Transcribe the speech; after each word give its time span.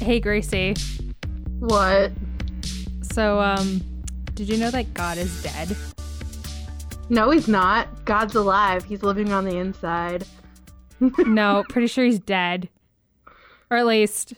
Hey 0.00 0.18
Gracie. 0.18 0.74
What? 1.58 2.12
So 3.02 3.38
um 3.38 3.82
did 4.34 4.48
you 4.48 4.56
know 4.56 4.70
that 4.70 4.94
God 4.94 5.18
is 5.18 5.42
dead? 5.42 5.76
No, 7.10 7.30
he's 7.30 7.48
not. 7.48 8.06
God's 8.06 8.34
alive. 8.34 8.84
He's 8.84 9.02
living 9.02 9.30
on 9.30 9.44
the 9.44 9.58
inside. 9.58 10.24
no, 11.00 11.64
pretty 11.68 11.86
sure 11.86 12.06
he's 12.06 12.18
dead. 12.18 12.70
Or 13.70 13.76
at 13.76 13.86
least 13.86 14.32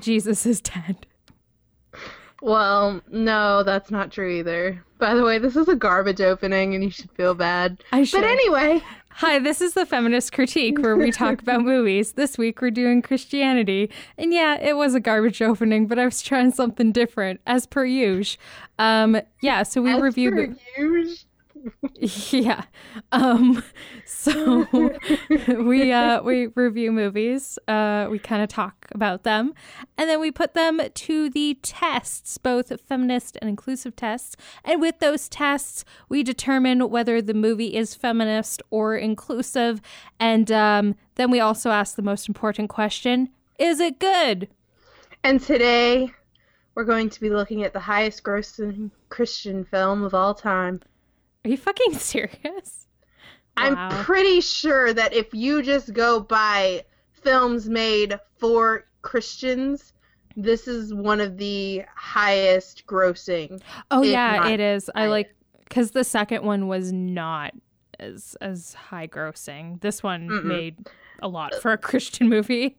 Jesus 0.00 0.46
is 0.46 0.62
dead. 0.62 1.06
Well, 2.40 3.02
no, 3.10 3.64
that's 3.64 3.90
not 3.90 4.12
true 4.12 4.30
either. 4.30 4.82
By 4.98 5.14
the 5.14 5.24
way, 5.24 5.38
this 5.38 5.56
is 5.56 5.68
a 5.68 5.76
garbage 5.76 6.22
opening 6.22 6.74
and 6.74 6.82
you 6.82 6.90
should 6.90 7.10
feel 7.10 7.34
bad. 7.34 7.84
I 7.92 8.04
should. 8.04 8.22
But 8.22 8.30
anyway, 8.30 8.82
Hi, 9.20 9.40
this 9.40 9.60
is 9.60 9.74
the 9.74 9.84
Feminist 9.84 10.32
Critique 10.32 10.78
where 10.78 10.96
we 10.96 11.10
talk 11.10 11.42
about 11.42 11.62
movies. 11.64 12.12
This 12.12 12.38
week 12.38 12.62
we're 12.62 12.70
doing 12.70 13.02
Christianity. 13.02 13.90
And 14.16 14.32
yeah, 14.32 14.56
it 14.60 14.76
was 14.76 14.94
a 14.94 15.00
garbage 15.00 15.42
opening, 15.42 15.88
but 15.88 15.98
I 15.98 16.04
was 16.04 16.22
trying 16.22 16.52
something 16.52 16.92
different, 16.92 17.40
as 17.44 17.66
per 17.66 17.84
usual. 17.84 18.40
Um, 18.78 19.20
yeah, 19.42 19.64
so 19.64 19.82
we 19.82 19.90
as 19.90 20.00
reviewed. 20.00 20.56
per 20.76 20.82
usual- 20.84 21.16
yeah. 22.30 22.64
Um 23.12 23.62
so 24.04 24.66
we 25.48 25.92
uh 25.92 26.22
we 26.22 26.46
review 26.48 26.92
movies, 26.92 27.58
uh 27.68 28.08
we 28.10 28.18
kind 28.18 28.42
of 28.42 28.48
talk 28.48 28.86
about 28.92 29.24
them, 29.24 29.54
and 29.96 30.08
then 30.08 30.20
we 30.20 30.30
put 30.30 30.54
them 30.54 30.80
to 30.92 31.30
the 31.30 31.58
tests, 31.62 32.38
both 32.38 32.72
feminist 32.80 33.36
and 33.40 33.48
inclusive 33.48 33.96
tests. 33.96 34.36
And 34.64 34.80
with 34.80 34.98
those 34.98 35.28
tests, 35.28 35.84
we 36.08 36.22
determine 36.22 36.90
whether 36.90 37.20
the 37.20 37.34
movie 37.34 37.76
is 37.76 37.94
feminist 37.94 38.62
or 38.70 38.96
inclusive, 38.96 39.80
and 40.18 40.50
um 40.52 40.94
then 41.16 41.30
we 41.30 41.40
also 41.40 41.70
ask 41.70 41.96
the 41.96 42.02
most 42.02 42.28
important 42.28 42.68
question, 42.68 43.30
is 43.58 43.80
it 43.80 43.98
good? 43.98 44.48
And 45.24 45.40
today, 45.40 46.12
we're 46.78 46.84
going 46.84 47.10
to 47.10 47.20
be 47.20 47.28
looking 47.28 47.64
at 47.64 47.72
the 47.72 47.80
highest 47.80 48.22
grossing 48.22 48.92
Christian 49.08 49.64
film 49.64 50.04
of 50.04 50.14
all 50.14 50.32
time. 50.32 50.80
Are 51.48 51.50
you 51.50 51.56
fucking 51.56 51.94
serious? 51.98 52.86
I'm 53.56 53.74
Wow. 53.74 53.88
pretty 53.88 54.42
sure 54.42 54.92
that 54.92 55.14
if 55.14 55.32
you 55.32 55.62
just 55.62 55.94
go 55.94 56.20
by 56.20 56.84
films 57.10 57.70
made 57.70 58.20
for 58.36 58.84
Christians, 59.00 59.94
this 60.36 60.68
is 60.68 60.92
one 60.92 61.20
of 61.22 61.38
the 61.38 61.84
highest 61.96 62.86
grossing. 62.86 63.62
Oh 63.90 64.02
yeah, 64.02 64.48
it 64.50 64.60
is. 64.60 64.90
I 64.94 65.06
like 65.06 65.34
because 65.64 65.92
the 65.92 66.04
second 66.04 66.44
one 66.44 66.68
was 66.68 66.92
not 66.92 67.54
as 67.98 68.36
as 68.42 68.74
high 68.74 69.06
grossing. 69.08 69.80
This 69.80 70.02
one 70.02 70.28
Mm-mm. 70.28 70.44
made 70.44 70.76
a 71.20 71.28
lot 71.28 71.54
for 71.54 71.72
a 71.72 71.78
Christian 71.78 72.28
movie. 72.28 72.76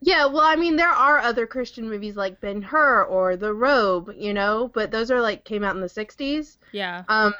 Yeah, 0.00 0.26
well, 0.26 0.42
I 0.42 0.56
mean, 0.56 0.76
there 0.76 0.88
are 0.90 1.18
other 1.18 1.46
Christian 1.46 1.88
movies 1.88 2.16
like 2.16 2.40
Ben 2.40 2.60
Hur 2.62 3.04
or 3.04 3.36
The 3.36 3.52
Robe, 3.54 4.12
you 4.16 4.34
know, 4.34 4.70
but 4.74 4.90
those 4.90 5.10
are 5.10 5.20
like 5.20 5.44
came 5.44 5.64
out 5.64 5.74
in 5.74 5.80
the 5.80 5.88
60s. 5.88 6.58
Yeah. 6.72 7.04
Um, 7.08 7.34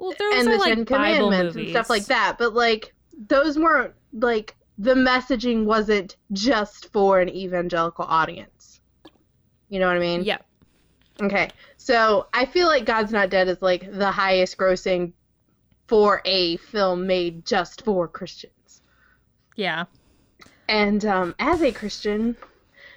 Well, 0.00 0.14
those 0.18 0.46
and 0.46 0.52
the 0.52 0.56
like 0.56 0.74
Ten 0.74 0.84
Bible 0.84 1.26
Commandments 1.26 1.54
movies 1.54 1.68
and 1.68 1.76
stuff 1.76 1.90
like 1.90 2.06
that. 2.06 2.36
But 2.38 2.54
like 2.54 2.94
those 3.28 3.58
weren't 3.58 3.92
like 4.14 4.56
the 4.78 4.94
messaging 4.94 5.66
wasn't 5.66 6.16
just 6.32 6.90
for 6.90 7.20
an 7.20 7.28
evangelical 7.28 8.06
audience. 8.06 8.80
You 9.68 9.78
know 9.78 9.88
what 9.88 9.96
I 9.96 10.00
mean? 10.00 10.24
Yeah. 10.24 10.38
Okay. 11.20 11.50
So 11.76 12.28
I 12.32 12.46
feel 12.46 12.66
like 12.66 12.86
God's 12.86 13.12
Not 13.12 13.28
Dead 13.28 13.48
is 13.48 13.60
like 13.60 13.92
the 13.92 14.10
highest 14.10 14.56
grossing 14.56 15.12
for 15.86 16.22
a 16.24 16.56
film 16.56 17.06
made 17.06 17.44
just 17.44 17.84
for 17.84 18.08
Christians. 18.08 18.80
Yeah. 19.54 19.84
And 20.66 21.04
um, 21.04 21.34
as 21.38 21.60
a 21.60 21.72
Christian, 21.72 22.36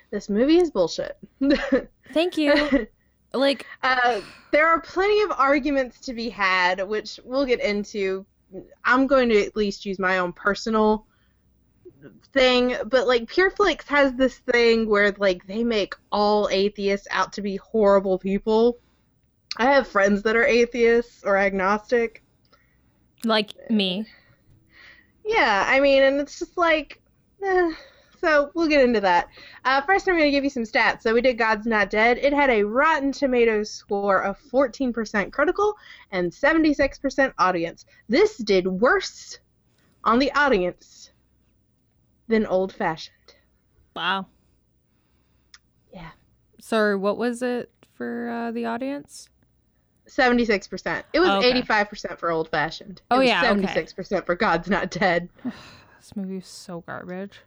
this 0.09 0.29
movie 0.29 0.57
is 0.57 0.71
bullshit. 0.71 1.17
Thank 2.13 2.37
you. 2.37 2.87
like 3.33 3.65
Uh, 3.81 4.21
there 4.51 4.67
are 4.67 4.79
plenty 4.81 5.21
of 5.23 5.31
arguments 5.31 5.99
to 6.01 6.13
be 6.13 6.29
had, 6.29 6.87
which 6.87 7.19
we'll 7.23 7.45
get 7.45 7.59
into. 7.59 8.25
I'm 8.85 9.07
going 9.07 9.29
to 9.29 9.45
at 9.45 9.55
least 9.55 9.85
use 9.85 9.97
my 9.99 10.19
own 10.19 10.33
personal 10.33 11.05
thing, 12.33 12.75
but 12.85 13.07
like 13.07 13.25
PureFlix 13.31 13.87
has 13.87 14.13
this 14.13 14.37
thing 14.39 14.87
where 14.89 15.11
like 15.17 15.45
they 15.47 15.63
make 15.63 15.95
all 16.11 16.49
atheists 16.51 17.07
out 17.11 17.33
to 17.33 17.41
be 17.41 17.55
horrible 17.57 18.19
people. 18.19 18.77
I 19.57 19.65
have 19.65 19.87
friends 19.87 20.23
that 20.23 20.35
are 20.35 20.45
atheists 20.45 21.23
or 21.23 21.37
agnostic. 21.37 22.23
like 23.23 23.51
me. 23.69 24.05
Yeah, 25.25 25.65
I 25.67 25.79
mean, 25.79 26.03
and 26.03 26.19
it's 26.19 26.39
just 26.39 26.57
like, 26.57 27.01
eh. 27.43 27.71
So 28.23 28.51
we'll 28.53 28.67
get 28.69 28.83
into 28.83 29.01
that. 29.01 29.27
Uh, 29.65 29.81
first, 29.81 30.07
I'm 30.07 30.15
going 30.15 30.25
to 30.27 30.31
give 30.31 30.43
you 30.45 30.49
some 30.49 30.63
stats. 30.63 31.01
So 31.01 31.13
we 31.13 31.21
did 31.21 31.37
God's 31.37 31.65
Not 31.65 31.89
Dead. 31.89 32.17
It 32.17 32.31
had 32.31 32.49
a 32.49 32.63
Rotten 32.63 33.11
Tomatoes 33.11 33.69
score 33.69 34.23
of 34.23 34.39
14% 34.51 35.31
critical 35.33 35.75
and 36.11 36.31
76% 36.31 37.33
audience. 37.37 37.85
This 38.07 38.37
did 38.37 38.65
worse 38.67 39.39
on 40.05 40.19
the 40.19 40.31
audience 40.33 41.11
than 42.27 42.45
Old 42.45 42.71
Fashioned. 42.73 43.15
Wow. 43.95 44.27
Yeah. 45.93 46.11
So 46.61 46.97
what 46.97 47.17
was 47.17 47.41
it 47.41 47.69
for 47.93 48.29
uh, 48.29 48.51
the 48.51 48.65
audience? 48.65 49.27
76%. 50.07 51.03
It 51.13 51.19
was 51.19 51.29
Okay. 51.29 51.61
85% 51.61 52.17
for 52.19 52.31
Old 52.31 52.49
Fashioned. 52.49 52.99
It 52.99 53.03
Oh, 53.11 53.19
yeah, 53.19 53.51
okay. 53.51 53.83
76% 53.83 54.25
for 54.25 54.35
God's 54.35 54.69
Not 54.69 54.91
Dead. 54.91 55.29
This 55.99 56.17
movie 56.17 56.39
is 56.39 56.47
so 56.47 56.81
garbage. 56.81 57.39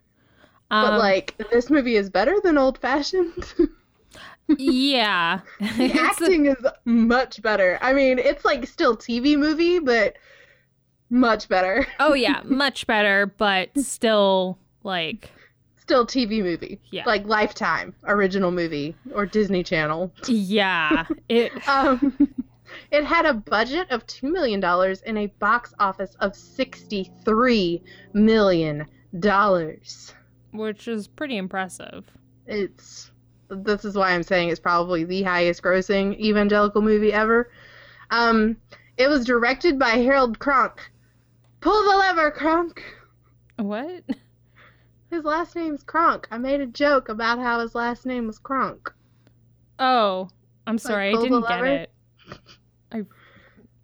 But 0.69 0.93
Um, 0.95 0.99
like, 0.99 1.35
this 1.51 1.71
movie 1.71 1.97
is 1.97 2.11
better 2.11 2.37
than 2.43 2.59
Old 2.59 2.79
Fashioned. 2.79 3.45
yeah. 4.59 5.41
the 5.61 5.67
It's 5.85 5.95
the- 5.95 6.01
acting 6.01 6.47
is 6.47 6.57
much 6.85 7.43
better. 7.43 7.79
I 7.81 7.93
mean, 7.93 8.19
it's 8.19 8.45
like 8.45 8.67
still 8.67 8.97
TV 8.97 9.37
movie, 9.37 9.79
but 9.79 10.17
much 11.11 11.49
better. 11.49 11.87
oh 12.01 12.15
yeah, 12.15 12.41
much 12.45 12.87
better, 12.87 13.27
but 13.39 13.71
still 13.79 14.59
like 14.83 15.31
Still 15.79 16.05
TV 16.05 16.43
movie. 16.43 16.81
Yeah. 16.91 17.05
Like 17.07 17.25
Lifetime 17.27 17.95
original 18.07 18.51
movie 18.51 18.97
or 19.15 19.25
Disney 19.25 19.63
Channel. 19.63 20.11
yeah. 20.27 21.05
It 21.29 21.53
Um, 21.69 22.35
it 22.91 23.05
had 23.05 23.25
a 23.25 23.35
budget 23.35 23.89
of 23.93 24.05
two 24.09 24.29
million 24.33 24.59
dollars 24.59 25.01
and 25.03 25.17
a 25.17 25.27
box 25.39 25.73
office 25.79 26.17
of 26.19 26.35
sixty-three 26.35 27.85
million 28.15 28.85
dollars. 29.21 30.13
Which 30.53 30.89
is 30.89 31.09
pretty 31.09 31.37
impressive. 31.37 32.07
It's 32.47 33.11
this 33.49 33.85
is 33.85 33.95
why 33.95 34.13
I'm 34.13 34.23
saying 34.23 34.49
it's 34.49 34.61
probably 34.61 35.05
the 35.05 35.23
highest 35.23 35.63
grossing 35.63 36.19
evangelical 36.19 36.83
movie 36.83 37.13
ever. 37.13 37.51
Um, 38.11 38.57
it 38.97 39.09
was 39.09 39.25
directed 39.25 39.79
by 39.79 39.91
Harold 39.91 40.39
Cronk. 40.39 40.91
Pull 41.61 41.83
the 41.85 41.97
lever, 41.97 42.31
Kronk. 42.31 42.83
What? 43.57 44.05
His 45.11 45.25
last 45.25 45.55
name's 45.55 45.83
Cronk. 45.83 46.27
I 46.31 46.39
made 46.39 46.61
a 46.61 46.67
joke 46.67 47.09
about 47.09 47.39
how 47.39 47.61
his 47.61 47.75
last 47.77 48.07
name 48.07 48.27
was 48.27 48.39
Cronk. 48.39 48.93
Oh, 49.79 50.29
I'm 50.67 50.79
sorry, 50.79 51.11
I 51.11 51.23
didn't 51.23 51.47
get 51.47 51.65
it. 51.65 51.91
I 52.91 53.03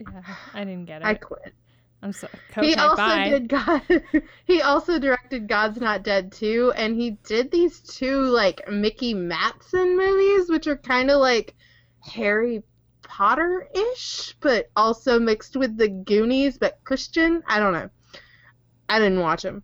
yeah, 0.00 0.22
I 0.52 0.64
didn't 0.64 0.86
get 0.86 1.02
it. 1.02 1.04
I 1.06 1.14
quit. 1.14 1.54
I'm 2.02 2.12
sorry. 2.12 2.32
he 2.60 2.74
also 2.74 2.96
bye. 2.96 3.28
did 3.28 3.48
God. 3.48 3.82
he 4.44 4.60
also 4.60 4.98
directed 4.98 5.46
God's 5.46 5.80
Not 5.80 6.02
Dead 6.02 6.32
too, 6.32 6.72
and 6.74 6.96
he 6.96 7.12
did 7.24 7.50
these 7.50 7.78
two 7.78 8.22
like 8.22 8.68
Mickey 8.68 9.14
Matson 9.14 9.96
movies, 9.96 10.50
which 10.50 10.66
are 10.66 10.76
kind 10.76 11.12
of 11.12 11.20
like 11.20 11.54
Harry 12.00 12.64
Potter 13.02 13.68
ish, 13.72 14.34
but 14.40 14.68
also 14.74 15.20
mixed 15.20 15.56
with 15.56 15.76
the 15.76 15.88
Goonies, 15.88 16.58
but 16.58 16.80
Christian. 16.82 17.42
I 17.46 17.60
don't 17.60 17.72
know. 17.72 17.90
I 18.88 18.98
didn't 18.98 19.20
watch 19.20 19.42
them. 19.42 19.62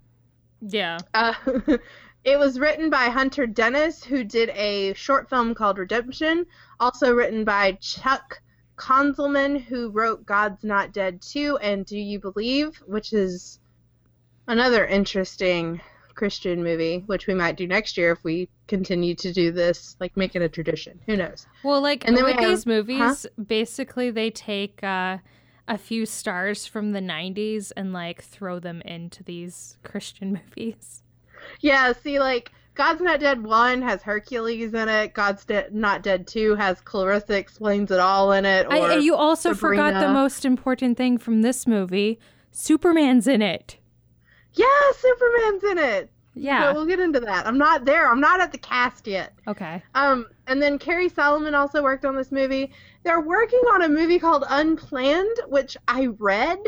Yeah. 0.61 0.99
Uh, 1.15 1.35
it 2.25 2.39
was 2.39 2.61
written 2.61 2.89
by 2.89 3.07
Hunter 3.07 3.49
Dennis, 3.49 4.05
who 4.05 4.23
did 4.23 4.51
a 4.51 4.95
short 4.95 5.29
film 5.29 5.55
called 5.55 5.79
Redemption. 5.79 6.47
Also 6.79 7.13
written 7.13 7.45
by 7.45 7.73
Chuck 7.81 8.41
Konzelman, 8.79 9.61
who 9.61 9.91
wrote 9.91 10.25
God's 10.25 10.65
Not 10.65 10.93
Dead 10.93 11.21
2 11.21 11.59
and 11.59 11.85
Do 11.85 11.99
You 11.99 12.19
Believe, 12.19 12.77
which 12.87 13.13
is 13.13 13.59
another 14.47 14.87
interesting 14.87 15.81
Christian 16.15 16.63
movie, 16.65 17.05
which 17.07 17.27
we 17.27 17.35
might 17.35 17.57
do 17.57 17.67
next 17.67 17.97
year 17.97 18.13
if 18.13 18.25
we 18.25 18.49
continue 18.67 19.15
to 19.17 19.33
do 19.33 19.53
this, 19.53 19.97
like 20.01 20.17
make 20.17 20.35
it 20.35 20.43
a 20.43 20.49
tradition. 20.49 20.99
Who 21.07 21.17
knows? 21.17 21.47
Well, 21.63 21.81
like 21.81 22.07
And 22.07 22.17
then 22.17 22.25
with 22.25 22.37
have- 22.37 22.49
these 22.49 22.67
movies, 22.67 23.27
basically 23.47 24.11
they 24.11 24.31
take 24.31 24.83
uh, 24.83 25.19
a 25.69 25.79
few 25.79 26.07
stars 26.07 26.67
from 26.67 26.93
the 26.93 27.01
'90s 27.01 27.73
and 27.77 27.93
like 27.93 28.23
throw 28.23 28.59
them 28.59 28.81
into 28.83 29.23
these 29.23 29.77
Christian 29.85 30.33
movies. 30.57 31.03
Yeah, 31.61 31.93
see, 31.93 32.19
like 32.19 32.51
God's 32.79 33.01
Not 33.01 33.19
Dead 33.19 33.43
1 33.43 33.83
has 33.83 34.03
Hercules 34.03 34.73
in 34.73 34.89
it. 34.89 35.13
God's 35.13 35.45
De- 35.45 35.69
Not 35.73 36.05
Dead 36.05 36.29
2 36.29 36.55
has 36.55 36.81
Clarissa 36.81 37.37
Explains 37.37 37.91
It 37.91 37.99
All 37.99 38.31
in 38.31 38.45
it. 38.45 38.67
Or 38.67 38.73
I, 38.73 38.95
you 38.95 39.17
also 39.17 39.53
forgot 39.53 40.01
the 40.01 40.13
most 40.13 40.45
important 40.45 40.97
thing 40.97 41.19
from 41.19 41.43
this 41.43 41.67
movie: 41.67 42.21
Superman's 42.53 43.27
in 43.27 43.43
it. 43.43 43.79
Yeah, 44.55 44.67
Superman's 44.97 45.65
in 45.65 45.79
it. 45.79 46.11
Yeah. 46.35 46.67
But 46.67 46.77
we'll 46.77 46.87
get 46.87 47.01
into 47.01 47.19
that. 47.19 47.49
I'm 47.49 47.59
not 47.59 47.85
there. 47.85 48.09
I'm 48.09 48.21
not 48.21 48.41
at 48.41 48.53
the 48.53 48.59
cast 48.59 49.09
yet. 49.09 49.33
Okay. 49.49 49.83
Um, 49.97 50.29
and 50.47 50.63
then 50.63 50.79
Cary 50.79 51.09
Solomon 51.09 51.57
also 51.57 51.83
worked 51.83 52.05
on 52.05 52.15
this 52.15 52.31
movie. 52.31 52.71
They're 53.03 53.21
working 53.21 53.59
on 53.73 53.83
a 53.83 53.89
movie 53.89 54.21
called 54.21 54.45
Unplanned, 54.49 55.37
which 55.49 55.77
I 55.89 56.07
read 56.19 56.61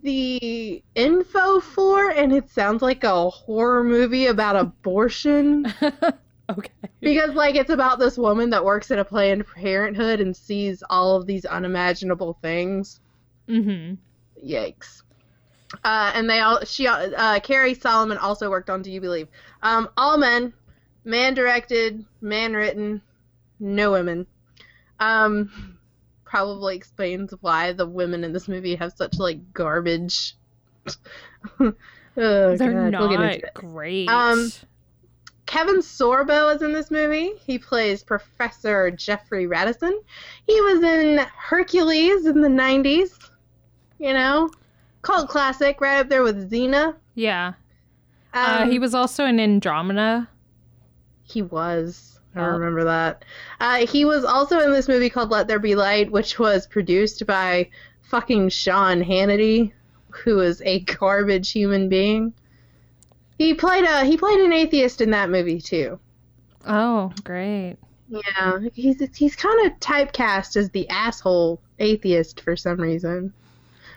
the 0.00 0.82
info 0.94 1.60
for, 1.60 2.10
and 2.10 2.32
it 2.32 2.48
sounds 2.50 2.80
like 2.80 3.04
a 3.04 3.28
horror 3.28 3.84
movie 3.84 4.26
about 4.26 4.56
abortion. 4.56 5.66
okay. 6.50 6.70
because, 7.00 7.34
like, 7.34 7.56
it's 7.56 7.70
about 7.70 7.98
this 7.98 8.16
woman 8.16 8.50
that 8.50 8.64
works 8.64 8.90
at 8.90 8.98
a 8.98 9.04
Planned 9.04 9.46
Parenthood 9.46 10.20
and 10.20 10.34
sees 10.34 10.82
all 10.88 11.16
of 11.16 11.26
these 11.26 11.44
unimaginable 11.44 12.38
things. 12.40 13.00
Mm-hmm. 13.48 13.94
Yikes. 14.46 15.02
Uh, 15.84 16.12
and 16.14 16.28
they 16.28 16.40
all 16.40 16.62
she 16.64 16.86
uh, 16.86 17.40
Cary 17.40 17.72
Solomon 17.74 18.18
also 18.18 18.50
worked 18.50 18.68
on 18.68 18.82
Do 18.82 18.90
You 18.90 19.00
Believe? 19.00 19.28
Um, 19.62 19.88
all 19.96 20.18
men, 20.18 20.52
man 21.04 21.32
directed, 21.32 22.04
man 22.20 22.52
written, 22.52 23.00
no 23.58 23.92
women. 23.92 24.26
Um, 25.00 25.78
probably 26.32 26.74
explains 26.74 27.34
why 27.42 27.72
the 27.72 27.86
women 27.86 28.24
in 28.24 28.32
this 28.32 28.48
movie 28.48 28.74
have 28.74 28.94
such 28.96 29.18
like 29.18 29.52
garbage. 29.52 30.34
oh, 31.60 31.74
They're 32.16 32.56
God, 32.56 32.98
we'll 32.98 33.18
not 33.18 33.36
great. 33.52 34.08
Um, 34.08 34.50
Kevin 35.44 35.80
Sorbo 35.80 36.56
is 36.56 36.62
in 36.62 36.72
this 36.72 36.90
movie. 36.90 37.32
He 37.44 37.58
plays 37.58 38.02
Professor 38.02 38.90
Jeffrey 38.90 39.46
Radisson. 39.46 40.00
He 40.46 40.58
was 40.62 40.82
in 40.82 41.18
Hercules 41.36 42.24
in 42.24 42.40
the 42.40 42.48
90s. 42.48 43.10
You 43.98 44.14
know, 44.14 44.48
cult 45.02 45.28
classic 45.28 45.82
right 45.82 45.98
up 45.98 46.08
there 46.08 46.22
with 46.22 46.50
Xena. 46.50 46.96
yeah. 47.14 47.52
uh, 48.32 48.60
Um, 48.62 48.70
he 48.70 48.78
was 48.78 48.94
also 48.94 49.26
in 49.26 49.38
Andromeda. 49.38 50.30
He 51.24 51.42
was. 51.42 52.20
I 52.34 52.40
Oh. 52.40 52.46
remember 52.46 52.84
that. 52.84 53.24
Uh, 53.60 53.86
he 53.86 54.04
was 54.04 54.24
also 54.24 54.60
in 54.60 54.72
this 54.72 54.88
movie 54.88 55.10
called 55.10 55.30
Let 55.30 55.48
There 55.48 55.58
Be 55.58 55.74
Light, 55.74 56.10
which 56.10 56.38
was 56.38 56.66
produced 56.66 57.26
by 57.26 57.68
fucking 58.02 58.48
Sean 58.50 59.02
Hannity, 59.02 59.72
who 60.10 60.40
is 60.40 60.62
a 60.64 60.80
garbage 60.98 61.50
human 61.52 61.88
being. 61.88 62.32
He 63.38 63.54
played 63.54 63.84
a 63.84 64.04
he 64.04 64.16
played 64.16 64.40
an 64.40 64.52
atheist 64.52 65.00
in 65.00 65.10
that 65.10 65.30
movie 65.30 65.60
too. 65.60 65.98
Oh, 66.66 67.12
great. 67.24 67.76
Yeah, 68.08 68.58
he's 68.74 69.02
he's 69.16 69.34
kind 69.34 69.66
of 69.66 69.80
typecast 69.80 70.56
as 70.56 70.70
the 70.70 70.88
asshole 70.90 71.60
atheist 71.78 72.40
for 72.42 72.56
some 72.56 72.80
reason. 72.80 73.32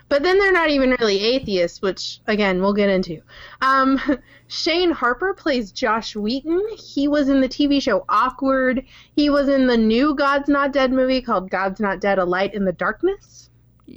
But 0.08 0.22
then 0.22 0.38
they're 0.38 0.52
not 0.52 0.70
even 0.70 0.90
really 1.00 1.18
atheists, 1.20 1.82
which 1.82 2.20
again 2.28 2.60
we'll 2.60 2.72
get 2.74 2.88
into. 2.88 3.20
Um, 3.60 4.00
Shane 4.48 4.92
Harper 4.92 5.34
plays 5.34 5.72
Josh 5.72 6.14
Wheaton. 6.14 6.62
He 6.76 7.08
was 7.08 7.28
in 7.28 7.40
the 7.40 7.48
TV 7.48 7.82
show 7.82 8.04
Awkward. 8.08 8.84
He 9.16 9.30
was 9.30 9.48
in 9.48 9.66
the 9.66 9.76
new 9.76 10.14
God's 10.14 10.48
Not 10.48 10.72
Dead 10.72 10.92
movie 10.92 11.20
called 11.20 11.50
God's 11.50 11.80
Not 11.80 12.00
Dead: 12.00 12.18
A 12.18 12.24
Light 12.24 12.54
in 12.54 12.64
the 12.64 12.72
Darkness. 12.72 13.50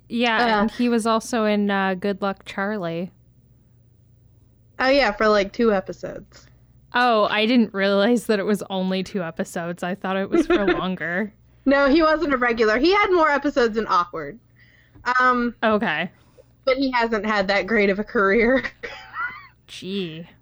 Yeah, 0.08 0.38
Uh, 0.38 0.62
and 0.62 0.72
he 0.72 0.90
was 0.90 1.06
also 1.06 1.46
in 1.46 1.70
uh, 1.70 1.94
Good 1.94 2.22
Luck 2.22 2.44
Charlie. 2.46 3.12
Oh 4.80 4.90
yeah, 4.90 5.12
for 5.12 5.28
like 5.28 5.54
two 5.54 5.74
episodes. 5.74 6.48
Oh, 6.94 7.26
I 7.30 7.46
didn't 7.46 7.74
realize 7.74 8.26
that 8.26 8.40
it 8.40 8.46
was 8.46 8.64
only 8.72 9.04
two 9.04 9.22
episodes. 9.22 9.84
I 9.84 9.94
thought 9.94 10.18
it 10.18 10.30
was 10.30 10.48
for 10.48 10.66
longer. 10.74 11.34
No, 11.66 11.88
he 11.88 12.02
wasn't 12.02 12.34
a 12.34 12.38
regular. 12.38 12.80
He 12.80 12.92
had 12.94 13.12
more 13.12 13.30
episodes 13.30 13.78
in 13.78 13.86
Awkward. 13.88 14.40
Um, 15.20 15.56
Okay. 15.64 16.10
but 16.66 16.78
he 16.78 16.92
hasn't 16.92 17.26
had 17.26 17.48
that 17.48 17.68
great 17.68 17.90
of 17.90 18.00
a 18.00 18.04
career. 18.04 18.64
Gee. 19.68 20.28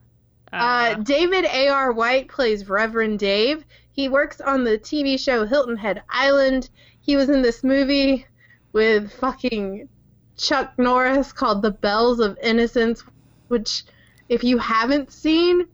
Uh, 0.54 0.94
David 0.96 1.44
A.R. 1.44 1.92
White 1.92 2.30
plays 2.30 2.70
Reverend 2.70 3.20
Dave. 3.20 3.66
He 3.92 4.08
works 4.08 4.40
on 4.40 4.64
the 4.64 4.78
TV 4.80 5.20
show 5.20 5.46
Hilton 5.46 5.76
Head 5.76 6.02
Island. 6.10 6.70
He 7.02 7.18
was 7.18 7.28
in 7.28 7.42
this 7.42 7.66
movie 7.66 8.26
with 8.72 9.12
fucking 9.12 9.90
Chuck 10.38 10.72
Norris 10.78 11.34
called 11.34 11.62
The 11.62 11.72
Bells 11.72 12.22
of 12.22 12.38
Innocence, 12.42 13.04
which, 13.50 13.84
if 14.30 14.42
you 14.46 14.58
haven't 14.58 15.12
seen, 15.12 15.68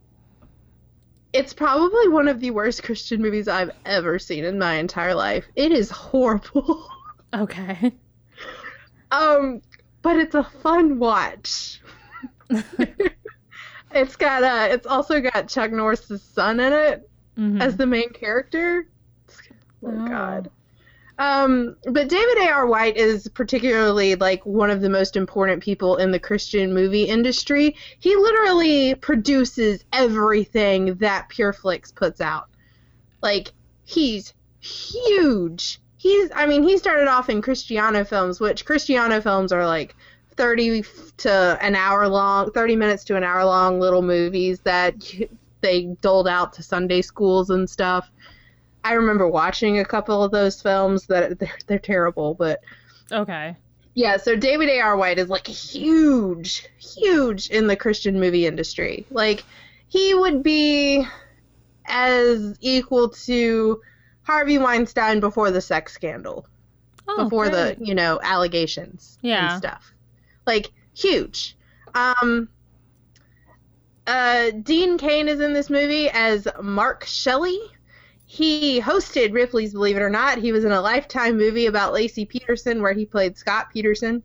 it's 1.32 1.52
probably 1.54 2.08
one 2.08 2.26
of 2.26 2.40
the 2.40 2.50
worst 2.50 2.82
Christian 2.82 3.22
movies 3.22 3.46
I've 3.46 3.70
ever 3.86 4.18
seen 4.18 4.44
in 4.44 4.58
my 4.58 4.74
entire 4.74 5.14
life. 5.14 5.46
It 5.54 5.70
is 5.70 5.88
horrible. 5.88 6.88
okay. 7.34 7.92
Um, 9.14 9.62
but 10.02 10.16
it's 10.16 10.34
a 10.34 10.44
fun 10.44 10.98
watch. 10.98 11.80
it's 13.92 14.16
got 14.16 14.42
uh 14.42 14.68
it's 14.70 14.86
also 14.86 15.20
got 15.20 15.48
Chuck 15.48 15.70
Norris's 15.70 16.22
son 16.22 16.60
in 16.60 16.72
it 16.72 17.08
Mhm. 17.38 17.60
as 17.60 17.76
the 17.76 17.86
main 17.86 18.10
character. 18.12 18.86
Oh, 19.84 19.88
Oh. 19.88 20.08
god. 20.08 20.50
Um, 21.16 21.76
but 21.84 22.08
David 22.08 22.38
A.R. 22.38 22.66
White 22.66 22.96
is 22.96 23.28
particularly 23.28 24.16
like 24.16 24.44
one 24.44 24.68
of 24.70 24.80
the 24.80 24.88
most 24.90 25.14
important 25.16 25.62
people 25.62 25.96
in 25.96 26.10
the 26.10 26.18
Christian 26.18 26.74
movie 26.74 27.04
industry. 27.04 27.76
He 28.00 28.16
literally 28.16 28.96
produces 28.96 29.84
everything 29.92 30.94
that 30.96 31.28
PureFlix 31.30 31.94
puts 31.94 32.20
out. 32.20 32.48
Like 33.22 33.52
he's 33.84 34.34
huge. 34.60 35.80
He's 36.04 36.30
I 36.34 36.44
mean, 36.44 36.62
he 36.62 36.76
started 36.76 37.08
off 37.08 37.30
in 37.30 37.40
Christiano 37.40 38.06
films, 38.06 38.38
which 38.38 38.66
Christiano 38.66 39.22
films 39.22 39.52
are 39.52 39.66
like 39.66 39.96
30 40.36 40.84
to 41.16 41.58
an 41.62 41.74
hour 41.74 42.06
long, 42.06 42.50
30 42.50 42.76
minutes 42.76 43.04
to 43.04 43.16
an 43.16 43.24
hour 43.24 43.42
long 43.42 43.80
little 43.80 44.02
movies 44.02 44.60
that 44.60 44.96
they 45.62 45.84
doled 46.02 46.28
out 46.28 46.52
to 46.52 46.62
Sunday 46.62 47.00
schools 47.00 47.48
and 47.48 47.70
stuff. 47.70 48.10
I 48.84 48.92
remember 48.92 49.26
watching 49.26 49.78
a 49.78 49.84
couple 49.86 50.22
of 50.22 50.30
those 50.30 50.60
films 50.60 51.06
that 51.06 51.38
they're, 51.38 51.58
they're 51.68 51.78
terrible, 51.78 52.34
but 52.34 52.60
Okay. 53.10 53.56
yeah, 53.94 54.18
so 54.18 54.36
David 54.36 54.68
A.R. 54.68 54.98
White 54.98 55.18
is 55.18 55.30
like 55.30 55.46
huge, 55.46 56.68
huge 56.78 57.48
in 57.48 57.66
the 57.66 57.76
Christian 57.76 58.20
movie 58.20 58.44
industry. 58.44 59.06
Like 59.10 59.42
he 59.88 60.12
would 60.12 60.42
be 60.42 61.06
as 61.86 62.58
equal 62.60 63.08
to 63.08 63.80
Harvey 64.24 64.58
Weinstein 64.58 65.20
before 65.20 65.50
the 65.50 65.60
sex 65.60 65.92
scandal, 65.92 66.46
Oh, 67.06 67.24
before 67.24 67.48
great. 67.50 67.78
the, 67.78 67.84
you 67.84 67.94
know, 67.94 68.18
allegations 68.22 69.18
Yeah. 69.22 69.52
and 69.52 69.58
stuff. 69.62 69.92
Like 70.46 70.72
huge. 70.94 71.56
Um 71.94 72.48
uh 74.06 74.50
Dean 74.62 74.98
Cain 74.98 75.28
is 75.28 75.40
in 75.40 75.52
this 75.52 75.70
movie 75.70 76.10
as 76.10 76.46
Mark 76.62 77.04
Shelley. 77.04 77.58
He 78.26 78.80
hosted 78.80 79.32
Ripley's 79.32 79.72
Believe 79.72 79.96
It 79.96 80.02
or 80.02 80.10
Not. 80.10 80.38
He 80.38 80.52
was 80.52 80.64
in 80.64 80.72
a 80.72 80.80
Lifetime 80.80 81.36
movie 81.36 81.66
about 81.66 81.92
Laci 81.94 82.28
Peterson 82.28 82.82
where 82.82 82.92
he 82.92 83.04
played 83.04 83.36
Scott 83.36 83.68
Peterson. 83.72 84.22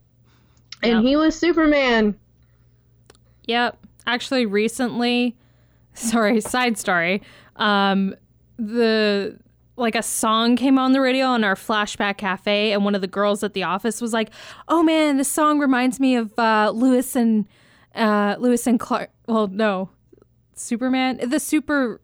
And 0.82 0.94
Yep. 0.96 1.04
he 1.04 1.16
was 1.18 1.38
Superman. 1.38 2.16
Yep. 3.46 3.78
Actually, 4.08 4.46
recently, 4.46 5.36
sorry, 5.94 6.40
side 6.42 6.78
story. 6.78 7.22
Um, 7.58 8.16
the 8.58 9.38
like 9.80 9.96
a 9.96 10.04
song 10.04 10.56
came 10.56 10.78
on 10.78 10.92
the 10.92 11.02
radio 11.02 11.34
in 11.34 11.44
our 11.44 11.56
flashback 11.56 12.18
cafe, 12.18 12.72
and 12.74 12.84
one 12.84 12.96
of 12.96 13.02
the 13.02 13.08
girls 13.08 13.44
at 13.44 13.54
the 13.54 13.64
office 13.64 14.02
was 14.02 14.14
like, 14.14 14.30
"Oh 14.68 14.84
man, 14.84 15.18
this 15.18 15.32
song 15.32 15.60
reminds 15.60 16.00
me 16.00 16.16
of 16.16 16.38
uh, 16.38 16.72
Lewis 16.76 17.16
and 17.16 17.46
uh, 17.96 18.36
Lewis 18.40 18.68
and 18.68 18.80
Clark." 18.80 19.10
Well, 19.28 19.48
no, 19.48 19.90
Superman, 20.54 21.20
the 21.28 21.40
super, 21.40 22.02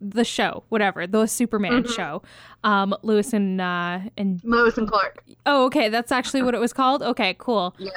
the 0.00 0.24
show, 0.24 0.64
whatever, 0.70 1.06
the 1.06 1.26
Superman 1.26 1.86
show. 1.86 2.22
Um, 2.64 2.94
Lewis 3.02 3.32
and 3.32 3.60
uh, 3.60 4.00
and 4.16 4.40
Lois 4.42 4.78
and 4.78 4.88
Clark. 4.88 5.22
Oh, 5.46 5.66
okay. 5.66 5.88
That's 5.90 6.10
actually 6.10 6.42
what 6.42 6.54
it 6.54 6.60
was 6.60 6.72
called. 6.72 7.02
Okay, 7.02 7.36
cool. 7.38 7.74
Yeah. 7.78 7.90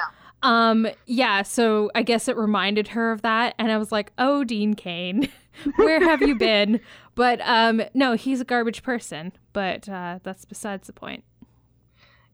Um, 0.44 0.88
yeah, 1.08 1.42
so 1.42 1.90
I 1.96 2.04
guess 2.04 2.28
it 2.28 2.38
reminded 2.38 2.90
her 2.90 3.12
of 3.12 3.24
that 3.24 3.56
and 3.58 3.72
I 3.72 3.78
was 3.78 3.92
like, 3.92 4.12
"Oh, 4.18 4.44
Dean 4.44 4.76
Cain, 4.76 5.30
where 5.76 6.00
have 6.02 6.22
you 6.22 6.36
been?" 6.36 6.80
But 7.16 7.42
um 7.44 7.82
no, 7.96 8.14
he's 8.14 8.42
a 8.42 8.46
garbage 8.46 8.84
person, 8.84 9.34
but 9.52 9.90
uh 9.90 10.20
that's 10.22 10.46
besides 10.46 10.86
the 10.86 10.94
point. 10.94 11.24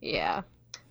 Yeah. 0.01 0.41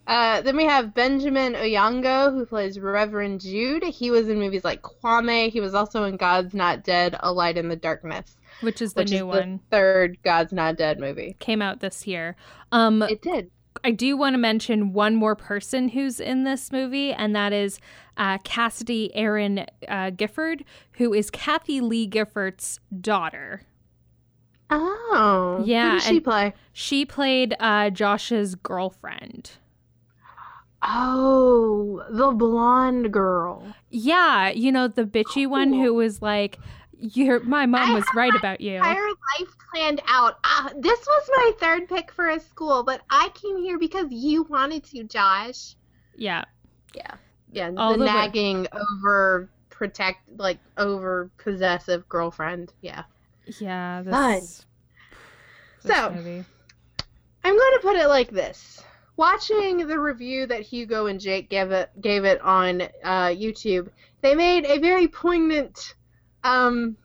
Uh, 0.06 0.40
then 0.42 0.56
we 0.56 0.64
have 0.64 0.94
Benjamin 0.94 1.52
Onyango, 1.54 2.32
who 2.32 2.44
plays 2.44 2.78
Reverend 2.80 3.40
Jude. 3.40 3.84
He 3.84 4.10
was 4.10 4.28
in 4.28 4.38
movies 4.38 4.64
like 4.64 4.82
Kwame. 4.82 5.48
He 5.50 5.60
was 5.60 5.74
also 5.74 6.04
in 6.04 6.16
God's 6.16 6.54
Not 6.54 6.82
Dead, 6.82 7.14
A 7.20 7.32
Light 7.32 7.56
in 7.56 7.68
the 7.68 7.76
Darkness, 7.76 8.36
Which 8.62 8.82
is 8.82 8.94
the 8.94 9.02
which 9.02 9.10
new 9.10 9.18
is 9.18 9.22
one. 9.24 9.60
the 9.70 9.76
third 9.76 10.18
God's 10.24 10.52
Not 10.52 10.76
Dead 10.76 10.98
movie. 10.98 11.36
Came 11.38 11.62
out 11.62 11.80
this 11.80 12.06
year. 12.06 12.34
Um 12.72 13.02
It 13.02 13.22
did. 13.22 13.50
I 13.84 13.90
do 13.90 14.16
want 14.16 14.34
to 14.34 14.38
mention 14.38 14.92
one 14.92 15.14
more 15.14 15.34
person 15.34 15.88
who's 15.88 16.20
in 16.20 16.44
this 16.44 16.70
movie, 16.72 17.12
and 17.12 17.34
that 17.34 17.52
is 17.52 17.78
uh, 18.16 18.38
Cassidy 18.44 19.14
Erin 19.14 19.66
uh, 19.88 20.10
Gifford, 20.10 20.64
who 20.92 21.12
is 21.12 21.30
Kathie 21.30 21.80
Lee 21.80 22.06
Gifford's 22.06 22.80
daughter. 23.00 23.62
Oh. 24.70 25.62
Yeah, 25.64 25.98
she 25.98 26.20
play? 26.20 26.54
She 26.72 27.04
played 27.04 27.54
uh, 27.60 27.90
Josh's 27.90 28.54
girlfriend. 28.54 29.52
Oh, 30.82 32.02
the 32.10 32.32
blonde 32.32 33.12
girl. 33.12 33.64
Yeah, 33.90 34.48
you 34.48 34.72
know 34.72 34.88
the 34.88 35.04
bitchy 35.04 35.46
one 35.46 35.72
who 35.72 35.94
was 35.94 36.20
like, 36.20 36.58
"Your 37.02 37.40
my 37.40 37.66
mom 37.66 37.94
was 37.94 38.04
have 38.04 38.14
right 38.16 38.34
about 38.34 38.60
you." 38.60 38.76
Entire 38.76 39.08
life 39.08 39.48
planned 39.72 40.00
out. 40.06 40.38
Uh, 40.44 40.70
this 40.78 41.00
was 41.06 41.30
my 41.36 41.52
third 41.58 41.88
pick 41.88 42.10
for 42.12 42.28
a 42.30 42.40
school, 42.40 42.82
but 42.82 43.02
I 43.10 43.28
came 43.34 43.56
here 43.58 43.78
because 43.78 44.06
you 44.10 44.44
wanted 44.44 44.84
to, 44.84 45.04
Josh. 45.04 45.74
Yeah, 46.16 46.44
Yeah. 46.94 47.14
Yeah, 47.52 47.70
All 47.76 47.92
the, 47.92 47.98
the 47.98 48.04
way- 48.04 48.12
nagging 48.12 48.66
over 48.72 49.50
protect 49.68 50.20
like 50.38 50.58
over 50.78 51.30
possessive 51.38 52.08
girlfriend. 52.08 52.72
Yeah. 52.80 53.02
yeah. 53.60 54.02
Fun. 54.04 54.34
This, 54.40 54.66
this 55.82 55.96
So- 55.96 56.10
movie. 56.10 56.44
I'm 57.44 57.58
going 57.58 57.72
to 57.74 57.80
put 57.82 57.96
it 57.96 58.06
like 58.06 58.30
this. 58.30 58.82
Watching 59.16 59.86
the 59.88 59.98
review 59.98 60.46
that 60.46 60.60
Hugo 60.62 61.06
and 61.06 61.18
Jake 61.20 61.50
gave 61.50 61.70
it 61.72 61.90
gave 62.00 62.24
it 62.24 62.40
on 62.40 62.82
uh, 63.04 63.26
YouTube, 63.28 63.88
they 64.20 64.34
made 64.34 64.64
a 64.64 64.78
very 64.78 65.08
poignant 65.08 65.94
um, 66.44 66.96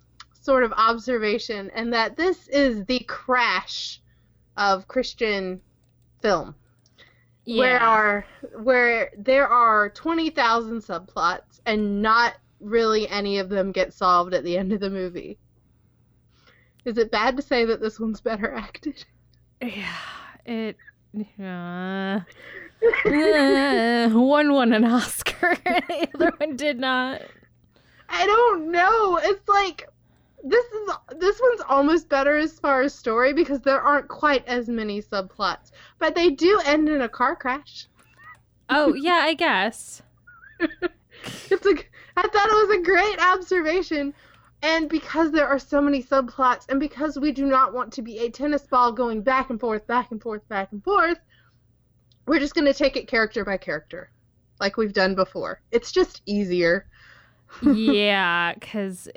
sort 0.41 0.63
of 0.63 0.71
observation, 0.73 1.69
and 1.75 1.93
that 1.93 2.15
this 2.17 2.47
is 2.47 2.85
the 2.85 2.99
crash 3.07 4.01
of 4.55 4.87
Christian 4.87 5.61
film. 6.21 6.55
where 7.45 7.73
yeah, 7.73 7.87
are 7.87 8.25
where 8.61 9.11
there 9.17 9.47
are 9.47 9.89
20,000 9.89 10.79
subplots 10.79 11.61
and 11.65 12.01
not 12.01 12.35
really 12.59 13.07
any 13.07 13.39
of 13.39 13.49
them 13.49 13.71
get 13.71 13.93
solved 13.93 14.33
at 14.33 14.43
the 14.43 14.57
end 14.57 14.73
of 14.73 14.79
the 14.79 14.89
movie. 14.89 15.37
Is 16.85 16.97
it 16.97 17.11
bad 17.11 17.35
to 17.37 17.43
say 17.43 17.65
that 17.65 17.81
this 17.81 17.99
one's 17.99 18.21
better 18.21 18.53
acted? 18.53 19.03
yeah, 19.61 19.95
it. 20.45 20.77
Uh, 21.39 22.19
uh, 23.09 24.09
one 24.09 24.53
won 24.53 24.71
an 24.71 24.85
Oscar, 24.85 25.55
the 25.65 26.07
other 26.13 26.31
one 26.37 26.55
did 26.55 26.77
not. 26.77 27.21
I 28.09 28.25
don't 28.25 28.71
know. 28.71 29.19
It's 29.21 29.47
like 29.47 29.89
this 30.43 30.65
is 30.65 30.89
this 31.17 31.39
one's 31.41 31.61
almost 31.67 32.09
better 32.09 32.37
as 32.37 32.59
far 32.59 32.81
as 32.81 32.93
story 32.93 33.33
because 33.33 33.61
there 33.61 33.81
aren't 33.81 34.07
quite 34.07 34.45
as 34.47 34.69
many 34.69 35.01
subplots, 35.01 35.71
but 35.99 36.15
they 36.15 36.29
do 36.29 36.61
end 36.65 36.89
in 36.89 37.01
a 37.01 37.09
car 37.09 37.35
crash. 37.35 37.87
Oh 38.69 38.93
yeah, 38.93 39.21
I 39.23 39.33
guess. 39.33 40.01
It's 41.49 41.65
a 41.65 41.75
I 42.15 42.27
thought 42.27 42.49
it 42.49 42.67
was 42.67 42.77
a 42.77 42.83
great 42.83 43.19
observation. 43.19 44.13
And 44.63 44.89
because 44.89 45.31
there 45.31 45.47
are 45.47 45.59
so 45.59 45.79
many 45.79 46.01
subplots, 46.01 46.65
and 46.67 46.79
because 46.79 47.19
we 47.19 47.31
do 47.31 47.45
not 47.45 47.73
want 47.73 47.93
to 47.93 48.01
be 48.01 48.19
a 48.19 48.29
tennis 48.29 48.63
ball 48.63 48.91
going 48.91 49.21
back 49.21 49.51
and 49.51 49.59
forth, 49.59 49.85
back 49.85 50.09
and 50.11 50.21
forth, 50.21 50.47
back 50.47 50.71
and 50.71 50.83
forth, 50.83 51.19
we're 52.25 52.39
just 52.39 52.55
going 52.55 52.65
to 52.65 52.73
take 52.73 52.97
it 52.97 53.07
character 53.07 53.45
by 53.45 53.57
character, 53.57 54.09
like 54.59 54.75
we've 54.75 54.93
done 54.93 55.13
before. 55.13 55.61
It's 55.71 55.91
just 55.91 56.23
easier. 56.25 56.87
Yeah, 57.63 58.53
because 58.53 59.07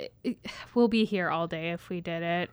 we'll 0.75 0.89
be 0.89 1.05
here 1.05 1.29
all 1.29 1.47
day 1.47 1.71
if 1.71 1.89
we 1.89 2.01
did 2.01 2.23
it. 2.23 2.51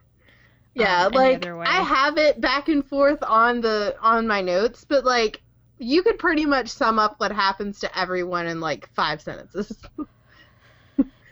Yeah, 0.74 1.06
um, 1.06 1.14
like. 1.14 1.46
I 1.46 1.82
have 1.82 2.18
it 2.18 2.40
back 2.40 2.70
and 2.70 2.86
forth 2.86 3.20
on 3.24 3.62
the 3.62 3.96
on 4.02 4.28
my 4.28 4.42
notes, 4.42 4.86
but 4.88 5.06
like 5.06 5.42
you 5.80 6.04
could 6.04 6.20
pretty 6.20 6.46
much 6.46 6.70
sum 6.70 7.00
up 7.00 7.16
what 7.20 7.32
happens 7.32 7.80
to 7.80 8.00
everyone 8.00 8.48
in 8.48 8.60
like 8.60 8.90
five 8.94 9.22
sentences. 9.22 9.76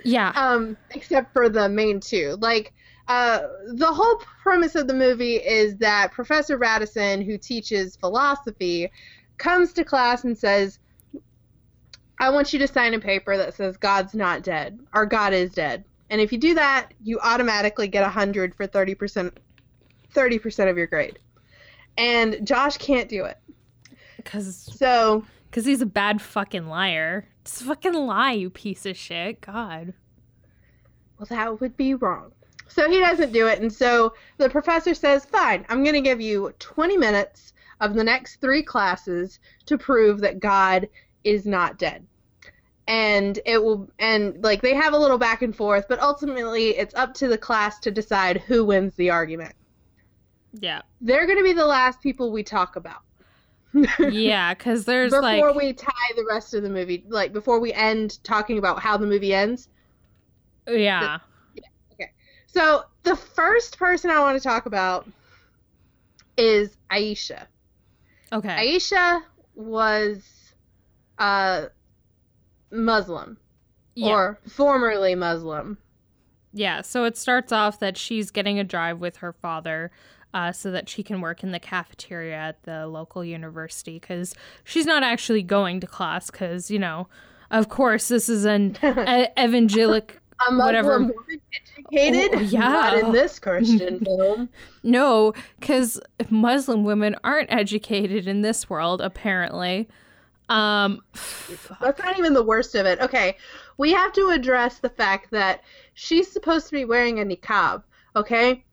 Yeah, 0.05 0.31
um, 0.35 0.77
except 0.91 1.33
for 1.33 1.49
the 1.49 1.67
main 1.67 1.99
two. 1.99 2.37
Like, 2.39 2.73
uh, 3.07 3.39
the 3.73 3.91
whole 3.91 4.21
premise 4.43 4.75
of 4.75 4.87
the 4.87 4.93
movie 4.93 5.37
is 5.37 5.77
that 5.77 6.11
Professor 6.11 6.57
Radisson, 6.57 7.21
who 7.21 7.39
teaches 7.39 7.95
philosophy, 7.95 8.91
comes 9.39 9.73
to 9.73 9.83
class 9.83 10.23
and 10.23 10.37
says, 10.37 10.77
I 12.19 12.29
want 12.29 12.53
you 12.53 12.59
to 12.59 12.67
sign 12.67 12.93
a 12.93 12.99
paper 12.99 13.37
that 13.37 13.53
says 13.53 13.77
God's 13.77 14.13
not 14.13 14.43
dead, 14.43 14.79
or 14.93 15.05
God 15.05 15.33
is 15.33 15.51
dead. 15.51 15.83
And 16.09 16.21
if 16.21 16.31
you 16.31 16.37
do 16.37 16.53
that, 16.53 16.93
you 17.03 17.19
automatically 17.19 17.87
get 17.87 18.03
100 18.03 18.55
for 18.55 18.67
30%, 18.67 19.31
30% 20.13 20.69
of 20.69 20.77
your 20.77 20.87
grade. 20.87 21.19
And 21.97 22.45
Josh 22.45 22.77
can't 22.77 23.09
do 23.09 23.25
it. 23.25 23.37
because 24.17 24.55
So 24.55 25.25
because 25.49 25.65
he's 25.65 25.81
a 25.81 25.85
bad 25.85 26.21
fucking 26.21 26.67
liar. 26.67 27.27
Just 27.45 27.63
fucking 27.63 27.93
lie, 27.93 28.33
you 28.33 28.49
piece 28.49 28.85
of 28.85 28.97
shit. 28.97 29.39
God. 29.39 29.93
Well, 31.17 31.27
that 31.29 31.61
would 31.61 31.77
be 31.77 31.93
wrong. 31.93 32.33
So 32.67 32.89
he 32.89 32.99
doesn't 32.99 33.31
do 33.31 33.47
it, 33.47 33.61
and 33.61 33.71
so 33.71 34.13
the 34.37 34.49
professor 34.49 34.93
says, 34.93 35.23
Fine, 35.23 35.65
I'm 35.69 35.83
going 35.83 35.95
to 35.95 36.01
give 36.01 36.19
you 36.19 36.53
20 36.59 36.97
minutes 36.97 37.53
of 37.79 37.93
the 37.93 38.03
next 38.03 38.41
three 38.41 38.63
classes 38.63 39.39
to 39.65 39.77
prove 39.77 40.19
that 40.21 40.39
God 40.39 40.89
is 41.25 41.45
not 41.45 41.77
dead. 41.77 42.07
And 42.87 43.39
it 43.45 43.61
will, 43.61 43.89
and 43.99 44.41
like 44.43 44.61
they 44.61 44.75
have 44.75 44.93
a 44.93 44.97
little 44.97 45.17
back 45.17 45.41
and 45.41 45.55
forth, 45.55 45.87
but 45.89 45.99
ultimately 45.99 46.77
it's 46.77 46.93
up 46.93 47.15
to 47.15 47.27
the 47.27 47.37
class 47.37 47.79
to 47.79 47.91
decide 47.91 48.41
who 48.41 48.63
wins 48.63 48.95
the 48.95 49.09
argument. 49.09 49.55
Yeah. 50.53 50.83
They're 51.01 51.25
going 51.25 51.39
to 51.39 51.43
be 51.43 51.53
the 51.53 51.65
last 51.65 51.99
people 52.01 52.31
we 52.31 52.43
talk 52.43 52.75
about. 52.77 53.01
Yeah, 53.99 54.53
because 54.53 54.85
there's 54.85 55.11
before 55.11 55.21
like 55.21 55.55
we 55.55 55.73
tie 55.73 55.91
the 56.15 56.25
rest 56.29 56.53
of 56.53 56.63
the 56.63 56.69
movie, 56.69 57.03
like 57.09 57.33
before 57.33 57.59
we 57.59 57.73
end 57.73 58.23
talking 58.23 58.57
about 58.57 58.79
how 58.79 58.95
the 58.95 59.05
movie 59.05 59.33
ends, 59.33 59.67
yeah. 60.65 61.19
Okay. 61.93 62.11
So 62.47 62.83
the 63.03 63.17
first 63.17 63.77
person 63.77 64.11
I 64.11 64.21
want 64.21 64.41
to 64.41 64.43
talk 64.43 64.65
about 64.65 65.09
is 66.37 66.77
Aisha. 66.89 67.47
Okay. 68.31 68.77
Aisha 68.77 69.21
was 69.55 70.23
uh 71.19 71.65
Muslim 72.71 73.37
yeah. 73.95 74.09
or 74.11 74.39
formerly 74.47 75.15
Muslim. 75.15 75.77
Yeah, 76.53 76.81
so 76.81 77.03
it 77.03 77.17
starts 77.17 77.51
off 77.51 77.79
that 77.79 77.97
she's 77.97 78.31
getting 78.31 78.59
a 78.59 78.63
drive 78.63 78.99
with 78.99 79.17
her 79.17 79.33
father 79.33 79.91
uh, 80.33 80.51
so 80.51 80.71
that 80.71 80.87
she 80.89 81.03
can 81.03 81.21
work 81.21 81.43
in 81.43 81.51
the 81.51 81.59
cafeteria 81.59 82.35
at 82.35 82.63
the 82.63 82.87
local 82.87 83.23
university 83.25 83.99
because 83.99 84.33
she's 84.63 84.85
not 84.85 85.03
actually 85.03 85.43
going 85.43 85.79
to 85.81 85.87
class 85.87 86.29
because, 86.31 86.71
you 86.71 86.79
know, 86.79 87.07
of 87.51 87.69
course, 87.69 88.07
this 88.07 88.27
is 88.29 88.45
an 88.45 88.77
e- 88.83 89.27
evangelic. 89.37 90.19
A 90.47 90.51
Muslim 90.51 90.65
Whatever. 90.65 90.91
woman 90.99 91.13
educated, 91.77 92.31
Oh, 92.35 92.39
yeah. 92.41 92.59
not 92.59 92.97
in 92.97 93.11
this 93.13 93.39
Christian 93.39 93.99
film. 94.05 94.49
No, 94.83 95.33
because 95.59 95.99
Muslim 96.29 96.83
women 96.83 97.15
aren't 97.23 97.51
educated 97.51 98.27
in 98.27 98.41
this 98.41 98.69
world, 98.69 98.99
apparently. 98.99 99.87
Um, 100.49 101.01
That's 101.81 101.99
not 101.99 102.17
even 102.17 102.33
the 102.33 102.43
worst 102.43 102.75
of 102.75 102.85
it. 102.85 102.99
Okay, 102.99 103.37
we 103.77 103.91
have 103.93 104.13
to 104.13 104.29
address 104.29 104.79
the 104.79 104.89
fact 104.89 105.31
that 105.31 105.61
she's 105.93 106.31
supposed 106.31 106.67
to 106.67 106.71
be 106.73 106.85
wearing 106.85 107.19
a 107.19 107.23
niqab. 107.23 107.83
Okay. 108.15 108.63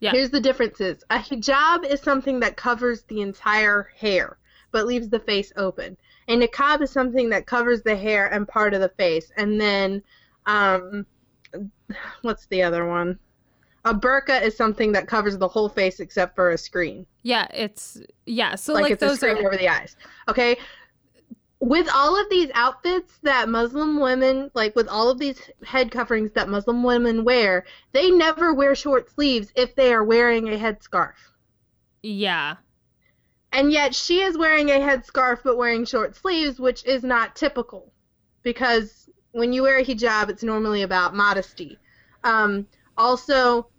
Yeah. 0.00 0.10
Here's 0.10 0.30
the 0.30 0.40
differences. 0.40 1.02
A 1.08 1.16
hijab 1.16 1.86
is 1.86 2.02
something 2.02 2.40
that 2.40 2.56
covers 2.56 3.02
the 3.04 3.22
entire 3.22 3.90
hair, 3.96 4.36
but 4.70 4.86
leaves 4.86 5.08
the 5.08 5.20
face 5.20 5.52
open. 5.56 5.96
A 6.28 6.36
niqab 6.36 6.82
is 6.82 6.90
something 6.90 7.30
that 7.30 7.46
covers 7.46 7.82
the 7.82 7.96
hair 7.96 8.26
and 8.26 8.46
part 8.46 8.74
of 8.74 8.82
the 8.82 8.90
face, 8.90 9.32
and 9.38 9.58
then, 9.58 10.02
um, 10.44 11.06
what's 12.22 12.46
the 12.46 12.62
other 12.62 12.86
one? 12.86 13.18
A 13.86 13.94
burqa 13.94 14.42
is 14.42 14.56
something 14.56 14.92
that 14.92 15.06
covers 15.06 15.38
the 15.38 15.48
whole 15.48 15.68
face 15.68 16.00
except 16.00 16.34
for 16.34 16.50
a 16.50 16.58
screen 16.58 17.06
yeah, 17.26 17.48
it's 17.52 18.00
yeah. 18.24 18.54
So 18.54 18.72
like, 18.72 18.84
like, 18.84 18.92
it's 18.92 19.02
a 19.02 19.06
those 19.06 19.16
screen 19.16 19.38
are 19.38 19.48
over 19.48 19.56
the 19.56 19.68
eyes. 19.68 19.96
Okay. 20.28 20.56
With 21.60 21.88
all 21.94 22.20
of 22.20 22.28
these 22.30 22.50
outfits 22.54 23.18
that 23.22 23.48
Muslim 23.48 24.00
women, 24.00 24.50
like 24.54 24.76
with 24.76 24.88
all 24.88 25.10
of 25.10 25.18
these 25.18 25.40
head 25.64 25.90
coverings 25.90 26.32
that 26.32 26.48
Muslim 26.48 26.82
women 26.82 27.24
wear, 27.24 27.64
they 27.92 28.10
never 28.10 28.54
wear 28.54 28.74
short 28.74 29.10
sleeves 29.10 29.52
if 29.56 29.74
they 29.74 29.92
are 29.92 30.04
wearing 30.04 30.48
a 30.48 30.58
headscarf. 30.58 31.14
yeah, 32.02 32.56
And 33.52 33.72
yet 33.72 33.94
she 33.94 34.20
is 34.20 34.36
wearing 34.38 34.70
a 34.70 34.74
headscarf 34.74 35.42
but 35.44 35.56
wearing 35.56 35.84
short 35.84 36.16
sleeves, 36.16 36.60
which 36.60 36.84
is 36.84 37.02
not 37.02 37.36
typical. 37.36 37.92
Because 38.42 39.08
when 39.32 39.52
you 39.52 39.62
wear 39.62 39.78
a 39.78 39.84
hijab, 39.84 40.28
it's 40.30 40.42
normally 40.42 40.82
about 40.82 41.14
modesty. 41.14 41.80
Um, 42.24 42.66
also, 42.96 43.70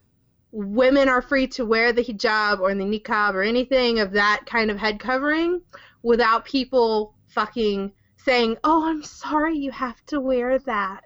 women 0.51 1.09
are 1.09 1.21
free 1.21 1.47
to 1.47 1.65
wear 1.65 1.93
the 1.93 2.03
hijab 2.03 2.59
or 2.59 2.73
the 2.73 2.83
niqab 2.83 3.33
or 3.33 3.43
anything 3.43 3.99
of 3.99 4.11
that 4.13 4.43
kind 4.45 4.71
of 4.71 4.77
head 4.77 4.99
covering 4.99 5.61
without 6.03 6.45
people 6.45 7.15
fucking 7.37 7.91
saying, 8.17 8.57
"Oh, 8.63 8.87
I'm 8.87 9.03
sorry, 9.03 9.57
you 9.57 9.71
have 9.71 10.03
to 10.07 10.19
wear 10.19 10.57
that." 10.59 11.03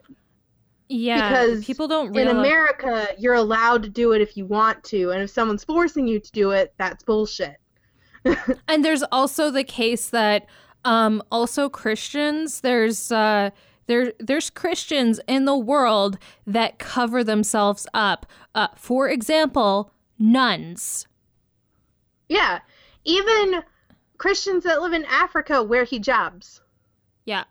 yeah. 0.92 1.30
Because 1.30 1.66
people 1.66 1.88
don't 1.88 2.16
In. 2.16 2.28
America, 2.28 3.08
you're 3.18 3.34
allowed 3.34 3.84
to 3.84 3.90
do 3.90 4.12
it 4.12 4.22
if 4.22 4.36
you 4.36 4.46
want 4.46 4.84
to, 4.86 5.12
and 5.12 5.24
if 5.24 5.30
someone's 5.30 5.64
forcing 5.64 6.08
you 6.08 6.20
to 6.20 6.32
do 6.32 6.52
it, 6.52 6.74
that's 6.78 7.04
bullshit. 7.04 7.58
And 8.68 8.86
there's 8.86 9.04
also 9.12 9.50
the 9.50 9.64
case 9.64 10.10
that 10.10 10.48
um 10.86 11.22
also 11.32 11.70
Christians 11.70 12.62
there's 12.62 13.12
uh 13.12 13.50
there 13.88 14.14
there's 14.20 14.50
Christians 14.50 15.20
in 15.28 15.46
the 15.46 15.58
world 15.58 16.18
that 16.46 16.78
cover 16.78 17.24
themselves 17.24 17.88
up. 17.94 18.26
Uh 18.54 18.68
for 18.76 19.10
example, 19.10 19.92
nuns. 20.20 21.08
Yeah. 22.30 22.60
Even 23.06 23.64
Christians 24.22 24.66
that 24.66 24.84
live 24.84 24.94
in 24.94 25.04
Africa 25.06 25.64
wear 25.64 25.84
hijabs. 25.84 26.62
Yeah. 27.26 27.46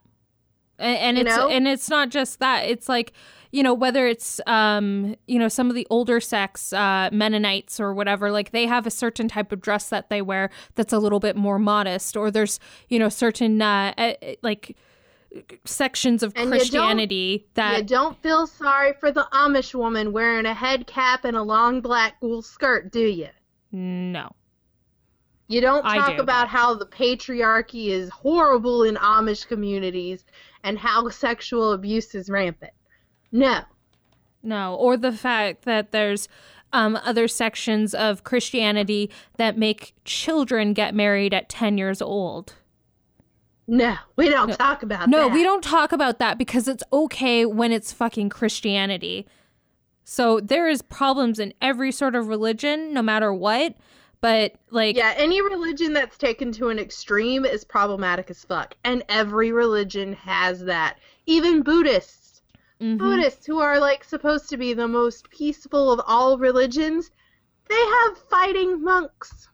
And, 0.78 1.18
and 1.18 1.18
it's 1.18 1.36
know? 1.36 1.48
and 1.48 1.66
it's 1.66 1.90
not 1.90 2.10
just 2.10 2.38
that. 2.38 2.68
It's 2.68 2.88
like, 2.88 3.12
you 3.50 3.64
know, 3.64 3.74
whether 3.74 4.06
it's 4.06 4.40
um, 4.46 5.16
you 5.26 5.40
know, 5.40 5.48
some 5.48 5.68
of 5.68 5.74
the 5.74 5.84
older 5.90 6.20
sects, 6.20 6.72
uh 6.72 7.10
Mennonites 7.12 7.80
or 7.80 7.92
whatever, 7.92 8.30
like 8.30 8.52
they 8.52 8.66
have 8.66 8.86
a 8.86 8.90
certain 8.90 9.26
type 9.26 9.50
of 9.50 9.60
dress 9.60 9.88
that 9.88 10.10
they 10.10 10.22
wear 10.22 10.48
that's 10.76 10.92
a 10.92 11.00
little 11.00 11.18
bit 11.18 11.34
more 11.34 11.58
modest 11.58 12.16
or 12.16 12.30
there's, 12.30 12.60
you 12.88 13.00
know, 13.00 13.08
certain 13.08 13.60
uh 13.60 14.14
like 14.42 14.76
sections 15.64 16.22
of 16.22 16.32
And 16.36 16.44
you 16.44 16.50
Christianity 16.52 17.48
that 17.54 17.78
you 17.78 17.84
don't 17.84 18.16
feel 18.22 18.46
sorry 18.46 18.92
for 18.92 19.10
the 19.10 19.26
Amish 19.32 19.74
woman 19.74 20.12
wearing 20.12 20.46
a 20.46 20.54
head 20.54 20.86
cap 20.86 21.24
and 21.24 21.36
a 21.36 21.42
long 21.42 21.80
black 21.80 22.14
wool 22.22 22.42
skirt, 22.42 22.92
do 22.92 23.00
you? 23.00 23.28
no. 23.72 24.30
You 25.50 25.60
don't 25.60 25.82
talk 25.82 26.14
do, 26.14 26.22
about 26.22 26.46
how 26.46 26.74
the 26.74 26.86
patriarchy 26.86 27.88
is 27.88 28.08
horrible 28.08 28.84
in 28.84 28.94
Amish 28.94 29.48
communities 29.48 30.24
and 30.62 30.78
how 30.78 31.08
sexual 31.08 31.72
abuse 31.72 32.14
is 32.14 32.30
rampant. 32.30 32.72
No. 33.32 33.62
No, 34.44 34.76
or 34.76 34.96
the 34.96 35.10
fact 35.10 35.64
that 35.64 35.90
there's 35.90 36.28
um, 36.72 36.96
other 37.04 37.26
sections 37.26 37.94
of 37.94 38.22
Christianity 38.22 39.10
that 39.38 39.58
make 39.58 39.92
children 40.04 40.72
get 40.72 40.94
married 40.94 41.34
at 41.34 41.48
10 41.48 41.78
years 41.78 42.00
old. 42.00 42.54
No. 43.66 43.96
We 44.14 44.28
don't 44.28 44.52
talk 44.56 44.84
about 44.84 45.08
No, 45.08 45.26
that. 45.26 45.32
we 45.32 45.42
don't 45.42 45.64
talk 45.64 45.90
about 45.90 46.20
that 46.20 46.38
because 46.38 46.68
it's 46.68 46.84
okay 46.92 47.44
when 47.44 47.72
it's 47.72 47.92
fucking 47.92 48.28
Christianity. 48.28 49.26
So 50.04 50.38
there 50.38 50.68
is 50.68 50.80
problems 50.80 51.40
in 51.40 51.54
every 51.60 51.90
sort 51.90 52.14
of 52.14 52.28
religion, 52.28 52.94
no 52.94 53.02
matter 53.02 53.34
what. 53.34 53.74
But 54.22 54.54
like, 54.70 54.96
Yeah, 54.96 55.14
any 55.16 55.40
religion 55.40 55.92
that's 55.94 56.18
taken 56.18 56.52
to 56.52 56.68
an 56.68 56.78
extreme 56.78 57.44
is 57.46 57.64
problematic 57.64 58.30
as 58.30 58.44
fuck. 58.44 58.76
And 58.84 59.02
every 59.08 59.50
religion 59.52 60.12
has 60.14 60.64
that. 60.64 60.98
Even 61.26 61.62
Buddhists. 61.62 62.42
mhm. 62.80 62.98
Buddhists, 62.98 63.46
who 63.46 63.58
are 63.60 63.78
like 63.80 64.04
supposed 64.04 64.48
to 64.50 64.56
be 64.58 64.74
the 64.74 64.88
most 64.88 65.30
peaceful 65.30 65.90
of 65.92 66.00
all 66.06 66.36
religions, 66.38 67.10
they 67.68 67.76
have 67.76 68.18
fighting 68.28 68.82
monks. 68.82 69.48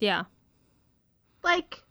yeah, 0.00 0.24
Like, 1.44 1.82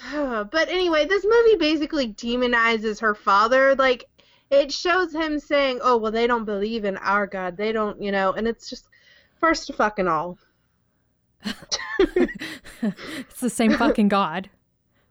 but 0.12 0.68
anyway, 0.68 1.06
this 1.06 1.24
movie 1.24 1.56
basically 1.56 2.12
demonizes 2.12 3.00
her 3.00 3.14
father. 3.14 3.74
Like, 3.74 4.06
it 4.50 4.72
shows 4.72 5.12
him 5.14 5.38
saying, 5.38 5.80
"Oh, 5.82 5.96
well, 5.96 6.12
they 6.12 6.26
don't 6.26 6.44
believe 6.44 6.84
in 6.84 6.96
our 6.98 7.26
God. 7.26 7.56
They 7.56 7.72
don't, 7.72 8.00
you 8.02 8.12
know." 8.12 8.32
And 8.32 8.46
it's 8.48 8.68
just, 8.68 8.88
first 9.40 9.70
of 9.70 9.76
fucking 9.76 10.08
all, 10.08 10.38
it's 11.98 13.40
the 13.40 13.50
same 13.50 13.72
fucking 13.72 14.08
God. 14.08 14.50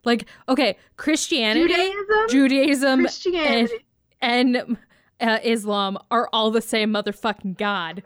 Like, 0.06 0.26
okay, 0.50 0.78
Christianity, 0.98 1.68
Judaism, 1.68 2.30
Judaism, 2.30 3.00
Christianity. 3.00 3.86
and 4.22 4.78
uh, 5.22 5.40
Islam 5.44 5.98
are 6.12 6.30
all 6.34 6.52
the 6.52 6.62
same 6.62 6.92
motherfucking 6.92 7.58
God. 7.58 8.04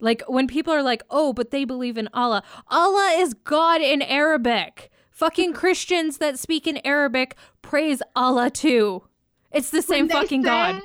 Like 0.00 0.22
when 0.26 0.46
people 0.46 0.72
are 0.72 0.82
like, 0.82 1.02
"Oh, 1.10 1.32
but 1.32 1.50
they 1.50 1.64
believe 1.64 1.98
in 1.98 2.08
Allah." 2.14 2.42
Allah 2.68 3.14
is 3.18 3.34
God 3.34 3.80
in 3.80 4.00
Arabic. 4.00 4.90
Fucking 5.10 5.52
Christians 5.54 6.18
that 6.18 6.38
speak 6.38 6.66
in 6.66 6.78
Arabic 6.78 7.36
praise 7.62 8.00
Allah 8.14 8.50
too. 8.50 9.02
It's 9.52 9.70
the 9.70 9.82
same 9.82 10.08
fucking 10.08 10.42
God. 10.42 10.80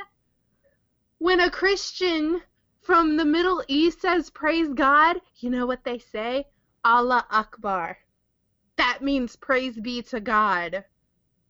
When 1.19 1.39
a 1.39 1.49
Christian 1.49 2.41
from 2.81 3.15
the 3.15 3.25
Middle 3.25 3.63
East 3.67 4.01
says 4.01 4.29
praise 4.29 4.69
God, 4.73 5.21
you 5.37 5.49
know 5.49 5.65
what 5.65 5.83
they 5.85 5.99
say? 5.99 6.47
Allah 6.85 7.25
Akbar. 7.29 7.97
That 8.75 9.01
means 9.01 9.35
praise 9.35 9.79
be 9.79 10.01
to 10.03 10.19
God. 10.19 10.83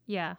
Yeah. 0.05 0.35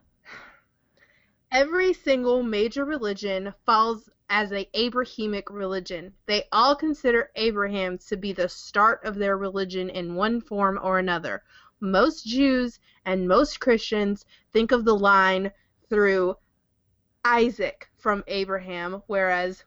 Every 1.50 1.92
single 1.92 2.42
major 2.42 2.84
religion 2.84 3.54
falls 3.66 4.08
as 4.30 4.52
a 4.52 4.68
Abrahamic 4.74 5.50
religion. 5.50 6.14
They 6.26 6.44
all 6.52 6.74
consider 6.74 7.30
Abraham 7.36 7.98
to 8.08 8.16
be 8.16 8.32
the 8.32 8.48
start 8.48 9.04
of 9.04 9.16
their 9.16 9.36
religion 9.36 9.90
in 9.90 10.14
one 10.14 10.40
form 10.40 10.78
or 10.82 10.98
another. 10.98 11.42
Most 11.80 12.24
Jews 12.24 12.80
and 13.04 13.28
most 13.28 13.60
Christians 13.60 14.24
think 14.52 14.72
of 14.72 14.84
the 14.84 14.96
line 14.96 15.52
through 15.88 16.36
Isaac 17.24 17.88
from 17.96 18.24
Abraham, 18.26 19.02
whereas 19.06 19.64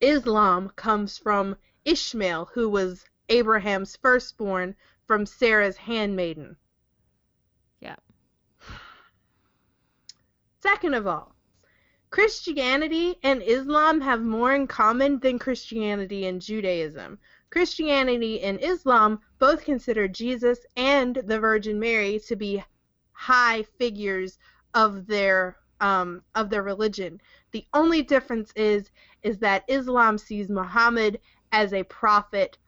Islam 0.00 0.70
comes 0.76 1.18
from 1.18 1.56
Ishmael, 1.84 2.50
who 2.54 2.68
was 2.68 3.04
Abraham's 3.28 3.96
firstborn 3.96 4.74
from 5.06 5.26
Sarah's 5.26 5.76
handmaiden. 5.76 6.56
Yeah. 7.80 7.96
Second 10.60 10.94
of 10.94 11.06
all, 11.06 11.36
Christianity 12.10 13.16
and 13.22 13.42
Islam 13.42 14.00
have 14.00 14.22
more 14.22 14.54
in 14.54 14.66
common 14.66 15.18
than 15.18 15.38
Christianity 15.38 16.26
and 16.26 16.40
Judaism. 16.40 17.18
Christianity 17.50 18.42
and 18.42 18.62
Islam 18.62 19.20
both 19.38 19.64
consider 19.64 20.08
Jesus 20.08 20.64
and 20.76 21.16
the 21.16 21.38
Virgin 21.38 21.78
Mary 21.78 22.18
to 22.26 22.36
be 22.36 22.62
high 23.12 23.62
figures 23.62 24.38
of 24.74 25.06
their 25.06 25.56
um, 25.80 26.22
of 26.34 26.48
their 26.48 26.62
religion. 26.62 27.20
The 27.52 27.66
only 27.74 28.02
difference 28.02 28.52
is 28.56 28.90
is 29.22 29.38
that 29.38 29.64
Islam 29.68 30.18
sees 30.18 30.48
Muhammad 30.48 31.20
as 31.52 31.72
a 31.72 31.82
prophet 31.84 32.58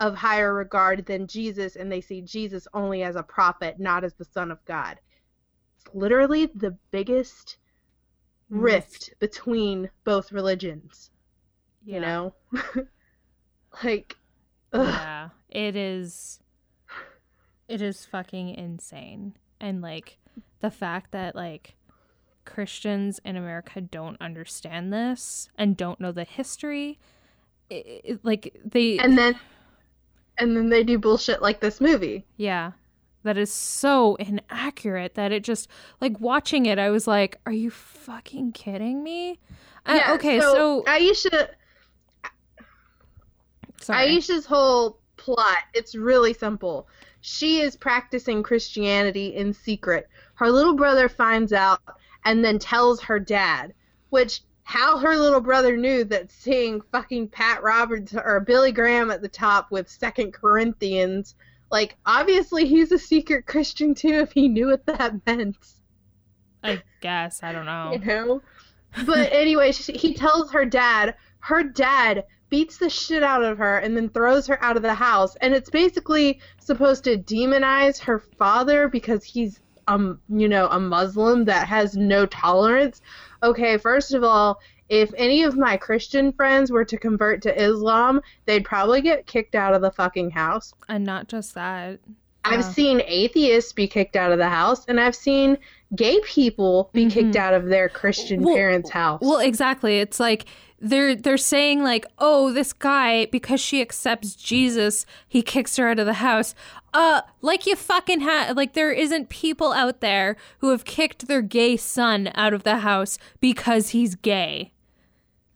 of 0.00 0.14
higher 0.14 0.54
regard 0.54 1.06
than 1.06 1.26
Jesus, 1.26 1.76
and 1.76 1.90
they 1.90 2.00
see 2.00 2.20
Jesus 2.20 2.68
only 2.72 3.02
as 3.02 3.16
a 3.16 3.22
prophet, 3.22 3.78
not 3.78 4.04
as 4.04 4.14
the 4.14 4.24
Son 4.24 4.50
of 4.50 4.64
God. 4.64 4.98
It's 5.76 5.94
literally 5.94 6.46
the 6.46 6.76
biggest 6.90 7.58
mm. 8.50 8.62
rift 8.62 9.14
between 9.18 9.90
both 10.04 10.32
religions. 10.32 11.10
Yeah. 11.84 11.94
You 11.94 12.00
know, 12.00 12.34
like, 13.84 14.16
ugh. 14.72 14.86
Yeah. 14.86 15.28
It 15.50 15.76
is 15.76 16.40
it 17.68 17.82
is 17.82 18.04
fucking 18.04 18.54
insane. 18.54 19.34
And 19.60 19.80
like 19.80 20.18
the 20.60 20.70
fact 20.70 21.12
that 21.12 21.34
like 21.34 21.76
Christians 22.44 23.20
in 23.24 23.36
America 23.36 23.80
don't 23.80 24.20
understand 24.20 24.92
this 24.92 25.48
and 25.56 25.76
don't 25.76 26.00
know 26.00 26.12
the 26.12 26.24
history 26.24 26.98
it, 27.68 28.00
it- 28.04 28.24
like 28.24 28.56
they 28.64 28.98
and 28.98 29.18
then 29.18 29.38
and 30.38 30.56
then 30.56 30.68
they 30.68 30.82
do 30.84 30.98
bullshit 30.98 31.42
like 31.42 31.60
this 31.60 31.80
movie. 31.80 32.24
yeah 32.36 32.72
that 33.24 33.36
is 33.36 33.52
so 33.52 34.14
inaccurate 34.16 35.14
that 35.14 35.32
it 35.32 35.42
just 35.44 35.68
like 36.00 36.18
watching 36.20 36.66
it 36.66 36.78
I 36.78 36.90
was 36.90 37.06
like 37.06 37.38
are 37.46 37.52
you 37.52 37.70
fucking 37.70 38.52
kidding 38.52 39.02
me? 39.02 39.38
Uh, 39.84 40.00
okay, 40.14 40.38
so, 40.40 40.82
Aisha 40.86 41.48
sorry. 43.80 44.16
Aisha's 44.16 44.46
whole 44.46 45.00
plot, 45.16 45.58
it's 45.74 45.94
really 45.94 46.32
simple. 46.32 46.88
She 47.20 47.60
is 47.60 47.76
practicing 47.76 48.42
Christianity 48.42 49.34
in 49.34 49.52
secret. 49.52 50.08
Her 50.34 50.50
little 50.50 50.76
brother 50.76 51.08
finds 51.08 51.52
out 51.52 51.80
and 52.24 52.44
then 52.44 52.58
tells 52.58 53.00
her 53.02 53.18
dad, 53.18 53.74
which 54.10 54.42
how 54.68 54.98
her 54.98 55.16
little 55.16 55.40
brother 55.40 55.78
knew 55.78 56.04
that 56.04 56.30
seeing 56.30 56.82
fucking 56.92 57.26
Pat 57.26 57.62
Roberts 57.62 58.12
or 58.12 58.40
Billy 58.40 58.70
Graham 58.70 59.10
at 59.10 59.22
the 59.22 59.28
top 59.28 59.70
with 59.70 59.88
Second 59.88 60.34
Corinthians, 60.34 61.34
like 61.70 61.96
obviously 62.04 62.66
he's 62.66 62.92
a 62.92 62.98
secret 62.98 63.46
Christian 63.46 63.94
too 63.94 64.16
if 64.16 64.32
he 64.32 64.46
knew 64.46 64.66
what 64.66 64.84
that 64.84 65.14
meant. 65.26 65.56
I 66.62 66.82
guess 67.00 67.42
I 67.42 67.52
don't 67.52 67.64
know. 67.64 67.92
you 67.94 67.98
know. 67.98 68.42
But 69.06 69.32
anyway, 69.32 69.72
she, 69.72 69.94
he 69.94 70.12
tells 70.12 70.52
her 70.52 70.66
dad. 70.66 71.14
Her 71.38 71.62
dad 71.64 72.26
beats 72.50 72.76
the 72.76 72.90
shit 72.90 73.22
out 73.22 73.42
of 73.42 73.56
her 73.56 73.78
and 73.78 73.96
then 73.96 74.10
throws 74.10 74.46
her 74.48 74.62
out 74.62 74.76
of 74.76 74.82
the 74.82 74.92
house. 74.92 75.34
And 75.36 75.54
it's 75.54 75.70
basically 75.70 76.40
supposed 76.60 77.04
to 77.04 77.16
demonize 77.16 78.00
her 78.00 78.18
father 78.18 78.86
because 78.88 79.24
he's 79.24 79.60
um 79.86 80.20
you 80.28 80.46
know 80.46 80.68
a 80.68 80.78
Muslim 80.78 81.46
that 81.46 81.66
has 81.68 81.96
no 81.96 82.26
tolerance. 82.26 83.00
Okay, 83.42 83.78
first 83.78 84.14
of 84.14 84.24
all, 84.24 84.60
if 84.88 85.12
any 85.16 85.42
of 85.42 85.56
my 85.56 85.76
Christian 85.76 86.32
friends 86.32 86.72
were 86.72 86.84
to 86.84 86.96
convert 86.96 87.42
to 87.42 87.62
Islam, 87.62 88.20
they'd 88.46 88.64
probably 88.64 89.00
get 89.02 89.26
kicked 89.26 89.54
out 89.54 89.74
of 89.74 89.82
the 89.82 89.90
fucking 89.90 90.30
house. 90.30 90.72
And 90.88 91.04
not 91.04 91.28
just 91.28 91.54
that. 91.54 92.00
I've 92.44 92.60
Uh, 92.60 92.72
seen 92.72 93.02
atheists 93.06 93.72
be 93.72 93.86
kicked 93.86 94.16
out 94.16 94.32
of 94.32 94.38
the 94.38 94.48
house, 94.48 94.84
and 94.86 94.98
I've 95.00 95.16
seen 95.16 95.58
gay 95.94 96.20
people 96.24 96.90
be 96.92 97.06
kicked 97.10 97.34
Mhm. 97.34 97.36
out 97.36 97.54
of 97.54 97.66
their 97.66 97.88
Christian 97.88 98.42
Well- 98.42 98.54
parents' 98.54 98.90
house. 98.90 99.20
Well, 99.22 99.38
exactly. 99.38 99.98
It's 100.00 100.20
like 100.20 100.44
they're 100.80 101.14
they're 101.16 101.36
saying 101.36 101.82
like, 101.82 102.06
"Oh, 102.18 102.52
this 102.52 102.72
guy 102.72 103.26
because 103.26 103.60
she 103.60 103.80
accepts 103.80 104.34
Jesus, 104.34 105.04
he 105.26 105.42
kicks 105.42 105.76
her 105.76 105.88
out 105.88 105.98
of 105.98 106.06
the 106.06 106.14
house." 106.14 106.54
Uh, 106.94 107.20
like 107.42 107.66
you 107.66 107.74
fucking 107.76 108.20
ha 108.20 108.52
like 108.56 108.72
there 108.74 108.92
isn't 108.92 109.28
people 109.28 109.72
out 109.72 110.00
there 110.00 110.36
who 110.60 110.70
have 110.70 110.84
kicked 110.84 111.26
their 111.26 111.42
gay 111.42 111.76
son 111.76 112.30
out 112.34 112.54
of 112.54 112.62
the 112.62 112.78
house 112.78 113.18
because 113.40 113.90
he's 113.90 114.14
gay. 114.14 114.70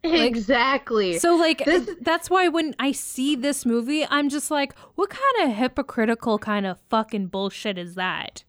Exactly. 0.05 1.19
So 1.19 1.37
like 1.37 1.65
This- 1.65 1.91
that's 2.01 2.29
why 2.29 2.49
when 2.49 2.75
I 2.79 2.93
see 2.93 3.37
this 3.37 3.65
movie, 3.65 4.05
I'm 4.09 4.29
just 4.29 4.51
like, 4.51 4.77
what 4.97 5.11
kind 5.11 5.51
of 5.51 5.57
hypocritical 5.57 6.39
kind 6.39 6.67
of 6.67 6.81
fucking 6.91 7.29
bullshit 7.29 7.79
is 7.79 7.95
that? 7.95 8.45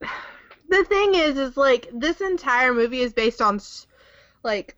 the 0.68 0.84
thing 0.84 1.14
is 1.14 1.38
is 1.38 1.56
like 1.56 1.88
this 1.92 2.20
entire 2.20 2.74
movie 2.74 3.00
is 3.00 3.12
based 3.12 3.40
on 3.40 3.60
like 4.42 4.76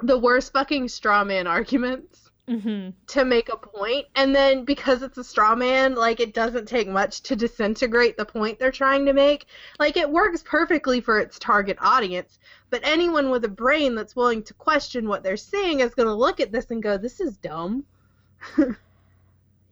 the 0.00 0.18
worst 0.18 0.52
fucking 0.52 0.88
straw 0.88 1.24
man 1.24 1.46
arguments 1.46 2.23
hmm 2.48 2.90
to 3.06 3.24
make 3.24 3.48
a 3.48 3.56
point 3.56 4.06
and 4.16 4.36
then 4.36 4.64
because 4.66 5.02
it's 5.02 5.16
a 5.16 5.24
straw 5.24 5.54
man 5.54 5.94
like 5.94 6.20
it 6.20 6.34
doesn't 6.34 6.66
take 6.66 6.86
much 6.86 7.22
to 7.22 7.34
disintegrate 7.34 8.18
the 8.18 8.24
point 8.24 8.58
they're 8.58 8.70
trying 8.70 9.06
to 9.06 9.12
make. 9.14 9.46
Like 9.78 9.96
it 9.96 10.10
works 10.10 10.42
perfectly 10.42 11.00
for 11.00 11.18
its 11.18 11.38
target 11.38 11.78
audience 11.80 12.38
but 12.70 12.80
anyone 12.84 13.30
with 13.30 13.44
a 13.44 13.48
brain 13.48 13.94
that's 13.94 14.16
willing 14.16 14.42
to 14.42 14.54
question 14.54 15.08
what 15.08 15.22
they're 15.22 15.36
seeing 15.36 15.80
is 15.80 15.94
going 15.94 16.08
to 16.08 16.14
look 16.14 16.40
at 16.40 16.52
this 16.52 16.70
and 16.70 16.82
go 16.82 16.98
this 16.98 17.20
is 17.20 17.36
dumb. 17.36 17.84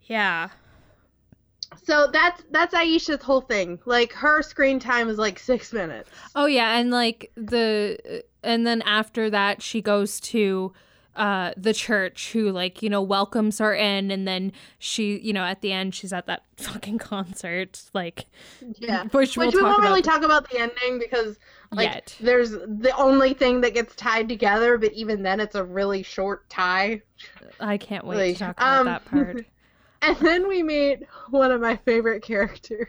Yeah. 0.04 0.50
so 1.84 2.08
that's 2.12 2.42
that's 2.50 2.74
aisha's 2.74 3.22
whole 3.22 3.40
thing. 3.40 3.78
Like 3.84 4.12
her 4.12 4.42
screen 4.42 4.78
time 4.78 5.08
is 5.08 5.18
like 5.18 5.38
six 5.38 5.72
minutes. 5.72 6.10
Oh 6.34 6.46
yeah, 6.46 6.76
and 6.78 6.90
like 6.90 7.30
the 7.34 8.22
and 8.42 8.66
then 8.66 8.82
after 8.82 9.30
that 9.30 9.62
she 9.62 9.80
goes 9.80 10.20
to 10.20 10.72
uh 11.16 11.52
the 11.56 11.74
church 11.74 12.32
who 12.32 12.50
like, 12.50 12.82
you 12.82 12.88
know, 12.90 13.02
welcomes 13.02 13.58
her 13.58 13.74
in 13.74 14.10
and 14.10 14.26
then 14.26 14.52
she, 14.78 15.18
you 15.20 15.32
know, 15.32 15.44
at 15.44 15.60
the 15.60 15.72
end 15.72 15.94
she's 15.94 16.12
at 16.12 16.26
that 16.26 16.42
fucking 16.56 16.98
concert 16.98 17.82
like 17.94 18.26
yeah 18.78 19.04
which, 19.12 19.36
we'll 19.36 19.46
which 19.46 19.54
we 19.54 19.62
will 19.62 19.70
not 19.70 19.78
about 19.80 19.88
really 19.88 20.02
talk 20.02 20.22
about 20.22 20.48
the 20.50 20.58
ending 20.58 20.98
because 20.98 21.38
like 21.72 21.88
yet. 21.88 22.16
there's 22.20 22.50
the 22.50 22.92
only 22.96 23.34
thing 23.34 23.60
that 23.62 23.74
gets 23.74 23.94
tied 23.96 24.28
together, 24.28 24.76
but 24.78 24.92
even 24.92 25.22
then 25.22 25.40
it's 25.40 25.54
a 25.54 25.64
really 25.64 26.02
short 26.02 26.48
tie. 26.50 27.00
I 27.60 27.78
can't 27.78 28.06
wait 28.06 28.16
Really. 28.16 28.32
to 28.34 28.38
talk 28.38 28.56
about 28.58 28.80
Um, 28.80 28.86
that 28.86 29.04
part. 29.04 29.46
And 30.02 30.16
then 30.18 30.48
we 30.48 30.62
meet 30.64 31.04
one 31.30 31.52
of 31.52 31.60
my 31.60 31.76
favorite 31.76 32.22
characters, 32.24 32.88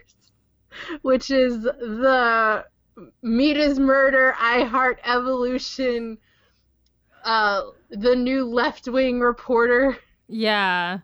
which 1.02 1.30
is 1.30 1.62
the 1.62 2.64
Meat 3.22 3.56
is 3.56 3.78
Murder, 3.78 4.34
I 4.38 4.62
Heart 4.64 5.00
Evolution, 5.04 6.18
uh, 7.24 7.62
the 7.90 8.14
new 8.14 8.44
left 8.44 8.86
wing 8.88 9.20
reporter. 9.20 9.96
yeah. 10.28 10.98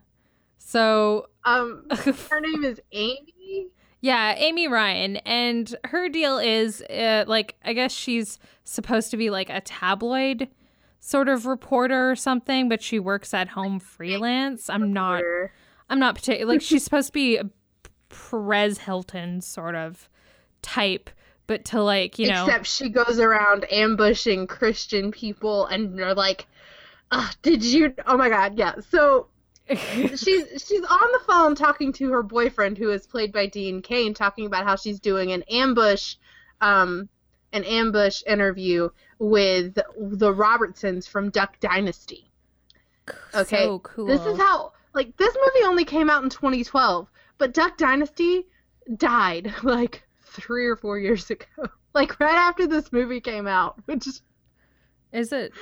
So 0.58 1.26
Um, 1.44 1.86
her 2.30 2.40
name 2.40 2.64
is 2.64 2.80
Amy. 2.92 3.68
Yeah, 4.02 4.34
Amy 4.36 4.68
Ryan, 4.68 5.16
and 5.18 5.74
her 5.84 6.08
deal 6.08 6.38
is 6.38 6.80
uh, 6.82 7.24
like 7.26 7.56
I 7.64 7.72
guess 7.72 7.92
she's 7.92 8.38
supposed 8.64 9.10
to 9.10 9.16
be 9.16 9.30
like 9.30 9.50
a 9.50 9.60
tabloid 9.60 10.48
sort 11.00 11.28
of 11.28 11.44
reporter 11.46 12.10
or 12.10 12.16
something, 12.16 12.68
but 12.68 12.82
she 12.82 12.98
works 12.98 13.34
at 13.34 13.48
home 13.48 13.80
freelance. 13.80 14.70
I'm 14.70 14.92
not. 14.92 15.22
I'm 15.88 15.98
not 15.98 16.14
particular. 16.14 16.50
Like 16.52 16.62
she's 16.70 16.84
supposed 16.84 17.08
to 17.08 17.12
be 17.12 17.36
a 17.36 17.50
Perez 18.08 18.78
Hilton 18.78 19.40
sort 19.40 19.74
of 19.74 20.08
type, 20.62 21.10
but 21.50 21.64
to 21.64 21.82
like 21.82 22.16
you 22.16 22.28
know. 22.28 22.44
Except 22.44 22.64
she 22.64 22.88
goes 22.90 23.18
around 23.18 23.66
ambushing 23.72 24.46
Christian 24.46 25.10
people, 25.10 25.66
and 25.66 25.98
they're 25.98 26.14
like, 26.14 26.46
"Ah, 27.10 27.32
"Did 27.42 27.64
you? 27.64 27.92
Oh 28.06 28.16
my 28.16 28.28
God, 28.28 28.56
yeah." 28.56 28.76
So 28.88 29.26
she's 29.68 30.16
she's 30.16 30.84
on 30.84 31.12
the 31.12 31.20
phone 31.26 31.56
talking 31.56 31.92
to 31.94 32.12
her 32.12 32.22
boyfriend, 32.22 32.78
who 32.78 32.90
is 32.90 33.04
played 33.04 33.32
by 33.32 33.46
Dean 33.46 33.82
Cain, 33.82 34.14
talking 34.14 34.46
about 34.46 34.62
how 34.62 34.76
she's 34.76 35.00
doing 35.00 35.32
an 35.32 35.42
ambush, 35.50 36.14
um, 36.60 37.08
an 37.52 37.64
ambush 37.64 38.22
interview 38.28 38.88
with 39.18 39.76
the 39.98 40.32
Robertsons 40.32 41.08
from 41.08 41.30
Duck 41.30 41.58
Dynasty. 41.58 42.30
Okay, 43.34 43.64
so 43.64 43.80
cool. 43.80 44.06
This 44.06 44.24
is 44.24 44.38
how 44.38 44.72
like 44.94 45.16
this 45.16 45.34
movie 45.34 45.66
only 45.66 45.84
came 45.84 46.08
out 46.10 46.22
in 46.22 46.30
2012, 46.30 47.08
but 47.38 47.52
Duck 47.52 47.76
Dynasty 47.76 48.46
died 48.96 49.52
like 49.64 50.04
three 50.30 50.66
or 50.66 50.76
four 50.76 50.98
years 51.00 51.30
ago. 51.30 51.46
Like 51.94 52.20
right 52.20 52.36
after 52.36 52.66
this 52.66 52.92
movie 52.92 53.20
came 53.20 53.46
out, 53.48 53.80
which 53.86 54.06
is 54.06 54.22
Is 55.12 55.32
it? 55.32 55.52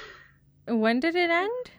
When 0.66 1.00
did 1.00 1.14
it 1.16 1.30
end? 1.30 1.70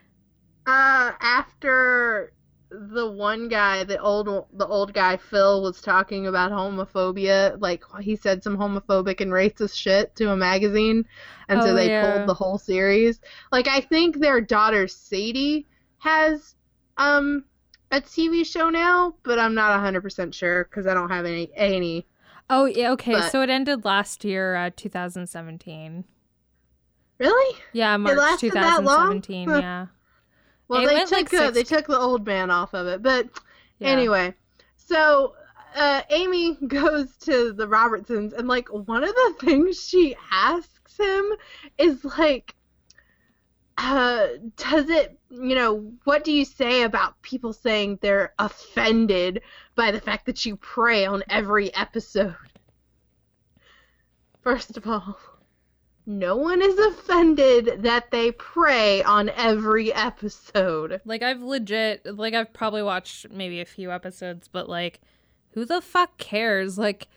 uh 0.66 1.12
after 1.20 2.32
the 2.70 3.10
one 3.10 3.48
guy, 3.48 3.82
the 3.84 3.98
old 4.00 4.26
the 4.52 4.66
old 4.66 4.92
guy 4.94 5.16
Phil 5.16 5.62
was 5.62 5.80
talking 5.80 6.26
about 6.28 6.52
homophobia, 6.52 7.56
like 7.60 7.82
he 8.00 8.14
said 8.16 8.42
some 8.44 8.56
homophobic 8.56 9.20
and 9.20 9.32
racist 9.32 9.74
shit 9.76 10.14
to 10.16 10.30
a 10.30 10.36
magazine, 10.36 11.04
and 11.48 11.62
so 11.62 11.72
Oh, 11.72 11.74
they 11.74 11.90
yeah. 11.90 11.90
pulled 11.90 12.26
the 12.26 12.34
whole 12.34 12.58
series. 12.58 13.20
Like 13.50 13.66
I 13.68 13.80
think 13.80 14.18
their 14.20 14.40
daughter 14.40 14.86
Sadie 14.86 15.66
has 15.98 16.54
um 16.96 17.44
a 17.90 18.00
TV 18.00 18.44
show 18.44 18.70
now, 18.70 19.14
but 19.24 19.38
I'm 19.40 19.54
not 19.54 19.72
100% 19.72 20.34
sure 20.34 20.64
cuz 20.64 20.86
I 20.86 20.94
don't 20.94 21.10
have 21.10 21.26
any 21.26 21.50
any 21.56 22.06
Oh, 22.50 22.64
yeah. 22.66 22.90
Okay, 22.92 23.12
But- 23.12 23.30
so 23.30 23.42
it 23.42 23.48
ended 23.50 23.84
last 23.84 24.24
year, 24.24 24.56
uh, 24.56 24.70
2017. 24.76 26.04
Really? 27.18 27.56
Yeah, 27.72 27.96
March 27.96 28.16
lasted 28.18 28.52
that 28.52 28.82
long? 28.82 29.20
2017. 29.22 29.48
Yeah. 29.48 29.86
Well, 30.68 30.82
It 30.82 30.86
they 30.86 31.00
took 31.00 31.32
like, 31.32 31.34
uh, 31.34 31.50
they 31.50 31.64
took 31.64 31.86
the 31.86 31.98
old 31.98 32.26
man 32.26 32.50
off 32.50 32.74
of 32.74 32.86
it, 32.86 33.02
but 33.02 33.28
yeah. 33.78 33.88
Anyway, 33.88 34.34
so 34.76 35.34
uh, 35.74 36.02
Amy 36.10 36.54
goes 36.66 37.16
to 37.18 37.52
the 37.52 37.66
Robertsons, 37.68 38.32
and 38.32 38.48
like 38.48 38.68
one 38.68 39.04
of 39.04 39.10
the 39.10 39.34
things 39.40 39.82
she 39.82 40.16
asks 40.30 40.96
him 40.96 41.32
is 41.78 42.04
like, 42.04 42.54
uh, 43.78 44.26
does 44.56 44.88
it, 44.90 45.18
you 45.30 45.54
know, 45.54 45.92
what 46.04 46.22
do 46.24 46.32
you 46.32 46.44
say 46.44 46.82
about 46.82 47.20
people 47.22 47.52
saying 47.52 47.98
they're 48.00 48.34
offended 48.38 49.42
by 49.80 49.90
the 49.90 50.00
fact 50.00 50.26
that 50.26 50.44
you 50.44 50.56
pray 50.56 51.06
on 51.06 51.22
every 51.30 51.74
episode? 51.74 52.36
First 54.42 54.76
of 54.76 54.86
all, 54.86 55.18
no 56.04 56.36
one 56.36 56.60
is 56.60 56.78
offended 56.78 57.82
that 57.84 58.10
they 58.10 58.32
pray 58.32 59.02
on 59.02 59.30
every 59.30 59.90
episode. 59.94 61.00
Like 61.06 61.22
I've 61.22 61.40
legit 61.40 62.04
like 62.04 62.34
I've 62.34 62.52
probably 62.52 62.82
watched 62.82 63.30
maybe 63.30 63.62
a 63.62 63.64
few 63.64 63.90
episodes, 63.90 64.48
but 64.48 64.68
like 64.68 65.00
who 65.52 65.64
the 65.64 65.80
fuck 65.80 66.18
cares? 66.18 66.76
Like 66.76 67.08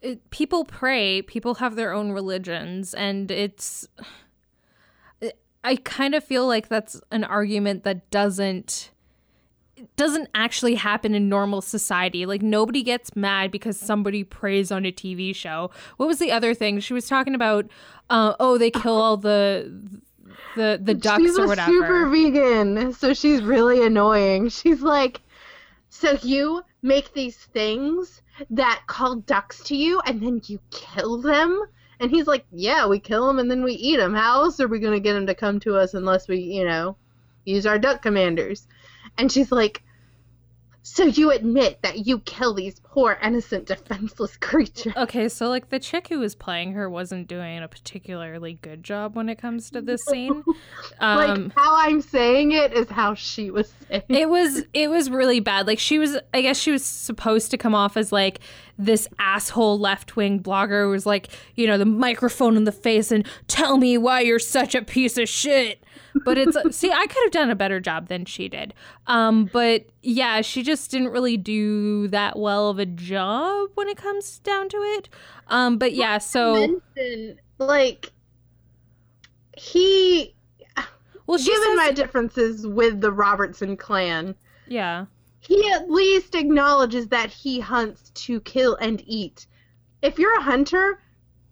it, 0.00 0.30
people 0.30 0.64
pray, 0.64 1.20
people 1.20 1.56
have 1.56 1.76
their 1.76 1.92
own 1.92 2.12
religions 2.12 2.94
and 2.94 3.30
it's 3.30 3.86
I 5.62 5.76
kind 5.76 6.14
of 6.14 6.24
feel 6.24 6.46
like 6.46 6.68
that's 6.68 6.98
an 7.10 7.24
argument 7.24 7.84
that 7.84 8.10
doesn't 8.10 8.90
doesn't 9.96 10.28
actually 10.34 10.74
happen 10.74 11.14
in 11.14 11.28
normal 11.28 11.60
society. 11.60 12.26
Like 12.26 12.42
nobody 12.42 12.82
gets 12.82 13.14
mad 13.16 13.50
because 13.50 13.78
somebody 13.78 14.24
prays 14.24 14.70
on 14.70 14.84
a 14.84 14.92
TV 14.92 15.34
show. 15.34 15.70
What 15.96 16.06
was 16.06 16.18
the 16.18 16.32
other 16.32 16.54
thing? 16.54 16.80
She 16.80 16.94
was 16.94 17.06
talking 17.08 17.34
about 17.34 17.68
uh, 18.08 18.34
oh 18.40 18.58
they 18.58 18.70
kill 18.70 19.00
all 19.00 19.16
the 19.16 19.72
the 20.56 20.80
the 20.82 20.94
ducks 20.94 21.22
she's 21.22 21.38
or 21.38 21.44
a 21.44 21.48
whatever. 21.48 21.70
super 21.70 22.08
vegan, 22.08 22.92
so 22.92 23.14
she's 23.14 23.42
really 23.42 23.84
annoying. 23.84 24.48
She's 24.48 24.82
like, 24.82 25.20
so 25.88 26.18
you 26.22 26.62
make 26.82 27.12
these 27.12 27.36
things 27.36 28.22
that 28.50 28.82
call 28.86 29.16
ducks 29.16 29.62
to 29.64 29.76
you, 29.76 30.00
and 30.06 30.22
then 30.22 30.40
you 30.46 30.58
kill 30.70 31.20
them. 31.20 31.62
And 32.00 32.10
he's 32.10 32.26
like, 32.26 32.46
yeah, 32.50 32.86
we 32.86 32.98
kill 32.98 33.26
them 33.26 33.38
and 33.38 33.50
then 33.50 33.62
we 33.62 33.74
eat 33.74 33.98
them. 33.98 34.14
How 34.14 34.44
else 34.44 34.58
are 34.58 34.68
we 34.68 34.78
gonna 34.78 35.00
get 35.00 35.12
them 35.12 35.26
to 35.26 35.34
come 35.34 35.60
to 35.60 35.76
us 35.76 35.92
unless 35.92 36.28
we, 36.28 36.38
you 36.38 36.64
know, 36.64 36.96
use 37.44 37.66
our 37.66 37.78
duck 37.78 38.00
commanders? 38.00 38.66
And 39.18 39.30
she's 39.30 39.52
like, 39.52 39.82
so 40.82 41.04
you 41.04 41.30
admit 41.30 41.82
that 41.82 42.06
you 42.06 42.20
kill 42.20 42.54
these 42.54 42.80
poor, 42.90 43.16
innocent, 43.22 43.66
defenseless 43.66 44.36
creature. 44.36 44.92
Okay, 44.96 45.28
so 45.28 45.48
like 45.48 45.68
the 45.70 45.78
chick 45.78 46.08
who 46.08 46.18
was 46.18 46.34
playing 46.34 46.72
her 46.72 46.90
wasn't 46.90 47.28
doing 47.28 47.62
a 47.62 47.68
particularly 47.68 48.54
good 48.62 48.82
job 48.82 49.14
when 49.14 49.28
it 49.28 49.36
comes 49.36 49.70
to 49.70 49.80
this 49.80 50.04
scene. 50.04 50.42
like 51.00 51.30
Um 51.30 51.52
how 51.56 51.76
I'm 51.76 52.00
saying 52.00 52.52
it 52.52 52.72
is 52.72 52.88
how 52.90 53.14
she 53.14 53.50
was 53.50 53.72
saying. 53.88 54.02
it 54.08 54.28
was 54.28 54.64
it 54.74 54.90
was 54.90 55.08
really 55.08 55.40
bad. 55.40 55.66
Like 55.66 55.78
she 55.78 55.98
was 55.98 56.18
I 56.34 56.42
guess 56.42 56.58
she 56.58 56.72
was 56.72 56.84
supposed 56.84 57.50
to 57.52 57.58
come 57.58 57.74
off 57.74 57.96
as 57.96 58.10
like 58.10 58.40
this 58.76 59.06
asshole 59.18 59.78
left-wing 59.78 60.42
blogger 60.42 60.84
who 60.84 60.90
was 60.90 61.04
like, 61.04 61.28
you 61.54 61.66
know, 61.66 61.76
the 61.76 61.84
microphone 61.84 62.56
in 62.56 62.64
the 62.64 62.72
face 62.72 63.12
and 63.12 63.26
tell 63.46 63.76
me 63.76 63.98
why 63.98 64.20
you're 64.20 64.38
such 64.38 64.74
a 64.74 64.82
piece 64.82 65.18
of 65.18 65.28
shit. 65.28 65.84
But 66.24 66.38
it's 66.38 66.56
see, 66.76 66.90
I 66.90 67.06
could 67.06 67.22
have 67.24 67.30
done 67.30 67.50
a 67.50 67.54
better 67.54 67.78
job 67.78 68.08
than 68.08 68.24
she 68.24 68.48
did. 68.48 68.74
Um 69.06 69.48
but 69.52 69.86
yeah, 70.02 70.40
she 70.40 70.62
just 70.62 70.90
didn't 70.90 71.08
really 71.08 71.36
do 71.36 72.08
that 72.08 72.38
well 72.38 72.70
of 72.70 72.79
a 72.80 72.86
job 72.86 73.70
when 73.74 73.86
it 73.88 73.96
comes 73.96 74.38
down 74.40 74.68
to 74.70 74.76
it. 74.78 75.08
Um 75.46 75.78
but 75.78 75.92
yeah, 75.92 76.18
so 76.18 76.54
mention 76.96 77.38
like 77.58 78.12
he 79.56 80.34
well 81.26 81.38
given 81.38 81.62
says, 81.62 81.76
my 81.76 81.90
differences 81.92 82.66
with 82.66 83.00
the 83.00 83.12
Robertson 83.12 83.76
clan, 83.76 84.34
yeah. 84.66 85.04
he 85.40 85.70
at 85.70 85.88
least 85.90 86.34
acknowledges 86.34 87.06
that 87.08 87.30
he 87.30 87.60
hunts 87.60 88.10
to 88.10 88.40
kill 88.40 88.74
and 88.76 89.02
eat. 89.06 89.46
If 90.02 90.18
you're 90.18 90.36
a 90.38 90.42
hunter, 90.42 91.02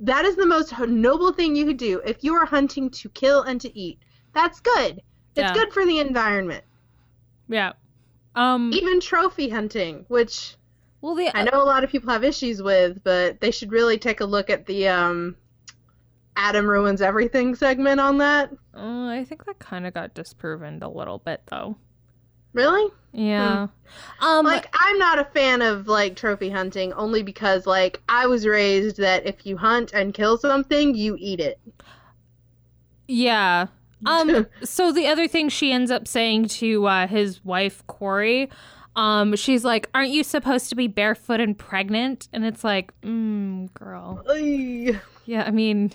that 0.01 0.25
is 0.25 0.35
the 0.37 0.47
most 0.47 0.77
noble 0.81 1.33
thing 1.33 1.55
you 1.55 1.67
could 1.67 1.77
do. 1.77 2.01
If 2.05 2.25
you 2.25 2.35
are 2.35 2.47
hunting 2.47 2.91
to 2.91 3.09
kill 3.11 3.43
and 3.43 3.61
to 3.61 3.79
eat, 3.79 3.99
That's 4.35 4.61
good. 4.61 5.01
It's 5.35 5.51
Yeah. 5.51 5.55
good 5.55 5.73
for 5.73 5.85
the 5.87 5.99
environment. 6.01 6.65
Yeah. 7.49 7.73
Um. 8.35 8.73
Even 8.73 9.01
trophy 9.01 9.49
hunting, 9.49 10.05
which 10.09 10.57
Well, 11.01 11.15
the 11.15 11.31
I 11.37 11.45
know 11.45 11.63
a 11.63 11.65
lot 11.65 11.85
of 11.85 11.91
people 11.91 12.11
have 12.11 12.25
issues 12.25 12.61
with, 12.63 13.03
but 13.05 13.41
they 13.41 13.51
should 13.51 13.71
really 13.71 13.99
take 13.99 14.21
a 14.21 14.25
look 14.25 14.51
at 14.51 14.67
the 14.67 14.89
um, 14.89 15.37
Adam 16.37 16.67
ruins 16.67 17.01
everything 17.01 17.55
segment 17.55 18.01
on 18.01 18.19
that. 18.19 18.51
Uh, 18.75 19.07
I 19.07 19.25
think 19.29 19.45
that 19.47 19.59
kind 19.61 19.87
of 19.87 19.95
got 19.95 20.15
disproven 20.15 20.83
a 20.83 20.89
little 20.89 21.19
bit, 21.19 21.43
though. 21.47 21.77
Really? 22.53 22.93
Yeah. 23.13 23.69
Um. 24.21 24.45
like 24.45 24.67
I'm 24.73 24.99
not 24.99 25.19
a 25.19 25.25
fan 25.27 25.63
of 25.63 25.87
like 25.87 26.17
trophy 26.17 26.51
hunting 26.51 26.93
only 26.95 27.23
because 27.23 27.67
like 27.67 28.03
I 28.09 28.27
was 28.27 28.47
raised 28.47 28.97
that 28.99 29.27
if 29.27 29.47
you 29.47 29.57
hunt 29.57 29.93
and 29.93 30.13
kill 30.13 30.37
something, 30.39 30.95
you 30.95 31.17
eat 31.19 31.41
it. 31.41 31.61
yeah. 33.07 33.67
Um. 34.07 34.47
so 34.63 34.93
the 34.93 35.09
other 35.09 35.27
thing 35.27 35.49
she 35.49 35.73
ends 35.73 35.91
up 35.91 36.07
saying 36.07 36.47
to 36.49 36.87
uh, 36.87 37.09
his 37.09 37.45
wife 37.45 37.85
Korie, 37.89 38.49
um, 38.99 39.37
she's 39.37 39.65
like, 39.65 39.89
"Aren't 39.95 40.11
you 40.11 40.25
supposed 40.25 40.69
to 40.71 40.75
be 40.75 40.89
barefoot 40.89 41.41
and 41.41 41.57
pregnant?" 41.57 42.29
And 42.33 42.45
it's 42.45 42.65
like, 42.65 42.93
mm, 43.03 43.73
girl. 43.73 44.25
Ay, 44.29 44.99
Yeah. 45.25 45.45
I 45.47 45.53
mean, 45.53 45.93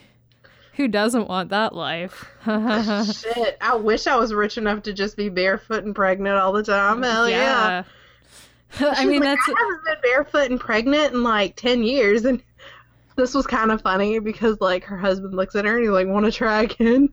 who 0.76 0.88
doesn't 0.88 1.28
want 1.28 1.50
that 1.50 1.76
life? 1.76 2.26
Shit, 2.46 3.58
I 3.60 3.76
wish 3.76 4.08
I 4.08 4.16
was 4.16 4.34
rich 4.34 4.58
enough 4.58 4.84
to 4.84 4.94
just 4.94 5.18
be 5.18 5.28
barefoot 5.28 5.84
and 5.84 5.94
pregnant 5.94 6.38
all 6.38 6.54
the 6.54 6.64
time. 6.64 7.04
Hell 7.04 7.30
yeah. 7.30 7.84
I 8.80 9.06
mean, 9.06 9.22
like, 9.22 9.38
that's 9.38 9.50
I 9.50 9.54
haven't 9.60 9.84
been 9.84 10.12
barefoot 10.12 10.50
and 10.52 10.60
pregnant 10.60 11.14
in 11.14 11.24
like 11.24 11.58
ten 11.58 11.84
years, 11.84 12.24
and 12.24 12.42
this 13.18 13.34
was 13.34 13.46
kind 13.46 13.70
of 13.70 13.82
funny 13.82 14.20
because 14.20 14.62
like 14.62 14.86
her 14.86 14.98
husband 14.98 15.36
looks 15.36 15.56
at 15.56 15.66
her 15.66 15.76
and 15.76 15.84
he's 15.84 15.92
like, 15.92 16.08
"Want 16.08 16.26
to 16.26 16.32
try 16.32 16.62
again?" 16.64 17.10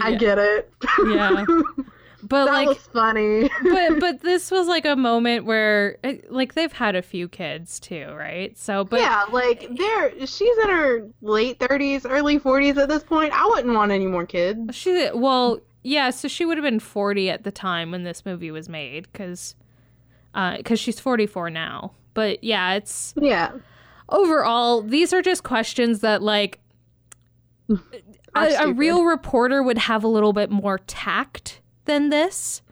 I 0.00 0.14
get 0.14 0.38
it. 0.38 0.72
Yeah. 1.04 1.44
But 2.22 2.46
that 2.46 2.52
like 2.52 2.68
was 2.68 2.78
funny. 2.78 3.48
but 3.62 4.00
but 4.00 4.20
this 4.22 4.50
was 4.50 4.66
like 4.66 4.84
a 4.84 4.96
moment 4.96 5.44
where 5.44 5.98
eh, 6.02 6.18
like 6.28 6.54
they've 6.54 6.72
had 6.72 6.96
a 6.96 7.02
few 7.02 7.28
kids 7.28 7.78
too, 7.78 8.06
right? 8.16 8.56
So 8.58 8.84
but 8.84 9.00
yeah, 9.00 9.24
like 9.30 9.68
they're 9.76 10.26
she's 10.26 10.58
in 10.64 10.68
her 10.70 11.08
late 11.22 11.60
thirties, 11.60 12.04
early 12.04 12.38
forties 12.38 12.76
at 12.76 12.88
this 12.88 13.04
point. 13.04 13.32
I 13.32 13.46
wouldn't 13.46 13.74
want 13.74 13.92
any 13.92 14.06
more 14.06 14.26
kids. 14.26 14.74
she 14.74 15.10
well, 15.14 15.60
yeah, 15.84 16.10
so 16.10 16.26
she 16.26 16.44
would 16.44 16.56
have 16.56 16.64
been 16.64 16.80
40 16.80 17.30
at 17.30 17.44
the 17.44 17.52
time 17.52 17.92
when 17.92 18.02
this 18.02 18.26
movie 18.26 18.50
was 18.50 18.68
made 18.68 19.12
cuz 19.12 19.54
uh 20.34 20.58
cuz 20.64 20.80
she's 20.80 20.98
44 20.98 21.50
now. 21.50 21.92
But 22.14 22.42
yeah, 22.42 22.74
it's 22.74 23.14
Yeah. 23.16 23.52
overall 24.08 24.82
these 24.82 25.12
are 25.12 25.22
just 25.22 25.44
questions 25.44 26.00
that 26.00 26.20
like 26.20 26.58
a, 28.34 28.54
a 28.60 28.72
real 28.72 29.04
reporter 29.04 29.62
would 29.62 29.78
have 29.78 30.02
a 30.02 30.08
little 30.08 30.32
bit 30.32 30.50
more 30.50 30.78
tact 30.78 31.60
than 31.88 32.10
this. 32.10 32.62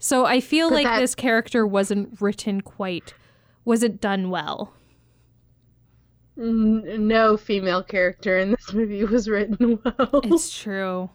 So 0.00 0.24
I 0.26 0.40
feel 0.40 0.68
But 0.70 0.74
like 0.74 0.84
that- 0.86 0.98
this 1.00 1.14
character 1.14 1.64
wasn't 1.64 2.20
written 2.20 2.60
quite 2.60 3.14
wasn't 3.64 4.00
done 4.00 4.28
well. 4.30 4.74
No 6.36 7.36
female 7.36 7.82
character 7.82 8.38
in 8.38 8.50
this 8.50 8.72
movie 8.72 9.04
was 9.04 9.28
written 9.28 9.78
well. 9.84 10.20
It's 10.24 10.52
true. 10.58 11.08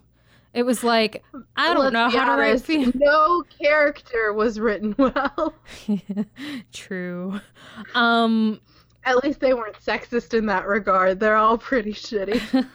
It 0.53 0.63
was 0.63 0.83
like 0.83 1.23
I 1.57 1.73
don't 1.73 1.83
Let's 1.83 1.93
know 1.93 2.09
how 2.09 2.35
to 2.35 2.41
write 2.41 2.49
honest, 2.51 2.65
fe- 2.65 2.91
No 2.95 3.43
character 3.62 4.33
was 4.33 4.59
written 4.59 4.95
well. 4.97 5.53
True. 6.73 7.39
Um 7.93 8.59
At 9.03 9.23
least 9.23 9.41
they 9.41 9.53
weren't 9.53 9.75
sexist 9.79 10.33
in 10.35 10.45
that 10.47 10.65
regard. 10.65 11.19
They're 11.19 11.35
all 11.35 11.57
pretty 11.57 11.93
shitty. 11.93 12.65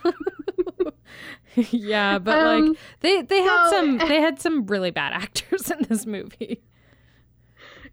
yeah, 1.55 2.19
but 2.19 2.39
Um, 2.39 2.69
like 2.69 2.79
they 3.01 3.23
they 3.23 3.43
had 3.43 3.69
so- 3.69 3.71
some 3.71 3.99
they 4.09 4.21
had 4.21 4.41
some 4.41 4.67
really 4.67 4.91
bad 4.91 5.13
actors 5.13 5.71
in 5.71 5.85
this 5.89 6.07
movie. 6.07 6.63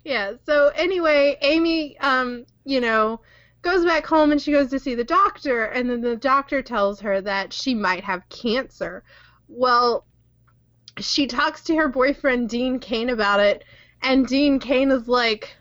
Yeah. 0.04 0.34
So 0.46 0.72
anyway, 0.76 1.38
Amy, 1.42 1.98
um, 2.00 2.46
you 2.66 2.82
know, 2.82 3.22
goes 3.62 3.86
back 3.86 4.06
home 4.06 4.32
and 4.32 4.42
she 4.42 4.52
goes 4.52 4.70
to 4.72 4.80
see 4.80 4.96
the 4.96 5.04
doctor, 5.04 5.66
and 5.66 5.90
then 5.90 6.02
the 6.02 6.16
doctor 6.16 6.62
tells 6.62 7.00
her 7.02 7.22
that 7.22 7.54
she 7.54 7.76
might 7.76 8.04
have 8.04 8.28
cancer. 8.30 9.04
Well, 9.48 10.06
she 11.00 11.28
talks 11.28 11.64
to 11.66 11.76
her 11.76 11.88
boyfriend 11.88 12.50
Dean 12.50 12.80
Cain 12.80 13.10
about 13.10 13.40
it, 13.40 13.64
and 14.02 14.26
Dean 14.28 14.60
Cain 14.60 14.90
is 14.92 15.08
like, 15.08 15.56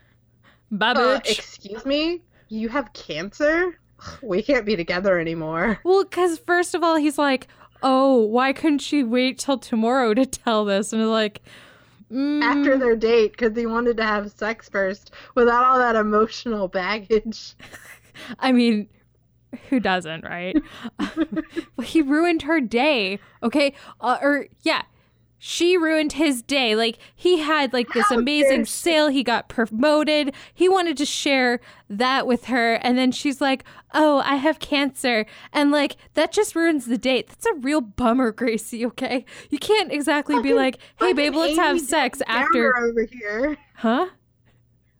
Bye 0.71 0.93
uh, 0.93 1.19
"Excuse 1.25 1.85
me, 1.85 2.21
you 2.47 2.69
have 2.69 2.93
cancer? 2.93 3.77
We 4.21 4.41
can't 4.41 4.65
be 4.65 4.75
together 4.75 5.19
anymore." 5.19 5.79
well, 5.83 6.05
cuz 6.05 6.39
first 6.39 6.75
of 6.75 6.83
all 6.83 6.95
he's 6.97 7.17
like, 7.17 7.47
"Oh, 7.83 8.17
why 8.17 8.53
couldn't 8.53 8.79
she 8.79 9.03
wait 9.03 9.37
till 9.39 9.57
tomorrow 9.57 10.13
to 10.13 10.25
tell 10.25 10.65
this?" 10.65 10.93
And 10.93 11.09
like 11.09 11.41
mm, 12.11 12.41
After 12.41 12.77
their 12.77 12.95
date, 12.95 13.31
because 13.31 13.55
he 13.55 13.65
wanted 13.65 13.97
to 13.97 14.03
have 14.03 14.31
sex 14.31 14.69
first 14.69 15.11
without 15.35 15.63
all 15.65 15.77
that 15.79 15.95
emotional 15.95 16.67
baggage. 16.67 17.55
I 18.39 18.51
mean, 18.51 18.87
who 19.69 19.79
doesn't, 19.79 20.23
right? 20.23 20.55
Well, 21.75 21.87
he 21.87 22.01
ruined 22.01 22.43
her 22.43 22.59
day. 22.61 23.19
Okay, 23.43 23.73
uh, 23.99 24.17
or 24.21 24.47
yeah, 24.61 24.83
she 25.43 25.75
ruined 25.75 26.13
his 26.13 26.43
day. 26.43 26.75
Like 26.75 26.99
he 27.15 27.39
had 27.39 27.73
like 27.73 27.87
this 27.93 28.05
How 28.09 28.19
amazing 28.19 28.65
sale. 28.65 29.07
He 29.07 29.23
got 29.23 29.49
promoted. 29.49 30.35
He 30.53 30.69
wanted 30.69 30.97
to 30.97 31.05
share 31.05 31.59
that 31.89 32.27
with 32.27 32.45
her, 32.45 32.75
and 32.75 32.95
then 32.95 33.11
she's 33.11 33.41
like, 33.41 33.63
"Oh, 33.91 34.21
I 34.23 34.35
have 34.35 34.59
cancer," 34.59 35.25
and 35.51 35.71
like 35.71 35.97
that 36.13 36.31
just 36.31 36.55
ruins 36.55 36.85
the 36.85 36.97
date. 36.97 37.27
That's 37.27 37.47
a 37.47 37.55
real 37.55 37.81
bummer, 37.81 38.31
Gracie. 38.31 38.85
Okay, 38.85 39.25
you 39.49 39.57
can't 39.57 39.91
exactly 39.91 40.39
be 40.43 40.53
like, 40.53 40.77
"Hey, 40.99 41.11
babe, 41.13 41.33
let's 41.33 41.57
have 41.57 41.81
sex 41.81 42.21
after," 42.27 42.77
over 42.77 43.07
here. 43.11 43.57
huh? 43.77 44.09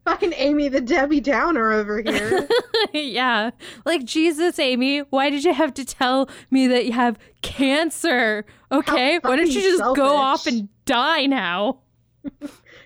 Fucking 0.05 0.33
Amy 0.35 0.67
the 0.67 0.81
Debbie 0.81 1.21
Downer 1.21 1.71
over 1.71 2.01
here. 2.01 2.47
yeah. 2.93 3.51
Like, 3.85 4.03
Jesus, 4.03 4.57
Amy, 4.57 4.99
why 4.99 5.29
did 5.29 5.43
you 5.43 5.53
have 5.53 5.73
to 5.75 5.85
tell 5.85 6.27
me 6.49 6.65
that 6.67 6.85
you 6.85 6.93
have 6.93 7.19
cancer? 7.43 8.45
Okay. 8.71 9.19
Why 9.19 9.35
don't 9.35 9.51
you 9.51 9.61
just 9.61 9.83
go 9.95 10.15
off 10.15 10.47
and 10.47 10.69
die 10.85 11.27
now? 11.27 11.79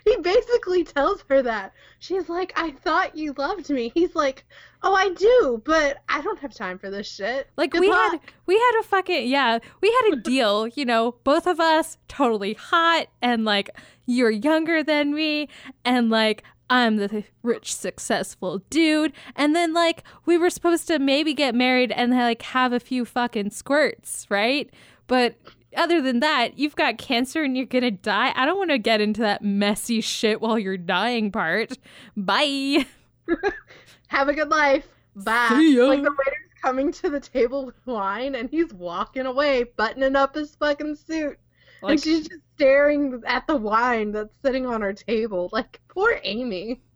he 0.06 0.18
basically 0.22 0.84
tells 0.84 1.24
her 1.30 1.42
that. 1.42 1.74
She's 2.00 2.28
like, 2.28 2.52
I 2.58 2.72
thought 2.72 3.16
you 3.16 3.34
loved 3.38 3.70
me. 3.70 3.92
He's 3.96 4.14
like, 4.16 4.46
Oh, 4.88 4.94
I 4.94 5.10
do, 5.10 5.64
but 5.66 5.98
I 6.10 6.22
don't 6.22 6.38
have 6.38 6.54
time 6.54 6.78
for 6.78 6.92
this 6.92 7.12
shit. 7.12 7.48
Like, 7.58 7.72
Good 7.72 7.82
we 7.82 7.90
luck. 7.90 8.12
had, 8.12 8.22
we 8.46 8.54
had 8.54 8.80
a 8.82 8.84
fucking, 8.84 9.28
yeah, 9.28 9.58
we 9.82 9.92
had 9.92 10.14
a 10.14 10.22
deal, 10.22 10.68
you 10.68 10.86
know, 10.86 11.16
both 11.24 11.48
of 11.48 11.60
us 11.60 11.98
totally 12.08 12.54
hot 12.54 13.08
and 13.20 13.46
like, 13.46 13.72
you're 14.06 14.30
younger 14.30 14.84
than 14.84 15.16
me 15.16 15.50
and 15.84 16.12
like, 16.12 16.44
I'm 16.70 16.98
the 16.98 17.24
rich, 17.44 17.74
successful 17.74 18.60
dude. 18.70 19.14
And 19.36 19.56
then, 19.56 19.74
like, 19.74 20.04
we 20.26 20.38
were 20.38 20.50
supposed 20.50 20.88
to 20.88 21.00
maybe 21.00 21.34
get 21.34 21.54
married 21.56 21.92
and, 21.92 22.12
like, 22.12 22.42
have 22.42 22.74
a 22.74 22.80
few 22.80 23.06
fucking 23.06 23.52
squirts, 23.52 24.26
right? 24.30 24.70
But 25.08 25.36
other 25.76 26.02
than 26.02 26.20
that, 26.22 26.58
you've 26.58 26.76
got 26.76 26.98
cancer 26.98 27.44
and 27.44 27.56
you're 27.56 27.66
gonna 27.66 27.92
die. 27.92 28.34
I 28.36 28.46
don't 28.46 28.58
want 28.58 28.72
to 28.72 28.78
get 28.78 29.02
into 29.02 29.22
that 29.22 29.44
messy 29.44 30.02
shit 30.02 30.42
while 30.42 30.58
you're 30.58 30.78
dying 30.78 31.32
part. 31.32 31.78
Bye. 32.16 32.86
Have 34.08 34.30
a 34.30 34.34
good 34.34 34.50
life. 34.50 34.88
Bye. 35.16 35.50
See 35.50 35.78
ya. 35.78 35.86
Like 35.86 36.04
the 36.04 36.12
waiter's 36.12 36.62
coming 36.62 36.92
to 36.92 37.10
the 37.10 37.20
table 37.20 37.66
with 37.66 37.76
wine 37.86 38.36
and 38.36 38.50
he's 38.50 38.74
walking 38.74 39.26
away, 39.26 39.64
buttoning 39.64 40.16
up 40.16 40.36
his 40.36 40.56
fucking 40.56 40.96
suit. 40.96 41.38
Like, 41.86 41.94
and 41.94 42.04
she's 42.04 42.28
just 42.28 42.42
staring 42.56 43.22
at 43.26 43.46
the 43.48 43.56
wine 43.56 44.12
that's 44.12 44.36
sitting 44.44 44.66
on 44.66 44.82
her 44.82 44.94
table. 44.94 45.50
Like, 45.52 45.80
poor 45.88 46.20
Amy. 46.24 46.82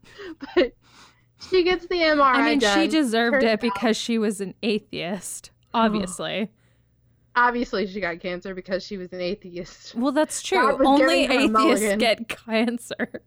But 0.55 0.73
she 1.49 1.63
gets 1.63 1.85
the 1.85 1.95
MRI 1.95 2.21
I 2.21 2.55
mean, 2.55 2.59
she 2.59 2.87
deserved 2.87 3.43
it 3.43 3.61
because 3.61 3.95
she 3.95 4.17
was 4.17 4.41
an 4.41 4.55
atheist, 4.63 5.51
oh. 5.73 5.81
obviously. 5.81 6.51
Obviously, 7.35 7.87
she 7.87 8.01
got 8.01 8.19
cancer 8.19 8.55
because 8.55 8.83
she 8.83 8.97
was 8.97 9.13
an 9.13 9.21
atheist. 9.21 9.95
Well, 9.95 10.11
that's 10.11 10.41
true. 10.41 10.75
Was 10.77 10.85
Only 10.85 11.27
giving 11.27 11.53
her 11.53 11.59
a 11.59 11.71
atheists 11.71 11.95
get 11.97 12.27
cancer. 12.27 13.21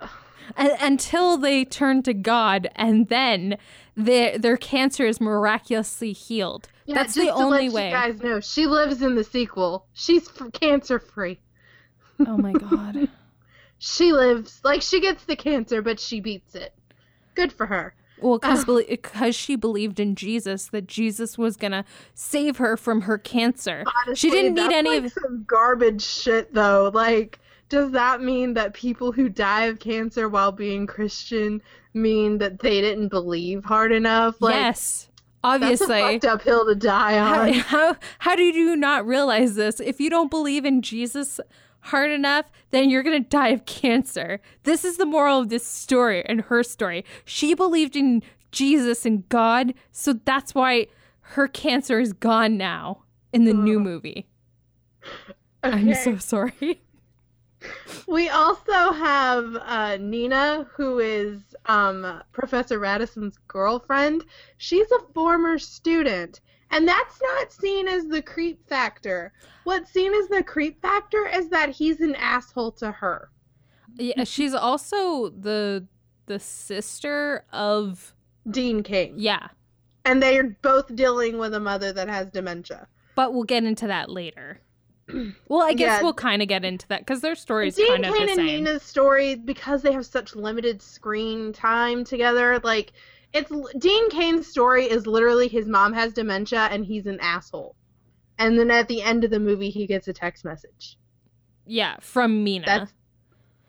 Until 0.56 1.36
they 1.36 1.64
turn 1.64 2.02
to 2.04 2.14
God, 2.14 2.68
and 2.74 3.08
then 3.08 3.58
their 3.94 4.38
their 4.38 4.56
cancer 4.56 5.04
is 5.06 5.20
miraculously 5.20 6.12
healed. 6.12 6.68
Yeah, 6.88 6.94
That's 6.94 7.14
the 7.14 7.28
only 7.28 7.68
way. 7.68 7.88
You 7.88 7.94
guys 7.94 8.22
know 8.22 8.40
she 8.40 8.66
lives 8.66 9.02
in 9.02 9.14
the 9.14 9.22
sequel. 9.22 9.84
She's 9.92 10.26
f- 10.26 10.50
cancer 10.52 10.98
free. 10.98 11.38
Oh 12.26 12.38
my 12.38 12.52
god. 12.52 13.08
She 13.80 14.12
lives 14.12 14.60
like 14.64 14.82
she 14.82 15.00
gets 15.00 15.24
the 15.24 15.36
cancer, 15.36 15.82
but 15.82 16.00
she 16.00 16.18
beats 16.18 16.56
it. 16.56 16.74
Good 17.36 17.52
for 17.52 17.66
her. 17.66 17.94
Well, 18.20 18.40
because 18.40 18.64
because 18.64 19.36
she 19.36 19.54
believed 19.54 20.00
in 20.00 20.16
Jesus, 20.16 20.66
that 20.70 20.88
Jesus 20.88 21.38
was 21.38 21.56
gonna 21.56 21.84
save 22.12 22.56
her 22.56 22.76
from 22.76 23.02
her 23.02 23.18
cancer. 23.18 23.84
Honestly, 23.86 24.16
she 24.16 24.30
didn't 24.30 24.54
need 24.54 24.72
any 24.72 24.98
like 24.98 25.04
of. 25.04 25.12
some 25.12 25.44
garbage 25.46 26.02
shit 26.02 26.52
though. 26.52 26.90
Like, 26.92 27.38
does 27.68 27.92
that 27.92 28.20
mean 28.20 28.54
that 28.54 28.74
people 28.74 29.12
who 29.12 29.28
die 29.28 29.66
of 29.66 29.78
cancer 29.78 30.28
while 30.28 30.50
being 30.50 30.88
Christian 30.88 31.62
mean 31.94 32.38
that 32.38 32.58
they 32.58 32.80
didn't 32.80 33.10
believe 33.10 33.64
hard 33.64 33.92
enough? 33.92 34.42
Like, 34.42 34.54
yes, 34.56 35.07
Obviously, 35.44 35.86
That's 35.86 36.02
a 36.02 36.12
fucked 36.12 36.24
up 36.24 36.42
hill 36.42 36.66
to 36.66 36.74
die 36.74 37.16
how, 37.16 37.42
on. 37.42 37.52
how 37.52 37.96
how 38.18 38.36
did 38.36 38.54
you 38.54 38.76
not 38.76 39.06
realize 39.06 39.54
this? 39.54 39.80
If 39.80 40.00
you 40.00 40.10
don't 40.10 40.30
believe 40.30 40.64
in 40.64 40.82
Jesus 40.82 41.40
hard 41.80 42.10
enough, 42.10 42.46
then 42.70 42.90
you're 42.90 43.02
gonna 43.02 43.20
die 43.20 43.48
of 43.48 43.64
cancer. 43.64 44.40
This 44.64 44.84
is 44.84 44.96
the 44.96 45.06
moral 45.06 45.38
of 45.38 45.48
this 45.48 45.64
story 45.64 46.24
and 46.26 46.42
her 46.42 46.62
story. 46.62 47.04
She 47.24 47.54
believed 47.54 47.94
in 47.94 48.22
Jesus 48.50 49.06
and 49.06 49.28
God, 49.28 49.74
so 49.92 50.12
that's 50.12 50.54
why 50.54 50.88
her 51.20 51.46
cancer 51.46 52.00
is 52.00 52.12
gone 52.12 52.56
now 52.56 53.04
in 53.32 53.44
the 53.44 53.52
new 53.52 53.78
movie. 53.78 54.26
I'm 55.62 55.94
so 55.94 56.16
sorry. 56.16 56.82
We 58.06 58.28
also 58.28 58.92
have 58.92 59.56
uh, 59.60 59.96
Nina, 60.00 60.66
who 60.74 60.98
is 60.98 61.40
um, 61.66 62.22
Professor 62.32 62.78
Radisson's 62.78 63.36
girlfriend. 63.48 64.24
She's 64.56 64.90
a 64.92 65.00
former 65.12 65.58
student, 65.58 66.40
and 66.70 66.86
that's 66.86 67.20
not 67.20 67.52
seen 67.52 67.88
as 67.88 68.06
the 68.06 68.22
creep 68.22 68.66
factor. 68.68 69.32
What's 69.64 69.90
seen 69.92 70.14
as 70.14 70.28
the 70.28 70.42
creep 70.42 70.80
factor 70.80 71.26
is 71.26 71.48
that 71.50 71.70
he's 71.70 72.00
an 72.00 72.14
asshole 72.14 72.72
to 72.72 72.90
her. 72.92 73.30
Yeah, 73.96 74.24
she's 74.24 74.54
also 74.54 75.28
the 75.30 75.86
the 76.26 76.38
sister 76.38 77.44
of 77.52 78.14
Dean 78.50 78.82
Cain. 78.82 79.14
yeah, 79.16 79.48
And 80.04 80.22
they 80.22 80.38
are 80.38 80.56
both 80.62 80.94
dealing 80.94 81.38
with 81.38 81.54
a 81.54 81.60
mother 81.60 81.92
that 81.92 82.08
has 82.08 82.26
dementia. 82.28 82.86
but 83.14 83.32
we'll 83.34 83.44
get 83.44 83.64
into 83.64 83.86
that 83.86 84.10
later. 84.10 84.60
Well, 85.48 85.62
I 85.62 85.72
guess 85.74 85.98
Yeah. 85.98 86.02
we'll 86.02 86.14
kind 86.14 86.42
of 86.42 86.48
get 86.48 86.64
into 86.64 86.86
that 86.88 87.00
because 87.00 87.20
their 87.20 87.34
stories 87.34 87.76
Dean 87.76 87.88
kind 87.88 88.06
of 88.06 88.14
Cain 88.14 88.26
the 88.26 88.32
and. 88.32 88.46
Nina's 88.46 88.82
story, 88.82 89.34
because 89.34 89.82
they 89.82 89.92
have 89.92 90.06
such 90.06 90.36
limited 90.36 90.82
screen 90.82 91.52
time 91.52 92.04
together, 92.04 92.60
like 92.62 92.92
it's 93.32 93.50
Dean 93.78 94.10
Cain's 94.10 94.46
story 94.46 94.84
is 94.84 95.06
literally 95.06 95.48
his 95.48 95.66
mom 95.66 95.92
has 95.92 96.12
dementia 96.12 96.68
and 96.70 96.84
he's 96.84 97.06
an 97.06 97.18
asshole. 97.20 97.74
And 98.38 98.58
then 98.58 98.70
at 98.70 98.88
the 98.88 99.02
end 99.02 99.24
of 99.24 99.30
the 99.30 99.40
movie 99.40 99.70
he 99.70 99.86
gets 99.86 100.08
a 100.08 100.12
text 100.12 100.44
message. 100.44 100.96
Yeah, 101.66 101.96
from 102.00 102.44
Mina. 102.44 102.64
That's 102.66 102.92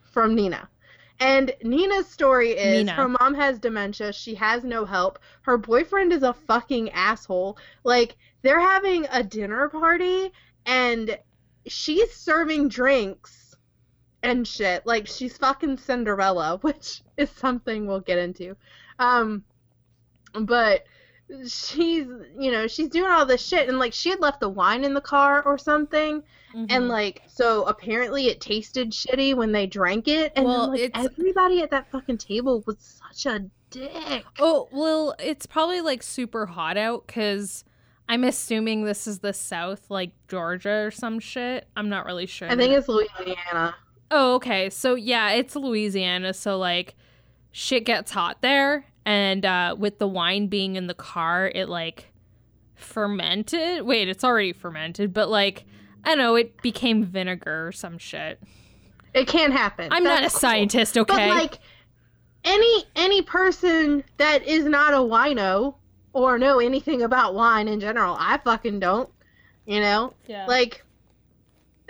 from 0.01 0.35
Nina. 0.35 0.69
And 1.21 1.53
Nina's 1.63 2.07
story 2.07 2.51
is 2.51 2.77
Nina. 2.85 2.93
her 2.93 3.09
mom 3.09 3.33
has 3.35 3.59
dementia, 3.59 4.13
she 4.13 4.35
has 4.35 4.63
no 4.63 4.85
help. 4.85 5.19
Her 5.41 5.57
boyfriend 5.57 6.13
is 6.13 6.23
a 6.23 6.33
fucking 6.33 6.91
asshole. 6.91 7.57
Like 7.83 8.15
they're 8.41 8.59
having 8.61 9.05
a 9.11 9.21
dinner 9.23 9.67
party 9.69 10.31
and 10.65 11.17
she's 11.69 12.11
serving 12.13 12.69
drinks 12.69 13.55
and 14.23 14.47
shit. 14.47 14.85
Like 14.85 15.07
she's 15.07 15.37
fucking 15.37 15.77
Cinderella, 15.77 16.57
which 16.61 17.01
is 17.17 17.29
something 17.29 17.87
we'll 17.87 17.99
get 18.01 18.17
into. 18.19 18.55
Um 18.99 19.43
but 20.33 20.83
she's 21.47 22.05
you 22.37 22.51
know, 22.51 22.67
she's 22.67 22.89
doing 22.89 23.11
all 23.11 23.25
this 23.25 23.45
shit 23.45 23.69
and 23.69 23.77
like 23.79 23.93
she 23.93 24.09
had 24.09 24.19
left 24.19 24.39
the 24.39 24.49
wine 24.49 24.83
in 24.83 24.93
the 24.93 25.01
car 25.01 25.41
or 25.43 25.57
something 25.57 26.23
Mhm. 26.55 26.65
and 26.71 26.87
like 26.87 27.21
so 27.27 27.63
apparently 27.65 28.25
it 28.27 28.41
tasted 28.41 28.89
shitty 28.91 29.35
when 29.35 29.51
they 29.51 29.67
drank 29.67 30.07
it 30.07 30.33
and 30.35 30.45
Well, 30.47 30.69
like 30.69 30.79
it's- 30.79 31.05
everybody 31.05 31.61
at 31.61 31.69
that 31.69 31.91
fucking 31.91 32.17
table 32.17 32.63
was 32.65 32.99
such 33.13 33.27
a 33.31 33.45
dick. 33.69 34.25
oh 34.39 34.67
well, 34.71 35.13
it's 35.19 35.45
probably 35.45 35.81
like 35.81 36.01
super 36.01 36.47
hot 36.47 36.75
out 36.75 37.05
because 37.05 37.63
I'm 38.09 38.23
assuming 38.23 38.85
this 38.85 39.05
is 39.05 39.19
the 39.19 39.33
South, 39.33 39.85
like 39.89 40.11
Georgia 40.27 40.85
or 40.87 40.91
some 40.91 41.19
shit. 41.19 41.67
I'm 41.77 41.89
not 41.89 42.07
really 42.07 42.25
sure. 42.25 42.49
I 42.49 42.55
think 42.55 42.73
it's 42.73 42.87
Louisiana. 42.87 43.75
Oh, 44.09 44.33
okay. 44.35 44.71
So 44.71 44.95
yeah, 44.95 45.29
it's 45.33 45.55
Louisiana, 45.55 46.33
so 46.33 46.57
like 46.57 46.95
shit 47.51 47.85
gets 47.85 48.11
hot 48.11 48.41
there 48.41 48.85
and 49.05 49.45
uh 49.45 49.75
with 49.77 49.99
the 49.99 50.07
wine 50.07 50.47
being 50.47 50.75
in 50.75 50.87
the 50.87 50.95
car, 50.95 51.51
it 51.53 51.69
like 51.69 52.11
fermented. 52.73 53.83
Wait, 53.83 54.09
it's 54.09 54.23
already 54.23 54.53
fermented, 54.53 55.13
but 55.13 55.29
like 55.29 55.65
I 56.03 56.09
don't 56.09 56.17
know, 56.17 56.35
it 56.35 56.59
became 56.63 57.03
vinegar 57.03 57.67
or 57.67 57.71
some 57.71 57.99
shit. 57.99 58.41
It 59.13 59.27
can't 59.27 59.53
happen. 59.53 59.89
I'm 59.91 60.03
not 60.03 60.23
a 60.23 60.29
cool. 60.29 60.39
scientist, 60.39 60.97
okay? 60.97 61.29
But 61.29 61.35
like 61.35 61.59
any 62.43 62.85
any 62.95 63.21
person 63.21 64.03
that 64.17 64.47
is 64.47 64.65
not 64.65 64.95
a 64.95 64.97
wino 64.97 65.75
or 66.13 66.37
know 66.37 66.59
anything 66.59 67.01
about 67.01 67.35
wine 67.35 67.67
in 67.67 67.79
general, 67.79 68.15
I 68.19 68.37
fucking 68.37 68.79
don't. 68.79 69.09
You 69.65 69.81
know, 69.81 70.13
yeah. 70.27 70.47
like 70.47 70.83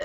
uh, 0.00 0.04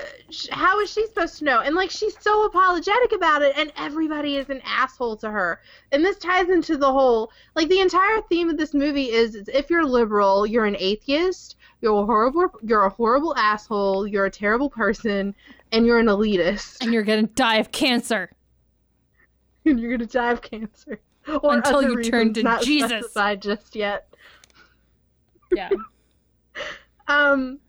how 0.50 0.80
is 0.80 0.90
she 0.90 1.06
supposed 1.06 1.38
to 1.38 1.44
know? 1.44 1.60
And 1.60 1.74
like 1.74 1.90
she's 1.90 2.16
so 2.20 2.44
apologetic 2.44 3.12
about 3.12 3.42
it, 3.42 3.54
and 3.56 3.72
everybody 3.76 4.36
is 4.36 4.48
an 4.48 4.60
asshole 4.64 5.16
to 5.18 5.30
her. 5.30 5.60
And 5.92 6.04
this 6.04 6.18
ties 6.18 6.48
into 6.48 6.76
the 6.76 6.90
whole 6.90 7.30
like 7.54 7.68
the 7.68 7.80
entire 7.80 8.20
theme 8.28 8.48
of 8.48 8.56
this 8.56 8.74
movie 8.74 9.10
is, 9.10 9.34
is 9.34 9.48
if 9.48 9.70
you're 9.70 9.84
liberal, 9.84 10.46
you're 10.46 10.64
an 10.64 10.76
atheist, 10.78 11.56
you're 11.80 12.02
a 12.02 12.06
horrible, 12.06 12.50
you're 12.62 12.84
a 12.84 12.90
horrible 12.90 13.36
asshole, 13.36 14.06
you're 14.06 14.26
a 14.26 14.30
terrible 14.30 14.70
person, 14.70 15.34
and 15.72 15.86
you're 15.86 15.98
an 15.98 16.06
elitist, 16.06 16.82
and 16.82 16.92
you're 16.92 17.02
gonna 17.02 17.24
die 17.24 17.56
of 17.56 17.72
cancer. 17.72 18.30
and 19.64 19.80
you're 19.80 19.90
gonna 19.90 20.06
die 20.06 20.32
of 20.32 20.42
cancer. 20.42 21.00
Or 21.42 21.54
Until 21.54 21.82
you 21.82 22.02
turn 22.02 22.32
to 22.34 22.58
Jesus. 22.62 23.12
just 23.40 23.74
yet. 23.76 24.08
Yeah. 25.52 25.70
Um, 27.08 27.60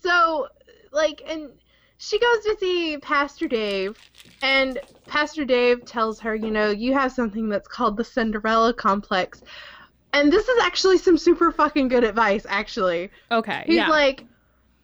so 0.00 0.46
like, 0.92 1.22
and 1.26 1.50
she 1.98 2.18
goes 2.18 2.44
to 2.44 2.56
see 2.60 2.98
Pastor 2.98 3.48
Dave, 3.48 3.98
and 4.42 4.78
Pastor 5.06 5.44
Dave 5.44 5.84
tells 5.84 6.20
her, 6.20 6.34
you 6.34 6.50
know, 6.50 6.70
you 6.70 6.92
have 6.92 7.12
something 7.12 7.48
that's 7.48 7.66
called 7.66 7.96
the 7.96 8.04
Cinderella 8.04 8.72
complex, 8.72 9.42
and 10.12 10.32
this 10.32 10.48
is 10.48 10.62
actually 10.62 10.98
some 10.98 11.18
super 11.18 11.50
fucking 11.50 11.88
good 11.88 12.04
advice. 12.04 12.46
Actually, 12.48 13.10
Okay. 13.30 13.64
he's 13.66 13.76
yeah. 13.76 13.88
like. 13.88 14.24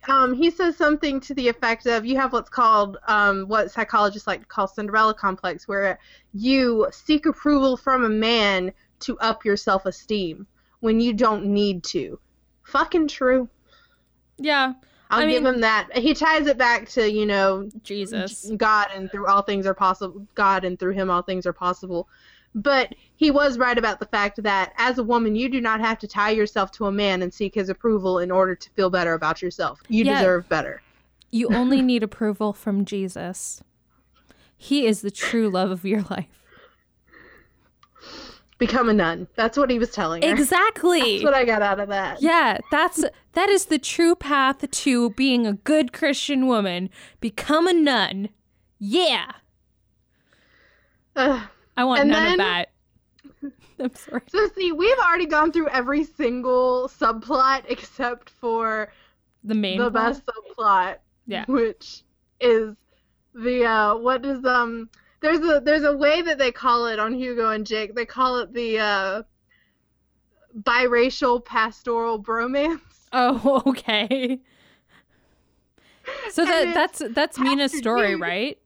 Um, 0.09 0.33
he 0.33 0.51
says 0.51 0.77
something 0.77 1.21
to 1.21 1.35
the 1.35 1.49
effect 1.49 1.87
of 1.87 2.07
you 2.07 2.17
have 2.17 2.33
what's 2.33 2.49
called 2.49 2.97
um, 3.07 3.45
what 3.49 3.71
psychologists 3.71 4.27
like 4.27 4.41
to 4.41 4.47
call 4.47 4.67
Cinderella 4.67 5.13
complex, 5.15 5.69
where 5.69 5.99
you 6.33 6.89
seek 6.91 7.27
approval 7.27 7.77
from 7.77 8.05
a 8.05 8.09
man 8.09 8.73
to 9.01 9.19
up 9.19 9.45
your 9.45 9.57
self 9.57 9.85
esteem 9.87 10.47
when 10.81 11.01
you 11.01 11.13
don't 11.13 11.45
need 11.45 11.85
to. 11.85 12.19
Fucking 12.65 13.09
true. 13.09 13.49
yeah. 14.39 14.75
I'll 15.13 15.23
I 15.23 15.27
give 15.29 15.43
mean- 15.43 15.55
him 15.57 15.61
that. 15.63 15.89
He 15.97 16.15
ties 16.15 16.47
it 16.47 16.57
back 16.57 16.89
to, 16.91 17.11
you 17.11 17.27
know, 17.27 17.69
Jesus. 17.83 18.49
God 18.57 18.89
and 18.95 19.11
through 19.11 19.27
all 19.27 19.43
things 19.43 19.67
are 19.67 19.75
possible. 19.75 20.25
God 20.37 20.65
and 20.65 20.79
through 20.79 20.93
him 20.93 21.11
all 21.11 21.23
things 21.23 21.47
are 21.47 21.53
possible. 21.53 22.09
But 22.55 22.95
he 23.17 23.31
was 23.31 23.59
right 23.59 23.79
about 23.79 24.01
the 24.01 24.07
fact 24.07 24.43
that 24.43 24.73
as 24.77 24.99
a 24.99 25.05
woman, 25.05 25.37
you 25.37 25.49
do 25.49 25.61
not 25.61 25.81
have 25.81 25.99
to 26.01 26.09
tie 26.09 26.31
yourself 26.31 26.73
to 26.73 26.87
a 26.87 26.93
man 26.93 27.23
and 27.23 27.33
seek 27.33 27.55
his 27.55 27.69
approval 27.69 28.19
in 28.19 28.31
order 28.31 28.55
to 28.57 28.71
feel 28.71 28.91
better 28.91 29.15
about 29.15 29.41
yourself. 29.41 29.81
You 29.89 30.05
Yeah. 30.05 30.19
deserve 30.19 30.49
better. 30.49 30.83
You 31.31 31.49
only 31.55 31.81
need 31.81 32.03
approval 32.03 32.53
from 32.53 32.85
Jesus. 32.85 33.63
He 34.57 34.85
is 34.87 35.01
the 35.01 35.11
true 35.13 35.49
love 35.49 35.71
of 35.71 35.85
your 35.85 36.03
life. 36.11 36.27
Become 38.59 38.91
a 38.91 38.93
nun. 38.93 39.27
That's 39.37 39.57
what 39.57 39.71
he 39.71 39.79
was 39.79 39.91
telling 39.91 40.23
her. 40.23 40.29
Exactly. 40.31 41.01
That's 41.13 41.25
what 41.25 41.35
I 41.35 41.45
got 41.47 41.63
out 41.63 41.81
of 41.81 41.89
that. 41.89 42.21
Yeah, 42.21 42.59
that's 42.71 43.03
that 43.33 43.49
is 43.49 43.67
the 43.67 43.79
true 43.79 44.15
path 44.15 44.71
to 44.71 45.11
being 45.11 45.47
a 45.47 45.55
good 45.55 45.95
Christian 45.95 46.47
woman. 46.47 46.91
Become 47.21 47.67
a 47.67 47.73
nun. 47.73 48.29
Yeah. 48.79 49.31
Ugh. 51.17 51.43
I 51.81 51.85
want 51.85 52.01
And 52.01 52.11
none 52.11 52.23
then- 52.25 52.33
of 52.33 52.38
that. 52.38 52.71
I'm 53.79 53.95
sorry. 53.95 54.21
So 54.29 54.47
see, 54.55 54.73
we've 54.73 54.99
already 54.99 55.25
gone 55.27 55.51
through 55.53 55.69
every 55.69 56.05
single 56.05 56.88
subplot 56.88 57.62
except 57.69 58.29
for 58.29 58.93
The 59.45 59.55
main 59.55 59.79
the 59.79 59.90
plot? 59.90 60.05
best 60.12 60.23
subplot, 60.27 60.97
Yeah. 61.27 61.45
which 61.49 62.03
is 62.40 62.75
the 63.35 63.64
uh, 63.64 63.97
what 63.97 64.27
is 64.27 64.45
um 64.45 64.90
there's 65.21 65.38
a 65.40 65.61
there's 65.64 65.85
a 65.85 65.97
way 65.97 66.21
that 66.21 66.37
they 66.38 66.53
call 66.53 66.87
it 66.87 66.99
on 66.99 67.14
Hugo 67.14 67.51
and 67.51 67.66
Jake. 67.66 67.95
They 67.95 68.05
call 68.05 68.38
it 68.40 68.53
the 68.53 68.79
uh, 68.79 69.23
biracial 70.62 71.43
pastoral 71.45 72.23
bromance. 72.23 72.81
Oh, 73.12 73.61
okay. 73.66 74.39
So 76.31 76.45
that 76.45 76.74
that's 76.74 77.03
that's 77.11 77.39
Mina's 77.41 77.76
story, 77.76 78.14
right? 78.14 78.57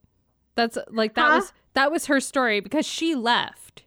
That's 0.54 0.76
like 0.90 1.14
that 1.14 1.30
Huh? 1.30 1.36
was 1.38 1.52
that 1.74 1.90
was 1.92 2.06
her 2.06 2.20
story 2.20 2.60
because 2.60 2.86
she 2.86 3.14
left. 3.14 3.82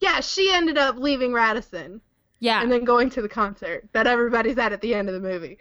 Yeah, 0.00 0.20
she 0.20 0.50
ended 0.52 0.78
up 0.78 0.96
leaving 0.96 1.32
Radisson 1.32 2.00
Yeah. 2.40 2.62
and 2.62 2.70
then 2.72 2.84
going 2.84 3.08
to 3.10 3.22
the 3.22 3.28
concert 3.28 3.88
that 3.92 4.06
everybody's 4.06 4.58
at 4.58 4.72
at 4.72 4.80
the 4.80 4.94
end 4.94 5.08
of 5.08 5.14
the 5.14 5.20
movie. 5.28 5.58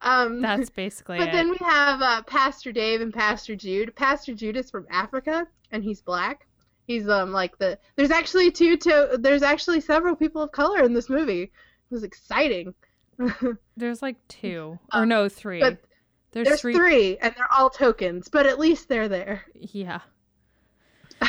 Um, 0.00 0.40
that's 0.40 0.70
basically 0.84 1.18
But 1.18 1.28
it. 1.28 1.32
then 1.32 1.50
we 1.50 1.58
have 1.60 2.00
uh, 2.00 2.22
Pastor 2.22 2.72
Dave 2.72 3.00
and 3.00 3.12
Pastor 3.12 3.54
Jude. 3.54 3.94
Pastor 3.94 4.34
Jude 4.34 4.56
is 4.56 4.70
from 4.70 4.86
Africa, 4.90 5.46
and 5.70 5.84
he's 5.84 6.00
black. 6.00 6.46
He's 6.86 7.08
um 7.08 7.30
like 7.30 7.56
the. 7.58 7.78
There's 7.94 8.10
actually 8.10 8.50
two. 8.50 8.76
To, 8.78 9.16
there's 9.20 9.42
actually 9.44 9.80
several 9.80 10.16
people 10.16 10.42
of 10.42 10.50
color 10.50 10.82
in 10.82 10.92
this 10.94 11.08
movie. 11.08 11.42
It 11.42 11.50
was 11.90 12.02
exciting. 12.02 12.74
There's 13.76 14.02
like 14.02 14.16
two 14.26 14.78
or 14.92 15.06
no, 15.06 15.28
three. 15.28 15.60
There's, 15.60 15.76
there's 16.48 16.60
three. 16.60 16.74
three, 16.74 17.18
and 17.18 17.32
they're 17.36 17.52
all 17.52 17.70
tokens, 17.70 18.28
but 18.28 18.46
at 18.46 18.58
least 18.58 18.88
they're 18.88 19.08
there. 19.08 19.44
Yeah. 19.54 20.00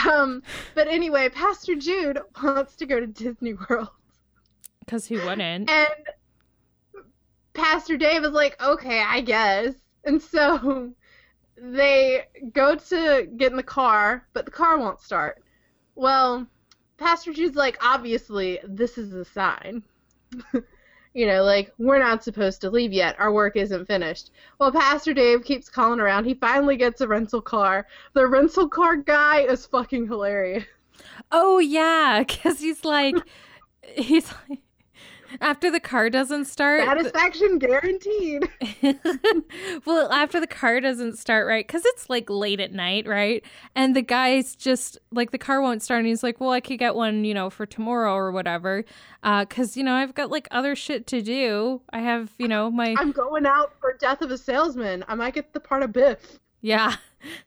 Um, 0.10 0.44
but 0.76 0.88
anyway, 0.88 1.30
Pastor 1.30 1.76
Jude 1.76 2.20
wants 2.42 2.76
to 2.78 2.86
go 2.86 3.00
to 3.00 3.08
Disney 3.08 3.54
World. 3.54 3.90
Because 4.80 5.06
he 5.06 5.16
wouldn't. 5.16 5.70
And 5.70 5.90
Pastor 7.54 7.98
Dave 7.98 8.24
is 8.24 8.32
like, 8.32 8.62
okay, 8.62 9.02
I 9.02 9.22
guess. 9.22 9.74
And 10.04 10.22
so 10.22 10.94
they 11.58 12.26
go 12.52 12.76
to 12.76 13.28
get 13.38 13.52
in 13.52 13.58
the 13.58 13.64
car, 13.64 14.28
but 14.34 14.46
the 14.46 14.52
car 14.52 14.78
won't 14.78 15.00
start. 15.00 15.44
Well, 15.96 16.48
Pastor 16.98 17.34
Jude's 17.34 17.56
like, 17.56 17.78
obviously, 17.82 18.60
this 18.64 18.98
is 18.98 19.14
a 19.14 19.26
sign. 19.26 19.84
you 21.14 21.28
know, 21.28 21.44
like, 21.44 21.72
we're 21.78 22.00
not 22.00 22.24
supposed 22.24 22.62
to 22.62 22.70
leave 22.70 22.92
yet. 22.92 23.16
Our 23.20 23.32
work 23.32 23.56
isn't 23.56 23.86
finished. 23.86 24.32
Well, 24.60 24.72
Pastor 24.72 25.14
Dave 25.14 25.44
keeps 25.44 25.70
calling 25.70 26.00
around. 26.00 26.26
He 26.26 26.34
finally 26.34 26.76
gets 26.76 27.02
a 27.02 27.08
rental 27.08 27.42
car. 27.42 27.88
The 28.14 28.28
rental 28.28 28.68
car 28.68 28.98
guy 28.98 29.42
is 29.42 29.66
fucking 29.66 30.08
hilarious. 30.08 30.66
Oh, 31.32 31.60
yeah. 31.60 32.24
Because 32.26 32.60
he's 32.60 32.84
like, 32.84 33.16
he's 33.84 34.34
like, 34.50 34.60
after 35.42 35.72
the 35.72 35.80
car 35.80 36.10
doesn't 36.10 36.46
start. 36.46 36.84
Satisfaction 36.84 37.60
guaranteed. 37.60 38.50
well, 39.86 40.12
after 40.12 40.40
the 40.40 40.48
car 40.48 40.80
doesn't 40.80 41.18
start, 41.18 41.48
right? 41.48 41.66
Because 41.66 41.84
it's 41.86 42.10
like 42.10 42.30
late 42.30 42.60
at 42.60 42.74
night, 42.74 43.08
right? 43.08 43.44
And 43.76 43.96
the 43.96 44.02
guy's 44.02 44.56
just 44.56 44.98
like, 45.12 45.32
the 45.32 45.38
car 45.38 45.62
won't 45.62 45.82
start. 45.82 46.00
And 46.00 46.08
he's 46.08 46.24
like, 46.24 46.40
well, 46.40 46.52
I 46.52 46.60
could 46.60 46.80
get 46.80 46.96
one, 46.96 47.26
you 47.26 47.34
know, 47.34 47.50
for 47.50 47.66
tomorrow 47.66 48.14
or 48.14 48.32
whatever. 48.32 48.84
Because, 49.22 49.76
uh, 49.76 49.80
you 49.80 49.84
know, 49.84 49.94
I've 49.94 50.14
got 50.14 50.30
like 50.30 50.48
other 50.52 50.76
shit 50.76 51.08
to 51.08 51.22
do. 51.22 51.82
I 51.92 52.00
have, 52.00 52.32
you 52.38 52.48
know, 52.48 52.70
my. 52.70 52.96
I'm 52.98 53.12
going 53.12 53.46
out 53.46 53.74
for 53.80 53.94
Death 54.00 54.22
of 54.22 54.32
a 54.32 54.38
Salesman. 54.38 55.04
I 55.08 55.16
might 55.16 55.34
get 55.34 55.54
the 55.54 55.60
part 55.60 55.84
of 55.84 55.94
Biff. 55.94 56.40
Yeah. 56.62 56.96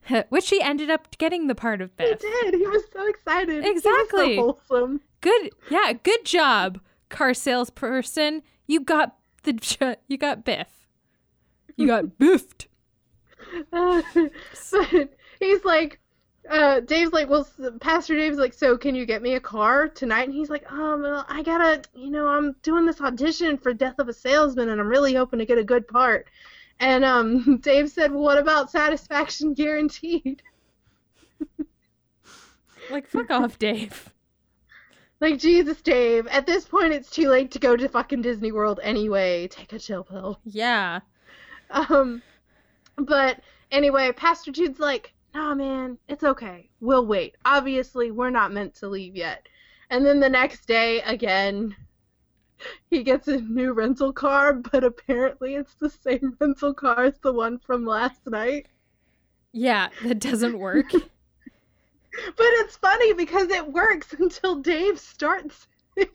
Which 0.28 0.48
he 0.50 0.60
ended 0.60 0.90
up 0.90 1.16
getting 1.18 1.46
the 1.46 1.54
part 1.54 1.80
of 1.80 1.96
Biff. 1.96 2.20
He 2.20 2.28
did. 2.28 2.54
He 2.54 2.66
was 2.66 2.82
so 2.92 3.06
excited. 3.06 3.64
Exactly. 3.64 4.36
So 4.36 4.58
wholesome. 4.68 5.00
Good. 5.20 5.50
Yeah. 5.70 5.92
Good 6.02 6.24
job 6.24 6.80
car 7.08 7.34
salesperson, 7.34 8.42
you 8.66 8.80
got 8.80 9.16
the 9.42 9.96
you 10.08 10.18
got 10.18 10.44
Biff. 10.44 10.68
You 11.76 11.86
got 11.86 12.18
biffed. 12.18 12.68
Uh, 13.72 14.02
but 14.70 15.10
he's 15.38 15.64
like, 15.64 16.00
uh, 16.50 16.80
Dave's 16.80 17.12
like, 17.12 17.28
well, 17.28 17.46
Pastor 17.80 18.14
Dave's 18.14 18.38
like, 18.38 18.54
so 18.54 18.76
can 18.76 18.94
you 18.94 19.04
get 19.04 19.22
me 19.22 19.34
a 19.34 19.40
car 19.40 19.88
tonight? 19.88 20.24
And 20.28 20.34
he's 20.34 20.50
like, 20.50 20.70
um, 20.70 21.04
I 21.28 21.42
gotta, 21.42 21.82
you 21.94 22.10
know, 22.10 22.26
I'm 22.26 22.54
doing 22.62 22.86
this 22.86 23.00
audition 23.00 23.58
for 23.58 23.74
Death 23.74 23.98
of 23.98 24.08
a 24.08 24.12
Salesman, 24.12 24.68
and 24.68 24.80
I'm 24.80 24.88
really 24.88 25.14
hoping 25.14 25.38
to 25.38 25.46
get 25.46 25.58
a 25.58 25.64
good 25.64 25.86
part. 25.86 26.28
And 26.80 27.04
um, 27.04 27.58
Dave 27.62 27.90
said, 27.90 28.12
well, 28.12 28.22
what 28.22 28.38
about 28.38 28.70
satisfaction 28.70 29.54
guaranteed? 29.54 30.42
like, 32.90 33.06
fuck 33.08 33.30
off, 33.30 33.58
Dave. 33.58 34.12
Like 35.20 35.38
Jesus, 35.38 35.80
Dave. 35.80 36.26
At 36.26 36.46
this 36.46 36.66
point, 36.66 36.92
it's 36.92 37.10
too 37.10 37.28
late 37.28 37.50
to 37.52 37.58
go 37.58 37.76
to 37.76 37.88
fucking 37.88 38.22
Disney 38.22 38.52
World 38.52 38.80
anyway. 38.82 39.48
Take 39.48 39.72
a 39.72 39.78
chill 39.78 40.04
pill. 40.04 40.40
Yeah. 40.44 41.00
Um, 41.70 42.22
but 42.96 43.40
anyway, 43.70 44.12
Pastor 44.12 44.52
Jude's 44.52 44.78
like, 44.78 45.14
"Nah, 45.34 45.54
man, 45.54 45.98
it's 46.08 46.24
okay. 46.24 46.68
We'll 46.80 47.06
wait. 47.06 47.36
Obviously, 47.44 48.10
we're 48.10 48.30
not 48.30 48.52
meant 48.52 48.74
to 48.76 48.88
leave 48.88 49.16
yet." 49.16 49.46
And 49.88 50.04
then 50.04 50.20
the 50.20 50.28
next 50.28 50.66
day, 50.66 51.00
again, 51.02 51.74
he 52.90 53.02
gets 53.02 53.28
a 53.28 53.40
new 53.40 53.72
rental 53.72 54.12
car, 54.12 54.52
but 54.52 54.84
apparently 54.84 55.54
it's 55.54 55.74
the 55.74 55.90
same 55.90 56.36
rental 56.40 56.74
car 56.74 57.04
as 57.04 57.18
the 57.20 57.32
one 57.32 57.58
from 57.58 57.84
last 57.86 58.26
night. 58.26 58.66
Yeah, 59.52 59.88
that 60.04 60.18
doesn't 60.18 60.58
work. 60.58 60.86
But 62.36 62.46
it's 62.60 62.76
funny 62.76 63.12
because 63.12 63.50
it 63.50 63.72
works 63.72 64.12
until 64.18 64.56
Dave 64.56 64.98
starts 64.98 65.68
it. 65.96 66.10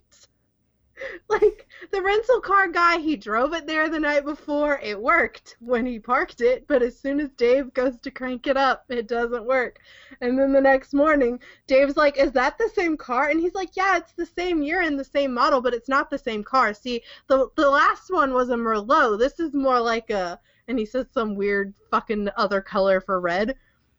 Like 1.28 1.68
the 1.92 2.02
rental 2.02 2.40
car 2.42 2.68
guy, 2.68 3.00
he 3.00 3.16
drove 3.16 3.54
it 3.54 3.66
there 3.66 3.90
the 3.90 4.00
night 4.00 4.24
before. 4.24 4.80
It 4.84 5.02
worked 5.02 5.58
when 5.60 5.86
he 5.86 6.00
parked 6.00 6.42
it, 6.42 6.68
but 6.68 6.84
as 6.84 7.00
soon 7.00 7.20
as 7.20 7.32
Dave 7.32 7.74
goes 7.74 7.98
to 8.02 8.12
crank 8.12 8.46
it 8.46 8.56
up, 8.56 8.86
it 8.90 9.08
doesn't 9.08 9.46
work. 9.46 9.80
And 10.22 10.38
then 10.38 10.54
the 10.54 10.62
next 10.62 10.94
morning, 10.94 11.40
Dave's 11.66 11.98
like, 11.98 12.18
"Is 12.18 12.32
that 12.34 12.58
the 12.58 12.70
same 12.70 12.98
car?" 12.98 13.30
And 13.30 13.40
he's 13.40 13.56
like, 13.56 13.76
"Yeah, 13.76 13.98
it's 13.98 14.14
the 14.14 14.28
same 14.28 14.62
year 14.62 14.82
and 14.82 15.00
the 15.00 15.04
same 15.04 15.34
model, 15.34 15.62
but 15.62 15.74
it's 15.74 15.90
not 15.90 16.10
the 16.10 16.20
same 16.20 16.44
car. 16.44 16.74
See, 16.74 17.02
the 17.28 17.48
the 17.56 17.70
last 17.70 18.12
one 18.12 18.34
was 18.34 18.50
a 18.50 18.56
Merlot. 18.56 19.18
This 19.18 19.40
is 19.40 19.54
more 19.54 19.80
like 19.80 20.10
a." 20.12 20.40
And 20.68 20.78
he 20.78 20.86
says 20.86 21.08
some 21.12 21.36
weird 21.36 21.74
fucking 21.90 22.30
other 22.38 22.62
color 22.62 23.02
for 23.02 23.20
red, 23.20 23.56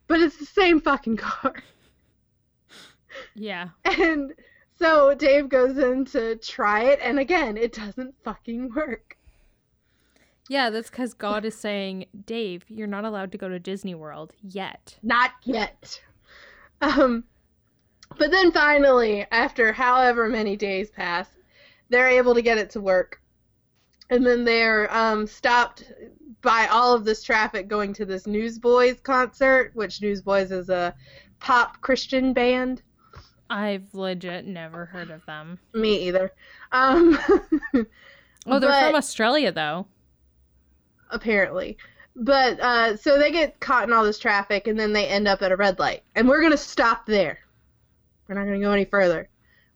but 0.07 0.21
it's 0.21 0.37
the 0.37 0.47
same 0.47 0.81
fucking 0.81 1.17
car. 1.29 1.55
Yeah. 3.35 3.69
And 3.85 4.35
so 4.79 5.15
Dave 5.15 5.49
goes 5.49 5.79
in 5.79 6.05
to 6.07 6.37
try 6.37 6.85
it, 6.85 6.99
and 7.03 7.19
again, 7.19 7.57
it 7.57 7.73
doesn't 7.73 8.15
fucking 8.25 8.75
work. 8.75 9.17
Yeah, 10.49 10.71
that's 10.71 10.91
because 10.91 11.15
God 11.15 11.45
is 11.45 11.55
saying, 11.55 12.07
Dave, 12.27 12.65
you're 12.69 12.87
not 12.87 13.05
allowed 13.05 13.33
to 13.33 13.39
go 13.39 13.49
to 13.49 13.59
Disney 13.59 13.95
World 13.95 14.33
yet. 14.43 14.99
Not 15.03 15.31
yet. 15.45 16.01
Um, 16.81 17.25
but 18.19 18.31
then 18.31 18.51
finally, 18.51 19.25
after 19.31 19.73
however 19.73 20.29
many 20.29 20.57
days 20.57 20.91
pass, 20.91 21.29
they're 21.89 22.09
able 22.09 22.35
to 22.35 22.43
get 22.43 22.59
it 22.59 22.71
to 22.71 22.81
work. 22.81 23.21
And 24.11 24.27
then 24.27 24.45
they're 24.45 24.93
um, 24.95 25.27
stopped 25.27 25.93
by 26.43 26.67
all 26.67 26.93
of 26.93 27.05
this 27.05 27.23
traffic 27.23 27.69
going 27.69 27.93
to 27.95 28.05
this 28.05 28.27
Newsboys 28.27 29.01
concert, 29.01 29.71
which 29.75 30.03
Newsboys 30.03 30.51
is 30.51 30.69
a 30.69 30.95
pop 31.39 31.81
Christian 31.81 32.33
band. 32.33 32.83
I've 33.53 33.93
legit 33.93 34.47
never 34.47 34.87
heard 34.87 35.11
of 35.11 35.27
them. 35.27 35.59
Me 35.75 36.09
either. 36.09 36.33
Um, 36.73 37.19
oh, 38.47 38.59
they're 38.59 38.89
from 38.89 38.95
Australia, 38.95 39.53
though. 39.53 39.87
Apparently. 41.11 41.77
But 42.17 42.59
uh, 42.61 42.97
so 42.97 43.19
they 43.19 43.31
get 43.31 43.61
caught 43.61 43.85
in 43.85 43.93
all 43.93 44.05
this 44.05 44.19
traffic, 44.19 44.67
and 44.69 44.81
then 44.81 44.95
they 44.95 45.07
end 45.07 45.29
up 45.29 45.43
at 45.43 45.53
a 45.53 45.57
red 45.57 45.79
light. 45.79 46.03
And 46.15 46.27
we're 46.27 46.41
going 46.41 46.53
to 46.53 46.59
stop 46.59 47.05
there. 47.05 47.41
We're 48.27 48.37
not 48.37 48.47
going 48.47 48.59
to 48.59 48.65
go 48.65 48.73
any 48.73 48.87
further 48.87 49.29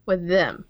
with 0.07 0.27
them. 0.27 0.65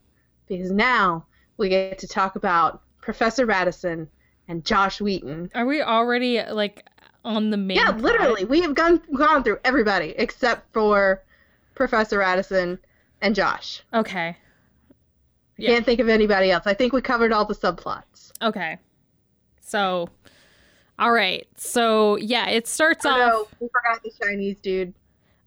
Because 0.48 0.72
now 0.72 1.26
we 1.58 1.68
get 1.68 2.00
to 2.00 2.08
talk 2.08 2.34
about 2.34 2.82
Professor 3.00 3.46
Radisson 3.46 4.08
and 4.48 4.64
Josh 4.64 5.00
Wheaton. 5.00 5.52
Are 5.54 5.66
we 5.66 5.80
already, 5.80 6.42
like, 6.42 6.84
on 7.24 7.50
the 7.50 7.56
main? 7.56 7.76
Yeah, 7.76 7.92
plot? 7.92 8.00
literally. 8.00 8.44
We 8.44 8.62
have 8.62 8.74
gone, 8.74 9.00
gone 9.16 9.44
through 9.44 9.60
everybody 9.64 10.12
except 10.18 10.72
for 10.72 11.22
Professor 11.76 12.18
Radisson 12.18 12.80
and 13.20 13.34
Josh. 13.34 13.82
Okay. 13.92 14.36
Yeah. 15.56 15.70
Can't 15.70 15.84
think 15.84 16.00
of 16.00 16.08
anybody 16.08 16.50
else. 16.50 16.66
I 16.66 16.74
think 16.74 16.92
we 16.92 17.00
covered 17.00 17.32
all 17.32 17.44
the 17.44 17.54
subplots. 17.54 18.32
Okay. 18.42 18.78
So, 19.60 20.10
all 20.98 21.12
right. 21.12 21.46
So 21.56 22.16
yeah, 22.16 22.48
it 22.48 22.66
starts 22.66 23.06
oh, 23.06 23.10
off. 23.10 23.18
No, 23.18 23.48
we 23.60 23.68
forgot 23.68 24.02
the 24.02 24.12
Chinese 24.22 24.56
dude. 24.62 24.94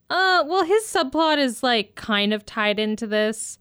Uh, 0.10 0.44
well, 0.48 0.64
his 0.64 0.84
subplot 0.84 1.38
is 1.38 1.62
like 1.62 1.96
kind 1.96 2.34
of 2.34 2.46
tied 2.46 2.80
into 2.80 3.06
this. 3.06 3.60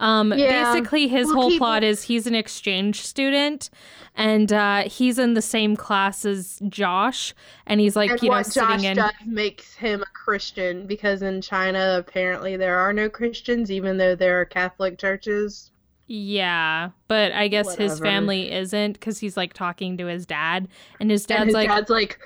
Um, 0.00 0.32
yeah. 0.32 0.72
basically, 0.72 1.08
his 1.08 1.26
we'll 1.26 1.36
whole 1.36 1.50
keep... 1.50 1.58
plot 1.58 1.84
is 1.84 2.02
he's 2.02 2.26
an 2.26 2.34
exchange 2.34 3.02
student, 3.02 3.68
and 4.16 4.50
uh, 4.50 4.84
he's 4.84 5.18
in 5.18 5.34
the 5.34 5.42
same 5.42 5.76
class 5.76 6.24
as 6.24 6.58
Josh, 6.68 7.34
and 7.66 7.80
he's 7.80 7.96
like, 7.96 8.10
and 8.10 8.22
you 8.22 8.30
know, 8.30 8.42
sitting 8.42 8.68
Josh 8.68 8.84
in. 8.84 8.96
does 8.96 9.12
makes 9.26 9.74
him 9.74 10.00
a 10.00 10.06
Christian 10.06 10.86
because 10.86 11.20
in 11.20 11.42
China 11.42 11.96
apparently 11.98 12.56
there 12.56 12.78
are 12.78 12.94
no 12.94 13.10
Christians, 13.10 13.70
even 13.70 13.98
though 13.98 14.14
there 14.14 14.40
are 14.40 14.46
Catholic 14.46 14.98
churches. 14.98 15.70
Yeah, 16.06 16.90
but 17.06 17.32
I 17.32 17.48
guess 17.48 17.66
Whatever. 17.66 17.82
his 17.90 18.00
family 18.00 18.50
isn't 18.50 18.94
because 18.94 19.18
he's 19.18 19.36
like 19.36 19.52
talking 19.52 19.98
to 19.98 20.06
his 20.06 20.24
dad, 20.24 20.66
and 20.98 21.10
his 21.10 21.26
dad's 21.26 21.40
and 21.40 21.48
his 21.48 21.54
like, 21.54 21.68
dad's 21.68 21.90
like, 21.90 22.18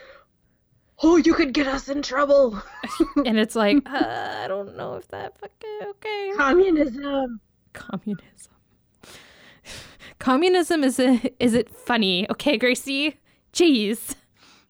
"Oh, 1.02 1.16
you 1.16 1.34
could 1.34 1.52
get 1.52 1.66
us 1.66 1.88
in 1.88 2.02
trouble," 2.02 2.62
and 3.26 3.36
it's 3.36 3.56
like, 3.56 3.78
uh, 3.86 4.42
I 4.44 4.46
don't 4.46 4.76
know 4.76 4.94
if 4.94 5.08
that 5.08 5.36
fucking 5.40 5.88
okay. 5.88 6.32
Communism 6.36 7.40
communism. 7.74 8.52
communism 10.18 10.82
is 10.82 10.98
it 10.98 11.36
is 11.38 11.52
it 11.52 11.68
funny? 11.68 12.28
Okay, 12.30 12.56
Gracie. 12.56 13.20
Jeez. 13.52 14.14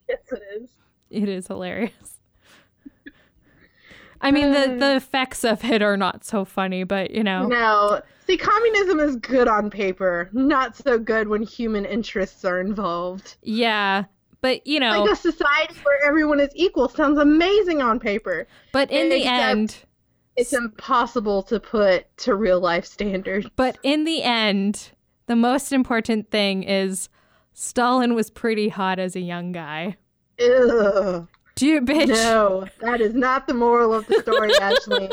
Yes, 0.09 0.19
it 0.33 0.43
is. 0.57 0.71
It 1.11 1.29
is 1.29 1.47
hilarious. 1.47 2.21
I 4.21 4.31
mean, 4.31 4.53
the 4.53 4.77
the 4.79 4.93
um, 4.93 4.97
effects 4.97 5.45
of 5.45 5.63
it 5.65 5.83
are 5.83 5.99
not 5.99 6.25
so 6.25 6.45
funny, 6.47 6.83
but 6.83 7.11
you 7.11 7.23
know. 7.23 7.47
No, 7.47 8.01
see, 8.27 8.39
communism 8.39 8.99
is 8.99 9.17
good 9.17 9.49
on 9.49 9.69
paper, 9.71 10.31
not 10.33 10.77
so 10.77 10.99
good 10.99 11.29
when 11.29 11.43
human 11.43 11.85
interests 11.85 12.43
are 12.45 12.59
involved. 12.59 13.37
Yeah, 13.43 14.05
but 14.41 14.67
you 14.67 14.81
know, 14.81 15.03
like 15.03 15.13
a 15.13 15.17
society 15.17 15.75
where 15.83 16.07
everyone 16.07 16.41
is 16.41 16.49
equal 16.55 16.89
sounds 16.89 17.19
amazing 17.19 17.83
on 17.83 18.01
paper. 18.01 18.47
But 18.73 18.91
in 18.91 19.11
the 19.11 19.25
end, 19.25 19.77
it's 20.37 20.53
impossible 20.53 21.43
to 21.45 21.61
put 21.61 22.05
to 22.19 22.35
real 22.35 22.61
life 22.61 22.85
standards. 22.85 23.47
But 23.57 23.79
in 23.83 24.05
the 24.05 24.23
end, 24.23 24.91
the 25.27 25.37
most 25.37 25.73
important 25.73 26.31
thing 26.31 26.63
is 26.65 27.09
Stalin 27.53 28.15
was 28.15 28.31
pretty 28.31 28.69
hot 28.69 28.99
as 28.99 29.15
a 29.17 29.21
young 29.21 29.53
guy. 29.53 29.97
Ugh. 30.41 31.29
Dude, 31.55 31.87
bitch. 31.87 32.09
No, 32.09 32.67
that 32.81 33.01
is 33.01 33.15
not 33.15 33.47
the 33.47 33.55
moral 33.55 33.95
of 33.95 34.07
the 34.09 34.21
story, 34.23 34.51
Ashley. 34.61 35.09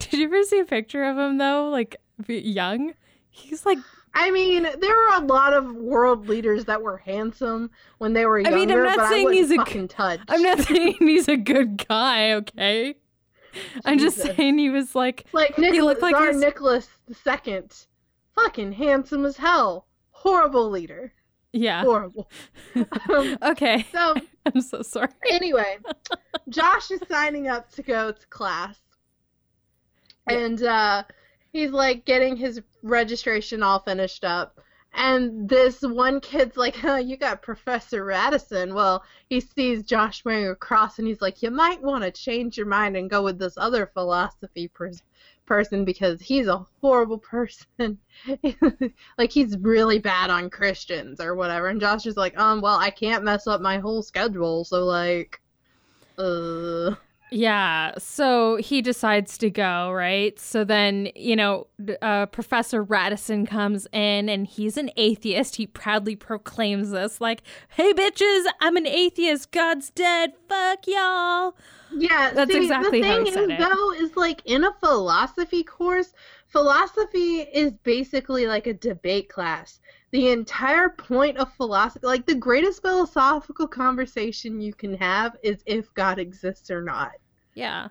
Did 0.00 0.12
you 0.14 0.24
ever 0.24 0.42
see 0.42 0.58
a 0.58 0.64
picture 0.64 1.04
of 1.04 1.16
him 1.16 1.38
though, 1.38 1.68
like 1.70 1.96
young? 2.26 2.92
He's 3.30 3.64
like 3.64 3.78
I 4.12 4.32
mean, 4.32 4.64
there 4.64 4.96
were 4.96 5.14
a 5.14 5.20
lot 5.24 5.52
of 5.52 5.72
world 5.72 6.28
leaders 6.28 6.64
that 6.64 6.82
were 6.82 6.96
handsome 6.96 7.70
when 7.98 8.12
they 8.12 8.26
were 8.26 8.38
I 8.38 8.42
younger, 8.42 8.56
mean, 8.58 8.70
I'm 8.72 8.82
not 8.82 8.96
but 8.96 9.08
saying 9.08 9.28
I 9.28 9.32
he's 9.32 9.50
a- 9.52 9.56
fucking 9.56 9.86
touch. 9.88 10.18
I'm 10.28 10.42
not 10.42 10.58
saying 10.62 10.96
he's 10.98 11.28
a 11.28 11.36
good 11.36 11.86
guy, 11.86 12.32
okay? 12.32 12.96
I'm 13.84 13.98
just 13.98 14.18
saying 14.18 14.58
he 14.58 14.70
was 14.70 14.94
like, 14.94 15.26
like 15.32 15.58
Nicholas, 15.58 15.84
looked 15.84 16.02
like 16.02 16.14
Tsar 16.14 16.32
Nicholas 16.32 16.88
the 17.06 17.14
Second, 17.14 17.86
fucking 18.34 18.72
handsome 18.72 19.24
as 19.24 19.36
hell, 19.36 19.86
horrible 20.10 20.70
leader, 20.70 21.12
yeah. 21.52 21.82
horrible. 21.82 22.30
um, 22.74 23.36
Okay. 23.42 23.86
so 23.92 24.14
I'm 24.46 24.60
so 24.60 24.82
sorry. 24.82 25.08
anyway, 25.30 25.78
Josh 26.48 26.90
is 26.90 27.00
signing 27.08 27.48
up 27.48 27.70
to 27.72 27.82
go 27.82 28.12
to 28.12 28.26
class. 28.28 28.78
Yeah. 30.28 30.38
And 30.38 30.62
uh, 30.62 31.02
he's 31.52 31.70
like 31.70 32.04
getting 32.04 32.36
his 32.36 32.60
registration 32.82 33.62
all 33.62 33.80
finished 33.80 34.24
up. 34.24 34.60
And 34.92 35.48
this 35.48 35.82
one 35.82 36.20
kid's 36.20 36.56
like, 36.56 36.74
huh, 36.76 36.96
you 36.96 37.16
got 37.16 37.42
Professor 37.42 38.04
Radisson. 38.04 38.74
Well, 38.74 39.04
he 39.28 39.40
sees 39.40 39.82
Josh 39.84 40.24
wearing 40.24 40.48
a 40.48 40.54
cross 40.56 40.98
and 40.98 41.06
he's 41.06 41.22
like, 41.22 41.42
you 41.42 41.50
might 41.50 41.80
want 41.80 42.02
to 42.04 42.10
change 42.10 42.56
your 42.56 42.66
mind 42.66 42.96
and 42.96 43.08
go 43.08 43.22
with 43.22 43.38
this 43.38 43.56
other 43.56 43.86
philosophy 43.86 44.68
pers- 44.68 45.02
person 45.46 45.84
because 45.84 46.20
he's 46.20 46.48
a 46.48 46.66
horrible 46.80 47.18
person. 47.30 47.98
like, 49.18 49.30
he's 49.30 49.56
really 49.58 50.00
bad 50.00 50.30
on 50.30 50.50
Christians 50.50 51.20
or 51.20 51.34
whatever. 51.34 51.68
And 51.68 51.80
Josh 51.80 52.06
is 52.06 52.16
like, 52.16 52.36
um, 52.38 52.60
well, 52.60 52.78
I 52.78 52.90
can't 52.90 53.24
mess 53.24 53.46
up 53.46 53.60
my 53.60 53.78
whole 53.78 54.02
schedule. 54.02 54.64
So, 54.64 54.84
like, 54.84 55.40
uh. 56.18 56.94
Yeah, 57.32 57.92
so 57.96 58.56
he 58.56 58.82
decides 58.82 59.38
to 59.38 59.50
go, 59.50 59.92
right? 59.92 60.38
So 60.38 60.64
then, 60.64 61.10
you 61.14 61.36
know, 61.36 61.68
uh, 62.02 62.26
Professor 62.26 62.82
Radisson 62.82 63.46
comes 63.46 63.86
in 63.92 64.28
and 64.28 64.46
he's 64.46 64.76
an 64.76 64.90
atheist. 64.96 65.56
He 65.56 65.66
proudly 65.66 66.16
proclaims 66.16 66.90
this, 66.90 67.20
like, 67.20 67.42
hey, 67.68 67.92
bitches, 67.92 68.46
I'm 68.60 68.76
an 68.76 68.86
atheist. 68.86 69.52
God's 69.52 69.90
dead. 69.90 70.32
Fuck 70.48 70.88
y'all. 70.88 71.54
Yeah, 71.96 72.32
That's 72.34 72.52
see, 72.52 72.62
exactly 72.62 73.00
the 73.00 73.08
how 73.08 73.24
he 73.24 73.30
said 73.30 73.44
is, 73.44 73.50
it. 73.50 73.58
though, 73.58 73.92
is 73.92 74.16
like 74.16 74.42
in 74.44 74.64
a 74.64 74.72
philosophy 74.80 75.62
course, 75.62 76.12
philosophy 76.48 77.40
is 77.40 77.72
basically 77.84 78.46
like 78.46 78.66
a 78.66 78.74
debate 78.74 79.28
class. 79.28 79.80
The 80.12 80.30
entire 80.30 80.88
point 80.88 81.36
of 81.38 81.52
philosophy, 81.54 82.04
like 82.04 82.26
the 82.26 82.34
greatest 82.34 82.82
philosophical 82.82 83.68
conversation 83.68 84.60
you 84.60 84.74
can 84.74 84.94
have, 84.96 85.36
is 85.42 85.62
if 85.66 85.92
God 85.94 86.18
exists 86.18 86.70
or 86.70 86.82
not. 86.82 87.12
Yeah. 87.54 87.88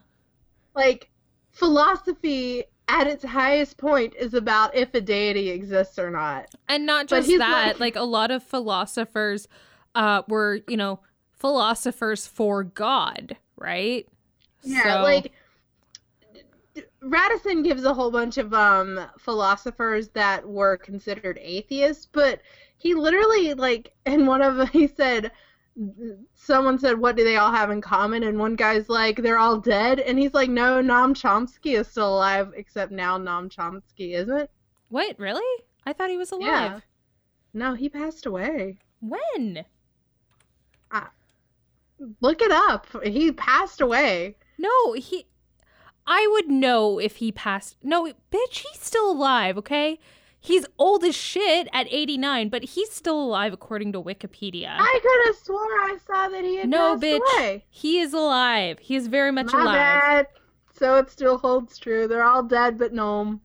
Like 0.76 1.10
philosophy 1.52 2.64
at 2.88 3.06
its 3.08 3.24
highest 3.24 3.78
point 3.78 4.14
is 4.16 4.34
about 4.34 4.76
if 4.76 4.94
a 4.94 5.02
deity 5.02 5.50
exists 5.50 6.00
or 6.00 6.10
not. 6.10 6.48
And 6.68 6.86
not 6.86 7.08
just 7.08 7.28
that, 7.38 7.68
like- 7.74 7.80
like, 7.80 7.96
a 7.96 8.04
lot 8.04 8.32
of 8.32 8.42
philosophers 8.44 9.48
uh, 9.96 10.24
were, 10.28 10.62
you 10.68 10.78
know, 10.78 11.00
philosophers 11.34 12.26
for 12.28 12.64
God, 12.64 13.38
right? 13.58 14.08
Yeah, 14.64 14.84
So- 14.98 15.04
like 15.04 15.34
Radisson 17.02 17.64
gives 17.64 17.84
a 17.86 17.94
whole 17.94 18.12
bunch 18.12 18.38
of 18.38 18.54
um 18.54 19.00
philosophers 19.18 20.10
that 20.10 20.48
were 20.48 20.78
considered 20.78 21.40
atheists, 21.42 22.08
but 22.12 22.42
he 22.78 22.94
literally 22.94 23.54
like 23.54 23.94
in 24.06 24.26
one 24.26 24.42
of 24.42 24.56
them 24.58 24.68
he 24.74 24.88
said 24.88 25.32
someone 26.34 26.78
said 26.78 27.00
what 27.00 27.16
do 27.16 27.24
they 27.24 27.38
all 27.38 27.52
have 27.52 27.72
in 27.72 27.80
common 27.80 28.24
and 28.24 28.38
one 28.38 28.56
guy's 28.56 28.90
like 28.90 29.16
they're 29.18 29.38
all 29.38 29.58
dead 29.58 30.00
and 30.00 30.20
he's 30.20 30.34
like 30.34 30.50
no 30.50 30.82
Noam 30.82 31.14
Chomsky 31.14 31.80
is 31.80 31.88
still 31.88 32.16
alive 32.16 32.52
except 32.56 32.92
now 32.92 33.18
Noam 33.18 33.50
Chomsky 33.50 34.16
isn't. 34.16 34.50
What, 34.90 35.18
really? 35.20 35.64
I 35.86 35.94
thought 35.94 36.10
he 36.10 36.18
was 36.18 36.32
alive. 36.32 36.44
Yeah. 36.44 36.80
No, 37.54 37.74
he 37.76 37.90
passed 37.90 38.26
away. 38.26 38.80
When? 39.00 39.66
Ah 40.92 41.12
Look 42.22 42.42
it 42.42 42.52
up. 42.52 42.88
He 43.04 43.32
passed 43.32 43.82
away. 43.82 44.36
No, 44.58 44.94
he. 44.94 45.28
I 46.08 46.28
would 46.32 46.50
know 46.50 47.00
if 47.00 47.18
he 47.18 47.32
passed. 47.32 47.78
No, 47.84 48.06
bitch, 48.32 48.66
he's 48.68 48.82
still 48.82 49.12
alive, 49.12 49.58
okay? 49.58 50.00
He's 50.42 50.66
old 50.78 51.04
as 51.04 51.16
shit 51.16 51.68
at 51.74 51.88
89, 51.90 52.48
but 52.50 52.64
he's 52.64 52.92
still 52.92 53.20
alive 53.22 53.52
according 53.52 53.92
to 53.92 54.02
Wikipedia. 54.02 54.70
I 54.80 55.00
could 55.02 55.28
have 55.28 55.36
swore 55.36 55.60
I 55.60 55.98
saw 56.08 56.30
that 56.30 56.46
he 56.46 56.56
had 56.58 56.70
no, 56.70 56.94
passed 56.94 57.04
bitch. 57.04 57.20
away. 57.38 57.66
He 57.70 58.00
is 58.00 58.14
alive. 58.14 58.80
He 58.80 58.96
is 58.96 59.08
very 59.08 59.32
much 59.32 59.52
My 59.52 59.62
alive. 59.62 59.76
bad. 59.76 60.28
So 60.74 60.96
it 60.96 61.10
still 61.10 61.38
holds 61.38 61.78
true. 61.78 62.08
They're 62.08 62.24
all 62.24 62.44
dead 62.44 62.78
but 62.78 62.94
Noam. 62.94 63.42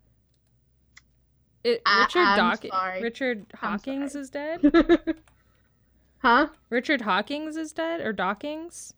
It- 1.64 1.82
I- 1.84 2.02
Richard 2.02 2.70
sorry. 2.70 3.02
Richard 3.02 3.46
Hawkins 3.56 4.14
is 4.14 4.30
dead? 4.30 4.60
huh? 6.18 6.48
Richard 6.70 7.00
Hawkins 7.00 7.56
is 7.56 7.72
dead? 7.72 8.02
Or 8.02 8.12
Dawkins? 8.12 8.94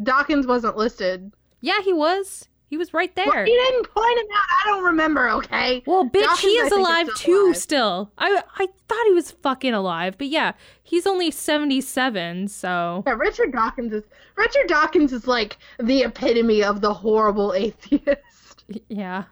Dawkins 0.00 0.46
wasn't 0.46 0.76
listed. 0.76 1.32
Yeah, 1.60 1.80
he 1.82 1.92
was. 1.92 2.46
He 2.68 2.76
was 2.76 2.92
right 2.92 3.14
there. 3.16 3.26
Well, 3.26 3.44
he 3.46 3.50
didn't 3.52 3.88
point 3.94 4.18
him 4.18 4.26
out. 4.34 4.44
I 4.50 4.62
don't 4.66 4.84
remember, 4.84 5.30
okay? 5.30 5.82
Well, 5.86 6.04
bitch, 6.04 6.20
Dawkins, 6.20 6.40
he 6.40 6.48
is 6.48 6.70
alive 6.72 7.08
still 7.14 7.16
too. 7.16 7.44
alive. 7.46 7.56
Still, 7.56 8.12
I 8.18 8.42
I 8.58 8.68
thought 8.88 9.06
he 9.06 9.14
was 9.14 9.30
fucking 9.30 9.72
alive, 9.72 10.18
but 10.18 10.26
yeah, 10.26 10.52
he's 10.82 11.06
only 11.06 11.30
seventy 11.30 11.80
seven. 11.80 12.46
So 12.46 13.04
Yeah, 13.06 13.14
Richard 13.14 13.52
Dawkins 13.52 13.94
is 13.94 14.04
Richard 14.36 14.66
Dawkins 14.68 15.14
is 15.14 15.26
like 15.26 15.56
the 15.78 16.02
epitome 16.02 16.62
of 16.62 16.82
the 16.82 16.92
horrible 16.92 17.54
atheist. 17.54 18.64
yeah, 18.88 19.24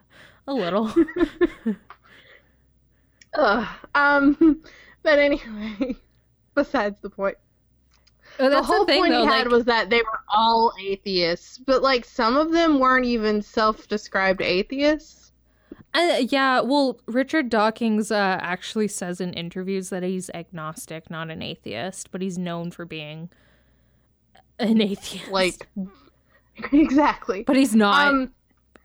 a 0.47 0.53
little. 0.53 0.91
Ugh. 3.35 3.67
Um 3.93 4.63
but 5.03 5.19
anyway, 5.19 5.95
besides 6.55 6.95
the 7.01 7.09
point. 7.11 7.37
Oh, 8.39 8.49
the 8.49 8.63
whole 8.63 8.85
the 8.85 8.85
thing, 8.85 9.01
point 9.01 9.11
though. 9.11 9.21
he 9.21 9.25
Like, 9.25 9.39
had 9.39 9.47
was 9.51 9.65
that 9.65 9.89
they 9.89 10.01
were 10.01 10.19
all 10.33 10.73
atheists, 10.79 11.57
but 11.57 11.81
like 11.83 12.05
some 12.05 12.37
of 12.37 12.51
them 12.51 12.79
weren't 12.79 13.05
even 13.05 13.41
self-described 13.41 14.41
atheists. 14.41 15.31
uh, 15.93 16.21
yeah, 16.29 16.59
well, 16.61 16.99
Richard 17.07 17.49
Dawkins 17.49 18.11
uh, 18.11 18.37
actually 18.41 18.87
says 18.87 19.19
in 19.19 19.33
interviews 19.33 19.89
that 19.89 20.03
he's 20.03 20.29
agnostic, 20.31 21.09
not 21.09 21.29
an 21.31 21.41
atheist, 21.41 22.11
but 22.11 22.21
he's 22.21 22.37
known 22.37 22.71
for 22.71 22.85
being 22.85 23.29
an 24.59 24.81
atheist. 24.81 25.27
Like 25.31 25.67
exactly. 26.71 27.43
but 27.45 27.55
he's 27.55 27.75
not. 27.75 28.07
Um 28.07 28.31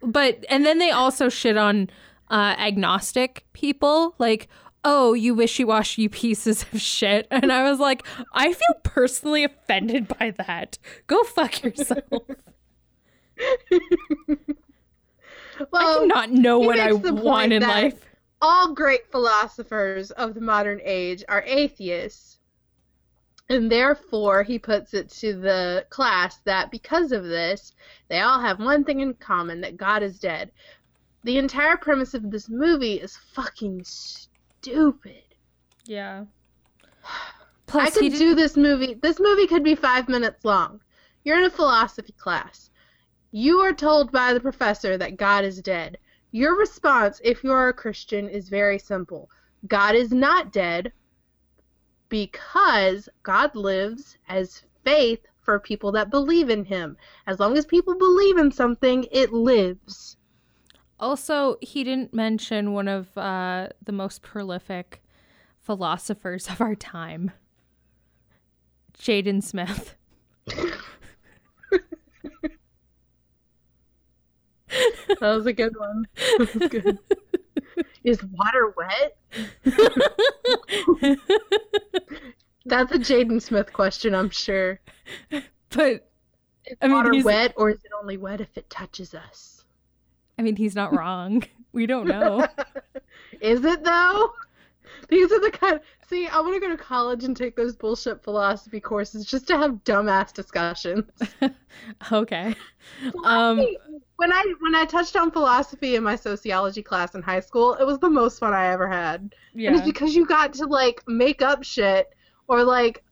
but 0.02 0.44
and 0.48 0.66
then 0.66 0.78
they 0.78 0.90
also 0.90 1.28
shit 1.28 1.56
on 1.56 1.88
uh 2.30 2.54
agnostic 2.58 3.44
people 3.52 4.14
like 4.18 4.48
oh 4.84 5.12
you 5.12 5.34
wishy-washy 5.34 6.08
pieces 6.08 6.64
of 6.72 6.80
shit 6.80 7.26
and 7.30 7.52
i 7.52 7.68
was 7.68 7.78
like 7.78 8.06
i 8.32 8.52
feel 8.52 8.74
personally 8.82 9.44
offended 9.44 10.08
by 10.18 10.30
that 10.30 10.78
go 11.06 11.22
fuck 11.22 11.62
yourself 11.62 12.04
i 15.72 15.98
do 15.98 16.06
not 16.06 16.30
know 16.30 16.58
what 16.58 16.80
i 16.80 16.92
want 16.92 17.52
in 17.52 17.62
life 17.62 18.04
all 18.42 18.74
great 18.74 19.08
philosophers 19.12 20.10
of 20.10 20.34
the 20.34 20.40
modern 20.40 20.80
age 20.82 21.22
are 21.28 21.44
atheists. 21.46 22.40
And 23.48 23.70
therefore, 23.70 24.42
he 24.42 24.58
puts 24.58 24.94
it 24.94 25.10
to 25.10 25.34
the 25.34 25.86
class 25.90 26.38
that 26.38 26.72
because 26.72 27.12
of 27.12 27.22
this, 27.22 27.72
they 28.08 28.20
all 28.20 28.40
have 28.40 28.58
one 28.58 28.82
thing 28.82 28.98
in 28.98 29.14
common 29.14 29.60
that 29.60 29.76
God 29.76 30.02
is 30.02 30.18
dead. 30.18 30.50
The 31.22 31.38
entire 31.38 31.76
premise 31.76 32.14
of 32.14 32.32
this 32.32 32.48
movie 32.48 32.94
is 32.94 33.16
fucking 33.16 33.84
stupid. 33.84 34.31
Yeah 35.86 36.24
Plus, 37.66 37.88
I 37.88 37.90
could 37.90 38.12
he 38.12 38.18
do 38.18 38.34
this 38.34 38.54
movie. 38.54 38.92
This 39.00 39.18
movie 39.18 39.46
could 39.46 39.64
be 39.64 39.74
five 39.74 40.06
minutes 40.06 40.44
long. 40.44 40.82
You're 41.24 41.38
in 41.38 41.46
a 41.46 41.50
philosophy 41.50 42.12
class. 42.12 42.68
You 43.30 43.60
are 43.60 43.72
told 43.72 44.12
by 44.12 44.34
the 44.34 44.40
professor 44.40 44.98
that 44.98 45.16
God 45.16 45.42
is 45.42 45.62
dead. 45.62 45.96
Your 46.32 46.54
response, 46.58 47.18
if 47.24 47.42
you're 47.42 47.68
a 47.68 47.72
Christian, 47.72 48.28
is 48.28 48.50
very 48.50 48.78
simple 48.78 49.30
God 49.66 49.94
is 49.94 50.12
not 50.12 50.52
dead 50.52 50.92
because 52.10 53.08
God 53.22 53.56
lives 53.56 54.18
as 54.28 54.64
faith 54.84 55.20
for 55.40 55.58
people 55.58 55.92
that 55.92 56.10
believe 56.10 56.50
in 56.50 56.66
Him. 56.66 56.98
As 57.26 57.40
long 57.40 57.56
as 57.56 57.64
people 57.64 57.96
believe 57.96 58.36
in 58.36 58.52
something, 58.52 59.06
it 59.10 59.32
lives. 59.32 60.18
Also 61.02 61.56
he 61.60 61.84
didn't 61.84 62.14
mention 62.14 62.72
one 62.72 62.88
of 62.88 63.16
uh 63.18 63.68
the 63.84 63.92
most 63.92 64.22
prolific 64.22 65.02
philosophers 65.58 66.48
of 66.48 66.60
our 66.60 66.74
time 66.74 67.30
jaden 68.98 69.42
smith 69.42 69.96
That 75.20 75.36
was 75.36 75.46
a 75.46 75.52
good 75.52 75.76
one. 75.76 76.06
That 76.38 76.54
was 76.54 76.68
good. 76.68 76.98
Is 78.04 78.22
water 78.24 78.74
wet? 78.76 79.16
That's 82.64 82.92
a 82.92 82.98
Jaden 82.98 83.40
Smith 83.40 83.72
question, 83.72 84.14
I'm 84.14 84.30
sure. 84.30 84.80
but 85.30 86.10
Is 86.66 86.76
I 86.80 86.88
mean, 86.88 86.96
water 86.96 87.12
wet 87.22 87.54
or 87.56 87.70
is 87.70 87.84
it 87.84 87.90
only 88.00 88.16
wet 88.16 88.40
if 88.40 88.56
it 88.56 88.68
touches 88.70 89.14
us? 89.14 89.61
I 90.42 90.44
mean, 90.44 90.56
he's 90.56 90.74
not 90.74 90.92
wrong. 90.96 91.44
We 91.72 91.86
don't 91.86 92.08
know. 92.08 92.46
Is 93.40 93.64
it 93.64 93.84
though? 93.84 94.32
These 95.08 95.30
are 95.30 95.40
the 95.40 95.52
kind. 95.52 95.78
See, 96.08 96.26
I 96.26 96.40
want 96.40 96.54
to 96.54 96.60
go 96.60 96.68
to 96.68 96.76
college 96.76 97.22
and 97.22 97.36
take 97.36 97.54
those 97.54 97.76
bullshit 97.76 98.24
philosophy 98.24 98.80
courses 98.80 99.24
just 99.24 99.46
to 99.46 99.56
have 99.56 99.84
dumbass 99.84 100.32
discussions. 100.32 101.04
okay. 102.12 102.56
Um, 103.22 103.64
when 104.16 104.32
I 104.32 104.52
when 104.58 104.74
I 104.74 104.84
touched 104.84 105.14
on 105.16 105.30
philosophy 105.30 105.94
in 105.94 106.02
my 106.02 106.16
sociology 106.16 106.82
class 106.82 107.14
in 107.14 107.22
high 107.22 107.40
school, 107.40 107.74
it 107.74 107.84
was 107.84 108.00
the 108.00 108.10
most 108.10 108.40
fun 108.40 108.52
I 108.52 108.72
ever 108.72 108.88
had. 108.88 109.32
yeah. 109.54 109.68
And 109.68 109.76
it's 109.76 109.86
because 109.86 110.12
you 110.12 110.26
got 110.26 110.52
to 110.54 110.66
like 110.66 111.02
make 111.06 111.40
up 111.40 111.62
shit 111.62 112.10
or 112.48 112.64
like 112.64 113.04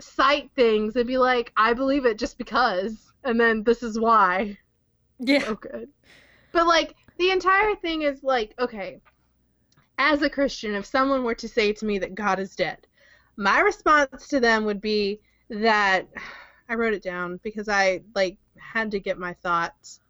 cite 0.00 0.50
things 0.56 0.96
and 0.96 1.06
be 1.06 1.18
like, 1.18 1.52
I 1.58 1.74
believe 1.74 2.06
it 2.06 2.18
just 2.18 2.38
because, 2.38 3.12
and 3.22 3.38
then 3.38 3.64
this 3.64 3.82
is 3.82 4.00
why. 4.00 4.56
yeah. 5.18 5.40
So 5.40 5.56
good. 5.56 5.90
But 6.52 6.66
like 6.66 6.96
the 7.18 7.30
entire 7.30 7.74
thing 7.76 8.02
is 8.02 8.22
like, 8.22 8.54
okay, 8.58 9.00
as 9.98 10.22
a 10.22 10.30
Christian, 10.30 10.74
if 10.74 10.86
someone 10.86 11.24
were 11.24 11.34
to 11.34 11.48
say 11.48 11.72
to 11.72 11.84
me 11.84 11.98
that 11.98 12.14
God 12.14 12.38
is 12.38 12.56
dead, 12.56 12.86
my 13.36 13.60
response 13.60 14.28
to 14.28 14.40
them 14.40 14.64
would 14.64 14.80
be 14.80 15.20
that 15.48 16.08
I 16.68 16.74
wrote 16.74 16.94
it 16.94 17.02
down 17.02 17.40
because 17.42 17.68
I 17.68 18.02
like 18.14 18.38
had 18.56 18.92
to 18.92 19.00
get 19.00 19.18
my 19.18 19.34
thoughts 19.42 20.00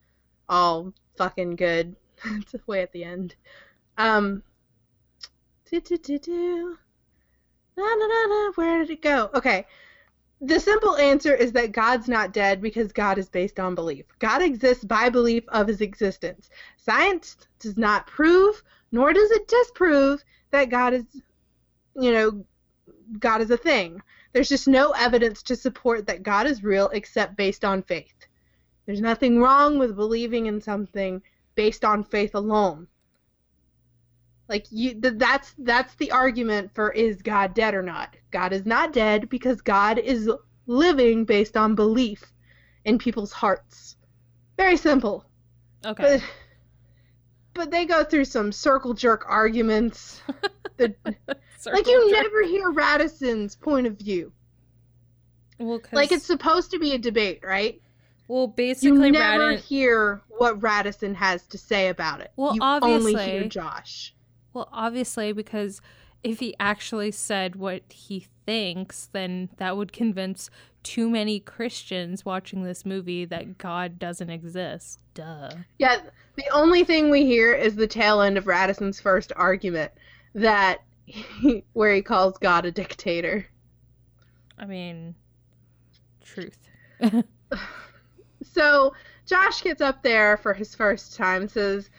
all 0.48 0.92
fucking 1.16 1.56
good. 1.56 1.96
it's 2.24 2.54
way 2.66 2.82
at 2.82 2.92
the 2.92 3.04
end. 3.04 3.34
Um 3.96 4.42
do, 5.70 5.80
do, 5.80 5.96
do, 5.96 6.18
do. 6.18 6.76
Na, 7.76 7.84
na, 7.84 8.06
na, 8.06 8.26
na. 8.26 8.52
Where 8.56 8.78
did 8.80 8.90
it 8.90 9.02
go? 9.02 9.30
Okay. 9.34 9.66
The 10.42 10.58
simple 10.58 10.96
answer 10.96 11.34
is 11.34 11.52
that 11.52 11.72
God's 11.72 12.08
not 12.08 12.32
dead 12.32 12.62
because 12.62 12.92
God 12.92 13.18
is 13.18 13.28
based 13.28 13.60
on 13.60 13.74
belief. 13.74 14.06
God 14.18 14.40
exists 14.40 14.84
by 14.84 15.10
belief 15.10 15.44
of 15.48 15.68
his 15.68 15.82
existence. 15.82 16.48
Science 16.78 17.36
does 17.58 17.76
not 17.76 18.06
prove, 18.06 18.62
nor 18.90 19.12
does 19.12 19.30
it 19.30 19.48
disprove, 19.48 20.24
that 20.50 20.70
God 20.70 20.94
is, 20.94 21.04
you 21.94 22.10
know, 22.10 22.44
God 23.18 23.42
is 23.42 23.50
a 23.50 23.56
thing. 23.56 24.00
There's 24.32 24.48
just 24.48 24.66
no 24.66 24.92
evidence 24.92 25.42
to 25.42 25.56
support 25.56 26.06
that 26.06 26.22
God 26.22 26.46
is 26.46 26.64
real 26.64 26.88
except 26.88 27.36
based 27.36 27.64
on 27.64 27.82
faith. 27.82 28.26
There's 28.86 29.00
nothing 29.00 29.40
wrong 29.40 29.78
with 29.78 29.94
believing 29.94 30.46
in 30.46 30.60
something 30.60 31.22
based 31.54 31.84
on 31.84 32.02
faith 32.02 32.34
alone. 32.34 32.86
Like 34.50 34.66
you 34.72 35.00
th- 35.00 35.14
that's 35.16 35.54
that's 35.58 35.94
the 35.94 36.10
argument 36.10 36.72
for 36.74 36.90
is 36.90 37.22
God 37.22 37.54
dead 37.54 37.72
or 37.72 37.82
not? 37.82 38.16
God 38.32 38.52
is 38.52 38.66
not 38.66 38.92
dead 38.92 39.28
because 39.28 39.60
God 39.62 39.96
is 39.98 40.28
living 40.66 41.24
based 41.24 41.56
on 41.56 41.76
belief 41.76 42.24
in 42.84 42.98
people's 42.98 43.30
hearts. 43.30 43.94
Very 44.56 44.76
simple. 44.76 45.24
Okay. 45.86 46.18
But 46.18 46.22
but 47.54 47.70
they 47.70 47.84
go 47.86 48.02
through 48.02 48.24
some 48.24 48.50
circle 48.50 48.92
jerk 48.92 49.24
arguments. 49.28 50.20
that, 50.78 50.96
like 51.04 51.86
you 51.86 52.10
jerk. 52.10 52.22
never 52.24 52.42
hear 52.42 52.72
Radisson's 52.72 53.54
point 53.54 53.86
of 53.86 53.96
view. 53.98 54.32
Well, 55.60 55.80
Like 55.92 56.10
it's 56.10 56.26
supposed 56.26 56.72
to 56.72 56.78
be 56.80 56.92
a 56.94 56.98
debate, 56.98 57.40
right? 57.44 57.80
well, 58.28 58.46
basically, 58.48 59.06
You 59.08 59.12
never 59.12 59.54
Radin. 59.56 59.58
hear 59.60 60.22
what 60.38 60.60
Radisson 60.62 61.14
has 61.14 61.46
to 61.48 61.58
say 61.58 61.88
about 61.88 62.20
it. 62.20 62.32
Well, 62.36 62.54
you 62.54 62.60
only 62.62 63.14
obviously- 63.14 63.24
hear 63.30 63.44
Josh. 63.48 64.14
Well, 64.52 64.68
obviously, 64.72 65.32
because 65.32 65.80
if 66.22 66.40
he 66.40 66.54
actually 66.60 67.12
said 67.12 67.56
what 67.56 67.82
he 67.90 68.26
thinks, 68.46 69.08
then 69.12 69.48
that 69.56 69.76
would 69.76 69.92
convince 69.92 70.50
too 70.82 71.08
many 71.08 71.40
Christians 71.40 72.24
watching 72.24 72.62
this 72.62 72.84
movie 72.84 73.24
that 73.26 73.58
God 73.58 73.98
doesn't 73.98 74.30
exist. 74.30 74.98
Duh. 75.14 75.50
Yeah, 75.78 76.00
the 76.36 76.48
only 76.52 76.84
thing 76.84 77.10
we 77.10 77.24
hear 77.24 77.52
is 77.52 77.76
the 77.76 77.86
tail 77.86 78.20
end 78.20 78.38
of 78.38 78.44
Radisson's 78.44 79.00
first 79.00 79.32
argument 79.36 79.92
that 80.34 80.82
he, 81.06 81.64
where 81.72 81.94
he 81.94 82.02
calls 82.02 82.38
God 82.38 82.64
a 82.64 82.70
dictator. 82.70 83.46
I 84.58 84.66
mean, 84.66 85.14
truth. 86.22 86.58
So 88.42 88.94
Josh 89.26 89.62
gets 89.62 89.80
up 89.80 90.02
there 90.02 90.36
for 90.36 90.54
his 90.54 90.74
first 90.74 91.16
time, 91.16 91.48
says, 91.48 91.90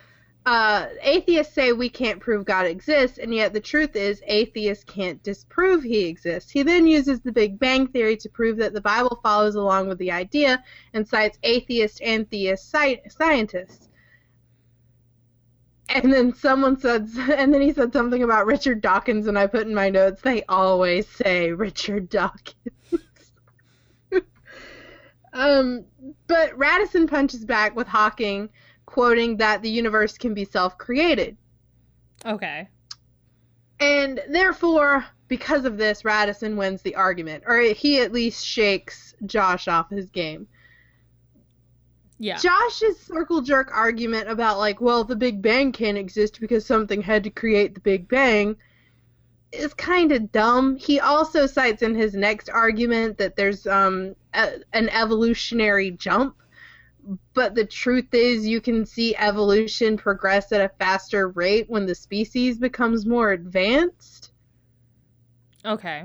uh, 0.46 0.88
atheists 1.02 1.54
say 1.54 1.72
we 1.72 1.90
can't 1.90 2.20
prove 2.20 2.46
God 2.46 2.66
exists, 2.66 3.20
and 3.20 3.34
yet 3.34 3.54
the 3.54 3.60
truth 3.60 3.96
is 3.96 4.24
atheists 4.26 4.84
can't 4.84 5.22
disprove 5.22 5.84
he 5.84 6.06
exists. 6.06 6.50
He 6.50 6.64
then 6.64 6.88
uses 6.88 7.22
the 7.22 7.32
Big 7.32 7.60
Bang 7.60 7.88
Theory 7.88 8.18
to 8.18 8.30
prove 8.30 8.58
that 8.58 8.74
the 8.74 8.82
Bible 8.82 9.20
follows 9.22 9.54
along 9.54 9.88
with 9.88 10.00
the 10.00 10.12
idea 10.12 10.64
and 10.94 11.08
cites 11.08 11.38
atheist 11.44 12.02
and 12.02 12.30
theist 12.30 12.72
sci- 12.72 13.02
scientists. 13.10 13.90
And 15.90 16.12
then 16.12 16.34
someone 16.34 16.80
said, 16.80 17.08
and 17.20 17.54
then 17.54 17.62
he 17.62 17.72
said 17.72 17.94
something 17.94 18.24
about 18.24 18.48
Richard 18.48 18.82
Dawkins, 18.82 19.28
and 19.28 19.38
I 19.38 19.46
put 19.46 19.68
in 19.68 19.76
my 19.76 19.90
notes, 19.90 20.24
they 20.24 20.44
always 20.50 21.08
say 21.08 21.52
Richard 21.52 22.10
Dawkins. 22.10 22.56
um, 25.34 25.86
but 26.26 26.58
Radisson 26.58 27.08
punches 27.08 27.46
back 27.46 27.76
with 27.76 27.88
Hawking 27.88 28.50
quoting 28.92 29.38
that 29.38 29.62
the 29.62 29.70
universe 29.70 30.18
can 30.18 30.34
be 30.34 30.44
self 30.44 30.78
created. 30.78 31.38
Okay. 32.26 32.68
And 33.80 34.22
therefore, 34.30 35.06
because 35.28 35.66
of 35.66 35.78
this, 35.78 36.04
Radisson 36.04 36.58
wins 36.58 36.82
the 36.82 36.96
argument, 36.96 37.46
or 37.48 37.62
he 37.62 38.02
at 38.02 38.12
least 38.12 38.46
shakes 38.46 39.16
Josh 39.26 39.68
off 39.68 39.90
his 39.90 40.10
game. 40.10 40.48
Yeah. 42.20 42.38
Josh's 42.38 43.00
circle 43.00 43.42
jerk 43.42 43.72
argument 43.74 44.30
about, 44.30 44.60
like, 44.60 44.80
well, 44.82 45.04
the 45.04 45.16
Big 45.16 45.42
Bang 45.42 45.72
can't 45.72 45.98
exist 45.98 46.40
because 46.40 46.66
something 46.66 47.02
had 47.02 47.24
to 47.24 47.32
create 47.32 47.74
the 47.74 47.80
Big 47.80 48.08
Bang 48.08 48.58
is 49.52 49.74
kind 49.74 50.12
of 50.12 50.32
dumb. 50.32 50.76
He 50.76 51.00
also 51.00 51.48
cites 51.48 51.82
in 51.82 51.96
his 51.96 52.14
next 52.14 52.50
argument 52.50 53.18
that 53.18 53.36
there's 53.36 53.66
um, 53.66 54.16
a, 54.34 54.60
an 54.74 54.90
evolutionary 54.90 55.92
jump, 55.92 56.36
but 57.34 57.56
the 57.56 57.66
truth 57.66 58.14
is, 58.14 58.48
you 58.48 58.62
can 58.62 58.86
see 58.86 59.16
evolution 59.16 59.98
progress 59.98 60.52
at 60.52 60.62
a 60.62 60.70
faster 60.80 61.30
rate 61.30 61.70
when 61.70 61.86
the 61.86 61.96
species 61.96 62.58
becomes 62.58 63.06
more 63.06 63.32
advanced. 63.32 64.32
Okay. 65.66 66.04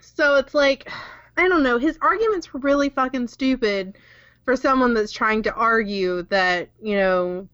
So 0.00 0.36
it's 0.36 0.54
like, 0.54 0.90
I 1.36 1.48
don't 1.48 1.62
know. 1.62 1.78
His 1.78 1.98
arguments 2.00 2.52
were 2.52 2.60
really 2.60 2.88
fucking 2.88 3.28
stupid 3.28 3.96
for 4.44 4.56
someone 4.56 4.94
that's 4.94 5.12
trying 5.12 5.42
to 5.44 5.54
argue 5.54 6.22
that, 6.24 6.70
you 6.82 6.96
know, 6.96 7.48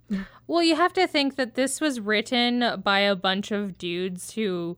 Well, 0.47 0.63
you 0.63 0.77
have 0.77 0.93
to 0.95 1.07
think 1.07 1.37
that 1.37 1.55
this 1.55 1.81
was 1.81 2.01
written 2.01 2.81
by 2.83 3.01
a 3.01 3.17
bunch 3.17 3.51
of 3.51 3.79
dudes 3.79 4.35
who 4.35 4.77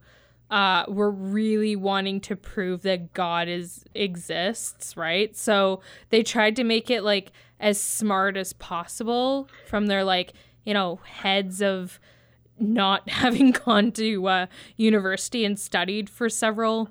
uh, 0.50 0.84
were 0.88 1.10
really 1.10 1.74
wanting 1.74 2.20
to 2.20 2.36
prove 2.36 2.82
that 2.82 3.12
God 3.12 3.48
is 3.48 3.84
exists, 3.94 4.96
right? 4.96 5.36
So 5.36 5.80
they 6.10 6.22
tried 6.22 6.54
to 6.56 6.64
make 6.64 6.88
it 6.88 7.02
like 7.02 7.32
as 7.60 7.80
smart 7.80 8.36
as 8.36 8.52
possible 8.52 9.48
from 9.66 9.86
their 9.86 10.04
like 10.04 10.32
you 10.64 10.74
know 10.74 11.00
heads 11.04 11.62
of 11.62 11.98
not 12.58 13.08
having 13.22 13.50
gone 13.52 13.92
to 13.92 14.26
uh, 14.28 14.46
university 14.76 15.44
and 15.44 15.58
studied 15.58 16.08
for 16.10 16.28
several 16.28 16.90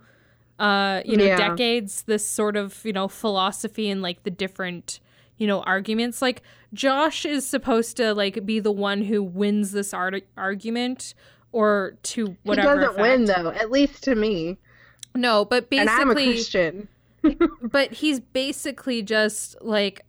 uh, 0.60 1.02
you 1.06 1.18
know 1.18 1.26
Yeah. 1.26 1.50
decades. 1.50 2.04
This 2.04 2.26
sort 2.26 2.56
of 2.56 2.84
you 2.86 2.94
know 2.94 3.08
philosophy 3.08 3.90
and 3.90 4.02
like 4.02 4.24
the 4.24 4.32
different 4.32 5.00
you 5.38 5.48
know 5.48 5.62
arguments 5.64 6.22
like 6.22 6.42
josh 6.74 7.26
is 7.26 7.46
supposed 7.46 7.98
to 7.98 8.14
like 8.14 8.46
be 8.46 8.58
the 8.62 8.72
one 8.72 9.02
who 9.04 9.22
wins 9.22 9.74
this 9.74 9.94
art- 9.94 10.24
argument 10.38 11.14
or 11.52 11.98
to 12.04 12.38
whatever 12.44 12.80
he 12.80 12.86
doesn't 12.88 13.02
win 13.02 13.26
though, 13.26 13.50
at 13.52 13.70
least 13.70 14.02
to 14.04 14.16
me. 14.16 14.58
no 15.14 15.44
but 15.44 15.68
and 15.74 15.90
I'm 15.90 16.10
a 16.12 16.16
basically 16.16 16.34
Christian. 16.36 16.88
but 17.62 17.92
he's 17.92 18.22
basically 18.22 19.02
just 19.02 19.58
like 19.62 20.06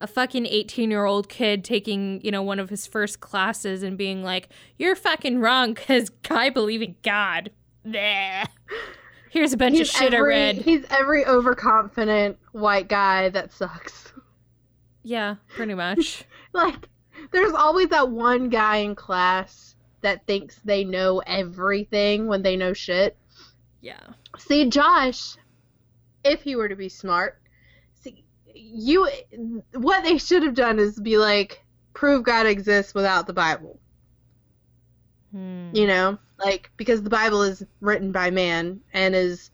a 0.00 0.06
fucking 0.06 0.46
18 0.46 0.90
year 0.90 1.04
old 1.04 1.28
kid 1.28 1.64
taking 1.64 2.20
you 2.22 2.30
know 2.30 2.42
one 2.42 2.58
of 2.58 2.70
his 2.70 2.86
first 2.86 3.20
classes 3.20 3.82
and 3.82 3.98
being 3.98 4.22
like 4.22 4.48
you're 4.78 4.96
fucking 4.96 5.40
wrong 5.40 5.74
because 5.74 6.10
i 6.30 6.48
believe 6.50 6.82
in 6.82 6.94
god 7.02 7.50
Bleh. 7.86 8.46
here's 9.30 9.52
a 9.52 9.56
bunch 9.56 9.80
of 9.80 9.86
shit 9.86 10.14
every, 10.14 10.34
i 10.34 10.38
read 10.38 10.56
He's 10.56 10.84
every 10.90 11.24
overconfident 11.24 12.38
white 12.52 12.88
guy 12.88 13.28
that 13.30 13.52
sucks. 13.52 14.12
yeah 15.02 15.36
pretty 15.56 15.74
much 15.74 16.24
like, 16.52 16.88
there's 17.32 17.52
always 17.52 17.88
that 17.88 18.10
one 18.10 18.48
guy 18.48 18.76
in 18.78 18.94
class 18.94 19.74
that 20.00 20.26
thinks 20.26 20.60
they 20.64 20.84
know 20.84 21.20
everything 21.26 22.26
when 22.28 22.42
they 22.42 22.56
know 22.56 22.72
shit. 22.72 23.16
yeah 23.80 23.98
See, 24.38 24.66
Josh, 24.68 25.36
if 26.22 26.42
he 26.42 26.54
were 26.54 26.68
to 26.68 26.76
be 26.76 26.88
smart, 26.88 27.37
you, 28.54 29.08
what 29.74 30.04
they 30.04 30.18
should 30.18 30.42
have 30.42 30.54
done 30.54 30.78
is 30.78 30.98
be 30.98 31.18
like, 31.18 31.64
prove 31.94 32.24
God 32.24 32.46
exists 32.46 32.94
without 32.94 33.26
the 33.26 33.32
Bible. 33.32 33.78
Hmm. 35.32 35.70
You 35.72 35.86
know, 35.86 36.18
like 36.38 36.70
because 36.76 37.02
the 37.02 37.10
Bible 37.10 37.42
is 37.42 37.64
written 37.80 38.12
by 38.12 38.30
man 38.30 38.80
and 38.92 39.14
is 39.14 39.50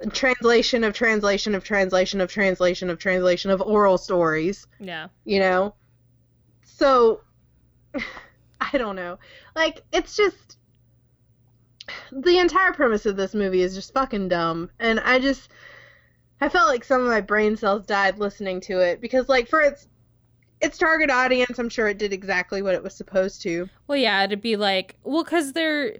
a 0.00 0.08
translation 0.08 0.84
of 0.84 0.94
translation 0.94 1.54
of 1.54 1.64
translation 1.64 2.20
of 2.20 2.30
translation 2.30 2.90
of 2.90 2.98
translation 2.98 3.50
of 3.50 3.60
oral 3.60 3.98
stories. 3.98 4.66
yeah 4.78 5.08
You 5.24 5.40
know, 5.40 5.74
so 6.62 7.20
I 8.60 8.78
don't 8.78 8.96
know. 8.96 9.18
Like 9.56 9.82
it's 9.92 10.16
just 10.16 10.58
the 12.12 12.38
entire 12.38 12.72
premise 12.72 13.06
of 13.06 13.16
this 13.16 13.34
movie 13.34 13.62
is 13.62 13.74
just 13.74 13.94
fucking 13.94 14.28
dumb, 14.28 14.70
and 14.78 15.00
I 15.00 15.18
just 15.18 15.48
I 16.40 16.48
felt 16.48 16.68
like 16.68 16.84
some 16.84 17.02
of 17.02 17.08
my 17.08 17.20
brain 17.20 17.56
cells 17.56 17.84
died 17.86 18.18
listening 18.18 18.60
to 18.62 18.78
it 18.80 19.00
because 19.00 19.28
like 19.28 19.48
for 19.48 19.60
its 19.60 19.88
its 20.60 20.76
target 20.78 21.10
audience, 21.10 21.58
I'm 21.58 21.68
sure 21.70 21.88
it 21.88 21.98
did 21.98 22.12
exactly 22.12 22.60
what 22.62 22.74
it 22.74 22.82
was 22.82 22.94
supposed 22.94 23.40
to. 23.42 23.68
Well, 23.86 23.96
yeah, 23.98 24.24
it'd 24.24 24.42
be 24.42 24.56
like, 24.56 24.96
well, 25.04 25.24
because 25.24 25.52
they're 25.52 25.96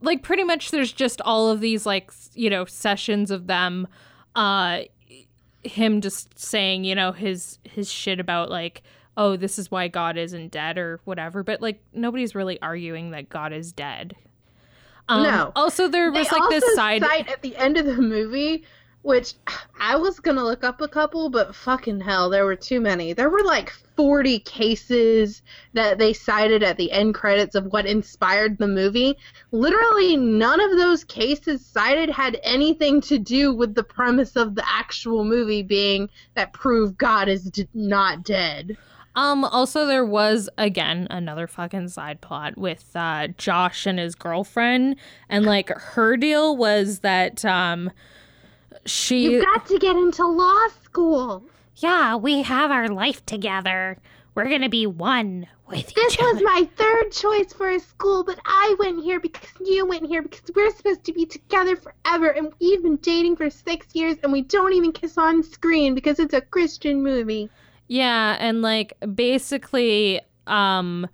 like 0.00 0.22
pretty 0.22 0.44
much 0.44 0.70
there's 0.70 0.92
just 0.92 1.20
all 1.22 1.50
of 1.50 1.60
these 1.60 1.86
like 1.86 2.10
you 2.34 2.50
know 2.50 2.64
sessions 2.64 3.30
of 3.30 3.46
them, 3.46 3.86
uh, 4.34 4.80
him 5.62 6.00
just 6.00 6.38
saying 6.38 6.84
you 6.84 6.94
know 6.94 7.12
his 7.12 7.58
his 7.64 7.90
shit 7.90 8.18
about 8.18 8.50
like 8.50 8.82
oh 9.16 9.36
this 9.36 9.58
is 9.58 9.70
why 9.70 9.88
God 9.88 10.16
isn't 10.16 10.50
dead 10.50 10.78
or 10.78 11.00
whatever, 11.04 11.42
but 11.42 11.60
like 11.60 11.82
nobody's 11.92 12.34
really 12.34 12.60
arguing 12.62 13.10
that 13.10 13.28
God 13.28 13.52
is 13.52 13.72
dead. 13.72 14.16
Um, 15.08 15.24
No. 15.24 15.52
Also, 15.56 15.88
there 15.88 16.10
was 16.12 16.28
They 16.28 16.38
like 16.38 16.50
this 16.50 16.74
side. 16.74 17.02
at 17.02 17.42
the 17.42 17.56
end 17.56 17.76
of 17.76 17.84
the 17.84 17.96
movie, 18.00 18.64
which 19.02 19.34
I 19.80 19.96
was 19.96 20.20
gonna 20.20 20.44
look 20.44 20.62
up 20.62 20.80
a 20.80 20.88
couple, 20.88 21.30
but 21.30 21.54
fucking 21.54 22.00
hell, 22.00 22.28
there 22.28 22.44
were 22.44 22.56
too 22.56 22.80
many. 22.80 23.12
There 23.12 23.30
were 23.30 23.42
like 23.44 23.72
40 23.96 24.40
cases 24.40 25.42
that 25.72 25.98
they 25.98 26.12
cited 26.12 26.62
at 26.62 26.76
the 26.76 26.92
end 26.92 27.14
credits 27.14 27.54
of 27.54 27.66
what 27.66 27.86
inspired 27.86 28.58
the 28.58 28.68
movie. 28.68 29.16
Literally, 29.52 30.16
none 30.16 30.60
of 30.60 30.72
those 30.72 31.04
cases 31.04 31.64
cited 31.64 32.10
had 32.10 32.38
anything 32.42 33.00
to 33.02 33.18
do 33.18 33.54
with 33.54 33.74
the 33.74 33.84
premise 33.84 34.36
of 34.36 34.54
the 34.54 34.64
actual 34.68 35.24
movie 35.24 35.62
being 35.62 36.08
that 36.34 36.52
prove 36.52 36.98
God 36.98 37.28
is 37.28 37.44
d- 37.44 37.68
not 37.72 38.22
dead. 38.22 38.76
Um, 39.16 39.44
also 39.44 39.86
there 39.86 40.06
was 40.06 40.48
again 40.56 41.08
another 41.10 41.46
fucking 41.46 41.88
side 41.88 42.20
plot 42.20 42.56
with 42.56 42.90
uh 42.94 43.28
Josh 43.36 43.84
and 43.84 43.98
his 43.98 44.14
girlfriend 44.14 44.96
and 45.28 45.44
like 45.44 45.68
her 45.70 46.16
deal 46.16 46.56
was 46.56 47.00
that 47.00 47.44
um 47.44 47.90
she 48.86 49.24
You've 49.24 49.44
got 49.44 49.66
to 49.66 49.78
get 49.78 49.96
into 49.96 50.26
law 50.26 50.68
school. 50.82 51.44
Yeah, 51.76 52.16
we 52.16 52.42
have 52.42 52.70
our 52.70 52.88
life 52.88 53.24
together. 53.26 53.98
We're 54.34 54.48
going 54.48 54.62
to 54.62 54.68
be 54.68 54.86
one 54.86 55.46
with 55.68 55.94
This 55.94 56.14
each 56.14 56.20
was 56.20 56.42
my 56.42 56.68
third 56.76 57.12
choice 57.12 57.52
for 57.52 57.70
a 57.70 57.80
school, 57.80 58.24
but 58.24 58.38
I 58.44 58.74
went 58.78 59.02
here 59.02 59.20
because 59.20 59.48
you 59.64 59.86
went 59.86 60.06
here 60.06 60.22
because 60.22 60.42
we're 60.54 60.70
supposed 60.74 61.04
to 61.04 61.12
be 61.12 61.26
together 61.26 61.76
forever, 61.76 62.28
and 62.30 62.52
we've 62.60 62.82
been 62.82 62.96
dating 62.96 63.36
for 63.36 63.50
six 63.50 63.86
years, 63.94 64.16
and 64.22 64.32
we 64.32 64.42
don't 64.42 64.72
even 64.72 64.92
kiss 64.92 65.16
on 65.16 65.42
screen 65.42 65.94
because 65.94 66.18
it's 66.18 66.34
a 66.34 66.40
Christian 66.40 67.02
movie. 67.02 67.48
Yeah, 67.88 68.36
and 68.38 68.62
like 68.62 68.94
basically 69.14 70.20
um 70.46 71.08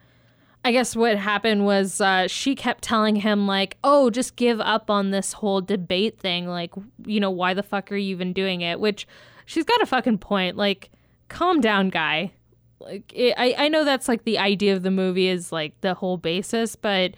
I 0.67 0.73
guess 0.73 0.97
what 0.97 1.17
happened 1.17 1.65
was 1.65 2.01
uh, 2.01 2.27
she 2.27 2.57
kept 2.57 2.83
telling 2.83 3.15
him 3.15 3.47
like, 3.47 3.77
"Oh, 3.85 4.11
just 4.11 4.35
give 4.35 4.61
up 4.61 4.91
on 4.91 5.13
this 5.13 5.33
whole 5.33 5.61
debate 5.61 6.19
thing. 6.19 6.49
Like, 6.49 6.73
you 7.07 7.21
know, 7.21 7.31
why 7.31 7.55
the 7.55 7.63
fuck 7.63 7.93
are 7.93 7.97
you 7.97 8.11
even 8.11 8.33
doing 8.33 8.63
it?" 8.63 8.81
Which 8.81 9.07
she's 9.45 9.63
got 9.63 9.81
a 9.81 9.87
fucking 9.87 10.19
point. 10.19 10.57
Like, 10.57 10.91
calm 11.29 11.61
down, 11.61 11.91
guy. 11.91 12.33
Like, 12.81 13.13
it, 13.15 13.35
I 13.39 13.55
I 13.57 13.69
know 13.69 13.85
that's 13.85 14.09
like 14.09 14.25
the 14.25 14.41
idea 14.41 14.75
of 14.75 14.83
the 14.83 14.91
movie 14.91 15.29
is 15.29 15.53
like 15.53 15.81
the 15.83 15.95
whole 15.95 16.17
basis, 16.17 16.75
but 16.75 17.15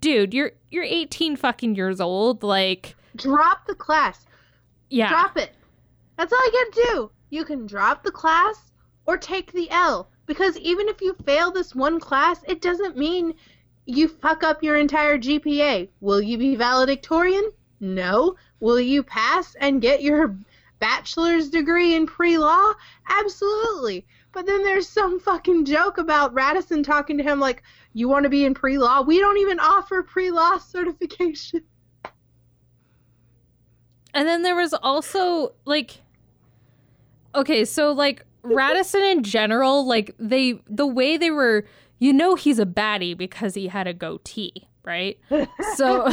dude, 0.00 0.32
you're 0.32 0.52
you're 0.70 0.84
18 0.84 1.34
fucking 1.34 1.74
years 1.74 2.00
old. 2.00 2.44
Like, 2.44 2.94
Drop 3.16 3.66
the 3.66 3.74
class. 3.74 4.24
yeah, 4.88 5.08
Drop 5.08 5.36
it. 5.36 5.50
That's 6.16 6.32
all 6.32 6.46
you 6.46 6.52
gotta 6.52 6.88
do. 6.92 7.10
You 7.30 7.44
can 7.44 7.66
drop 7.66 8.04
the 8.04 8.12
class 8.12 8.70
or 9.04 9.16
take 9.16 9.50
the 9.50 9.68
L. 9.72 10.10
Because 10.26 10.56
even 10.58 10.88
if 10.88 11.00
you 11.00 11.14
fail 11.24 11.50
this 11.50 11.74
one 11.74 12.00
class, 12.00 12.42
it 12.48 12.60
doesn't 12.60 12.96
mean 12.96 13.34
you 13.86 14.08
fuck 14.08 14.42
up 14.42 14.62
your 14.62 14.76
entire 14.76 15.18
GPA. 15.18 15.88
Will 16.00 16.22
you 16.22 16.38
be 16.38 16.56
valedictorian? 16.56 17.50
No. 17.80 18.36
Will 18.60 18.80
you 18.80 19.02
pass 19.02 19.54
and 19.60 19.82
get 19.82 20.02
your 20.02 20.36
bachelor's 20.78 21.50
degree 21.50 21.94
in 21.94 22.06
pre 22.06 22.38
law? 22.38 22.72
Absolutely. 23.08 24.06
But 24.32 24.46
then 24.46 24.64
there's 24.64 24.88
some 24.88 25.20
fucking 25.20 25.64
joke 25.64 25.98
about 25.98 26.34
Radisson 26.34 26.82
talking 26.82 27.18
to 27.18 27.24
him 27.24 27.38
like, 27.38 27.62
You 27.92 28.08
want 28.08 28.24
to 28.24 28.30
be 28.30 28.44
in 28.44 28.54
pre 28.54 28.78
law? 28.78 29.02
We 29.02 29.18
don't 29.18 29.38
even 29.38 29.60
offer 29.60 30.02
pre 30.02 30.30
law 30.30 30.58
certification. 30.58 31.62
And 34.14 34.28
then 34.28 34.42
there 34.42 34.56
was 34.56 34.72
also 34.72 35.54
like 35.64 36.00
Okay, 37.34 37.64
so 37.64 37.92
like 37.92 38.24
Radisson 38.44 39.02
in 39.02 39.22
general, 39.22 39.86
like 39.86 40.14
they 40.18 40.60
the 40.68 40.86
way 40.86 41.16
they 41.16 41.30
were 41.30 41.64
you 41.98 42.12
know 42.12 42.34
he's 42.34 42.58
a 42.58 42.66
baddie 42.66 43.16
because 43.16 43.54
he 43.54 43.68
had 43.68 43.86
a 43.86 43.94
goatee, 43.94 44.68
right? 44.84 45.18
So 45.76 46.04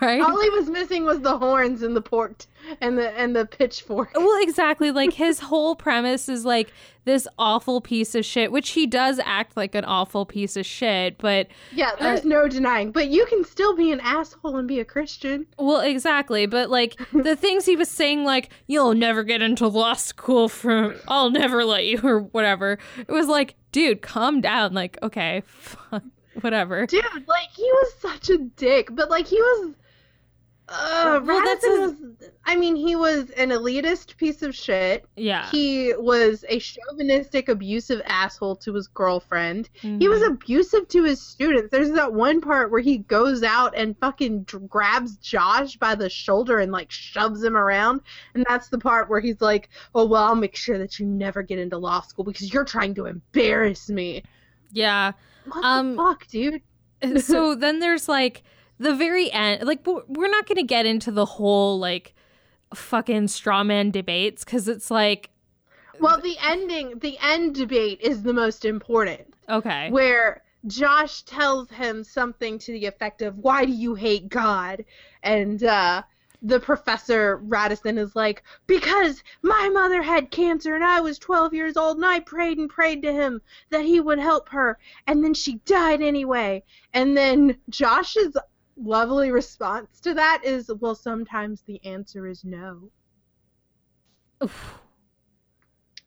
right? 0.00 0.22
All 0.22 0.40
he 0.40 0.50
was 0.50 0.70
missing 0.70 1.04
was 1.04 1.20
the 1.20 1.36
horns 1.36 1.82
and 1.82 1.94
the 1.94 2.00
port 2.00 2.46
and 2.80 2.96
the 2.96 3.10
and 3.18 3.36
the 3.36 3.44
pitchfork. 3.46 4.10
Well, 4.14 4.42
exactly. 4.42 4.90
Like 4.90 5.12
his 5.12 5.40
whole 5.50 5.76
premise 5.76 6.28
is 6.28 6.44
like 6.44 6.72
this 7.04 7.28
awful 7.38 7.80
piece 7.80 8.14
of 8.14 8.24
shit, 8.24 8.52
which 8.52 8.70
he 8.70 8.86
does 8.86 9.20
act 9.24 9.56
like 9.56 9.74
an 9.74 9.84
awful 9.84 10.24
piece 10.26 10.56
of 10.56 10.66
shit, 10.66 11.18
but 11.18 11.48
Yeah, 11.72 11.92
uh, 11.98 12.02
there's 12.02 12.24
no 12.24 12.48
denying. 12.48 12.90
But 12.92 13.08
you 13.08 13.26
can 13.26 13.44
still 13.44 13.74
be 13.76 13.92
an 13.92 14.00
asshole 14.00 14.56
and 14.56 14.68
be 14.68 14.80
a 14.80 14.84
Christian. 14.84 15.46
Well, 15.58 15.80
exactly, 15.80 16.46
but 16.46 16.70
like 16.70 16.98
the 17.12 17.36
things 17.36 17.66
he 17.66 17.76
was 17.76 17.90
saying, 17.90 18.24
like 18.24 18.50
you'll 18.66 18.94
never 18.94 19.24
get 19.24 19.42
into 19.42 19.66
law 19.68 19.94
school 19.94 20.48
from, 20.48 20.94
I'll 21.08 21.30
never 21.30 21.64
let 21.64 21.86
you, 21.86 22.00
or 22.02 22.20
whatever. 22.20 22.78
It 22.98 23.12
was 23.12 23.26
like, 23.26 23.54
dude, 23.72 24.02
calm 24.02 24.40
down. 24.40 24.74
Like, 24.74 24.98
okay, 25.02 25.42
fuck, 25.46 26.02
whatever. 26.42 26.86
Dude, 26.86 27.04
like 27.26 27.50
he 27.54 27.64
was 27.64 27.94
such 28.00 28.30
a 28.30 28.38
dick. 28.38 28.88
But 28.92 29.10
like 29.10 29.26
he 29.26 29.40
was 29.40 29.74
uh 30.70 31.20
Well, 31.24 31.42
that's 31.44 31.64
Radisson 31.64 31.80
was 31.80 32.30
I 32.44 32.54
mean, 32.56 32.76
he 32.76 32.94
was 32.96 33.30
an 33.30 33.50
elitist 33.50 34.16
piece 34.18 34.42
of 34.42 34.54
shit. 34.54 35.06
Yeah, 35.16 35.50
He 35.50 35.94
was 35.96 36.44
a 36.48 36.58
chauvinistic, 36.58 37.48
abusive 37.48 38.02
asshole 38.04 38.56
to 38.56 38.74
his 38.74 38.86
girlfriend. 38.88 39.68
He 39.80 40.08
was 40.08 40.20
Mhm. 40.22 40.32
abusive 40.32 40.88
to 40.88 41.04
his 41.04 41.20
students. 41.22 41.70
There's 41.70 41.90
that 41.92 42.12
one 42.12 42.40
part 42.42 42.70
where 42.70 42.80
he 42.80 42.98
goes 42.98 43.42
out 43.42 43.74
and 43.76 43.96
fucking 43.98 44.46
grabs 44.68 45.16
Josh 45.18 45.76
by 45.76 45.94
the 45.94 46.08
shoulder 46.10 46.58
and 46.58 46.70
like 46.72 46.90
shoves 46.90 47.42
him 47.42 47.56
around. 47.56 48.00
And 48.34 48.44
that's 48.48 48.68
the 48.68 48.78
part 48.78 49.08
where 49.08 49.20
he's 49.20 49.40
like, 49.40 49.70
"Oh 49.94 50.06
well, 50.06 50.24
I'll 50.24 50.34
make 50.34 50.56
sure 50.56 50.76
that 50.78 50.98
you 50.98 51.06
never 51.06 51.42
get 51.42 51.58
into 51.58 51.78
law 51.78 52.00
school 52.02 52.24
because 52.24 52.52
you're 52.52 52.64
trying 52.64 52.94
to 52.96 53.06
embarrass 53.06 53.88
me." 53.88 54.22
Yeah. 54.72 55.12
What 55.46 55.64
Um, 55.64 55.96
the 55.96 56.02
fuck, 56.02 56.26
dude? 56.28 56.62
so 57.22 57.54
then 57.56 57.78
there's 57.80 58.08
like 58.08 58.42
the 58.78 58.94
very 58.94 59.30
end. 59.32 59.66
Like 59.66 59.86
we're 59.86 60.28
not 60.30 60.46
gonna 60.46 60.62
get 60.62 60.86
into 60.86 61.10
the 61.10 61.24
whole 61.24 61.78
like 61.78 62.14
fucking 62.74 63.28
straw 63.28 63.64
man 63.64 63.90
debates 63.90 64.44
because 64.44 64.68
it's 64.68 64.90
like, 64.90 65.30
Well, 66.00 66.20
the 66.20 66.36
ending, 66.42 66.98
the 66.98 67.16
end 67.22 67.54
debate 67.54 68.00
is 68.00 68.22
the 68.22 68.32
most 68.34 68.64
important. 68.64 69.32
okay, 69.48 69.90
where 69.90 70.42
Josh 70.66 71.22
tells 71.22 71.70
him 71.70 72.04
something 72.04 72.58
to 72.58 72.72
the 72.72 72.86
effect 72.86 73.22
of, 73.22 73.38
Why 73.38 73.64
do 73.64 73.72
you 73.72 73.94
hate 73.94 74.28
God? 74.28 74.84
And 75.22 75.62
uh, 75.64 76.02
the 76.42 76.60
professor 76.60 77.36
Radisson 77.38 77.98
is 77.98 78.14
like, 78.14 78.42
Because 78.66 79.22
my 79.42 79.68
mother 79.72 80.02
had 80.02 80.30
cancer 80.30 80.74
and 80.74 80.84
I 80.84 81.00
was 81.00 81.18
12 81.18 81.54
years 81.54 81.76
old 81.76 81.96
and 81.96 82.06
I 82.06 82.20
prayed 82.20 82.58
and 82.58 82.70
prayed 82.70 83.02
to 83.02 83.12
him 83.12 83.40
that 83.70 83.84
he 83.84 84.00
would 84.00 84.18
help 84.18 84.48
her. 84.50 84.78
And 85.06 85.22
then 85.24 85.34
she 85.34 85.56
died 85.66 86.00
anyway. 86.02 86.62
And 86.94 87.16
then 87.16 87.58
Josh's 87.70 88.36
lovely 88.76 89.30
response 89.30 90.00
to 90.00 90.14
that 90.14 90.42
is, 90.44 90.70
Well, 90.80 90.94
sometimes 90.94 91.62
the 91.62 91.84
answer 91.84 92.26
is 92.26 92.44
no. 92.44 92.90
Oof. 94.42 94.78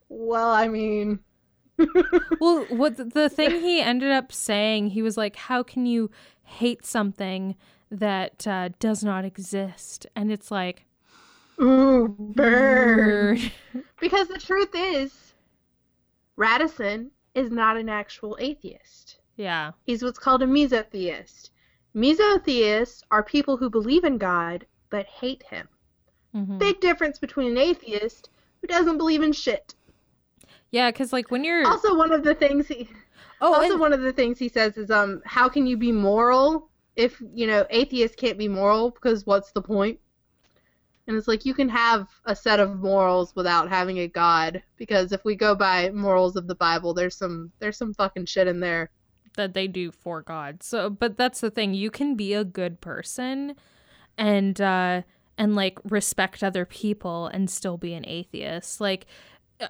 Well, 0.07 0.49
I 0.49 0.67
mean. 0.67 1.19
well 2.39 2.65
what 2.69 2.97
the- 2.97 3.05
the 3.05 3.29
thing 3.29 3.49
he 3.49 3.81
ended 3.81 4.11
up 4.11 4.31
saying 4.31 4.89
he 4.89 5.01
was 5.01 5.17
like 5.17 5.35
how 5.35 5.63
can 5.63 5.85
you 5.87 6.11
hate 6.43 6.85
something 6.85 7.55
that 7.91 8.47
uh, 8.47 8.69
does 8.79 9.03
not 9.03 9.25
exist 9.25 10.07
and 10.15 10.31
it's 10.31 10.49
like 10.49 10.85
Ooh, 11.61 12.07
burn. 12.17 13.37
"Brr." 13.37 13.81
Because 13.99 14.27
the 14.29 14.39
truth 14.39 14.69
is, 14.73 15.33
Radisson 16.35 17.11
is 17.35 17.51
not 17.51 17.77
an 17.77 17.89
actual 17.89 18.37
atheist. 18.39 19.17
yeah 19.35 19.71
He's 19.85 20.03
what's 20.03 20.19
called 20.19 20.41
a 20.41 20.47
misotheist. 20.47 21.51
Misotheists 21.95 23.03
are 23.11 23.23
people 23.23 23.57
who 23.57 23.69
believe 23.69 24.03
in 24.03 24.17
God 24.17 24.65
but 24.89 25.05
hate 25.05 25.43
him. 25.43 25.67
Mhm. 26.35 26.57
Big 26.59 26.79
difference 26.79 27.19
between 27.19 27.51
an 27.51 27.57
atheist 27.57 28.29
who 28.61 28.67
doesn't 28.67 28.97
believe 28.97 29.21
in 29.21 29.33
shit. 29.33 29.75
yeah 30.71 30.89
because 30.89 31.11
like 31.13 31.29
when 31.31 31.43
you're 31.43 31.67
Also, 31.67 31.95
one 31.95 32.11
of 32.11 32.23
the 32.23 32.33
things 32.35 32.67
he 32.67 32.89
oh 33.41 33.53
also 33.53 33.71
and- 33.73 33.79
one 33.79 33.93
of 33.93 34.01
the 34.01 34.13
things 34.13 34.39
he 34.39 34.47
says 34.49 34.77
is 34.77 34.89
um 34.89 35.21
how 35.25 35.47
can 35.49 35.67
you 35.67 35.75
be 35.77 35.91
moral 35.91 36.69
if 37.01 37.19
you 37.33 37.47
know 37.47 37.65
atheists 37.71 38.15
can't 38.15 38.37
be 38.37 38.47
moral 38.47 38.91
because 38.91 39.25
what's 39.25 39.51
the 39.51 39.61
point? 39.61 39.99
And 41.07 41.17
it's 41.17 41.27
like 41.27 41.45
you 41.45 41.55
can 41.55 41.67
have 41.67 42.07
a 42.25 42.35
set 42.35 42.59
of 42.59 42.79
morals 42.79 43.35
without 43.35 43.69
having 43.69 43.97
a 43.99 44.07
god 44.07 44.61
because 44.77 45.11
if 45.11 45.25
we 45.25 45.35
go 45.35 45.55
by 45.55 45.89
morals 45.89 46.35
of 46.35 46.47
the 46.47 46.55
Bible, 46.55 46.93
there's 46.93 47.15
some 47.15 47.51
there's 47.59 47.77
some 47.77 47.95
fucking 47.95 48.27
shit 48.27 48.47
in 48.47 48.59
there 48.59 48.91
that 49.35 49.53
they 49.53 49.67
do 49.67 49.91
for 49.91 50.21
God. 50.21 50.61
So, 50.61 50.89
but 50.89 51.17
that's 51.17 51.41
the 51.41 51.49
thing. 51.49 51.73
You 51.73 51.89
can 51.89 52.15
be 52.15 52.33
a 52.33 52.43
good 52.43 52.81
person 52.81 53.55
and 54.17 54.61
uh 54.61 55.01
and 55.39 55.55
like 55.55 55.79
respect 55.83 56.43
other 56.43 56.65
people 56.65 57.27
and 57.27 57.49
still 57.49 57.77
be 57.77 57.95
an 57.95 58.05
atheist. 58.07 58.79
Like 58.79 59.07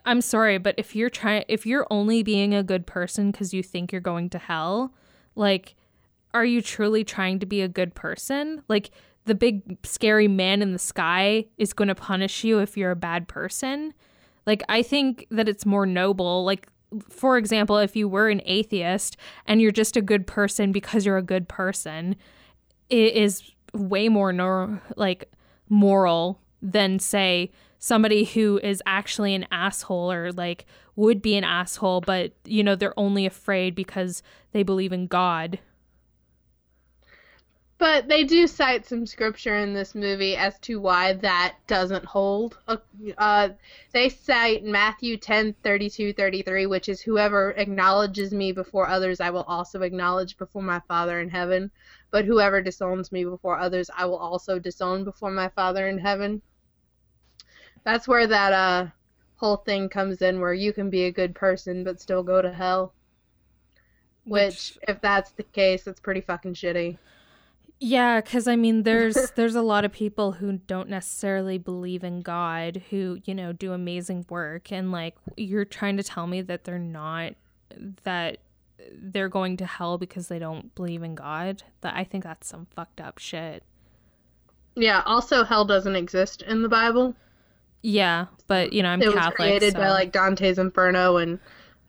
I'm 0.06 0.20
sorry, 0.20 0.58
but 0.58 0.76
if 0.78 0.98
you're 0.98 1.10
trying 1.10 1.46
if 1.48 1.66
you're 1.66 1.88
only 1.90 2.24
being 2.24 2.54
a 2.54 2.62
good 2.62 2.86
person 2.86 3.32
cuz 3.32 3.54
you 3.54 3.64
think 3.64 3.94
you're 3.94 4.02
going 4.02 4.30
to 4.32 4.38
hell, 4.38 4.94
like 5.34 5.76
are 6.34 6.46
you 6.46 6.62
truly 6.62 7.04
trying 7.04 7.40
to 7.40 7.46
be 7.46 7.62
a 7.62 7.68
good 7.68 7.94
person? 7.96 8.62
Like 8.68 8.92
the 9.26 9.36
big 9.36 9.78
scary 9.86 10.28
man 10.28 10.62
in 10.62 10.74
the 10.74 10.80
sky 10.80 11.46
is 11.58 11.74
going 11.74 11.88
to 11.88 11.96
punish 11.96 12.44
you 12.44 12.60
if 12.60 12.78
you're 12.78 12.92
a 12.92 12.96
bad 12.96 13.28
person. 13.28 13.94
Like 14.46 14.64
I 14.70 14.82
think 14.82 15.28
that 15.32 15.48
it's 15.48 15.66
more 15.66 15.86
noble 15.86 16.44
like 16.44 16.68
for 17.10 17.38
example, 17.38 17.78
if 17.78 17.96
you 17.96 18.10
were 18.10 18.28
an 18.28 18.42
atheist 18.46 19.16
and 19.46 19.62
you're 19.62 19.72
just 19.72 19.96
a 19.96 20.02
good 20.02 20.28
person 20.28 20.74
because 20.74 21.06
you're 21.06 21.18
a 21.18 21.24
good 21.24 21.48
person, 21.48 22.18
it 22.90 23.14
is 23.14 23.50
way 23.74 24.10
more 24.10 24.34
nor- 24.34 24.82
like 24.98 25.32
moral 25.70 26.42
than 26.62 27.00
say 27.00 27.50
somebody 27.80 28.26
who 28.26 28.60
is 28.62 28.84
actually 28.86 29.34
an 29.34 29.46
asshole 29.52 30.12
or 30.12 30.32
like 30.34 30.66
would 30.96 31.22
be 31.22 31.36
an 31.36 31.44
asshole 31.44 32.02
but 32.02 32.34
you 32.46 32.64
know 32.64 32.76
they're 32.76 33.00
only 33.00 33.26
afraid 33.26 33.74
because 33.74 34.22
they 34.52 34.62
believe 34.62 34.92
in 34.92 35.08
God 35.08 35.58
but 37.82 38.08
they 38.08 38.24
do 38.24 38.46
cite 38.46 38.86
some 38.86 39.08
scripture 39.08 39.56
in 39.56 39.74
this 39.74 39.96
movie 39.96 40.38
as 40.38 40.60
to 40.60 40.80
why 40.80 41.14
that 41.14 41.56
doesn't 41.66 42.06
hold. 42.06 42.60
Uh, 42.68 42.78
uh 43.18 43.50
they 43.92 44.08
cite 44.08 44.64
Matthew 44.64 45.18
10 45.18 45.56
32 45.64 46.14
33, 46.14 46.68
which 46.68 46.90
is 46.90 47.02
whoever 47.02 47.56
acknowledges 47.58 48.36
me 48.36 48.52
before 48.52 48.88
others, 48.88 49.20
I 49.20 49.32
will 49.32 49.46
also 49.46 49.82
acknowledge 49.82 50.38
before 50.38 50.62
my 50.62 50.80
Father 50.88 51.22
in 51.22 51.30
heaven. 51.30 51.72
But 52.12 52.26
whoever 52.26 52.62
disowns 52.62 53.12
me 53.12 53.24
before 53.26 53.58
others, 53.58 53.90
I 53.98 54.06
will 54.06 54.20
also 54.20 54.60
disown 54.60 55.04
before 55.04 55.32
my 55.32 55.50
Father 55.50 55.88
in 55.88 55.98
heaven. 55.98 56.44
That's 57.84 58.08
where 58.08 58.28
that 58.28 58.54
uh, 58.54 58.88
whole 59.38 59.58
thing 59.58 59.90
comes 59.90 60.22
in, 60.22 60.40
where 60.40 60.54
you 60.54 60.72
can 60.72 60.92
be 60.92 61.06
a 61.06 61.12
good 61.12 61.34
person 61.34 61.84
but 61.84 62.00
still 62.00 62.22
go 62.22 62.44
to 62.44 62.54
hell. 62.54 62.94
Which, 64.24 64.76
which 64.76 64.78
if 64.88 65.02
that's 65.02 65.32
the 65.32 65.42
case, 65.42 65.88
it's 65.88 66.00
pretty 66.00 66.22
fucking 66.22 66.54
shitty. 66.54 67.00
Yeah, 67.84 68.22
because 68.22 68.48
I 68.48 68.56
mean, 68.56 68.84
there's 68.84 69.32
there's 69.36 69.56
a 69.56 69.62
lot 69.64 69.86
of 69.86 69.92
people 69.92 70.34
who 70.34 70.60
don't 70.68 70.88
necessarily 70.88 71.58
believe 71.58 72.04
in 72.04 72.22
God 72.22 72.84
who 72.92 73.20
you 73.26 73.34
know 73.34 73.54
do 73.54 73.74
amazing 73.74 74.26
work, 74.30 74.72
and 74.72 74.92
like 74.92 75.16
you're 75.36 75.66
trying 75.66 75.98
to 75.98 76.04
tell 76.04 76.28
me 76.28 76.44
that 76.44 76.64
they're 76.64 76.78
not 76.78 77.34
that 78.04 78.38
they're 78.94 79.30
going 79.30 79.58
to 79.58 79.66
hell 79.66 79.98
because 79.98 80.28
they 80.28 80.38
don't 80.38 80.74
believe 80.76 81.02
in 81.02 81.16
God. 81.16 81.64
That 81.82 81.96
I 81.96 82.04
think 82.04 82.24
that's 82.24 82.48
some 82.48 82.68
fucked 82.76 83.02
up 83.02 83.18
shit. 83.18 83.64
Yeah. 84.76 85.02
Also, 85.08 85.44
hell 85.44 85.66
doesn't 85.66 85.96
exist 85.96 86.44
in 86.44 86.62
the 86.62 86.70
Bible. 86.70 87.16
Yeah, 87.82 88.28
but 88.46 88.74
you 88.74 88.84
know, 88.84 88.90
I'm 88.90 89.02
it 89.02 89.06
Catholic. 89.06 89.26
was 89.26 89.34
created 89.34 89.74
so. 89.74 89.80
by 89.80 89.90
like 89.90 90.12
Dante's 90.12 90.60
Inferno 90.60 91.18
and 91.18 91.40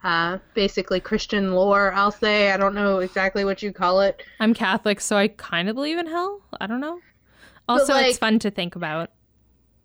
uh, 0.05 0.39
basically 0.55 1.01
Christian 1.01 1.55
lore, 1.55 1.93
I'll 1.93 2.11
say. 2.11 2.51
I 2.51 2.57
don't 2.57 2.75
know 2.75 2.99
exactly 2.99 3.45
what 3.45 3.63
you 3.63 3.73
call 3.73 4.01
it. 4.01 4.23
I'm 4.41 4.55
Catholic, 4.55 5.01
so 5.01 5.17
I 5.17 5.29
kind 5.29 5.69
of 5.69 5.75
believe 5.75 5.99
in 5.99 6.07
hell. 6.07 6.41
I 6.61 6.67
don't 6.67 6.81
know. 6.81 7.01
Also, 7.69 7.93
like, 7.93 8.07
it's 8.07 8.19
fun 8.19 8.39
to 8.41 8.51
think 8.51 8.77
about. 8.77 9.11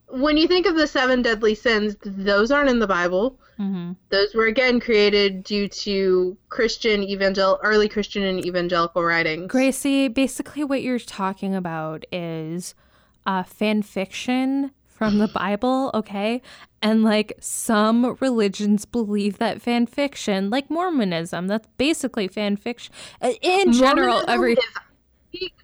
When 0.09 0.37
you 0.37 0.47
think 0.47 0.65
of 0.65 0.75
the 0.75 0.87
seven 0.87 1.21
deadly 1.21 1.53
sins, 1.53 1.95
those 2.03 2.51
aren't 2.51 2.69
in 2.69 2.79
the 2.79 2.87
Bible. 2.87 3.39
Mm-hmm. 3.59 3.93
Those 4.09 4.33
were 4.33 4.45
again 4.45 4.79
created 4.79 5.43
due 5.43 5.67
to 5.67 6.37
Christian 6.49 7.03
evangel, 7.03 7.59
early 7.63 7.89
Christian 7.89 8.23
and 8.23 8.45
evangelical 8.45 9.03
writings. 9.03 9.51
Gracie, 9.51 10.07
basically, 10.07 10.63
what 10.63 10.81
you're 10.81 10.99
talking 10.99 11.53
about 11.53 12.05
is 12.11 12.73
uh, 13.25 13.43
fan 13.43 13.81
fiction 13.81 14.71
from 14.97 15.19
the 15.19 15.27
Bible, 15.27 15.91
okay? 15.93 16.41
And 16.81 17.03
like 17.03 17.33
some 17.39 18.17
religions 18.19 18.85
believe 18.85 19.37
that 19.37 19.61
fan 19.61 19.85
fiction, 19.85 20.49
like 20.49 20.69
Mormonism, 20.69 21.47
that's 21.47 21.67
basically 21.77 22.27
fan 22.27 22.57
fiction. 22.57 22.93
Uh, 23.21 23.33
in 23.41 23.71
general, 23.73 24.23
every 24.27 24.57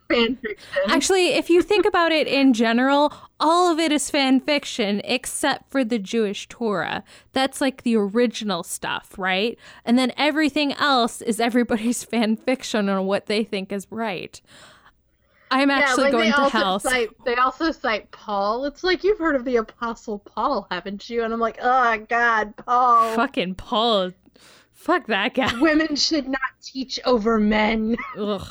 fan 0.09 0.35
fiction. 0.35 0.81
Actually, 0.87 1.33
if 1.33 1.49
you 1.49 1.61
think 1.61 1.85
about 1.85 2.11
it 2.11 2.27
in 2.27 2.53
general, 2.53 3.13
all 3.39 3.71
of 3.71 3.79
it 3.79 3.91
is 3.91 4.09
fan 4.09 4.39
fiction 4.39 5.01
except 5.03 5.69
for 5.71 5.83
the 5.83 5.99
Jewish 5.99 6.47
Torah. 6.47 7.03
That's 7.31 7.59
like 7.61 7.83
the 7.83 7.95
original 7.95 8.63
stuff, 8.63 9.15
right? 9.17 9.57
And 9.85 9.97
then 9.97 10.13
everything 10.17 10.73
else 10.73 11.21
is 11.21 11.39
everybody's 11.39 12.03
fan 12.03 12.35
fiction 12.35 12.89
on 12.89 13.05
what 13.05 13.25
they 13.25 13.43
think 13.43 13.71
is 13.71 13.87
right. 13.89 14.41
I'm 15.53 15.69
actually 15.69 16.09
yeah, 16.09 16.17
like 16.17 16.33
going 16.33 16.49
to 16.49 16.57
hell. 16.57 16.79
Cite, 16.79 17.09
they 17.25 17.35
also 17.35 17.71
cite 17.71 18.11
Paul. 18.11 18.65
It's 18.65 18.83
like 18.83 19.03
you've 19.03 19.19
heard 19.19 19.35
of 19.35 19.45
the 19.45 19.57
Apostle 19.57 20.19
Paul, 20.19 20.67
haven't 20.71 21.09
you? 21.09 21.23
And 21.23 21.33
I'm 21.33 21.39
like, 21.39 21.59
oh 21.61 21.97
God, 22.09 22.55
Paul. 22.57 23.15
Fucking 23.15 23.55
Paul. 23.55 24.11
Fuck 24.73 25.07
that 25.07 25.33
guy. 25.33 25.53
Women 25.59 25.95
should 25.95 26.27
not 26.27 26.41
teach 26.61 26.99
over 27.05 27.39
men. 27.39 27.95
Ugh. 28.17 28.47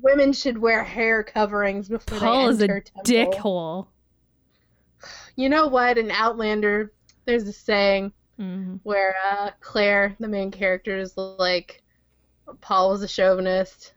Women 0.00 0.32
should 0.32 0.58
wear 0.58 0.84
hair 0.84 1.22
coverings 1.24 1.88
before 1.88 2.18
Paul 2.18 2.52
they 2.54 2.64
enter 2.64 2.78
is 2.78 2.90
a 2.96 3.12
dickhole. 3.12 3.88
You 5.36 5.48
know 5.48 5.66
what? 5.66 5.98
In 5.98 6.10
Outlander, 6.10 6.92
there's 7.24 7.48
a 7.48 7.52
saying 7.52 8.12
mm-hmm. 8.38 8.76
where 8.82 9.16
uh, 9.30 9.50
Claire, 9.60 10.16
the 10.20 10.28
main 10.28 10.50
character, 10.50 10.96
is 10.96 11.16
like, 11.16 11.82
Paul 12.60 12.90
was 12.90 13.02
a 13.02 13.08
chauvinist. 13.08 13.94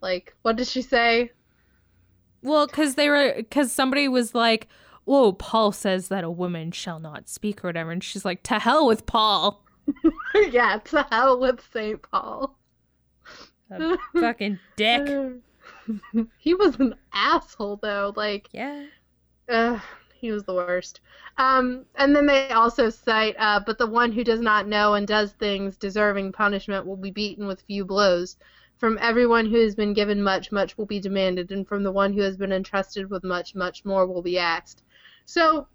Like, 0.00 0.34
what 0.42 0.56
did 0.56 0.66
she 0.66 0.82
say? 0.82 1.32
Well, 2.44 2.66
because 2.66 2.94
they 2.94 3.08
were 3.08 3.32
because 3.36 3.72
somebody 3.72 4.06
was 4.06 4.34
like, 4.34 4.68
"Whoa, 5.04 5.32
Paul 5.32 5.72
says 5.72 6.08
that 6.08 6.24
a 6.24 6.30
woman 6.30 6.70
shall 6.72 7.00
not 7.00 7.28
speak 7.28 7.64
or 7.64 7.68
whatever," 7.68 7.90
and 7.90 8.04
she's 8.04 8.24
like, 8.24 8.42
"To 8.44 8.58
hell 8.58 8.86
with 8.86 9.06
Paul." 9.06 9.64
yeah, 10.50 10.78
to 10.84 11.06
hell 11.10 11.40
with 11.40 11.66
Saint 11.72 12.02
Paul. 12.02 12.56
A 13.70 13.96
fucking 14.20 14.58
dick. 14.76 15.08
he 16.38 16.54
was 16.54 16.76
an 16.76 16.94
asshole 17.14 17.78
though. 17.82 18.12
Like, 18.14 18.50
yeah. 18.52 18.84
Uh, 19.48 19.80
he 20.14 20.30
was 20.30 20.44
the 20.44 20.54
worst. 20.54 21.00
Um, 21.38 21.86
and 21.96 22.14
then 22.14 22.26
they 22.26 22.50
also 22.50 22.90
cite, 22.90 23.36
uh, 23.38 23.60
but 23.64 23.78
the 23.78 23.86
one 23.86 24.12
who 24.12 24.22
does 24.22 24.40
not 24.40 24.68
know 24.68 24.94
and 24.94 25.06
does 25.06 25.32
things 25.32 25.76
deserving 25.76 26.32
punishment 26.32 26.86
will 26.86 26.96
be 26.96 27.10
beaten 27.10 27.46
with 27.46 27.62
few 27.62 27.84
blows. 27.84 28.36
From 28.78 28.98
everyone 29.00 29.46
who 29.46 29.60
has 29.60 29.74
been 29.74 29.94
given 29.94 30.22
much, 30.22 30.52
much 30.52 30.76
will 30.76 30.86
be 30.86 31.00
demanded, 31.00 31.52
and 31.52 31.66
from 31.66 31.82
the 31.82 31.92
one 31.92 32.12
who 32.12 32.20
has 32.20 32.36
been 32.36 32.52
entrusted 32.52 33.08
with 33.08 33.24
much, 33.24 33.54
much 33.54 33.84
more 33.84 34.06
will 34.06 34.22
be 34.22 34.38
asked. 34.38 34.82
So 35.24 35.68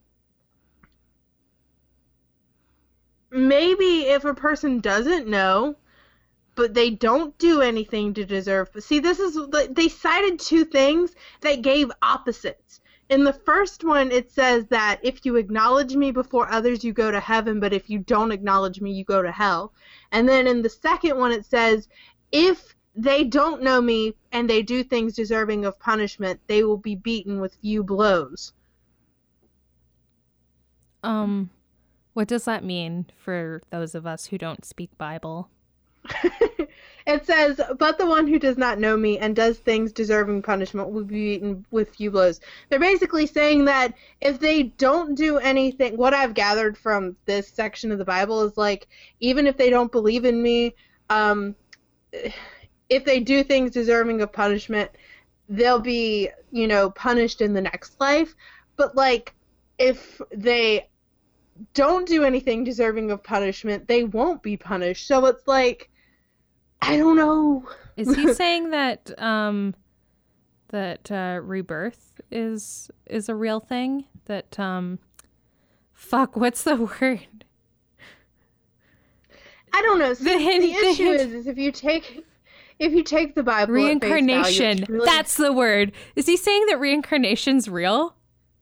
maybe 3.32 4.02
if 4.02 4.26
a 4.26 4.34
person 4.34 4.80
doesn't 4.80 5.28
know, 5.28 5.76
but 6.56 6.74
they 6.74 6.89
don't 6.89 7.38
do 7.38 7.62
anything 7.62 8.14
to 8.14 8.26
deserve. 8.26 8.70
But 8.74 8.84
see, 8.84 9.00
this 9.00 9.20
is 9.20 9.39
they 9.72 9.88
cited 9.88 10.39
two 10.39 10.66
things 10.66 11.16
that 11.41 11.62
gave 11.62 11.91
opposites. 12.02 12.82
In 13.10 13.24
the 13.24 13.34
first 13.34 13.84
one, 13.84 14.12
it 14.12 14.30
says 14.30 14.68
that 14.68 15.00
if 15.02 15.26
you 15.26 15.38
acknowledge 15.38 15.95
me 15.95 16.12
before 16.12 16.52
others, 16.52 16.84
you 16.84 16.93
go 16.93 17.10
to 17.10 17.20
heaven, 17.20 17.60
but 17.60 17.74
if 17.74 17.89
you 17.89 18.00
don't 18.00 18.32
acknowledge 18.32 18.82
me, 18.82 18.91
you 18.91 19.04
go 19.04 19.22
to 19.22 19.32
hell. 19.32 19.74
And 20.12 20.30
then 20.30 20.45
in 20.45 20.62
the 20.62 20.70
second 20.70 21.18
one, 21.18 21.32
it 21.32 21.45
says 21.45 21.88
if 22.32 22.76
they 23.04 23.24
don't 23.24 23.64
know 23.64 23.82
me 23.82 24.16
and 24.32 24.50
they 24.50 24.62
do 24.62 24.84
things 24.84 25.14
deserving 25.14 25.66
of 25.66 25.80
punishment, 25.80 26.39
they 26.47 26.64
will 26.64 26.78
be 26.78 26.95
beaten 26.95 27.39
with 27.39 27.56
few 27.62 27.84
blows. 27.84 28.54
Um, 31.02 31.50
what 32.14 32.28
does 32.28 32.43
that 32.45 32.64
mean 32.64 33.06
for 33.18 33.62
those 33.70 33.95
of 33.95 34.06
us 34.06 34.26
who 34.26 34.38
don't 34.38 34.66
speak 34.66 34.97
Bible? 34.97 35.50
it 37.08 37.26
says, 37.26 37.62
But 37.78 37.97
the 37.97 38.06
one 38.06 38.28
who 38.28 38.38
does 38.38 38.58
not 38.58 38.80
know 38.80 38.97
me 38.97 39.18
and 39.18 39.34
does 39.34 39.60
things 39.60 39.93
deserving 39.93 40.41
punishment 40.41 40.89
will 40.89 41.06
be 41.06 41.38
beaten 41.38 41.66
with 41.72 41.95
few 41.95 42.12
blows. 42.12 42.41
They're 42.68 42.80
basically 42.80 43.28
saying 43.28 43.64
that 43.66 43.93
if 44.20 44.41
they 44.41 44.64
don't 44.64 45.16
do 45.16 45.38
anything, 45.38 45.95
what 45.95 46.14
I've 46.14 46.34
gathered 46.34 46.78
from 46.78 47.16
this 47.26 47.47
section 47.47 47.93
of 47.93 47.97
the 47.97 48.06
Bible 48.06 48.41
is 48.43 48.58
like, 48.58 48.89
even 49.22 49.47
if 49.47 49.56
they 49.56 49.70
don't 49.70 49.91
believe 49.91 50.26
in 50.26 50.43
me, 50.43 50.76
um, 51.10 51.56
if 52.90 53.06
they 53.06 53.20
do 53.20 53.44
things 53.44 53.72
deserving 53.72 54.22
of 54.22 54.34
punishment, 54.34 54.92
they'll 55.48 55.80
be, 55.80 56.30
you 56.52 56.68
know, 56.68 56.90
punished 56.92 57.42
in 57.42 57.54
the 57.54 57.62
next 57.62 58.00
life. 58.00 58.36
But 58.76 58.96
like 58.96 59.34
if 59.78 60.22
they 60.32 60.90
don't 61.74 62.08
do 62.08 62.24
anything 62.24 62.64
deserving 62.64 63.12
of 63.12 63.24
punishment, 63.24 63.88
they 63.88 64.04
won't 64.04 64.42
be 64.42 64.58
punished. 64.58 65.08
So 65.08 65.26
it's 65.26 65.48
like 65.48 65.90
I 66.82 66.98
don't 66.98 67.18
know. 67.18 67.68
Is 67.98 68.16
he 68.16 68.34
saying 68.34 68.72
that 68.72 69.12
um 69.22 69.76
that 70.70 71.12
uh 71.12 71.40
rebirth 71.44 72.22
is 72.32 72.90
is 73.06 73.30
a 73.30 73.36
real 73.36 73.60
thing? 73.60 74.06
That 74.26 74.60
um 74.60 75.00
fuck, 75.94 76.36
what's 76.36 76.64
the 76.64 76.76
word? 77.02 77.46
I 79.72 79.82
don't 79.82 80.00
know. 80.00 80.14
the, 80.14 80.24
the 80.24 80.74
issue 80.74 81.10
is, 81.10 81.34
is 81.34 81.48
if 81.48 81.58
you 81.58 81.72
take 81.72 82.26
if 82.80 82.93
you 82.93 83.03
take 83.03 83.36
the 83.36 83.43
Bible, 83.43 83.73
reincarnation. 83.73 84.80
Value, 84.80 84.93
really... 84.93 85.05
That's 85.05 85.36
the 85.36 85.53
word. 85.53 85.91
Is 86.15 86.25
he 86.25 86.38
saying 86.38 86.65
that 86.67 86.80
reincarnation's 86.80 87.67
real? 87.67 88.15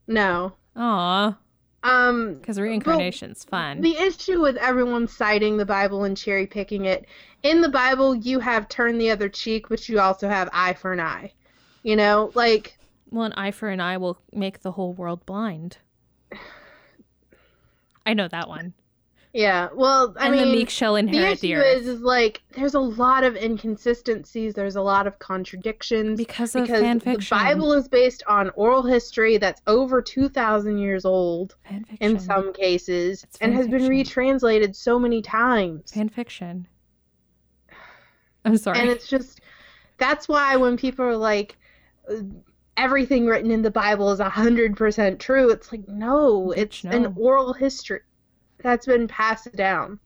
No. 0.07 0.53
Aw. 0.75 1.37
Um, 1.83 2.33
because 2.35 2.59
reincarnation's 2.59 3.43
fun. 3.45 3.81
The 3.81 3.95
issue 3.95 4.41
with 4.41 4.57
everyone 4.57 5.07
citing 5.07 5.57
the 5.57 5.65
Bible 5.65 6.03
and 6.03 6.17
cherry 6.17 6.47
picking 6.47 6.85
it 6.85 7.05
in 7.43 7.61
the 7.61 7.69
Bible, 7.69 8.15
you 8.15 8.39
have 8.39 8.67
turn 8.67 8.97
the 8.97 9.11
other 9.11 9.29
cheek, 9.29 9.69
but 9.69 9.87
you 9.87 9.99
also 9.99 10.27
have 10.27 10.49
eye 10.51 10.73
for 10.73 10.91
an 10.91 10.99
eye. 10.99 11.31
You 11.83 11.95
know, 11.95 12.31
like. 12.33 12.77
Well, 13.11 13.25
an 13.25 13.33
eye 13.33 13.51
for 13.51 13.69
an 13.69 13.79
eye 13.79 13.97
will 13.97 14.19
make 14.33 14.61
the 14.61 14.71
whole 14.71 14.93
world 14.93 15.25
blind. 15.25 15.77
I 18.05 18.13
know 18.13 18.27
that 18.27 18.49
one. 18.49 18.73
Yeah, 19.37 19.69
well, 19.71 20.15
I 20.17 20.25
and 20.25 20.35
mean, 20.35 20.47
the 20.47 20.51
meek 20.51 20.69
shall 20.71 20.95
inherit 20.95 21.41
the 21.41 21.51
issue 21.51 21.61
the 21.61 21.61
earth. 21.61 21.81
Is, 21.81 21.87
is 21.87 22.01
like 22.01 22.41
there's 22.55 22.73
a 22.73 22.79
lot 22.79 23.23
of 23.23 23.35
inconsistencies. 23.35 24.55
There's 24.55 24.75
a 24.75 24.81
lot 24.81 25.05
of 25.05 25.19
contradictions 25.19 26.17
because 26.17 26.55
of 26.55 26.63
because 26.63 26.81
fan 26.81 26.99
fiction. 26.99 27.37
the 27.37 27.43
Bible 27.43 27.71
is 27.73 27.87
based 27.87 28.23
on 28.25 28.49
oral 28.55 28.81
history 28.81 29.37
that's 29.37 29.61
over 29.67 30.01
two 30.01 30.27
thousand 30.27 30.79
years 30.79 31.05
old 31.05 31.55
in 31.99 32.17
some 32.17 32.51
cases, 32.51 33.27
and 33.39 33.53
has 33.53 33.67
been 33.67 33.87
retranslated 33.87 34.75
so 34.75 34.97
many 34.97 35.21
times. 35.21 35.91
Fan 35.91 36.09
fiction. 36.09 36.67
I'm 38.43 38.57
sorry, 38.57 38.79
and 38.79 38.89
it's 38.89 39.07
just 39.07 39.41
that's 39.99 40.27
why 40.27 40.55
when 40.55 40.77
people 40.77 41.05
are 41.05 41.15
like. 41.15 41.57
Uh, 42.09 42.23
everything 42.75 43.25
written 43.25 43.49
in 43.49 43.63
the 43.63 43.71
Bible 43.71 44.11
is 44.11 44.19
hundred 44.19 44.77
percent 44.77 45.19
true. 45.19 45.49
It's 45.49 45.71
like 45.71 45.87
no, 45.87 46.51
it's 46.51 46.83
no. 46.83 46.91
an 46.91 47.13
oral 47.17 47.53
history 47.53 48.01
that's 48.59 48.85
been 48.85 49.07
passed 49.07 49.51
down. 49.55 49.99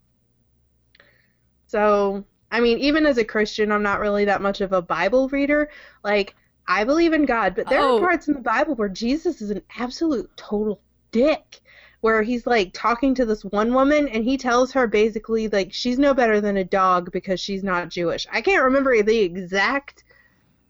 So, 1.68 2.26
I 2.52 2.60
mean, 2.60 2.80
even 2.80 3.06
as 3.06 3.18
a 3.18 3.24
Christian, 3.24 3.72
I'm 3.72 3.84
not 3.84 4.00
really 4.00 4.26
that 4.26 4.42
much 4.42 4.62
of 4.62 4.74
a 4.74 4.82
Bible 4.82 5.30
reader. 5.30 5.70
Like, 6.04 6.36
I 6.68 6.84
believe 6.84 7.14
in 7.14 7.26
God, 7.26 7.56
but 7.56 7.68
there 7.70 7.82
oh. 7.82 7.98
are 7.98 8.00
parts 8.00 8.28
in 8.28 8.34
the 8.34 8.42
Bible 8.42 8.76
where 8.76 8.90
Jesus 8.90 9.42
is 9.42 9.52
an 9.52 9.62
absolute 9.78 10.30
total 10.36 10.82
dick. 11.12 11.62
Where 12.02 12.24
he's 12.24 12.48
like 12.48 12.72
talking 12.74 13.14
to 13.14 13.26
this 13.26 13.46
one 13.46 13.76
woman 13.76 14.08
and 14.08 14.24
he 14.24 14.36
tells 14.36 14.72
her 14.72 14.88
basically 14.88 15.48
like 15.50 15.72
she's 15.72 16.00
no 16.00 16.16
better 16.16 16.42
than 16.42 16.58
a 16.58 16.64
dog 16.64 17.12
because 17.12 17.40
she's 17.40 17.64
not 17.64 17.90
Jewish. 17.90 18.26
I 18.32 18.42
can't 18.42 18.64
remember 18.64 19.04
the 19.04 19.20
exact 19.20 20.04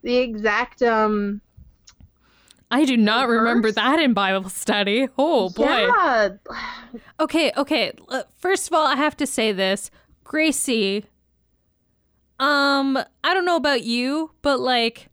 the 0.03 0.17
exact 0.17 0.82
um 0.82 1.39
I 2.72 2.86
do 2.86 2.95
not 2.95 3.28
remember 3.28 3.69
that 3.74 3.99
in 3.99 4.13
Bible 4.13 4.49
study. 4.49 5.09
Oh 5.17 5.49
boy. 5.49 5.65
Yeah. 5.65 6.30
Okay, 7.19 7.51
okay. 7.57 7.91
First 8.38 8.67
of 8.67 8.74
all, 8.74 8.88
I 8.88 8.95
have 8.95 9.17
to 9.17 9.28
say 9.28 9.51
this. 9.51 9.91
Gracie, 10.24 11.05
um, 12.39 12.97
I 13.24 13.34
don't 13.34 13.45
know 13.45 13.57
about 13.57 13.84
you, 13.84 14.32
but 14.41 14.61
like 14.61 15.09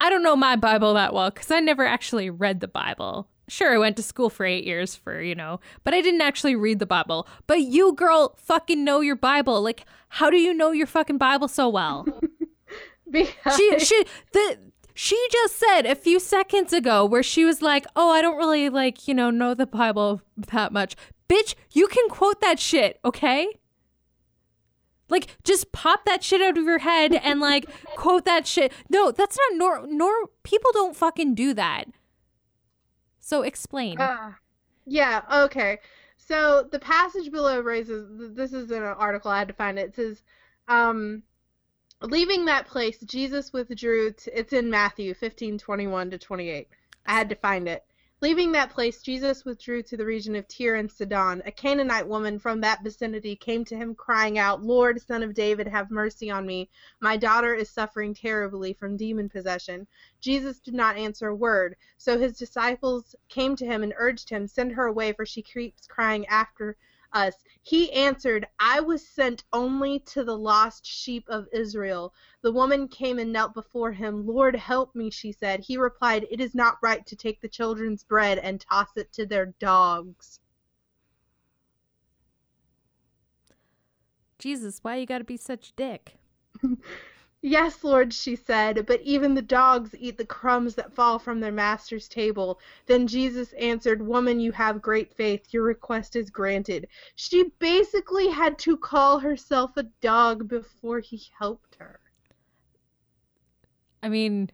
I 0.00 0.08
don't 0.08 0.22
know 0.22 0.34
my 0.34 0.56
Bible 0.56 0.94
that 0.94 1.12
well 1.12 1.30
cuz 1.30 1.50
I 1.50 1.60
never 1.60 1.84
actually 1.84 2.30
read 2.30 2.60
the 2.60 2.68
Bible. 2.68 3.28
Sure, 3.48 3.74
I 3.74 3.78
went 3.78 3.96
to 3.96 4.02
school 4.02 4.28
for 4.28 4.44
8 4.44 4.64
years 4.64 4.94
for, 4.94 5.22
you 5.22 5.34
know, 5.34 5.60
but 5.82 5.94
I 5.94 6.02
didn't 6.02 6.20
actually 6.20 6.54
read 6.54 6.80
the 6.80 6.86
Bible. 6.86 7.26
But 7.46 7.62
you 7.62 7.94
girl 7.94 8.34
fucking 8.36 8.82
know 8.82 9.00
your 9.00 9.16
Bible. 9.16 9.60
Like 9.62 9.84
how 10.08 10.30
do 10.30 10.38
you 10.38 10.54
know 10.54 10.70
your 10.70 10.86
fucking 10.86 11.18
Bible 11.18 11.48
so 11.48 11.68
well? 11.68 12.06
because 13.10 13.56
she 13.56 13.78
she 13.80 14.04
the 14.32 14.58
she 15.00 15.28
just 15.30 15.56
said 15.56 15.86
a 15.86 15.94
few 15.94 16.18
seconds 16.18 16.72
ago 16.72 17.04
where 17.04 17.22
she 17.22 17.44
was 17.44 17.62
like, 17.62 17.86
"Oh, 17.94 18.10
I 18.10 18.20
don't 18.20 18.36
really 18.36 18.68
like, 18.68 19.06
you 19.06 19.14
know, 19.14 19.30
know 19.30 19.54
the 19.54 19.64
Bible 19.64 20.22
that 20.36 20.72
much." 20.72 20.96
Bitch, 21.28 21.54
you 21.70 21.86
can 21.86 22.08
quote 22.08 22.40
that 22.40 22.58
shit, 22.58 22.98
okay? 23.04 23.46
Like 25.08 25.36
just 25.44 25.70
pop 25.70 26.04
that 26.04 26.24
shit 26.24 26.42
out 26.42 26.58
of 26.58 26.64
your 26.64 26.80
head 26.80 27.14
and 27.14 27.38
like 27.38 27.66
quote 27.96 28.24
that 28.24 28.44
shit. 28.44 28.72
No, 28.90 29.12
that's 29.12 29.38
not 29.38 29.56
nor 29.56 29.86
nor 29.86 30.30
people 30.42 30.72
don't 30.72 30.96
fucking 30.96 31.36
do 31.36 31.54
that. 31.54 31.84
So 33.20 33.42
explain. 33.42 34.00
Uh, 34.00 34.32
yeah, 34.84 35.22
okay. 35.32 35.78
So 36.16 36.66
the 36.72 36.80
passage 36.80 37.30
below 37.30 37.60
raises 37.60 38.34
this 38.34 38.52
is 38.52 38.72
in 38.72 38.82
an 38.82 38.96
article 38.98 39.30
I 39.30 39.38
had 39.38 39.46
to 39.46 39.54
find 39.54 39.78
it. 39.78 39.90
It 39.90 39.94
says 39.94 40.24
um 40.66 41.22
leaving 42.02 42.44
that 42.44 42.66
place, 42.66 43.00
Jesus 43.00 43.52
withdrew. 43.52 44.12
To, 44.12 44.38
it's 44.38 44.52
in 44.52 44.70
Matthew 44.70 45.14
15, 45.14 45.58
21 45.58 46.10
to 46.10 46.18
28. 46.18 46.68
I 47.06 47.12
had 47.12 47.28
to 47.28 47.34
find 47.34 47.68
it. 47.68 47.84
Leaving 48.20 48.50
that 48.50 48.70
place, 48.70 49.00
Jesus 49.00 49.44
withdrew 49.44 49.80
to 49.84 49.96
the 49.96 50.04
region 50.04 50.34
of 50.34 50.48
Tyre 50.48 50.74
and 50.74 50.90
Sidon. 50.90 51.40
A 51.46 51.52
Canaanite 51.52 52.08
woman 52.08 52.40
from 52.40 52.60
that 52.60 52.82
vicinity 52.82 53.36
came 53.36 53.64
to 53.66 53.76
him, 53.76 53.94
crying 53.94 54.38
out, 54.38 54.60
Lord, 54.60 55.00
son 55.00 55.22
of 55.22 55.34
David, 55.34 55.68
have 55.68 55.92
mercy 55.92 56.28
on 56.28 56.44
me. 56.44 56.68
My 57.00 57.16
daughter 57.16 57.54
is 57.54 57.70
suffering 57.70 58.14
terribly 58.14 58.72
from 58.72 58.96
demon 58.96 59.28
possession. 59.28 59.86
Jesus 60.20 60.58
did 60.58 60.74
not 60.74 60.96
answer 60.96 61.28
a 61.28 61.34
word. 61.34 61.76
So 61.96 62.18
his 62.18 62.36
disciples 62.36 63.14
came 63.28 63.54
to 63.54 63.64
him 63.64 63.84
and 63.84 63.94
urged 63.96 64.28
him, 64.30 64.48
Send 64.48 64.72
her 64.72 64.86
away, 64.86 65.12
for 65.12 65.24
she 65.24 65.42
keeps 65.42 65.86
crying 65.86 66.26
after 66.26 66.76
us. 67.12 67.34
He 67.62 67.92
answered, 67.92 68.46
I 68.58 68.80
was 68.80 69.06
sent 69.06 69.44
only 69.52 70.00
to 70.00 70.24
the 70.24 70.36
lost 70.36 70.86
sheep 70.86 71.24
of 71.28 71.48
Israel. 71.52 72.14
The 72.42 72.52
woman 72.52 72.88
came 72.88 73.18
and 73.18 73.32
knelt 73.32 73.54
before 73.54 73.92
him. 73.92 74.26
Lord, 74.26 74.56
help 74.56 74.94
me, 74.94 75.10
she 75.10 75.32
said. 75.32 75.60
He 75.60 75.76
replied, 75.76 76.26
It 76.30 76.40
is 76.40 76.54
not 76.54 76.78
right 76.82 77.04
to 77.06 77.16
take 77.16 77.40
the 77.40 77.48
children's 77.48 78.04
bread 78.04 78.38
and 78.38 78.60
toss 78.60 78.96
it 78.96 79.12
to 79.14 79.26
their 79.26 79.46
dogs. 79.58 80.40
Jesus, 84.38 84.78
why 84.82 84.96
you 84.96 85.06
gotta 85.06 85.24
be 85.24 85.36
such 85.36 85.70
a 85.70 85.72
dick? 85.76 86.16
Yes, 87.40 87.84
Lord, 87.84 88.12
she 88.12 88.34
said, 88.34 88.84
but 88.86 89.00
even 89.02 89.34
the 89.34 89.42
dogs 89.42 89.94
eat 89.96 90.18
the 90.18 90.24
crumbs 90.24 90.74
that 90.74 90.92
fall 90.92 91.20
from 91.20 91.38
their 91.38 91.52
master's 91.52 92.08
table. 92.08 92.58
Then 92.86 93.06
Jesus 93.06 93.52
answered, 93.52 94.04
Woman, 94.04 94.40
you 94.40 94.50
have 94.52 94.82
great 94.82 95.14
faith. 95.14 95.46
Your 95.52 95.62
request 95.62 96.16
is 96.16 96.30
granted. 96.30 96.88
She 97.14 97.52
basically 97.60 98.28
had 98.28 98.58
to 98.60 98.76
call 98.76 99.20
herself 99.20 99.76
a 99.76 99.84
dog 100.00 100.48
before 100.48 100.98
he 100.98 101.22
helped 101.38 101.76
her. 101.78 102.00
I 104.02 104.08
mean, 104.08 104.50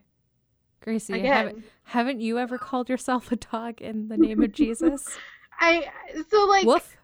Gracie, 0.81 1.19
haven't, 1.19 1.63
haven't 1.83 2.21
you 2.21 2.37
ever 2.37 2.59
called 2.59 2.87
yourself 2.89 3.31
a 3.31 3.35
dog 3.35 3.81
in 3.81 4.09
the 4.09 4.17
name 4.17 4.43
of 4.43 4.51
Jesus? 4.51 5.17
I 5.59 5.87
so 6.29 6.45
like 6.45 6.65
Woof 6.65 6.97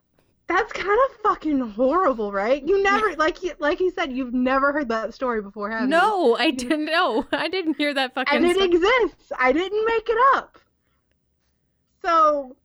that's 0.48 0.74
kind 0.74 1.00
of 1.10 1.18
fucking 1.18 1.60
horrible, 1.60 2.32
right? 2.32 2.62
You 2.66 2.84
never 2.84 3.16
like 3.16 3.38
like 3.60 3.78
he 3.78 3.89
said, 3.89 4.12
you've 4.12 4.34
never 4.34 4.74
heard 4.74 4.89
that 4.89 5.14
story 5.14 5.42
before, 5.42 5.70
have 5.70 5.88
no, 5.88 5.98
you? 5.98 6.02
No, 6.32 6.38
I 6.38 6.52
didn't 6.52 6.86
know. 6.86 7.26
I 7.32 7.48
didn't 7.48 7.78
hear 7.78 7.94
that 7.94 8.14
fucking 8.14 8.36
And 8.36 8.46
it 8.46 8.56
story. 8.56 8.70
exists. 8.70 9.32
I 9.39 9.52
didn't 9.52 9.86
make 9.86 10.10
it 10.10 10.18
up. 10.36 10.58
So 12.02 12.56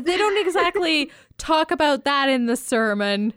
they 0.00 0.16
don't 0.16 0.44
exactly 0.44 1.10
talk 1.38 1.70
about 1.70 2.04
that 2.04 2.28
in 2.28 2.46
the 2.46 2.56
sermon. 2.56 3.32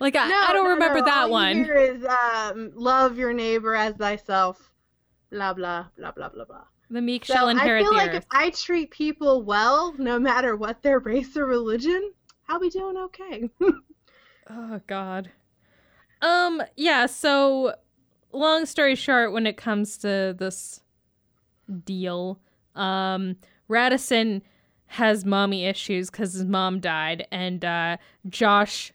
Like 0.00 0.16
I, 0.16 0.28
no, 0.28 0.36
I 0.36 0.52
don't 0.52 0.64
no, 0.64 0.70
remember 0.70 0.98
no. 0.98 1.04
that 1.06 1.22
All 1.24 1.30
one. 1.30 1.64
Here 1.64 1.76
is 1.76 2.04
um, 2.04 2.72
love 2.74 3.16
your 3.16 3.32
neighbor 3.32 3.74
as 3.74 3.94
thyself. 3.94 4.70
Blah 5.30 5.54
blah 5.54 5.86
blah 5.96 6.12
blah 6.12 6.28
blah 6.28 6.44
blah. 6.44 6.64
The 6.94 7.02
meek 7.02 7.24
so 7.24 7.34
shall 7.34 7.48
inherit 7.48 7.82
I 7.82 7.84
feel 7.86 7.92
like 7.92 8.10
earth. 8.10 8.16
if 8.18 8.26
I 8.30 8.50
treat 8.50 8.92
people 8.92 9.42
well, 9.42 9.92
no 9.98 10.16
matter 10.20 10.54
what 10.54 10.80
their 10.80 11.00
race 11.00 11.36
or 11.36 11.44
religion, 11.44 12.12
I'll 12.48 12.60
be 12.60 12.70
doing 12.70 12.96
okay. 12.96 13.50
oh 14.50 14.80
God. 14.86 15.32
Um. 16.22 16.62
Yeah. 16.76 17.06
So, 17.06 17.74
long 18.30 18.64
story 18.64 18.94
short, 18.94 19.32
when 19.32 19.44
it 19.44 19.56
comes 19.56 19.98
to 19.98 20.36
this 20.38 20.82
deal, 21.84 22.38
um, 22.76 23.38
Radisson 23.66 24.40
has 24.86 25.24
mommy 25.24 25.64
issues 25.64 26.10
because 26.10 26.34
his 26.34 26.44
mom 26.44 26.78
died, 26.78 27.26
and 27.32 27.64
uh, 27.64 27.96
Josh, 28.28 28.92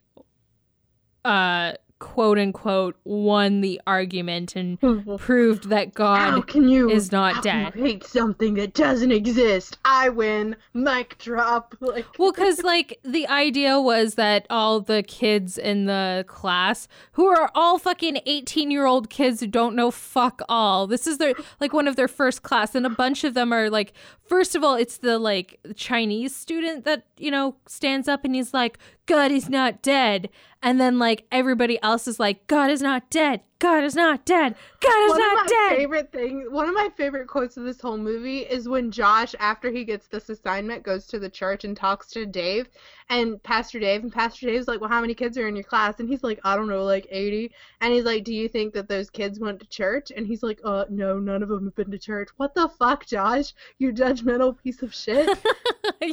uh, 1.25 1.73
quote 1.99 2.39
unquote 2.39 2.95
won 3.03 3.61
the 3.61 3.79
argument 3.85 4.55
and 4.55 4.79
proved 5.19 5.69
that 5.69 5.93
God 5.93 6.47
can 6.47 6.67
you, 6.67 6.89
is 6.89 7.11
not 7.11 7.43
dead. 7.43 7.73
Can 7.73 7.81
you 7.81 7.85
hate 7.85 8.03
something 8.05 8.53
that 8.55 8.73
doesn't 8.73 9.11
exist. 9.11 9.77
I 9.83 10.09
win. 10.09 10.55
Mic 10.73 11.17
drop. 11.19 11.75
Like 11.89 12.05
Well, 12.19 12.31
cuz 12.31 12.61
like 12.61 12.99
the 13.03 13.27
idea 13.27 13.79
was 13.81 14.13
that 14.15 14.45
all 14.49 14.79
the 14.79 15.01
kids 15.01 15.57
in 15.57 15.85
the 15.85 16.23
class 16.27 16.87
who 17.13 17.25
are 17.25 17.49
all 17.55 17.79
fucking 17.79 18.19
18-year-old 18.27 19.09
kids 19.09 19.39
who 19.39 19.47
don't 19.47 19.75
know 19.75 19.89
fuck 19.89 20.41
all. 20.47 20.85
This 20.85 21.07
is 21.07 21.17
their 21.17 21.33
like 21.59 21.73
one 21.73 21.87
of 21.87 21.95
their 21.95 22.07
first 22.07 22.43
class 22.43 22.75
and 22.75 22.85
a 22.85 22.89
bunch 22.89 23.23
of 23.23 23.33
them 23.33 23.51
are 23.51 23.71
like 23.71 23.93
first 24.21 24.55
of 24.55 24.63
all 24.63 24.75
it's 24.75 24.97
the 24.97 25.17
like 25.17 25.59
Chinese 25.75 26.35
student 26.35 26.85
that, 26.85 27.05
you 27.17 27.31
know, 27.31 27.55
stands 27.65 28.07
up 28.07 28.23
and 28.23 28.35
he's 28.35 28.53
like 28.53 28.77
God 29.09 29.31
is 29.31 29.49
not 29.49 29.81
dead. 29.81 30.29
And 30.61 30.79
then 30.79 30.99
like 30.99 31.25
everybody 31.31 31.81
else 31.81 31.88
is 32.07 32.19
like, 32.19 32.47
God 32.47 32.69
is 32.69 32.81
not 32.81 33.09
dead. 33.09 33.41
God 33.59 33.83
is 33.83 33.93
not 33.93 34.25
dead. 34.25 34.55
God 34.79 35.03
is 35.03 35.09
one 35.09 35.19
not 35.19 35.31
of 35.31 35.37
my 35.37 35.47
dead. 35.69 35.77
favorite 35.77 36.11
things 36.13 36.49
one 36.49 36.69
of 36.69 36.75
my 36.75 36.89
favorite 36.95 37.27
quotes 37.27 37.57
of 37.57 37.65
this 37.65 37.81
whole 37.81 37.97
movie 37.97 38.39
is 38.39 38.69
when 38.69 38.89
josh 38.89 39.35
after 39.39 39.69
he 39.69 39.83
gets 39.83 40.07
this 40.07 40.29
assignment 40.29 40.81
goes 40.83 41.05
to 41.07 41.19
the 41.19 41.29
church 41.29 41.65
and 41.65 41.75
talks 41.75 42.07
to 42.11 42.25
dave. 42.25 42.69
And 43.09 43.41
pastor 43.43 43.79
dave 43.79 44.03
and 44.03 44.13
pastor 44.13 44.47
dave's 44.47 44.67
like 44.67 44.79
well 44.79 44.89
how 44.89 45.01
many 45.01 45.13
kids 45.13 45.37
are 45.37 45.47
in 45.47 45.55
your 45.55 45.63
class? 45.65 45.99
And 45.99 46.07
he's 46.07 46.23
like 46.23 46.39
i 46.43 46.55
don't 46.55 46.69
know 46.69 46.83
like 46.85 47.07
80 47.09 47.51
and 47.81 47.93
he's 47.93 48.05
like 48.05 48.23
do 48.23 48.33
you 48.33 48.47
think 48.47 48.73
that 48.73 48.87
those 48.87 49.09
kids 49.09 49.39
went 49.39 49.59
to 49.59 49.67
church? 49.67 50.11
And 50.15 50.25
he's 50.25 50.41
like 50.43 50.59
uh 50.63 50.85
no 50.89 51.19
none 51.19 51.43
of 51.43 51.49
them 51.49 51.65
have 51.65 51.75
been 51.75 51.91
to 51.91 51.99
church. 51.99 52.29
What 52.37 52.55
the 52.55 52.69
fuck 52.69 53.05
josh? 53.05 53.53
You 53.77 53.91
judgmental 53.91 54.57
piece 54.63 54.81
of 54.81 54.93
shit. 54.93 55.29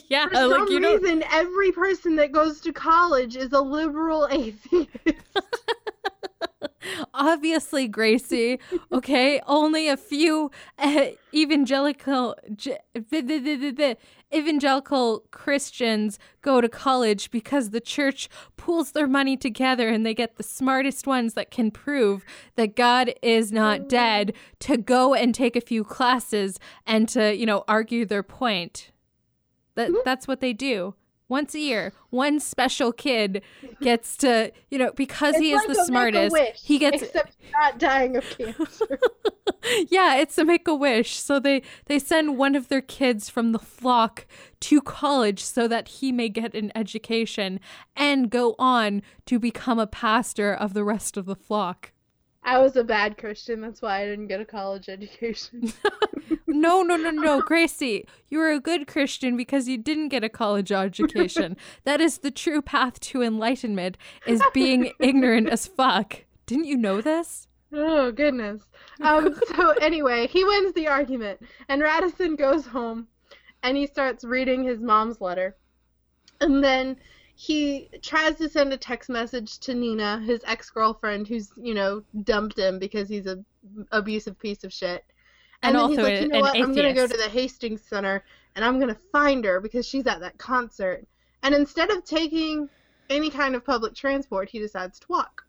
Yeah, 0.09 0.28
for 0.28 0.34
some 0.34 0.51
like 0.51 0.70
you 0.70 0.80
don't. 0.80 1.01
reason 1.03 1.22
every 1.30 1.70
person 1.70 2.16
that 2.16 2.32
goes 2.32 2.61
to 2.62 2.72
college 2.72 3.36
is 3.36 3.53
a 3.53 3.61
liberal 3.61 4.26
atheist 4.32 4.88
Obviously, 7.14 7.89
Gracie. 7.89 8.59
Okay, 8.93 9.41
only 9.47 9.89
a 9.89 9.97
few 9.97 10.51
uh, 10.78 11.07
evangelical 11.34 12.37
j- 12.55 12.78
evangelical 14.32 15.24
Christians 15.30 16.18
go 16.43 16.61
to 16.61 16.68
college 16.68 17.30
because 17.30 17.70
the 17.70 17.80
church 17.80 18.28
pools 18.57 18.93
their 18.93 19.07
money 19.07 19.37
together 19.37 19.89
and 19.89 20.05
they 20.05 20.14
get 20.14 20.37
the 20.37 20.43
smartest 20.43 21.07
ones 21.07 21.34
that 21.34 21.51
can 21.51 21.70
prove 21.70 22.24
that 22.57 22.76
God 22.76 23.14
is 23.22 23.53
not 23.53 23.89
dead 23.89 24.32
to 24.61 24.76
go 24.76 25.14
and 25.14 25.34
take 25.34 25.57
a 25.57 25.61
few 25.61 25.84
classes 25.84 26.59
and 26.87 27.09
to, 27.11 27.34
you 27.34 27.47
know, 27.47 27.64
argue 27.68 28.05
their 28.05 28.22
point. 28.22 28.91
That 29.74 29.93
that's 30.05 30.26
what 30.26 30.41
they 30.41 30.53
do. 30.53 30.95
Once 31.28 31.54
a 31.54 31.58
year, 31.58 31.92
one 32.10 32.38
special 32.38 32.92
kid 32.92 33.42
gets 33.80 34.16
to, 34.16 34.52
you 34.70 34.78
know, 34.78 34.92
because 34.92 35.36
he 35.36 35.52
is 35.52 35.58
like 35.58 35.68
the 35.68 35.84
smartest, 35.84 36.36
he 36.62 36.78
gets 36.78 37.02
except 37.02 37.36
not 37.52 37.78
dying 37.78 38.16
of 38.16 38.24
cancer 38.38 38.98
yeah, 39.88 40.16
it's 40.16 40.38
a 40.38 40.44
make 40.44 40.68
a 40.68 40.74
wish. 40.74 41.16
So 41.16 41.38
they 41.38 41.62
they 41.86 41.98
send 41.98 42.38
one 42.38 42.54
of 42.54 42.68
their 42.68 42.80
kids 42.80 43.28
from 43.28 43.52
the 43.52 43.58
flock 43.58 44.26
to 44.60 44.80
college 44.80 45.42
so 45.42 45.68
that 45.68 45.88
he 45.88 46.12
may 46.12 46.28
get 46.28 46.54
an 46.54 46.72
education 46.74 47.60
and 47.96 48.30
go 48.30 48.54
on 48.58 49.02
to 49.26 49.38
become 49.38 49.78
a 49.78 49.86
pastor 49.86 50.52
of 50.52 50.74
the 50.74 50.84
rest 50.84 51.16
of 51.16 51.26
the 51.26 51.36
flock. 51.36 51.92
I 52.47 52.59
was 52.59 52.76
a 52.76 52.84
bad 52.84 53.18
Christian. 53.18 53.61
That's 53.61 53.82
why 53.82 54.01
I 54.01 54.07
didn't 54.07 54.28
get 54.28 54.40
a 54.40 54.44
college 54.44 54.88
education. 54.88 55.72
No, 56.49 56.82
no, 56.82 56.97
no, 56.97 57.11
no, 57.11 57.42
Gracie, 57.42 58.09
you 58.28 58.38
were 58.38 58.51
a 58.51 58.61
good 58.61 58.86
Christian 58.86 59.36
because 59.36 59.68
you 59.68 59.76
didn't 59.76 60.09
get 60.09 60.24
a 60.24 60.28
college 60.30 60.72
education. 60.72 61.55
that 61.84 62.01
is 62.01 62.18
the 62.18 62.30
true 62.30 62.62
path 62.62 62.99
to 63.01 63.22
enlightenment 63.22 63.99
is 64.26 64.42
being 64.55 64.92
ignorant 64.99 65.51
as 65.51 65.66
fuck. 65.66 66.24
Didn't 66.47 66.64
you 66.64 66.78
know 66.78 67.03
this? 67.03 67.47
oh 67.74 68.11
goodness. 68.11 68.62
Um. 69.03 69.38
So 69.55 69.70
anyway, 69.82 70.28
he 70.28 70.44
wins 70.44 70.72
the 70.72 70.88
argument, 70.88 71.40
and 71.68 71.82
Radisson 71.82 72.36
goes 72.36 72.66
home, 72.66 73.09
and 73.62 73.76
he 73.76 73.86
starts 73.86 74.24
reading 74.24 74.64
his 74.64 74.80
mom's 74.80 75.20
letter, 75.20 75.57
and 76.40 76.64
then 76.64 76.97
he 77.39 77.91
tries 78.01 78.37
to 78.37 78.49
send 78.49 78.72
a 78.72 78.78
text 78.78 79.11
message 79.11 79.59
to 79.59 79.74
Nina, 79.74 80.20
his 80.20 80.41
ex-girlfriend, 80.47 81.28
who's 81.28 81.51
you 81.57 81.74
know 81.74 82.03
dumped 82.24 82.59
him 82.59 82.78
because 82.78 83.11
he's 83.11 83.26
a 83.26 83.45
abusive 83.93 84.39
piece 84.39 84.64
of 84.64 84.72
shit. 84.72 85.05
And 85.62 85.74
then 85.74 85.82
also 85.82 85.97
he's 85.97 86.03
like, 86.03 86.20
you 86.22 86.28
know 86.28 86.41
what? 86.41 86.57
I'm 86.57 86.74
gonna 86.74 86.95
go 86.95 87.07
to 87.07 87.16
the 87.16 87.28
Hastings 87.28 87.82
Center 87.82 88.24
and 88.55 88.64
I'm 88.64 88.80
gonna 88.80 88.97
find 89.12 89.45
her 89.45 89.61
because 89.61 89.87
she's 89.87 90.07
at 90.07 90.20
that 90.20 90.39
concert. 90.39 91.07
And 91.43 91.55
instead 91.55 91.91
of 91.91 92.05
taking 92.07 92.70
any 93.11 93.28
kind 93.28 93.55
of 93.55 93.64
public 93.64 93.95
transport, 93.95 94.49
he 94.49 94.59
decides 94.59 94.99
to 95.01 95.07
walk. 95.11 95.45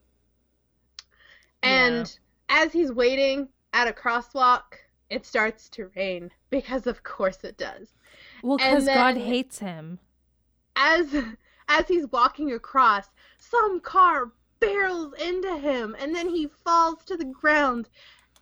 And 1.64 2.20
as 2.50 2.74
he's 2.74 2.92
waiting 2.92 3.48
at 3.72 3.88
a 3.88 3.94
crosswalk, 3.94 4.64
it 5.10 5.26
starts 5.26 5.70
to 5.70 5.90
rain 5.96 6.32
because 6.50 6.86
of 6.86 7.04
course 7.04 7.46
it 7.46 7.58
does. 7.58 7.94
Well, 8.44 8.58
because 8.58 8.86
God 8.86 9.16
hates 9.16 9.60
him. 9.60 10.00
As 10.76 11.16
as 11.68 11.88
he's 11.88 12.08
walking 12.12 12.54
across, 12.54 13.08
some 13.38 13.80
car 13.80 14.32
barrels 14.60 15.14
into 15.20 15.56
him 15.58 15.96
and 16.00 16.16
then 16.16 16.30
he 16.30 16.50
falls 16.66 17.04
to 17.06 17.16
the 17.16 17.26
ground 17.26 17.88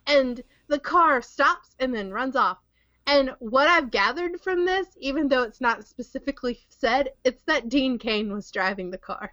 and 0.06 0.42
the 0.68 0.78
car 0.78 1.20
stops 1.20 1.74
and 1.78 1.94
then 1.94 2.10
runs 2.10 2.36
off. 2.36 2.58
And 3.06 3.30
what 3.38 3.68
I've 3.68 3.90
gathered 3.90 4.40
from 4.40 4.64
this, 4.64 4.88
even 5.00 5.28
though 5.28 5.42
it's 5.42 5.60
not 5.60 5.86
specifically 5.86 6.58
said, 6.68 7.10
it's 7.24 7.42
that 7.46 7.68
Dean 7.68 7.98
Cain 7.98 8.32
was 8.32 8.50
driving 8.50 8.90
the 8.90 8.98
car. 8.98 9.32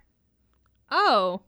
Oh. 0.90 1.42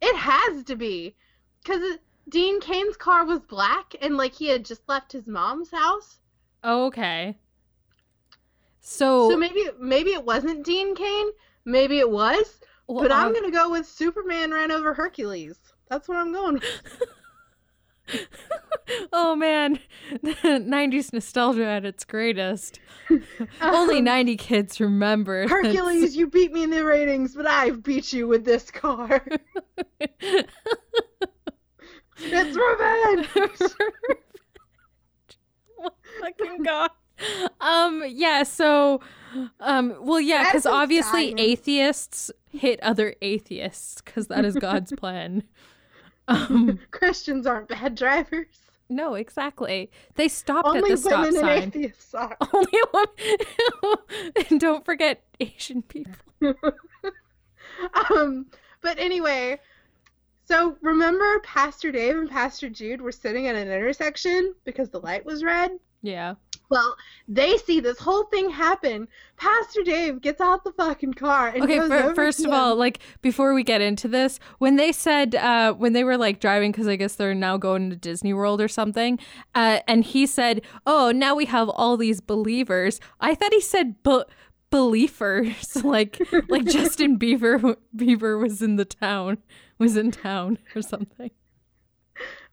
It 0.00 0.14
has 0.16 0.62
to 0.64 0.76
be. 0.76 1.16
Because 1.62 1.98
Dean 2.28 2.60
Cain's 2.60 2.96
car 2.96 3.24
was 3.24 3.40
black 3.40 3.94
and 4.02 4.16
like 4.16 4.34
he 4.34 4.48
had 4.48 4.64
just 4.64 4.82
left 4.88 5.12
his 5.12 5.26
mom's 5.26 5.70
house. 5.70 6.20
Okay. 6.62 7.38
So, 8.80 9.30
So 9.30 9.36
maybe 9.36 9.68
maybe 9.78 10.12
it 10.12 10.24
wasn't 10.24 10.64
Dean 10.64 10.94
Cain. 10.94 11.28
Maybe 11.68 11.98
it 11.98 12.10
was. 12.10 12.60
well, 12.86 13.02
but 13.02 13.12
I'm 13.12 13.32
going 13.32 13.44
to 13.44 13.50
go 13.50 13.70
with 13.70 13.86
Superman 13.86 14.52
ran 14.52 14.72
over 14.72 14.94
Hercules. 14.94 15.58
That's 15.90 16.08
what 16.08 16.16
I'm 16.16 16.32
going 16.32 16.54
with. 16.54 16.64
oh 19.12 19.36
man, 19.36 19.78
90s 20.24 21.12
nostalgia 21.12 21.66
at 21.66 21.84
its 21.84 22.06
greatest. 22.06 22.80
Only 23.60 23.98
Um, 23.98 24.04
90 24.04 24.36
kids 24.36 24.80
remember. 24.80 25.46
Hercules, 25.46 26.16
you 26.16 26.26
beat 26.26 26.52
me 26.52 26.62
in 26.62 26.70
the 26.70 26.82
ratings, 26.82 27.34
but 27.34 27.46
I've 27.46 27.82
beat 27.82 28.14
you 28.14 28.26
with 28.26 28.46
this 28.46 28.70
car. 28.70 29.22
it's 30.00 30.48
revenge. 32.56 33.28
Fucking 36.20 36.62
god. 36.62 36.90
Um. 37.60 38.04
Yeah. 38.06 38.42
So. 38.44 39.00
Um. 39.60 39.94
Well. 40.00 40.20
Yeah. 40.20 40.44
Because 40.44 40.66
obviously 40.66 41.26
dying. 41.34 41.38
atheists 41.38 42.30
hit 42.50 42.80
other 42.80 43.14
atheists 43.20 44.00
because 44.00 44.28
that 44.28 44.44
is 44.44 44.54
God's 44.56 44.92
plan. 44.96 45.42
Um. 46.28 46.78
Christians 46.90 47.46
aren't 47.46 47.68
bad 47.68 47.94
drivers. 47.94 48.46
No. 48.90 49.14
Exactly. 49.14 49.90
They 50.14 50.28
stopped 50.28 50.68
Only 50.68 50.92
at 50.92 50.96
the 51.02 51.08
stop 51.08 51.20
women 51.24 51.36
and 51.36 51.46
sign. 51.46 51.62
atheists 51.68 52.14
are. 52.14 52.36
Only 52.52 52.80
one. 52.90 53.06
and 54.50 54.60
don't 54.60 54.84
forget 54.84 55.22
Asian 55.40 55.82
people. 55.82 56.14
um, 58.14 58.46
but 58.82 58.98
anyway, 58.98 59.58
so 60.44 60.76
remember 60.82 61.40
Pastor 61.40 61.90
Dave 61.92 62.16
and 62.16 62.30
Pastor 62.30 62.68
Jude 62.68 63.00
were 63.00 63.12
sitting 63.12 63.46
at 63.46 63.54
an 63.56 63.70
intersection 63.70 64.54
because 64.64 64.90
the 64.90 65.00
light 65.00 65.24
was 65.24 65.42
red? 65.42 65.72
Yeah. 66.02 66.34
Well, 66.70 66.96
they 67.26 67.56
see 67.56 67.80
this 67.80 67.98
whole 67.98 68.24
thing 68.24 68.50
happen. 68.50 69.08
Pastor 69.36 69.82
Dave 69.82 70.20
gets 70.20 70.40
out 70.40 70.64
the 70.64 70.72
fucking 70.72 71.14
car 71.14 71.48
and 71.48 71.62
Okay, 71.64 71.78
over 71.78 72.14
first 72.14 72.44
of 72.44 72.52
all, 72.52 72.76
like 72.76 72.98
before 73.22 73.54
we 73.54 73.62
get 73.62 73.80
into 73.80 74.06
this, 74.08 74.38
when 74.58 74.76
they 74.76 74.92
said 74.92 75.34
uh 75.34 75.72
when 75.72 75.92
they 75.94 76.04
were 76.04 76.18
like 76.18 76.40
driving 76.40 76.72
cuz 76.72 76.86
I 76.86 76.96
guess 76.96 77.14
they're 77.14 77.34
now 77.34 77.56
going 77.56 77.88
to 77.90 77.96
Disney 77.96 78.34
World 78.34 78.60
or 78.60 78.68
something, 78.68 79.18
uh 79.54 79.80
and 79.88 80.04
he 80.04 80.26
said, 80.26 80.60
"Oh, 80.86 81.10
now 81.10 81.34
we 81.34 81.46
have 81.46 81.68
all 81.70 81.96
these 81.96 82.20
believers." 82.20 83.00
I 83.20 83.34
thought 83.34 83.52
he 83.52 83.60
said 83.60 84.02
bu- 84.02 84.24
believers 84.70 85.76
like 85.84 86.20
like 86.48 86.66
Justin 86.66 87.18
Bieber 87.18 87.76
Bieber 87.96 88.40
was 88.40 88.60
in 88.62 88.76
the 88.76 88.84
town, 88.84 89.38
was 89.78 89.96
in 89.96 90.10
town 90.10 90.58
or 90.74 90.82
something. 90.82 91.30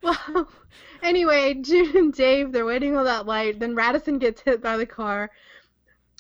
Well, 0.06 0.48
anyway, 1.04 1.56
Jude 1.56 1.96
and 1.96 2.14
Dave, 2.14 2.52
they're 2.52 2.66
waiting 2.66 2.96
on 2.96 3.06
that 3.06 3.26
light. 3.26 3.60
Then 3.60 3.76
Radisson 3.76 4.20
gets 4.20 4.42
hit 4.42 4.62
by 4.62 4.78
the 4.78 4.86
car. 4.86 5.32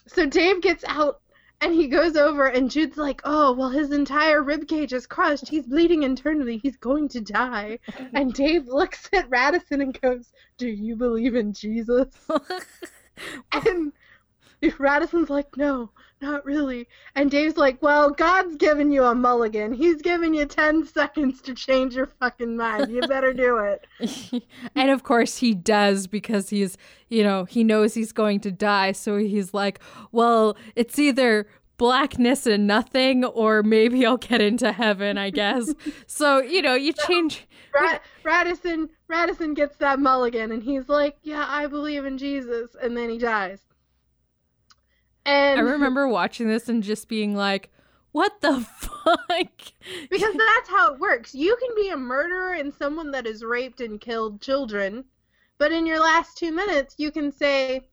So 0.07 0.25
Dave 0.25 0.61
gets 0.61 0.83
out 0.87 1.21
and 1.61 1.73
he 1.73 1.87
goes 1.87 2.17
over, 2.17 2.47
and 2.47 2.69
Jude's 2.69 2.97
like, 2.97 3.21
Oh, 3.23 3.53
well, 3.53 3.69
his 3.69 3.91
entire 3.91 4.41
rib 4.41 4.67
cage 4.67 4.91
is 4.91 5.05
crushed. 5.07 5.47
He's 5.47 5.67
bleeding 5.67 6.03
internally. 6.03 6.57
He's 6.57 6.77
going 6.77 7.07
to 7.09 7.21
die. 7.21 7.79
And 8.13 8.33
Dave 8.33 8.67
looks 8.67 9.07
at 9.13 9.29
Radisson 9.29 9.81
and 9.81 9.99
goes, 10.01 10.33
Do 10.57 10.67
you 10.67 10.95
believe 10.95 11.35
in 11.35 11.53
Jesus? 11.53 12.07
And 13.53 13.93
Radisson's 14.79 15.29
like, 15.29 15.55
No, 15.55 15.91
not 16.25 16.43
really. 16.43 16.87
And 17.13 17.29
Dave's 17.29 17.57
like, 17.57 17.81
Well, 17.81 18.09
God's 18.09 18.55
given 18.55 18.91
you 18.91 19.03
a 19.03 19.13
mulligan. 19.13 19.73
He's 19.73 20.01
given 20.01 20.33
you 20.33 20.45
10 20.45 20.85
seconds 20.87 21.41
to 21.43 21.53
change 21.53 21.95
your 21.95 22.07
fucking 22.07 22.57
mind. 22.57 22.91
You 22.91 23.01
better 23.01 23.33
do 23.33 23.57
it. 23.57 24.43
and 24.75 24.89
of 24.89 25.03
course 25.03 25.37
he 25.37 25.53
does 25.53 26.07
because 26.07 26.49
he's, 26.49 26.77
you 27.09 27.23
know, 27.23 27.45
he 27.45 27.63
knows 27.63 27.93
he's 27.93 28.11
going 28.11 28.39
to 28.41 28.51
die. 28.51 28.91
So 28.91 29.17
he's 29.17 29.53
like, 29.53 29.79
well, 30.11 30.57
it's 30.75 30.97
either 30.97 31.47
blackness 31.77 32.47
and 32.47 32.65
nothing, 32.65 33.25
or 33.25 33.61
maybe 33.61 34.05
I'll 34.05 34.17
get 34.17 34.41
into 34.41 34.71
heaven, 34.71 35.17
I 35.17 35.29
guess. 35.29 35.73
so, 36.07 36.41
you 36.41 36.61
know, 36.61 36.73
you 36.73 36.93
change. 36.93 37.45
Ra- 37.73 37.99
Radisson 38.23 38.89
Radisson 39.07 39.53
gets 39.53 39.77
that 39.77 39.99
mulligan 39.99 40.51
and 40.51 40.63
he's 40.63 40.89
like, 40.89 41.17
"Yeah, 41.21 41.45
I 41.47 41.67
believe 41.67 42.05
in 42.05 42.17
Jesus," 42.17 42.75
and 42.81 42.97
then 42.97 43.09
he 43.09 43.17
dies. 43.19 43.59
And 45.25 45.59
I 45.59 45.63
remember 45.63 46.07
watching 46.07 46.47
this 46.47 46.69
and 46.69 46.83
just 46.83 47.07
being 47.07 47.35
like, 47.35 47.71
what 48.11 48.39
the 48.41 48.59
fuck? 48.79 49.51
because 50.09 50.35
that's 50.35 50.69
how 50.69 50.93
it 50.93 50.99
works. 50.99 51.35
You 51.35 51.55
can 51.57 51.75
be 51.75 51.89
a 51.89 51.97
murderer 51.97 52.53
and 52.53 52.73
someone 52.73 53.11
that 53.11 53.25
has 53.25 53.43
raped 53.43 53.81
and 53.81 53.99
killed 53.99 54.39
children, 54.41 55.05
but 55.57 55.71
in 55.71 55.85
your 55.85 55.99
last 55.99 56.37
two 56.37 56.51
minutes, 56.51 56.95
you 56.97 57.11
can 57.11 57.31
say, 57.31 57.87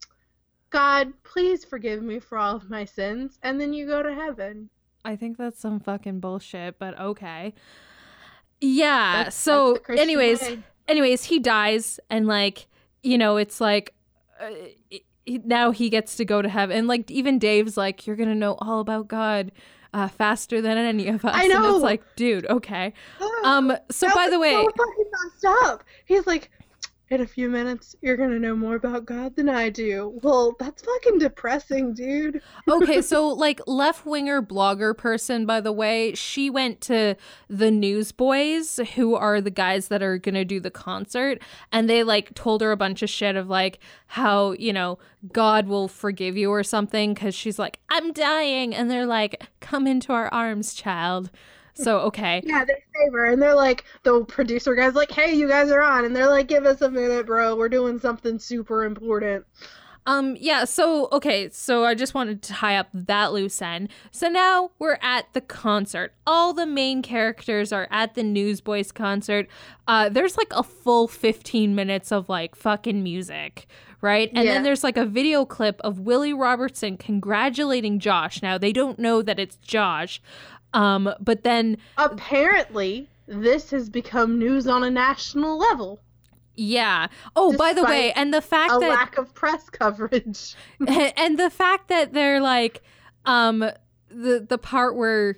God, 0.70 1.12
please 1.24 1.64
forgive 1.64 2.02
me 2.02 2.18
for 2.18 2.38
all 2.38 2.56
of 2.56 2.70
my 2.70 2.84
sins, 2.84 3.38
and 3.42 3.60
then 3.60 3.72
you 3.72 3.86
go 3.86 4.02
to 4.02 4.14
heaven. 4.14 4.70
I 5.04 5.16
think 5.16 5.36
that's 5.36 5.60
some 5.60 5.80
fucking 5.80 6.20
bullshit, 6.20 6.78
but 6.78 6.98
okay. 6.98 7.54
Yeah. 8.60 9.12
That's- 9.16 9.34
so, 9.34 9.78
that's 9.88 10.00
anyways, 10.00 10.40
way. 10.42 10.62
anyways, 10.88 11.24
he 11.24 11.38
dies, 11.40 11.98
and 12.08 12.26
like, 12.26 12.68
you 13.02 13.18
know, 13.18 13.36
it's 13.38 13.60
like. 13.60 13.94
Uh, 14.40 14.50
he- 15.24 15.40
now 15.44 15.70
he 15.70 15.88
gets 15.90 16.16
to 16.16 16.24
go 16.24 16.42
to 16.42 16.48
heaven, 16.48 16.76
and 16.76 16.88
like 16.88 17.10
even 17.10 17.38
Dave's 17.38 17.76
like, 17.76 18.06
"You're 18.06 18.16
gonna 18.16 18.34
know 18.34 18.54
all 18.60 18.80
about 18.80 19.08
God 19.08 19.52
uh, 19.94 20.08
faster 20.08 20.60
than 20.60 20.76
any 20.78 21.08
of 21.08 21.24
us." 21.24 21.34
I 21.34 21.44
And 21.44 21.52
know. 21.52 21.74
it's 21.76 21.82
like, 21.82 22.02
dude, 22.16 22.46
okay. 22.46 22.92
Um. 23.44 23.76
So 23.90 24.08
by 24.14 24.28
the 24.28 24.38
way, 24.38 24.52
so 24.52 24.62
fucking 24.76 25.04
messed 25.10 25.44
up. 25.64 25.84
He's 26.04 26.26
like, 26.26 26.50
in 27.12 27.20
a 27.20 27.26
few 27.26 27.50
minutes, 27.50 27.94
you're 28.00 28.16
gonna 28.16 28.38
know 28.38 28.56
more 28.56 28.74
about 28.74 29.04
God 29.04 29.36
than 29.36 29.46
I 29.46 29.68
do. 29.68 30.18
Well, 30.22 30.56
that's 30.58 30.82
fucking 30.82 31.18
depressing, 31.18 31.92
dude. 31.92 32.40
okay, 32.66 33.02
so 33.02 33.28
like 33.28 33.60
left 33.66 34.06
winger 34.06 34.40
blogger 34.40 34.96
person, 34.96 35.44
by 35.44 35.60
the 35.60 35.72
way, 35.72 36.14
she 36.14 36.48
went 36.48 36.80
to 36.82 37.14
the 37.50 37.70
Newsboys, 37.70 38.80
who 38.94 39.14
are 39.14 39.42
the 39.42 39.50
guys 39.50 39.88
that 39.88 40.02
are 40.02 40.16
gonna 40.16 40.46
do 40.46 40.58
the 40.58 40.70
concert, 40.70 41.38
and 41.70 41.88
they 41.88 42.02
like 42.02 42.32
told 42.32 42.62
her 42.62 42.72
a 42.72 42.78
bunch 42.78 43.02
of 43.02 43.10
shit 43.10 43.36
of 43.36 43.46
like 43.46 43.78
how 44.06 44.52
you 44.52 44.72
know 44.72 44.98
God 45.34 45.66
will 45.66 45.88
forgive 45.88 46.38
you 46.38 46.50
or 46.50 46.62
something 46.62 47.12
because 47.12 47.34
she's 47.34 47.58
like 47.58 47.78
I'm 47.90 48.12
dying, 48.14 48.74
and 48.74 48.90
they're 48.90 49.04
like 49.04 49.44
come 49.60 49.86
into 49.86 50.14
our 50.14 50.32
arms, 50.32 50.72
child. 50.72 51.30
So 51.74 52.00
okay, 52.00 52.42
Yeah, 52.44 52.64
they 52.64 52.74
her, 53.12 53.26
and 53.26 53.40
they're 53.40 53.54
like, 53.54 53.84
the 54.02 54.24
producer 54.24 54.74
guy's 54.74 54.94
like, 54.94 55.10
hey, 55.10 55.34
you 55.34 55.48
guys 55.48 55.70
are 55.70 55.82
on, 55.82 56.04
and 56.04 56.14
they're 56.14 56.28
like, 56.30 56.46
give 56.46 56.66
us 56.66 56.80
a 56.82 56.90
minute, 56.90 57.26
bro. 57.26 57.56
We're 57.56 57.68
doing 57.68 57.98
something 57.98 58.38
super 58.38 58.84
important. 58.84 59.44
Um, 60.04 60.36
yeah, 60.40 60.64
so 60.64 61.08
okay, 61.12 61.48
so 61.50 61.84
I 61.84 61.94
just 61.94 62.12
wanted 62.12 62.42
to 62.42 62.52
tie 62.52 62.76
up 62.76 62.88
that 62.92 63.32
loose 63.32 63.62
end. 63.62 63.88
So 64.10 64.28
now 64.28 64.72
we're 64.80 64.98
at 65.00 65.32
the 65.32 65.40
concert. 65.40 66.12
All 66.26 66.52
the 66.52 66.66
main 66.66 67.02
characters 67.02 67.72
are 67.72 67.86
at 67.90 68.14
the 68.14 68.24
Newsboys 68.24 68.90
concert. 68.90 69.46
Uh, 69.86 70.08
there's 70.08 70.36
like 70.36 70.52
a 70.52 70.64
full 70.64 71.06
15 71.06 71.76
minutes 71.76 72.10
of 72.10 72.28
like 72.28 72.56
fucking 72.56 73.00
music, 73.04 73.68
right? 74.00 74.28
And 74.34 74.44
Yeah. 74.44 74.54
then 74.54 74.62
there's 74.64 74.82
like 74.82 74.96
a 74.96 75.06
video 75.06 75.44
clip 75.44 75.80
of 75.82 76.00
Willie 76.00 76.34
Robertson 76.34 76.96
congratulating 76.96 78.00
Josh. 78.00 78.42
Now 78.42 78.58
they 78.58 78.72
don't 78.72 78.98
know 78.98 79.22
that 79.22 79.38
it's 79.38 79.56
Josh. 79.58 80.20
Um, 80.74 81.12
but 81.20 81.42
then 81.42 81.76
Apparently, 81.98 83.08
this 83.26 83.70
has 83.70 83.88
become 83.90 84.38
news 84.38 84.66
on 84.66 84.82
a 84.84 84.90
national 84.90 85.58
level. 85.58 86.00
yeah. 86.54 87.08
Oh, 87.36 87.56
by 87.56 87.72
the 87.72 87.84
way, 87.84 88.12
and 88.12 88.32
the 88.32 88.40
fact 88.42 88.72
A 88.74 88.78
that 88.80 88.88
lack 88.90 89.18
of 89.18 89.34
press 89.34 89.68
coverage. 89.70 90.54
and 90.88 91.38
the 91.38 91.50
fact 91.50 91.88
that 91.88 92.12
they're 92.12 92.40
like 92.40 92.82
um 93.24 93.60
the 94.08 94.44
the 94.48 94.58
part 94.58 94.96
where 94.96 95.36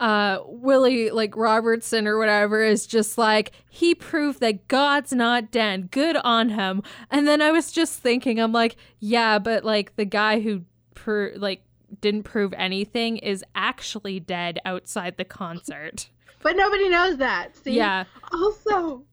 uh 0.00 0.38
Willie 0.46 1.10
like 1.10 1.36
Robertson 1.36 2.06
or 2.06 2.16
whatever 2.18 2.62
is 2.62 2.86
just 2.86 3.18
like 3.18 3.52
he 3.68 3.94
proved 3.94 4.40
that 4.40 4.68
God's 4.68 5.12
not 5.12 5.50
dead. 5.50 5.90
Good 5.90 6.16
on 6.22 6.50
him. 6.50 6.82
And 7.10 7.26
then 7.26 7.42
I 7.42 7.50
was 7.50 7.72
just 7.72 7.98
thinking 7.98 8.38
I'm 8.38 8.52
like, 8.52 8.76
yeah, 9.00 9.38
but 9.38 9.64
like 9.64 9.96
the 9.96 10.04
guy 10.04 10.40
who 10.40 10.62
per 10.94 11.32
like 11.36 11.62
didn't 12.00 12.24
prove 12.24 12.52
anything 12.54 13.16
is 13.18 13.44
actually 13.54 14.20
dead 14.20 14.60
outside 14.64 15.16
the 15.16 15.24
concert. 15.24 16.08
But 16.42 16.56
nobody 16.56 16.88
knows 16.88 17.16
that. 17.18 17.56
See? 17.56 17.72
Yeah. 17.72 18.04
Also, 18.32 19.04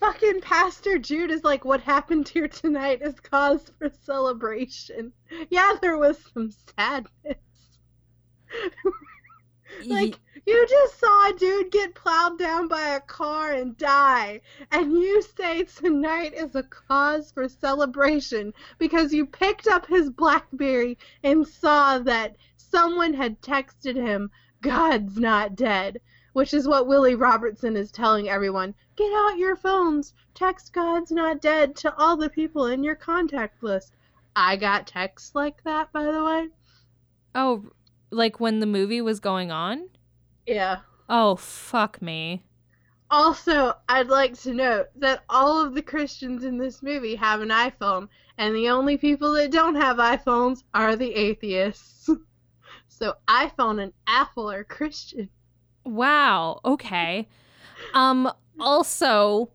fucking 0.00 0.40
Pastor 0.40 0.98
Jude 0.98 1.30
is 1.30 1.44
like, 1.44 1.64
what 1.64 1.80
happened 1.80 2.28
here 2.28 2.48
tonight 2.48 3.02
is 3.02 3.20
cause 3.20 3.70
for 3.78 3.90
celebration. 4.02 5.12
Yeah, 5.50 5.74
there 5.80 5.98
was 5.98 6.18
some 6.32 6.50
sadness. 6.76 7.36
Like, 9.86 10.18
you 10.44 10.66
just 10.68 10.98
saw 10.98 11.30
a 11.30 11.38
dude 11.38 11.70
get 11.70 11.94
plowed 11.94 12.36
down 12.36 12.66
by 12.66 12.80
a 12.80 13.00
car 13.00 13.52
and 13.52 13.76
die, 13.76 14.40
and 14.72 14.92
you 14.92 15.22
say 15.22 15.62
tonight 15.62 16.34
is 16.34 16.56
a 16.56 16.64
cause 16.64 17.30
for 17.30 17.48
celebration 17.48 18.52
because 18.78 19.12
you 19.12 19.24
picked 19.24 19.68
up 19.68 19.86
his 19.86 20.10
Blackberry 20.10 20.98
and 21.22 21.46
saw 21.46 22.00
that 22.00 22.34
someone 22.56 23.14
had 23.14 23.40
texted 23.40 23.94
him, 23.94 24.30
God's 24.62 25.16
not 25.16 25.54
dead, 25.54 26.00
which 26.32 26.52
is 26.52 26.66
what 26.66 26.88
Willie 26.88 27.14
Robertson 27.14 27.76
is 27.76 27.92
telling 27.92 28.28
everyone. 28.28 28.74
Get 28.96 29.12
out 29.12 29.38
your 29.38 29.54
phones, 29.54 30.12
text 30.34 30.72
God's 30.72 31.12
not 31.12 31.40
dead 31.40 31.76
to 31.76 31.94
all 31.96 32.16
the 32.16 32.30
people 32.30 32.66
in 32.66 32.82
your 32.82 32.96
contact 32.96 33.62
list. 33.62 33.94
I 34.34 34.56
got 34.56 34.86
texts 34.88 35.34
like 35.34 35.62
that, 35.64 35.92
by 35.92 36.04
the 36.04 36.24
way. 36.24 36.48
oh, 37.34 37.70
like 38.10 38.40
when 38.40 38.60
the 38.60 38.66
movie 38.66 39.00
was 39.00 39.20
going 39.20 39.50
on? 39.50 39.88
Yeah. 40.46 40.78
Oh, 41.08 41.36
fuck 41.36 42.00
me. 42.00 42.42
Also, 43.10 43.74
I'd 43.88 44.08
like 44.08 44.38
to 44.40 44.54
note 44.54 44.86
that 44.96 45.22
all 45.28 45.62
of 45.62 45.74
the 45.74 45.82
Christians 45.82 46.44
in 46.44 46.56
this 46.56 46.82
movie 46.82 47.14
have 47.16 47.42
an 47.42 47.50
iPhone, 47.50 48.08
and 48.38 48.56
the 48.56 48.70
only 48.70 48.96
people 48.96 49.32
that 49.34 49.52
don't 49.52 49.74
have 49.74 49.98
iPhones 49.98 50.62
are 50.72 50.96
the 50.96 51.12
atheists. 51.14 52.08
so 52.88 53.14
iPhone 53.28 53.82
and 53.82 53.92
Apple 54.06 54.50
are 54.50 54.64
Christian. 54.64 55.28
Wow. 55.84 56.60
Okay. 56.64 57.28
Um 57.92 58.32
also 58.58 59.50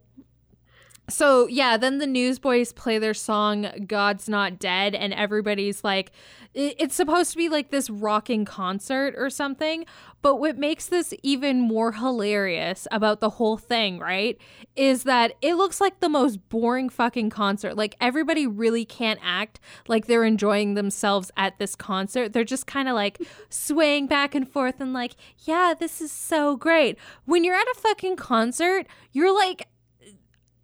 so 1.10 1.48
yeah, 1.48 1.78
then 1.78 2.00
the 2.00 2.08
newsboys 2.08 2.74
play 2.74 3.00
their 3.00 3.14
song 3.14 3.68
God's 3.88 4.28
Not 4.28 4.60
Dead 4.60 4.94
and 4.94 5.14
everybody's 5.14 5.84
like 5.84 6.12
it's 6.60 6.96
supposed 6.96 7.32
to 7.32 7.38
be 7.38 7.50
like 7.50 7.70
this 7.70 7.88
rocking 7.88 8.44
concert 8.44 9.14
or 9.16 9.30
something, 9.30 9.86
but 10.24 10.38
what 10.38 10.58
makes 10.58 10.88
this 10.88 11.14
even 11.22 11.62
more 11.62 11.92
hilarious 11.92 12.88
about 12.92 13.20
the 13.20 13.30
whole 13.30 13.58
thing, 13.58 14.00
right? 14.00 14.40
Is 14.76 15.04
that 15.04 15.34
it 15.44 15.54
looks 15.54 15.80
like 15.80 16.00
the 16.00 16.10
most 16.10 16.50
boring 16.50 16.90
fucking 16.90 17.30
concert. 17.30 17.78
Like 17.78 17.96
everybody 18.02 18.48
really 18.48 18.86
can't 18.86 19.20
act 19.22 19.60
like 19.88 20.08
they're 20.08 20.24
enjoying 20.24 20.74
themselves 20.74 21.30
at 21.38 21.60
this 21.60 21.76
concert. 21.76 22.34
They're 22.34 22.44
just 22.44 22.66
kind 22.66 22.90
of 22.90 22.96
like 22.96 23.22
swaying 23.50 24.08
back 24.08 24.34
and 24.34 24.50
forth 24.50 24.82
and 24.82 24.94
like, 24.94 25.16
yeah, 25.46 25.76
this 25.80 26.02
is 26.02 26.12
so 26.12 26.56
great. 26.56 26.98
When 27.26 27.44
you're 27.44 27.56
at 27.56 27.68
a 27.68 27.80
fucking 27.80 28.16
concert, 28.16 28.88
you're 29.12 29.34
like 29.34 29.68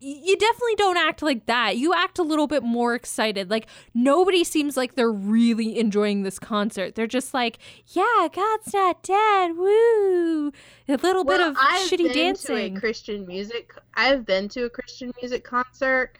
you 0.03 0.37
definitely 0.37 0.75
don't 0.75 0.97
act 0.97 1.21
like 1.21 1.45
that. 1.45 1.77
You 1.77 1.93
act 1.93 2.19
a 2.19 2.23
little 2.23 2.47
bit 2.47 2.63
more 2.63 2.93
excited. 2.95 3.49
Like 3.49 3.67
nobody 3.93 4.43
seems 4.43 4.75
like 4.75 4.95
they're 4.95 5.11
really 5.11 5.79
enjoying 5.79 6.23
this 6.23 6.39
concert. 6.39 6.95
They're 6.95 7.07
just 7.07 7.33
like, 7.33 7.59
"Yeah, 7.87 8.27
God's 8.33 8.73
not 8.73 9.01
dead." 9.03 9.55
Woo! 9.55 10.51
A 10.87 10.97
little 10.97 11.23
bit 11.23 11.39
Well, 11.39 11.51
of 11.51 11.57
I've 11.59 11.89
shitty 11.89 11.97
been 12.03 12.11
dancing. 12.13 12.73
To 12.73 12.77
a 12.77 12.79
Christian 12.79 13.25
music. 13.25 13.73
I've 13.95 14.25
been 14.25 14.49
to 14.49 14.65
a 14.65 14.69
Christian 14.69 15.13
music 15.21 15.43
concert, 15.43 16.17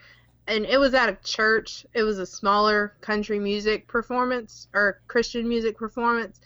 and 0.48 0.66
it 0.66 0.78
was 0.78 0.94
at 0.94 1.10
a 1.10 1.18
church. 1.24 1.86
It 1.94 2.04
was 2.04 2.20
a 2.20 2.26
smaller 2.26 2.96
country 3.02 3.40
music 3.40 3.88
performance 3.88 4.68
or 4.74 5.02
Christian 5.08 5.48
music 5.50 5.78
performance, 5.78 6.40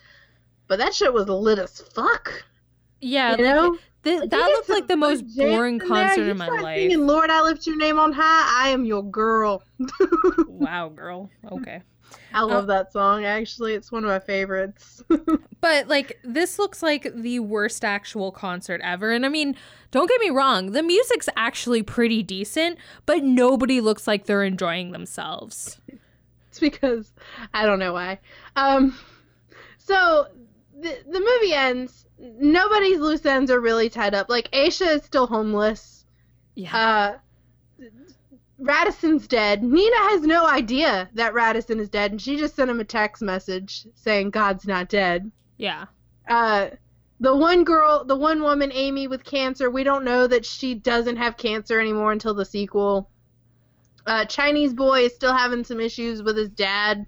but 0.68 0.80
that 0.80 0.93
shit 0.93 1.14
was 1.14 1.27
lit 1.27 1.59
as 1.59 1.80
fuck. 1.81 2.43
yeah, 3.01 3.38
you 3.38 3.43
like, 3.43 3.55
know? 3.55 3.77
Th- 4.07 4.29
that 4.29 4.38
you 4.38 4.43
get 4.45 4.51
looked 4.51 4.69
like 4.69 4.88
the 4.88 4.97
most 4.97 5.35
boring 5.35 5.79
in 5.81 5.88
there. 5.88 5.88
concert 5.88 6.23
You 6.25 6.31
in 6.31 6.38
my 6.38 6.47
life. 6.47 6.79
Singing, 6.79 7.05
Lord, 7.07 7.29
I 7.29 7.41
lift 7.41 7.67
your 7.67 7.77
name 7.77 7.99
on 7.99 8.13
high. 8.13 8.65
I 8.65 8.69
am 8.69 8.85
your 8.85 9.03
girl. 9.03 9.63
wow, 10.47 10.89
girl. 10.89 11.29
Okay. 11.51 11.81
I 12.34 12.41
love 12.41 12.67
that 12.67 12.93
song. 12.93 13.25
Actually, 13.25 13.73
it's 13.73 13.91
one 13.91 14.03
of 14.03 14.09
my 14.09 14.19
favorites. 14.19 15.03
But 15.59 15.88
like 15.88 16.19
this 16.23 16.59
looks 16.59 16.84
like 16.84 17.11
the 17.15 17.39
worst 17.39 17.84
actual 17.84 18.31
concert 18.31 18.79
ever. 18.84 19.11
And 19.11 19.25
I 19.25 19.29
mean, 19.29 19.55
don't 19.89 20.07
get 20.07 20.21
me 20.21 20.29
wrong, 20.29 20.71
the 20.71 20.84
music's 20.84 21.27
actually 21.35 21.81
pretty 21.81 22.21
decent, 22.21 22.77
but 23.07 23.23
nobody 23.23 23.81
looks 23.81 24.07
like 24.07 24.25
they're 24.25 24.43
enjoying 24.43 24.91
themselves. 24.91 25.81
it's 26.47 26.59
because 26.59 27.11
I 27.55 27.65
don't 27.65 27.79
know 27.79 27.91
why. 27.91 28.19
Um, 28.55 28.97
so 29.77 30.27
the 30.79 30.97
the 31.09 31.19
movie 31.19 31.53
ends. 31.53 32.05
Nobody's 32.19 32.99
loose 32.99 33.26
ends 33.26 33.52
are 33.52 33.60
really 33.60 33.89
tied 33.89 34.15
up. 34.15 34.30
Like 34.30 34.49
Aisha 34.52 34.95
is 34.95 35.03
still 35.03 35.27
homeless. 35.27 36.06
Yeah. 36.56 36.76
Uh, 36.76 37.18
Radisson's 38.60 39.27
dead. 39.27 39.64
Nina 39.64 39.95
has 40.10 40.22
no 40.23 40.48
idea 40.48 41.10
that 41.14 41.34
Radisson 41.35 41.80
is 41.80 41.89
dead, 41.89 42.11
and 42.11 42.22
she 42.22 42.38
just 42.38 42.56
sent 42.56 42.72
him 42.72 42.80
a 42.80 42.84
text 42.84 43.22
message 43.22 43.85
saying 43.94 44.31
God's 44.31 44.65
not 44.65 44.89
dead. 44.89 45.31
yeah. 45.57 45.85
Uh, 46.27 46.72
the 47.19 47.35
one 47.35 47.64
girl, 47.64 48.03
the 48.03 48.15
one 48.15 48.41
woman, 48.44 48.72
Amy, 48.73 49.07
with 49.07 49.23
cancer, 49.23 49.69
we 49.72 49.84
don't 49.84 50.03
know 50.06 50.27
that 50.27 50.45
she 50.45 50.76
doesn't 50.76 51.15
have 51.15 51.38
cancer 51.38 51.80
anymore 51.80 52.11
until 52.11 52.34
the 52.34 52.45
sequel. 52.45 53.10
Uh, 54.06 54.26
Chinese 54.26 54.73
boy 54.73 55.02
is 55.06 55.15
still 55.15 55.34
having 55.34 55.64
some 55.64 55.80
issues 55.80 56.22
with 56.22 56.38
his 56.38 56.49
dad. 56.49 57.06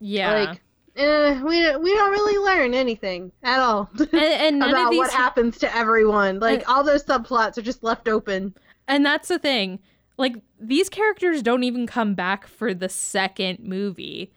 Yeah. 0.00 0.32
Like, 0.32 0.62
eh, 0.96 1.40
we 1.42 1.76
we 1.76 1.94
don't 1.94 2.10
really 2.10 2.38
learn 2.38 2.74
anything 2.74 3.32
at 3.42 3.60
all 3.60 3.90
And, 3.98 4.14
and 4.14 4.58
none 4.58 4.70
of 4.70 4.74
about 4.74 4.94
what 4.94 5.12
happens 5.12 5.58
to 5.58 5.74
everyone. 5.76 6.40
Like 6.40 6.68
all 6.68 6.82
those 6.84 7.04
subplots 7.04 7.58
are 7.58 7.62
just 7.62 7.82
left 7.82 8.08
open. 8.08 8.54
And 8.88 9.04
that's 9.06 9.28
the 9.28 9.38
thing. 9.38 9.78
Like 10.16 10.34
these 10.60 10.88
characters 10.88 11.42
don't 11.42 11.64
even 11.64 11.86
come 11.86 12.14
back 12.14 12.46
for 12.46 12.74
the 12.74 12.88
second 12.88 13.60
movie. 13.60 14.32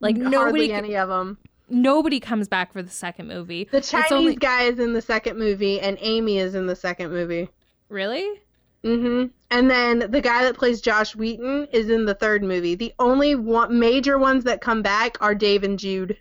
Like 0.00 0.16
Hardly 0.16 0.30
nobody 0.30 0.72
any 0.72 0.96
of 0.96 1.08
them. 1.08 1.38
nobody 1.68 2.20
comes 2.20 2.48
back 2.48 2.72
for 2.72 2.82
the 2.82 2.90
second 2.90 3.28
movie. 3.28 3.68
The 3.70 3.80
Chinese 3.80 4.12
only- 4.12 4.36
guy 4.36 4.62
is 4.64 4.78
in 4.78 4.92
the 4.92 5.02
second 5.02 5.38
movie, 5.38 5.80
and 5.80 5.98
Amy 6.00 6.38
is 6.38 6.54
in 6.54 6.66
the 6.66 6.76
second 6.76 7.10
movie. 7.10 7.48
Really? 7.88 8.40
Hmm 8.86 9.26
And 9.50 9.70
then 9.70 10.10
the 10.10 10.20
guy 10.20 10.44
that 10.44 10.56
plays 10.56 10.80
Josh 10.80 11.16
Wheaton 11.16 11.66
is 11.72 11.90
in 11.90 12.04
the 12.04 12.14
third 12.14 12.42
movie. 12.44 12.74
The 12.76 12.94
only 13.00 13.34
one, 13.34 13.78
major 13.80 14.16
ones 14.18 14.44
that 14.44 14.60
come 14.60 14.82
back 14.82 15.18
are 15.20 15.34
Dave 15.34 15.64
and 15.64 15.78
Jude, 15.78 16.18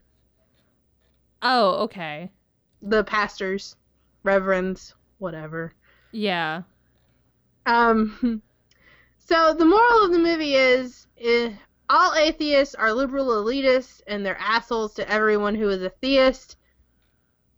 Oh, 1.41 1.83
okay. 1.83 2.31
the 2.81 3.03
pastors, 3.03 3.75
reverends, 4.23 4.95
whatever. 5.19 5.73
Yeah. 6.11 6.63
Um, 7.65 8.41
so 9.19 9.53
the 9.53 9.65
moral 9.65 10.05
of 10.05 10.11
the 10.11 10.19
movie 10.19 10.55
is 10.55 11.07
eh, 11.19 11.53
all 11.89 12.15
atheists 12.15 12.75
are 12.75 12.93
liberal 12.93 13.27
elitists 13.27 14.01
and 14.07 14.25
they're 14.25 14.37
assholes 14.39 14.95
to 14.95 15.09
everyone 15.09 15.55
who 15.55 15.69
is 15.69 15.83
a 15.83 15.89
theist, 15.89 16.57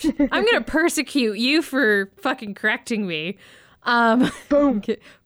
I'm 0.03 0.45
gonna 0.45 0.61
persecute 0.61 1.38
you 1.38 1.61
for 1.61 2.11
fucking 2.18 2.56
correcting 2.56 3.07
me. 3.07 3.38
Um, 3.84 4.30
Boom. 4.49 4.82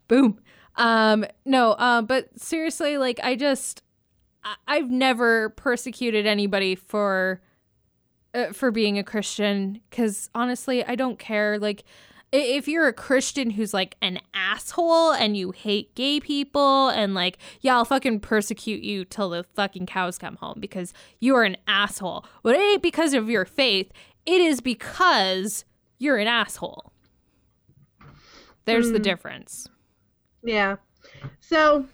boom. 0.08 0.40
Um, 0.76 1.26
no. 1.46 1.72
Uh, 1.72 2.02
but 2.02 2.28
seriously, 2.40 2.98
like 2.98 3.20
I 3.24 3.36
just, 3.36 3.82
I- 4.44 4.56
I've 4.68 4.90
never 4.92 5.50
persecuted 5.50 6.26
anybody 6.28 6.76
for, 6.76 7.42
uh, 8.34 8.52
for 8.54 8.72
being 8.72 8.98
a 9.00 9.04
Christian. 9.04 9.82
Because 9.90 10.30
honestly, 10.36 10.84
I 10.86 10.96
don't 10.96 11.18
care. 11.20 11.58
Like, 11.60 11.84
if 12.32 12.68
you're 12.68 12.88
a 12.88 12.94
Christian 12.94 13.50
who's 13.52 13.74
like 13.74 13.98
an 14.02 14.20
asshole 14.34 15.12
and 15.12 15.36
you 15.36 15.52
hate 15.52 15.94
gay 15.96 16.20
people 16.20 16.90
and 16.90 17.14
like, 17.14 17.38
yeah, 17.60 17.76
I'll 17.76 17.86
fucking 17.86 18.22
persecute 18.22 18.84
you 18.84 19.04
till 19.06 19.30
the 19.30 19.44
fucking 19.56 19.86
cows 19.86 20.18
come 20.18 20.38
home 20.38 20.60
because 20.60 20.94
you 21.20 21.36
are 21.36 21.44
an 21.44 21.58
asshole. 21.68 22.26
But 22.44 22.56
it 22.56 22.62
ain't 22.62 22.84
because 22.84 23.14
of 23.14 23.30
your 23.30 23.46
faith. 23.46 23.92
It 24.26 24.40
is 24.40 24.62
because 24.62 25.66
you're 26.00 26.18
an 26.18 26.28
asshole. 26.28 26.94
There's 28.66 28.92
the 28.92 28.98
Hmm. 28.98 29.04
difference. 29.04 29.68
Yeah. 30.44 30.78
So, 31.40 31.86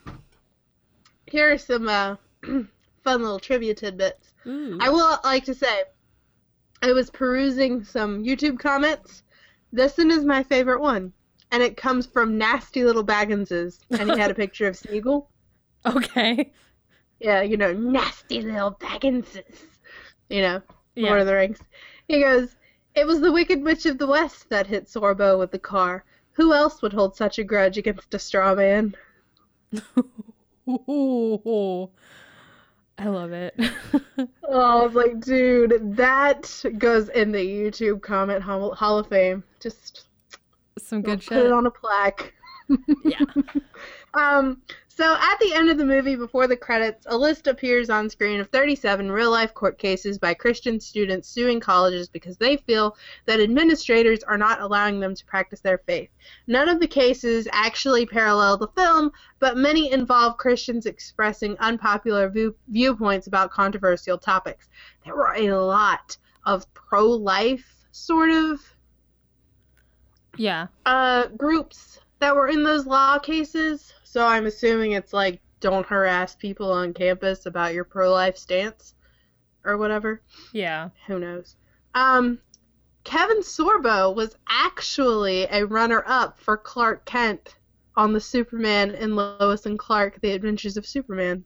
here 1.26 1.52
are 1.52 1.58
some 1.58 1.88
uh, 1.88 2.16
fun 2.44 3.22
little 3.22 3.40
trivia 3.40 3.74
tidbits. 3.74 4.34
Ooh. 4.46 4.78
I 4.82 4.90
will 4.90 5.18
like 5.24 5.46
to 5.46 5.54
say, 5.54 5.84
I 6.82 6.92
was 6.94 7.10
perusing 7.10 7.84
some 7.84 8.24
YouTube 8.24 8.60
comments. 8.60 9.24
This 9.72 9.98
one 9.98 10.12
is 10.12 10.24
my 10.24 10.44
favorite 10.44 10.82
one. 10.82 11.14
And 11.52 11.64
it 11.64 11.78
comes 11.78 12.06
from 12.06 12.38
Nasty 12.38 12.84
Little 12.84 13.04
Bagginses. 13.06 13.80
And 13.92 14.12
he 14.12 14.20
had 14.20 14.32
a 14.32 14.36
picture 14.44 14.68
of 14.68 14.76
Smeagol. 14.76 15.28
Okay. 15.86 16.52
Yeah, 17.20 17.42
you 17.42 17.58
know, 17.58 17.74
nasty 17.74 18.42
little 18.42 18.72
Bagginses. 18.80 19.66
You 20.30 20.42
know, 20.42 20.62
Yeah. 20.96 21.08
Lord 21.10 21.22
of 21.22 21.28
the 21.28 21.34
Rings. 21.36 21.60
He 22.08 22.20
goes, 22.22 22.56
It 22.96 23.08
was 23.08 23.22
the 23.22 23.32
Wicked 23.32 23.64
Witch 23.64 23.86
of 23.86 23.98
the 23.98 24.08
West 24.08 24.50
that 24.50 24.68
hit 24.68 24.88
Sorbo 24.88 25.40
with 25.40 25.52
the 25.52 25.60
car. 25.60 26.04
Who 26.34 26.54
else 26.54 26.82
would 26.82 26.94
hold 26.94 27.16
such 27.16 27.40
a 27.40 27.44
grudge 27.44 27.78
against 27.78 28.14
a 28.14 28.20
straw 28.20 28.54
man? 28.54 28.94
Ooh. 30.70 31.90
I 33.00 33.08
love 33.10 33.32
it. 33.32 33.56
Oh, 34.44 34.82
I 34.82 34.84
was 34.86 34.96
like, 34.96 35.20
dude, 35.20 35.96
that 35.98 36.64
goes 36.80 37.10
in 37.10 37.32
the 37.32 37.38
YouTube 37.46 38.02
comment 38.02 38.42
hall, 38.42 38.74
hall 38.74 38.98
of 38.98 39.08
fame. 39.08 39.44
Just 39.60 40.06
Some 40.78 41.02
good 41.02 41.22
shit. 41.22 41.30
put 41.30 41.38
it 41.40 41.42
shit. 41.44 41.52
on 41.52 41.66
a 41.66 41.72
plaque. 41.72 42.34
Yeah. 43.04 43.20
Um, 44.14 44.62
so 44.88 45.16
at 45.16 45.38
the 45.40 45.54
end 45.54 45.70
of 45.70 45.78
the 45.78 45.86
movie, 45.86 46.16
before 46.16 46.48
the 46.48 46.58
credits, 46.58 47.06
a 47.08 47.16
list 47.16 47.46
appears 47.46 47.92
on 47.92 48.10
screen 48.10 48.40
of 48.40 48.50
37 48.50 49.12
real 49.12 49.30
life 49.30 49.54
court 49.54 49.78
cases 49.78 50.18
by 50.18 50.34
Christian 50.34 50.80
students 50.80 51.30
suing 51.30 51.60
colleges 51.60 52.10
because 52.10 52.36
they 52.38 52.58
feel 52.58 52.98
that 53.26 53.40
administrators 53.40 54.24
are 54.24 54.38
not 54.38 54.60
allowing 54.60 55.00
them 55.00 55.14
to 55.14 55.26
practice 55.26 55.60
their 55.60 55.78
faith. 55.86 56.10
None 56.48 56.68
of 56.68 56.80
the 56.80 56.88
cases 56.88 57.48
actually 57.52 58.08
parallel 58.08 58.58
the 58.58 58.70
film, 58.70 59.12
but 59.40 59.56
many 59.56 59.92
involve 59.92 60.38
Christians 60.38 60.88
expressing 60.88 61.56
unpopular 61.60 62.28
view- 62.30 62.56
viewpoints 62.70 63.28
about 63.28 63.52
controversial 63.52 64.18
topics. 64.18 64.68
There 65.06 65.16
were 65.16 65.36
a 65.36 65.52
lot 65.52 66.18
of 66.46 66.66
pro 66.74 67.06
life 67.06 67.86
sort 67.92 68.32
of 68.32 68.62
Yeah. 70.38 70.68
uh, 70.86 71.28
groups 71.28 72.00
that 72.20 72.36
were 72.36 72.48
in 72.48 72.64
those 72.64 72.86
law 72.86 73.20
cases. 73.20 73.94
So 74.04 74.26
I'm 74.26 74.46
assuming 74.46 74.92
it's 74.92 75.14
like 75.14 75.42
don't 75.60 75.86
harass 75.86 76.36
people 76.36 76.72
on 76.72 76.94
campus 76.94 77.46
about 77.46 77.74
your 77.74 77.84
pro-life 77.84 78.38
stance 78.38 78.94
or 79.66 79.78
whatever. 79.78 80.22
Yeah. 80.54 80.90
Who 81.08 81.20
knows? 81.20 81.56
Um, 81.94 82.40
Kevin 83.04 83.42
Sorbo 83.42 84.14
was 84.16 84.36
actually 84.50 85.44
a 85.46 85.66
runner-up 85.66 86.40
for 86.40 86.58
Clark 86.58 87.06
Kent 87.06 87.56
on 87.96 88.14
the 88.14 88.20
Superman 88.20 88.92
and 88.92 89.16
Lois 89.16 89.66
and 89.66 89.80
Clark: 89.80 90.22
The 90.22 90.32
Adventures 90.32 90.78
of 90.78 90.86
Superman. 90.86 91.44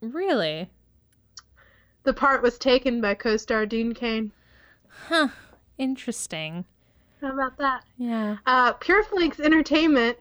Really? 0.00 0.70
The 2.04 2.12
part 2.12 2.42
was 2.42 2.58
taken 2.58 3.00
by 3.00 3.14
co-star 3.14 3.66
Dean 3.66 3.92
Cain. 3.94 4.32
Huh. 5.08 5.28
Interesting. 5.78 6.64
How 7.20 7.32
about 7.32 7.58
that? 7.58 7.84
Yeah. 7.96 8.36
Uh, 8.46 8.72
Pure 8.74 9.02
Flix 9.04 9.40
Entertainment. 9.40 10.18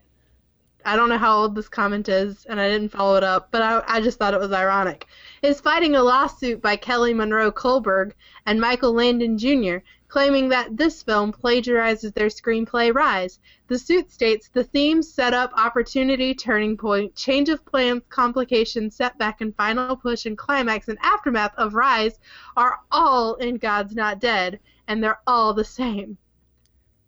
I 0.83 0.95
don't 0.95 1.09
know 1.09 1.17
how 1.17 1.37
old 1.37 1.53
this 1.53 1.69
comment 1.69 2.09
is, 2.09 2.45
and 2.45 2.59
I 2.59 2.69
didn't 2.69 2.89
follow 2.89 3.17
it 3.17 3.23
up, 3.23 3.49
but 3.51 3.61
I, 3.61 3.83
I 3.87 4.01
just 4.01 4.17
thought 4.17 4.33
it 4.33 4.39
was 4.39 4.51
ironic. 4.51 5.05
Is 5.43 5.59
fighting 5.59 5.95
a 5.95 6.01
lawsuit 6.01 6.61
by 6.61 6.75
Kelly 6.75 7.13
Monroe 7.13 7.51
Kullberg 7.51 8.13
and 8.45 8.59
Michael 8.59 8.93
Landon 8.93 9.37
Jr. 9.37 9.77
claiming 10.07 10.49
that 10.49 10.75
this 10.75 11.03
film 11.03 11.31
plagiarizes 11.33 12.13
their 12.13 12.29
screenplay 12.29 12.91
Rise. 12.91 13.37
The 13.67 13.77
suit 13.77 14.09
states 14.09 14.47
the 14.47 14.63
theme, 14.63 15.03
setup, 15.03 15.51
opportunity, 15.55 16.33
turning 16.33 16.77
point, 16.77 17.13
change 17.15 17.49
of 17.49 17.65
plans, 17.65 18.03
complication, 18.09 18.89
setback, 18.89 19.41
and 19.41 19.55
final 19.55 19.95
push 19.97 20.25
and 20.25 20.37
climax 20.37 20.87
and 20.87 20.97
aftermath 21.03 21.53
of 21.57 21.75
Rise 21.75 22.17
are 22.55 22.79
all 22.91 23.35
in 23.35 23.57
God's 23.57 23.93
Not 23.93 24.19
Dead, 24.19 24.59
and 24.87 25.03
they're 25.03 25.19
all 25.27 25.53
the 25.53 25.65
same. 25.65 26.17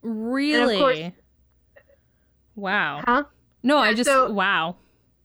Really? 0.02 0.78
course- 0.80 1.12
wow. 2.56 3.02
Huh? 3.06 3.24
No, 3.64 3.78
I 3.78 3.94
just 3.94 4.10
so- 4.10 4.32
wow. 4.32 4.76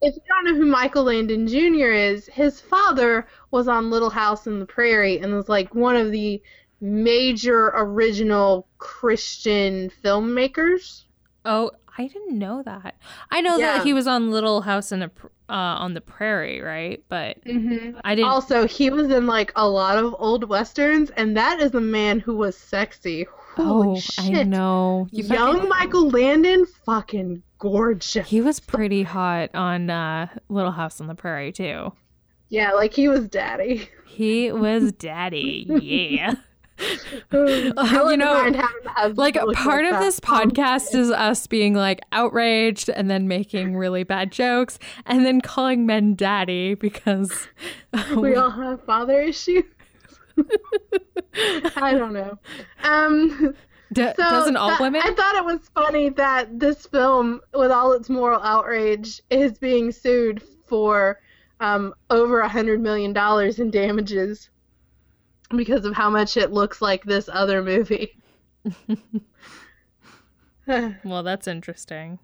If 0.03 0.15
you 0.17 0.23
don't 0.29 0.45
know 0.45 0.55
who 0.61 0.67
Michael 0.71 1.05
Landon 1.05 1.47
Jr. 1.49 1.91
is, 1.93 2.27
his 2.27 2.61
father 2.61 3.27
was 3.51 3.69
on 3.69 3.91
Little 3.91 4.11
House 4.11 4.47
in 4.47 4.59
the 4.61 4.67
Prairie 4.67 5.19
and 5.19 5.33
was 5.35 5.49
like 5.49 5.75
one 5.75 5.97
of 5.97 6.11
the 6.11 6.43
major 6.83 7.73
original 7.75 8.67
Christian 8.77 9.91
filmmakers. 10.05 11.05
Oh, 11.47 11.71
I 11.97 12.09
didn't 12.09 12.39
know 12.39 12.63
that. 12.65 12.97
I 13.31 13.41
know 13.41 13.57
Yeah. 13.57 13.79
that 13.79 13.87
he 13.87 13.95
was 13.95 14.07
on 14.07 14.31
Little 14.31 14.61
House 14.63 14.93
in 14.93 15.03
a 15.05 15.11
uh, 15.49 15.53
on 15.53 15.93
the 15.95 16.01
Prairie, 16.01 16.61
right? 16.61 17.03
But 17.09 17.43
Mm-hmm. 17.45 17.99
I 18.05 18.15
didn't. 18.15 18.31
Also, 18.31 18.67
he 18.67 18.91
was 18.91 19.11
in 19.11 19.27
like 19.27 19.53
a 19.57 19.67
lot 19.69 19.97
of 19.97 20.15
old 20.19 20.45
westerns, 20.49 21.11
and 21.11 21.37
that 21.37 21.61
is 21.61 21.75
a 21.75 21.81
man 21.81 22.19
who 22.19 22.35
was 22.37 22.57
sexy. 22.57 23.27
Oh, 23.59 23.99
shit. 23.99 24.35
I 24.37 24.43
know. 24.43 25.09
You 25.11 25.25
Young 25.25 25.55
fucking- 25.55 25.69
Michael 25.69 26.09
Landon, 26.11 26.67
fucking 26.87 27.43
gorgeous. 27.59 28.29
He 28.29 28.41
was 28.41 28.61
pretty 28.61 29.03
hot 29.03 29.51
on 29.55 29.91
uh, 29.91 30.29
Little 30.49 30.73
House 30.73 31.01
on 31.01 31.07
the 31.07 31.15
Prairie 31.15 31.53
too. 31.53 31.93
Yeah, 32.49 32.73
like 32.73 32.93
he 32.95 33.09
was 33.09 33.29
daddy. 33.29 33.89
He 34.07 34.53
was 34.53 34.93
daddy. 34.99 35.67
Yeah. 35.81 36.35
I 36.77 36.97
you 38.11 38.17
know, 38.17 38.53
like 39.15 39.37
part 39.55 39.85
of 39.85 40.01
this 40.01 40.19
podcast 40.19 40.95
is 40.95 41.11
us 41.11 41.47
being 41.47 41.75
like 41.75 42.01
outraged 42.11 42.89
and 42.89 43.09
then 43.09 43.29
making 43.29 43.77
really 43.77 44.03
bad 44.03 44.33
jokes 44.33 44.79
and 45.07 45.25
then 45.25 45.41
calling 45.41 45.87
men 45.87 46.15
daddy 46.15 46.75
because 46.75 47.47
we 48.17 48.35
all 48.35 48.51
have 48.51 48.83
father 48.85 49.21
issues. 49.21 49.63
I 51.77 51.95
don't 51.95 52.13
know. 52.13 52.39
Um, 52.83 53.55
D- 53.93 54.03
so 54.03 54.13
doesn't 54.17 54.57
all 54.57 54.71
that- 54.71 54.81
women 54.81 55.03
I 55.05 55.13
thought 55.13 55.37
it 55.37 55.45
was 55.45 55.71
funny 55.75 56.09
that 56.11 56.59
this 56.59 56.87
film, 56.87 57.41
with 57.53 57.71
all 57.71 57.93
its 57.93 58.09
moral 58.09 58.41
outrage, 58.41 59.21
is 59.31 59.59
being 59.59 59.93
sued 59.93 60.43
for 60.67 61.21
um, 61.61 61.95
over 62.11 62.41
a 62.41 62.49
hundred 62.49 62.81
million 62.81 63.13
dollars 63.13 63.59
in 63.59 63.71
damages 63.71 64.51
because 65.57 65.85
of 65.85 65.95
how 65.95 66.11
much 66.11 66.37
it 66.37 66.53
looks 66.53 66.83
like 66.83 67.05
this 67.05 67.29
other 67.33 67.63
movie. 67.63 68.19
well 71.05 71.23
that's 71.23 71.47
interesting 71.47 72.19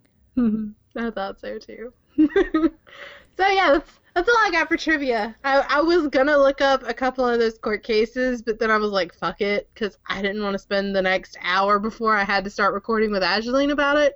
I 0.97 1.11
thought 1.11 1.41
so 1.41 1.59
too. 1.59 1.93
so 2.17 3.47
yeah, 3.47 3.73
that's 3.73 4.01
that's 4.21 4.29
all 4.29 4.47
I 4.47 4.51
got 4.51 4.69
for 4.69 4.77
trivia. 4.77 5.35
I, 5.45 5.65
I 5.69 5.81
was 5.81 6.09
gonna 6.09 6.37
look 6.37 6.61
up 6.61 6.83
a 6.87 6.93
couple 6.93 7.27
of 7.27 7.39
those 7.39 7.57
court 7.59 7.83
cases, 7.83 8.43
but 8.43 8.59
then 8.59 8.71
I 8.71 8.77
was 8.77 8.91
like, 8.91 9.15
fuck 9.15 9.41
it, 9.41 9.71
because 9.73 9.97
I 10.07 10.21
didn't 10.21 10.43
want 10.43 10.53
to 10.53 10.59
spend 10.59 10.95
the 10.95 11.01
next 11.01 11.39
hour 11.43 11.79
before 11.79 12.15
I 12.15 12.25
had 12.25 12.45
to 12.45 12.51
start 12.51 12.75
recording 12.75 13.11
with 13.13 13.23
Angeline 13.23 13.71
about 13.71 13.97
it. 13.97 14.15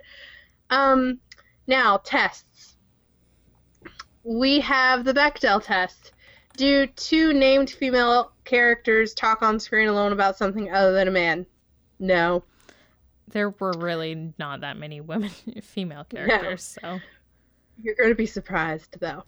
Um, 0.69 1.21
now 1.67 1.97
tests. 1.99 2.77
We 4.25 4.61
have 4.61 5.05
the 5.05 5.15
Bechdel 5.15 5.63
test. 5.63 6.13
Do 6.57 6.87
two 6.87 7.33
named 7.33 7.71
female 7.71 8.33
characters 8.45 9.15
talk 9.15 9.43
on 9.43 9.59
screen 9.59 9.89
alone 9.89 10.13
about 10.13 10.37
something 10.37 10.71
other 10.71 10.93
than 10.93 11.09
a 11.09 11.11
man? 11.11 11.47
No. 11.99 12.45
there 13.29 13.51
were 13.51 13.73
really 13.73 14.33
not 14.39 14.61
that 14.61 14.77
many 14.77 15.01
women 15.01 15.31
female 15.63 16.05
characters 16.05 16.77
so 16.81 17.01
You're 17.83 17.95
going 17.95 18.11
to 18.11 18.15
be 18.15 18.27
surprised, 18.27 18.99
though. 19.01 19.25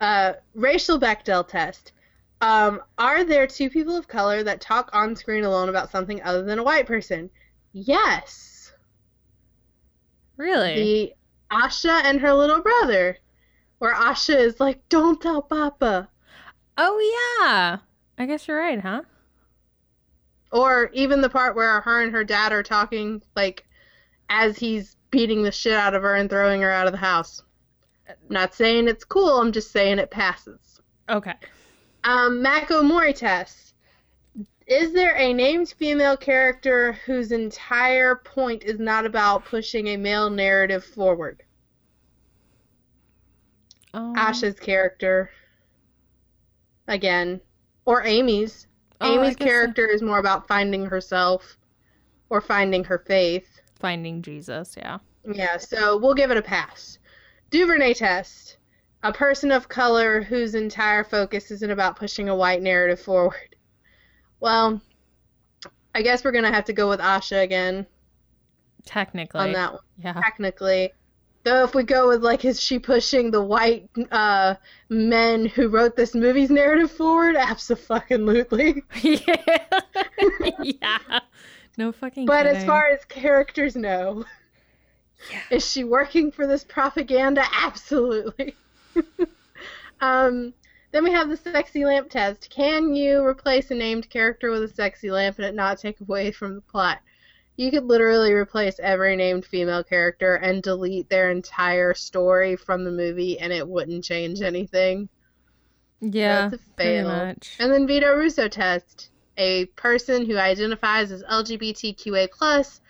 Uh, 0.00 0.34
racial 0.54 0.98
Bechdel 0.98 1.46
test. 1.46 1.92
Um, 2.40 2.82
are 2.98 3.24
there 3.24 3.46
two 3.46 3.70
people 3.70 3.96
of 3.96 4.08
color 4.08 4.42
that 4.42 4.60
talk 4.60 4.90
on 4.92 5.16
screen 5.16 5.44
alone 5.44 5.68
about 5.68 5.90
something 5.90 6.22
other 6.22 6.42
than 6.42 6.58
a 6.58 6.64
white 6.64 6.86
person? 6.86 7.30
Yes. 7.72 8.72
really 10.36 10.74
The 11.50 11.56
Asha 11.56 12.02
and 12.04 12.20
her 12.20 12.34
little 12.34 12.60
brother, 12.60 13.16
where 13.78 13.94
Asha 13.94 14.36
is 14.36 14.60
like, 14.60 14.86
"Don't 14.88 15.20
tell 15.20 15.42
Papa," 15.42 16.08
oh 16.76 17.38
yeah 17.38 17.78
i 18.18 18.26
guess 18.26 18.48
you're 18.48 18.58
right 18.58 18.80
huh 18.80 19.02
or 20.54 20.88
even 20.92 21.20
the 21.20 21.28
part 21.28 21.56
where 21.56 21.80
her 21.80 22.00
and 22.00 22.12
her 22.12 22.22
dad 22.22 22.52
are 22.52 22.62
talking, 22.62 23.20
like, 23.34 23.66
as 24.30 24.56
he's 24.56 24.96
beating 25.10 25.42
the 25.42 25.50
shit 25.50 25.72
out 25.72 25.94
of 25.94 26.02
her 26.02 26.14
and 26.14 26.30
throwing 26.30 26.62
her 26.62 26.70
out 26.70 26.86
of 26.86 26.92
the 26.92 26.98
house. 26.98 27.42
Not 28.28 28.54
saying 28.54 28.88
it's 28.88 29.04
cool. 29.04 29.40
I'm 29.40 29.52
just 29.52 29.70
saying 29.72 29.98
it 29.98 30.10
passes. 30.10 30.80
okay 31.08 31.34
Um, 32.04 32.42
Mako 32.42 32.82
Mori 32.82 33.12
test. 33.12 33.74
Is 34.66 34.92
there 34.94 35.14
a 35.16 35.32
named 35.32 35.68
female 35.68 36.16
character 36.16 36.92
whose 37.04 37.32
entire 37.32 38.16
point 38.16 38.64
is 38.64 38.78
not 38.78 39.04
about 39.04 39.44
pushing 39.44 39.88
a 39.88 39.96
male 39.96 40.30
narrative 40.30 40.84
forward? 40.84 41.42
um, 43.92 44.14
Asha's 44.16 44.58
character. 44.58 45.30
Again. 46.88 47.40
Or 47.86 48.02
Amy's. 48.04 48.66
oh, 49.00 49.14
Amy's 49.22 49.36
character 49.36 49.86
is 49.86 50.00
more 50.02 50.18
about 50.18 50.48
finding 50.48 50.86
herself 50.86 51.58
or 52.30 52.40
finding 52.40 52.84
her 52.84 52.98
faith. 53.06 53.48
finding 53.78 54.22
jesus 54.22 54.74
yeah 54.78 54.98
Yeah, 55.30 55.58
so 55.58 55.98
we'll 55.98 56.14
give 56.14 56.30
it 56.30 56.38
a 56.38 56.42
pass. 56.42 56.98
Duvernay 57.50 57.94
test. 57.94 58.58
A 59.02 59.12
person 59.12 59.52
of 59.52 59.68
color 59.68 60.22
whose 60.22 60.54
entire 60.54 61.04
focus 61.04 61.50
isn't 61.50 61.70
about 61.70 61.96
pushing 61.96 62.28
a 62.28 62.36
white 62.36 62.62
narrative 62.62 63.00
forward. 63.00 63.56
Well, 64.40 64.80
I 65.94 66.02
guess 66.02 66.24
we're 66.24 66.32
gonna 66.32 66.52
have 66.52 66.64
to 66.66 66.72
go 66.72 66.88
with 66.88 67.00
Asha 67.00 67.42
again 67.42 67.86
technically 68.84 69.40
on 69.40 69.52
that 69.52 69.72
one, 69.72 69.82
yeah 69.98 70.12
technically. 70.20 70.92
Though 71.44 71.64
if 71.64 71.74
we 71.74 71.82
go 71.82 72.08
with 72.08 72.22
like, 72.22 72.46
is 72.46 72.58
she 72.58 72.78
pushing 72.78 73.30
the 73.30 73.42
white 73.42 73.90
uh, 74.10 74.54
men 74.88 75.44
who 75.44 75.68
wrote 75.68 75.94
this 75.94 76.14
movie's 76.14 76.48
narrative 76.48 76.90
forward? 76.90 77.36
Absolutely. 77.36 78.82
yeah 79.02 79.36
yeah 80.62 81.20
no 81.76 81.92
fucking 81.92 82.24
But 82.24 82.46
as 82.46 82.64
far 82.64 82.88
as 82.88 83.04
characters, 83.04 83.76
no. 83.76 84.24
Yeah. 85.30 85.42
Is 85.50 85.68
she 85.70 85.84
working 85.84 86.30
for 86.32 86.46
this 86.46 86.64
propaganda? 86.64 87.44
Absolutely. 87.52 88.56
um, 90.00 90.54
then 90.92 91.04
we 91.04 91.12
have 91.12 91.28
the 91.28 91.36
sexy 91.36 91.84
lamp 91.84 92.10
test. 92.10 92.50
Can 92.50 92.94
you 92.94 93.24
replace 93.24 93.70
a 93.70 93.74
named 93.74 94.08
character 94.10 94.50
with 94.50 94.62
a 94.62 94.68
sexy 94.68 95.10
lamp 95.10 95.38
and 95.38 95.46
it 95.46 95.54
not 95.54 95.78
take 95.78 96.00
away 96.00 96.30
from 96.30 96.54
the 96.54 96.60
plot? 96.60 97.00
You 97.56 97.70
could 97.70 97.84
literally 97.84 98.32
replace 98.32 98.78
every 98.80 99.16
named 99.16 99.44
female 99.44 99.84
character 99.84 100.36
and 100.36 100.62
delete 100.62 101.08
their 101.08 101.30
entire 101.30 101.94
story 101.94 102.56
from 102.56 102.84
the 102.84 102.90
movie 102.92 103.38
and 103.38 103.52
it 103.52 103.66
wouldn't 103.68 104.04
change 104.04 104.42
anything. 104.42 105.08
yeah 106.00 106.50
That's 106.50 106.54
a 106.54 106.58
fail. 106.76 107.08
much 107.08 107.56
And 107.58 107.72
then 107.72 107.86
Vito 107.86 108.14
Russo 108.16 108.48
test. 108.48 109.10
A 109.36 109.66
person 109.66 110.26
who 110.26 110.36
identifies 110.36 111.10
as 111.10 111.24
LGBTQA 111.24 112.30
plus 112.30 112.80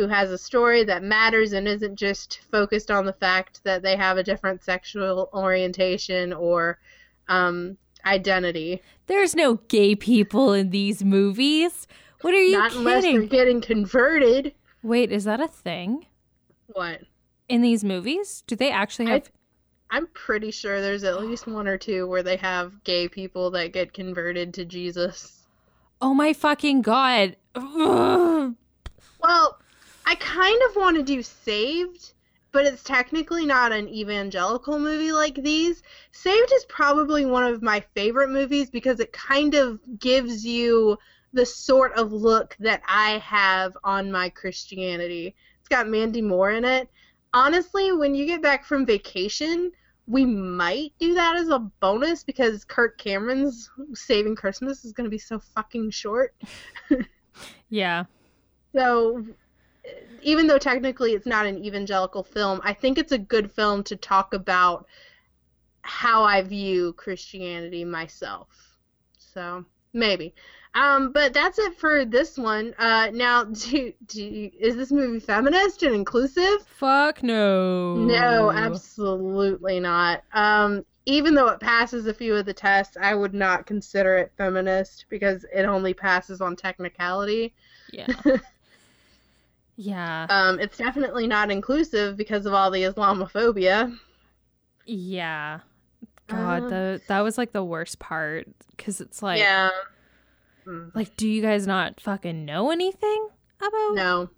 who 0.00 0.08
has 0.08 0.30
a 0.30 0.38
story 0.38 0.82
that 0.82 1.02
matters 1.02 1.52
and 1.52 1.68
isn't 1.68 1.94
just 1.96 2.40
focused 2.50 2.90
on 2.90 3.04
the 3.04 3.12
fact 3.12 3.62
that 3.64 3.82
they 3.82 3.96
have 3.96 4.16
a 4.16 4.22
different 4.22 4.64
sexual 4.64 5.28
orientation 5.34 6.32
or 6.32 6.78
um, 7.28 7.76
identity. 8.06 8.80
there's 9.08 9.36
no 9.36 9.56
gay 9.68 9.94
people 9.94 10.54
in 10.54 10.70
these 10.70 11.04
movies 11.04 11.86
what 12.22 12.32
are 12.32 12.40
you 12.40 12.56
Not 12.56 12.74
unless 12.74 13.02
they're 13.04 13.22
getting 13.24 13.60
converted. 13.60 14.54
wait 14.82 15.12
is 15.12 15.24
that 15.24 15.38
a 15.38 15.46
thing 15.48 16.06
What? 16.68 17.02
in 17.50 17.60
these 17.60 17.84
movies 17.84 18.42
do 18.46 18.56
they 18.56 18.70
actually 18.70 19.08
I- 19.08 19.10
have 19.12 19.30
I'm 19.92 20.06
pretty 20.14 20.50
sure 20.52 20.80
there's 20.80 21.04
at 21.04 21.20
least 21.20 21.46
one 21.48 21.66
or 21.68 21.76
two 21.76 22.06
where 22.06 22.22
they 22.22 22.36
have 22.36 22.82
gay 22.84 23.06
people 23.08 23.50
that 23.50 23.72
get 23.74 23.92
converted 23.92 24.54
to 24.54 24.64
Jesus. 24.64 25.44
oh 26.00 26.14
my 26.14 26.32
fucking 26.32 26.80
god 26.80 27.36
Ugh. 27.54 28.54
Well, 29.22 29.58
I 30.10 30.16
kind 30.16 30.60
of 30.68 30.74
want 30.74 30.96
to 30.96 31.04
do 31.04 31.22
Saved, 31.22 32.14
but 32.50 32.66
it's 32.66 32.82
technically 32.82 33.46
not 33.46 33.70
an 33.70 33.88
evangelical 33.88 34.76
movie 34.76 35.12
like 35.12 35.36
these. 35.36 35.84
Saved 36.10 36.52
is 36.52 36.64
probably 36.64 37.24
one 37.24 37.44
of 37.44 37.62
my 37.62 37.78
favorite 37.94 38.30
movies 38.30 38.70
because 38.70 38.98
it 38.98 39.12
kind 39.12 39.54
of 39.54 39.78
gives 40.00 40.44
you 40.44 40.98
the 41.32 41.46
sort 41.46 41.92
of 41.92 42.12
look 42.12 42.56
that 42.58 42.82
I 42.88 43.18
have 43.18 43.76
on 43.84 44.10
my 44.10 44.30
Christianity. 44.30 45.36
It's 45.60 45.68
got 45.68 45.86
Mandy 45.86 46.22
Moore 46.22 46.50
in 46.50 46.64
it. 46.64 46.90
Honestly, 47.32 47.92
when 47.92 48.12
you 48.12 48.26
get 48.26 48.42
back 48.42 48.64
from 48.64 48.84
vacation, 48.84 49.70
we 50.08 50.26
might 50.26 50.92
do 50.98 51.14
that 51.14 51.36
as 51.36 51.50
a 51.50 51.60
bonus 51.60 52.24
because 52.24 52.64
Kirk 52.64 52.98
Cameron's 52.98 53.70
Saving 53.94 54.34
Christmas 54.34 54.84
is 54.84 54.92
going 54.92 55.04
to 55.04 55.08
be 55.10 55.18
so 55.18 55.38
fucking 55.38 55.90
short. 55.90 56.34
Yeah. 57.70 58.04
So, 58.74 59.24
even 60.22 60.46
though 60.46 60.58
technically 60.58 61.12
it's 61.12 61.26
not 61.26 61.46
an 61.46 61.64
evangelical 61.64 62.22
film, 62.22 62.60
I 62.64 62.72
think 62.72 62.98
it's 62.98 63.12
a 63.12 63.18
good 63.18 63.50
film 63.50 63.82
to 63.84 63.96
talk 63.96 64.34
about 64.34 64.86
how 65.82 66.22
I 66.22 66.42
view 66.42 66.92
Christianity 66.94 67.84
myself. 67.84 68.48
So, 69.18 69.64
maybe. 69.92 70.34
Um, 70.74 71.12
but 71.12 71.32
that's 71.32 71.58
it 71.58 71.76
for 71.78 72.04
this 72.04 72.38
one. 72.38 72.74
Uh, 72.78 73.10
now, 73.12 73.44
do, 73.44 73.92
do 74.06 74.50
is 74.58 74.76
this 74.76 74.92
movie 74.92 75.20
feminist 75.20 75.82
and 75.82 75.94
inclusive? 75.94 76.66
Fuck 76.66 77.22
no. 77.22 77.96
No, 77.96 78.50
absolutely 78.50 79.80
not. 79.80 80.22
Um, 80.32 80.84
even 81.06 81.34
though 81.34 81.48
it 81.48 81.60
passes 81.60 82.06
a 82.06 82.14
few 82.14 82.36
of 82.36 82.46
the 82.46 82.52
tests, 82.52 82.96
I 83.00 83.14
would 83.14 83.34
not 83.34 83.66
consider 83.66 84.16
it 84.18 84.32
feminist 84.36 85.06
because 85.08 85.44
it 85.52 85.64
only 85.64 85.94
passes 85.94 86.40
on 86.40 86.56
technicality. 86.56 87.54
Yeah. 87.92 88.06
yeah. 89.82 90.26
Um, 90.28 90.60
it's 90.60 90.76
definitely 90.76 91.26
not 91.26 91.50
inclusive 91.50 92.16
because 92.16 92.44
of 92.44 92.52
all 92.52 92.70
the 92.70 92.82
Islamophobia. 92.82 93.96
Yeah. 94.84 95.60
God, 96.26 96.64
Uh, 96.64 96.68
the 96.68 97.00
that 97.08 97.20
was 97.20 97.38
like 97.38 97.52
the 97.52 97.64
worst 97.64 97.98
part 97.98 98.46
because 98.76 99.00
it's 99.00 99.22
like, 99.22 99.38
yeah. 99.38 99.70
Like, 100.94 101.16
do 101.16 101.26
you 101.26 101.40
guys 101.42 101.66
not 101.66 101.98
fucking 102.00 102.44
know 102.44 102.70
anything 102.70 103.28
about? 103.58 103.94
No. 103.94 104.30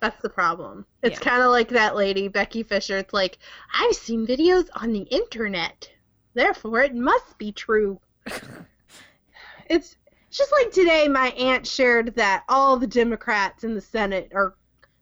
That's 0.00 0.20
the 0.22 0.28
problem. 0.28 0.84
It's 1.02 1.18
Yeah. 1.18 1.30
kind 1.30 1.42
of 1.42 1.50
like 1.50 1.70
that 1.70 1.96
lady, 1.96 2.28
Becky 2.28 2.62
Fischer. 2.62 2.98
It's 2.98 3.12
like, 3.14 3.38
I've 3.74 3.96
seen 3.96 4.26
videos 4.26 4.68
on 4.74 4.92
the 4.92 5.02
internet. 5.10 5.90
Therefore, 6.34 6.82
it 6.82 6.94
must 6.94 7.36
be 7.38 7.50
true. 7.50 7.98
it's 9.68 9.96
just 10.38 10.52
like 10.52 10.70
today, 10.70 11.08
my 11.08 11.30
aunt 11.30 11.66
shared 11.66 12.14
that 12.14 12.44
all 12.48 12.76
the 12.76 12.86
Democrats 12.86 13.64
in 13.64 13.74
the 13.74 13.80
Senate 13.80 14.30
or 14.32 14.56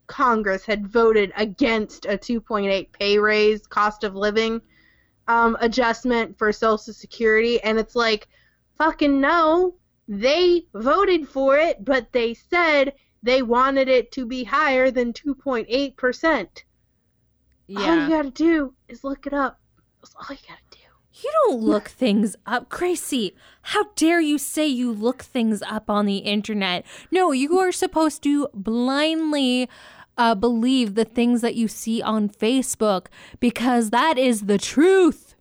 Congress 0.07 0.65
had 0.65 0.87
voted 0.87 1.31
against 1.37 2.07
a 2.07 2.17
2.8 2.17 2.91
pay 2.93 3.19
raise, 3.19 3.67
cost 3.67 4.03
of 4.03 4.15
living 4.15 4.63
um, 5.29 5.55
adjustment 5.61 6.39
for 6.39 6.51
Social 6.53 6.95
Security. 6.95 7.61
And 7.63 7.79
it's 7.79 7.95
like, 7.95 8.29
fucking 8.79 9.21
no. 9.21 9.75
They 10.09 10.63
voted 10.73 11.29
for 11.29 11.59
it, 11.59 11.85
but 11.85 12.13
they 12.13 12.33
said 12.33 12.95
they 13.23 13.43
wanted 13.43 13.89
it 13.89 14.13
to 14.13 14.25
be 14.25 14.43
higher 14.43 14.91
than 14.91 15.13
2.8%. 15.13 16.49
Yeah. 17.67 17.81
All 17.81 18.03
you 18.03 18.09
gotta 18.09 18.31
do 18.31 18.73
is 18.89 19.05
look 19.05 19.27
it 19.27 19.35
up. 19.35 19.61
That's 20.01 20.15
all 20.15 20.27
you 20.31 20.39
gotta. 20.49 20.66
You 21.23 21.33
don't 21.45 21.63
look 21.63 21.89
things 21.89 22.37
up, 22.45 22.69
Gracie. 22.69 23.35
How 23.63 23.85
dare 23.97 24.21
you 24.21 24.37
say 24.37 24.67
you 24.67 24.93
look 24.93 25.23
things 25.23 25.63
up 25.63 25.89
on 25.89 26.05
the 26.05 26.19
internet? 26.19 26.85
No, 27.11 27.33
you 27.33 27.59
are 27.59 27.73
supposed 27.73 28.23
to 28.25 28.49
blindly 28.53 29.69
uh, 30.19 30.35
believe 30.35 30.95
the 30.95 31.07
things 31.07 31.41
that 31.41 31.55
you 31.55 31.69
see 31.69 32.03
on 32.03 32.29
Facebook 32.29 33.07
because 33.41 33.91
that 33.91 34.19
is 34.19 34.43
the 34.43 34.59
truth. 34.59 35.35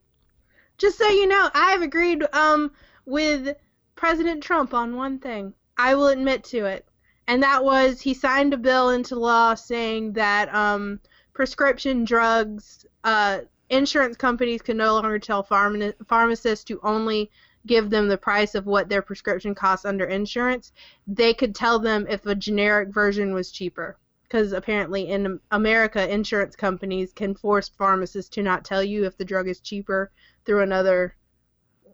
Just 0.77 0.97
so 0.97 1.09
you 1.09 1.27
know, 1.27 1.49
I've 1.53 1.81
agreed 1.81 2.23
um, 2.33 2.71
with 3.05 3.57
President 3.95 4.43
Trump 4.43 4.73
on 4.73 4.95
one 4.95 5.19
thing. 5.19 5.53
I 5.77 5.95
will 5.95 6.07
admit 6.07 6.45
to 6.45 6.65
it. 6.65 6.87
And 7.27 7.43
that 7.43 7.65
was 7.65 7.99
he 7.99 8.13
signed 8.13 8.53
a 8.53 8.57
bill 8.57 8.91
into 8.91 9.15
law 9.15 9.55
saying 9.55 10.13
that 10.13 10.53
um, 10.53 11.01
prescription 11.33 12.05
drugs, 12.05 12.85
uh, 13.03 13.39
insurance 13.69 14.17
companies 14.17 14.61
can 14.61 14.77
no 14.77 14.93
longer 14.93 15.19
tell 15.19 15.43
pharma- 15.43 15.93
pharmacists 16.07 16.65
to 16.65 16.79
only 16.83 17.31
give 17.65 17.89
them 17.89 18.07
the 18.07 18.17
price 18.17 18.53
of 18.53 18.65
what 18.65 18.89
their 18.89 19.01
prescription 19.01 19.55
costs 19.55 19.85
under 19.85 20.05
insurance. 20.05 20.71
They 21.07 21.33
could 21.33 21.55
tell 21.55 21.79
them 21.79 22.05
if 22.07 22.25
a 22.25 22.35
generic 22.35 22.89
version 22.89 23.33
was 23.33 23.51
cheaper. 23.51 23.97
Because 24.23 24.53
apparently 24.53 25.09
in 25.09 25.39
America, 25.51 26.11
insurance 26.11 26.55
companies 26.55 27.13
can 27.13 27.35
force 27.35 27.69
pharmacists 27.69 28.29
to 28.31 28.41
not 28.41 28.65
tell 28.65 28.83
you 28.83 29.05
if 29.05 29.17
the 29.17 29.25
drug 29.25 29.47
is 29.47 29.59
cheaper 29.59 30.11
through 30.45 30.61
another 30.61 31.15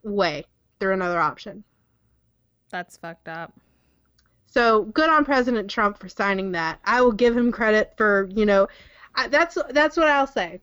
way, 0.02 0.44
through 0.80 0.94
another 0.94 1.20
option. 1.20 1.62
That's 2.70 2.96
fucked 2.96 3.28
up. 3.28 3.52
So 4.46 4.84
good 4.84 5.10
on 5.10 5.26
President 5.26 5.70
Trump 5.70 5.98
for 5.98 6.08
signing 6.08 6.52
that. 6.52 6.80
I 6.84 7.02
will 7.02 7.12
give 7.12 7.36
him 7.36 7.52
credit 7.52 7.92
for 7.96 8.28
you 8.34 8.46
know, 8.46 8.66
I, 9.14 9.28
that's 9.28 9.58
that's 9.70 9.96
what 9.96 10.08
I'll 10.08 10.26
say 10.26 10.60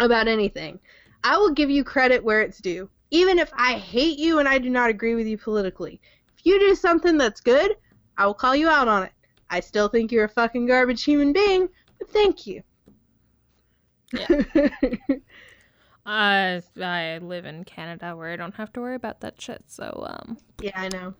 about 0.00 0.28
anything. 0.28 0.78
I 1.22 1.36
will 1.38 1.50
give 1.52 1.70
you 1.70 1.84
credit 1.84 2.22
where 2.22 2.42
it's 2.42 2.58
due, 2.58 2.88
even 3.10 3.38
if 3.38 3.50
I 3.54 3.74
hate 3.74 4.18
you 4.18 4.38
and 4.38 4.48
I 4.48 4.58
do 4.58 4.70
not 4.70 4.90
agree 4.90 5.14
with 5.14 5.26
you 5.26 5.38
politically. 5.38 6.00
If 6.36 6.44
you 6.44 6.58
do 6.58 6.74
something 6.74 7.16
that's 7.16 7.40
good, 7.40 7.76
I 8.18 8.26
will 8.26 8.34
call 8.34 8.54
you 8.54 8.68
out 8.68 8.88
on 8.88 9.04
it. 9.04 9.12
I 9.50 9.60
still 9.60 9.88
think 9.88 10.12
you're 10.12 10.24
a 10.24 10.28
fucking 10.28 10.66
garbage 10.66 11.04
human 11.04 11.32
being, 11.32 11.68
but 11.98 12.10
thank 12.10 12.46
you. 12.46 12.62
Yeah. 14.12 14.42
Uh, 16.06 16.60
I 16.82 17.18
live 17.22 17.46
in 17.46 17.64
Canada 17.64 18.14
where 18.14 18.30
I 18.30 18.36
don't 18.36 18.54
have 18.56 18.70
to 18.74 18.80
worry 18.80 18.94
about 18.94 19.20
that 19.20 19.40
shit. 19.40 19.62
So, 19.68 20.06
um, 20.06 20.36
yeah, 20.60 20.78
I 20.78 20.88
know. 20.88 21.14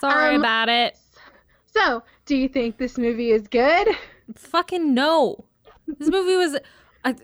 sorry 0.00 0.36
Um, 0.36 0.40
about 0.40 0.70
it. 0.70 0.96
So, 1.66 2.02
do 2.24 2.34
you 2.34 2.48
think 2.48 2.78
this 2.78 2.96
movie 2.96 3.30
is 3.30 3.46
good? 3.46 3.88
Fucking 4.34 4.94
no. 4.94 5.44
This 5.86 6.08
movie 6.08 6.36
was. 6.36 6.58
I, 7.04 7.14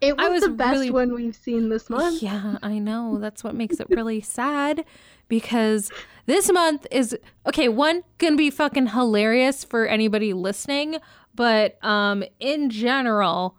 It 0.00 0.16
was, 0.16 0.30
was 0.30 0.42
the 0.42 0.48
best 0.50 0.72
really- 0.72 0.90
one 0.90 1.14
we've 1.14 1.36
seen 1.36 1.68
this 1.68 1.90
month. 1.90 2.22
Yeah, 2.22 2.56
I 2.62 2.78
know. 2.78 3.18
That's 3.18 3.44
what 3.44 3.54
makes 3.54 3.80
it 3.80 3.86
really 3.90 4.20
sad 4.22 4.84
because 5.28 5.90
this 6.26 6.50
month 6.50 6.86
is 6.90 7.16
okay, 7.46 7.68
one 7.68 8.02
gonna 8.18 8.36
be 8.36 8.50
fucking 8.50 8.88
hilarious 8.88 9.62
for 9.62 9.86
anybody 9.86 10.32
listening, 10.32 10.96
but 11.34 11.82
um 11.84 12.24
in 12.38 12.70
general, 12.70 13.56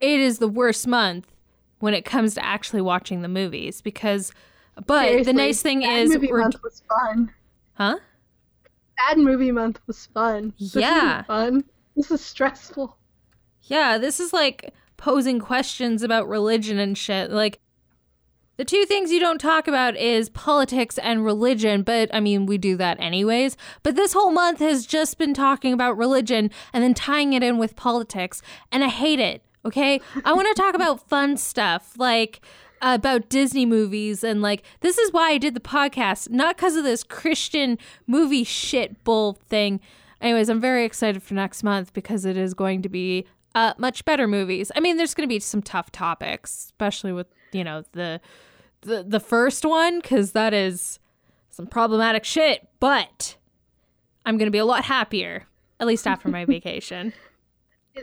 it 0.00 0.18
is 0.18 0.38
the 0.38 0.48
worst 0.48 0.86
month 0.88 1.32
when 1.78 1.94
it 1.94 2.04
comes 2.04 2.34
to 2.34 2.44
actually 2.44 2.80
watching 2.80 3.22
the 3.22 3.28
movies 3.28 3.80
because 3.80 4.32
but 4.86 5.24
the 5.24 5.32
nice 5.32 5.62
thing 5.62 5.82
Bad 5.82 6.02
is 6.02 6.10
movie 6.14 6.32
month 6.32 6.56
was 6.64 6.82
fun. 6.88 7.32
huh? 7.74 7.98
Bad 8.96 9.18
movie 9.18 9.52
month 9.52 9.80
was 9.86 10.06
fun. 10.06 10.52
This 10.58 10.74
Yeah. 10.74 11.22
fun. 11.22 11.64
This 11.94 12.10
is 12.10 12.20
stressful. 12.20 12.96
Yeah, 13.62 13.98
this 13.98 14.18
is 14.18 14.32
like 14.32 14.74
posing 14.96 15.38
questions 15.38 16.02
about 16.02 16.28
religion 16.28 16.78
and 16.78 16.96
shit. 16.96 17.30
Like, 17.30 17.60
the 18.56 18.64
two 18.64 18.84
things 18.84 19.10
you 19.10 19.18
don't 19.18 19.40
talk 19.40 19.66
about 19.66 19.96
is 19.96 20.28
politics 20.28 20.96
and 20.98 21.24
religion, 21.24 21.82
but 21.82 22.08
I 22.14 22.20
mean, 22.20 22.46
we 22.46 22.56
do 22.56 22.76
that 22.76 23.00
anyways. 23.00 23.56
But 23.82 23.96
this 23.96 24.12
whole 24.12 24.30
month 24.30 24.60
has 24.60 24.86
just 24.86 25.18
been 25.18 25.34
talking 25.34 25.72
about 25.72 25.96
religion 25.96 26.50
and 26.72 26.84
then 26.84 26.94
tying 26.94 27.32
it 27.32 27.42
in 27.42 27.58
with 27.58 27.74
politics, 27.74 28.42
and 28.70 28.84
I 28.84 28.88
hate 28.88 29.18
it, 29.18 29.42
okay? 29.64 30.00
I 30.24 30.32
want 30.32 30.54
to 30.54 30.62
talk 30.62 30.74
about 30.76 31.08
fun 31.08 31.36
stuff, 31.36 31.94
like 31.98 32.42
about 32.80 33.28
Disney 33.28 33.66
movies, 33.66 34.22
and 34.22 34.40
like, 34.40 34.62
this 34.80 34.98
is 34.98 35.12
why 35.12 35.30
I 35.30 35.38
did 35.38 35.54
the 35.54 35.60
podcast, 35.60 36.30
not 36.30 36.56
because 36.56 36.76
of 36.76 36.84
this 36.84 37.02
Christian 37.02 37.76
movie 38.06 38.44
shit 38.44 39.02
bull 39.02 39.38
thing. 39.48 39.80
Anyways, 40.20 40.48
I'm 40.48 40.60
very 40.60 40.84
excited 40.84 41.24
for 41.24 41.34
next 41.34 41.64
month 41.64 41.92
because 41.92 42.24
it 42.24 42.36
is 42.36 42.54
going 42.54 42.82
to 42.82 42.88
be 42.88 43.26
uh, 43.54 43.74
much 43.78 44.04
better 44.04 44.26
movies. 44.26 44.72
I 44.74 44.80
mean, 44.80 44.96
there's 44.96 45.14
going 45.14 45.28
to 45.28 45.32
be 45.32 45.40
some 45.40 45.62
tough 45.62 45.92
topics, 45.92 46.66
especially 46.66 47.12
with 47.12 47.28
you 47.52 47.64
know 47.64 47.84
the 47.92 48.20
the 48.82 49.04
the 49.06 49.20
first 49.20 49.64
one 49.64 50.00
because 50.00 50.32
that 50.32 50.52
is 50.52 50.98
some 51.50 51.66
problematic 51.66 52.24
shit. 52.24 52.68
But 52.80 53.36
I'm 54.26 54.36
going 54.38 54.46
to 54.46 54.52
be 54.52 54.58
a 54.58 54.64
lot 54.64 54.84
happier, 54.84 55.46
at 55.80 55.86
least 55.86 56.06
after 56.06 56.28
my 56.28 56.44
vacation. 56.46 57.12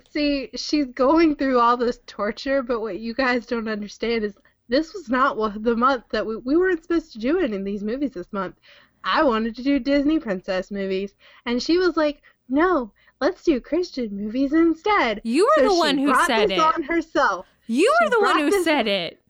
See, 0.10 0.50
she's 0.56 0.86
going 0.86 1.36
through 1.36 1.60
all 1.60 1.76
this 1.76 2.00
torture, 2.08 2.64
but 2.64 2.80
what 2.80 3.00
you 3.00 3.14
guys 3.14 3.46
don't 3.46 3.68
understand 3.68 4.24
is 4.24 4.36
this 4.70 4.94
was 4.94 5.10
not 5.10 5.36
the 5.64 5.76
month 5.76 6.06
that 6.12 6.26
we, 6.26 6.38
we 6.38 6.56
weren't 6.56 6.82
supposed 6.82 7.12
to 7.12 7.20
do 7.20 7.40
any 7.40 7.58
of 7.58 7.66
these 7.66 7.84
movies 7.84 8.12
this 8.12 8.32
month. 8.32 8.56
I 9.04 9.22
wanted 9.24 9.54
to 9.58 9.64
do 9.64 9.80
Disney 9.80 10.18
princess 10.18 10.72
movies, 10.72 11.14
and 11.46 11.62
she 11.62 11.78
was 11.78 11.98
like, 11.98 12.22
"No, 12.48 12.94
let's 13.22 13.44
do 13.44 13.62
Christian 13.62 14.10
movies 14.18 14.52
instead." 14.52 15.22
You 15.24 15.46
were 15.46 15.64
So 15.64 15.74
the 15.74 15.80
one 15.80 15.98
who 15.98 16.14
said 16.26 16.50
this 16.50 16.58
it. 16.58 16.60
on 16.60 16.84
herself. 16.84 17.46
You 17.68 17.94
were 18.02 18.10
the 18.10 18.20
one 18.22 18.40
who 18.40 18.50
this- 18.50 18.66
said 18.66 18.88
it. 18.88 19.22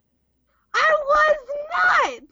I 0.74 0.96
was 1.06 1.36
not. 1.70 2.22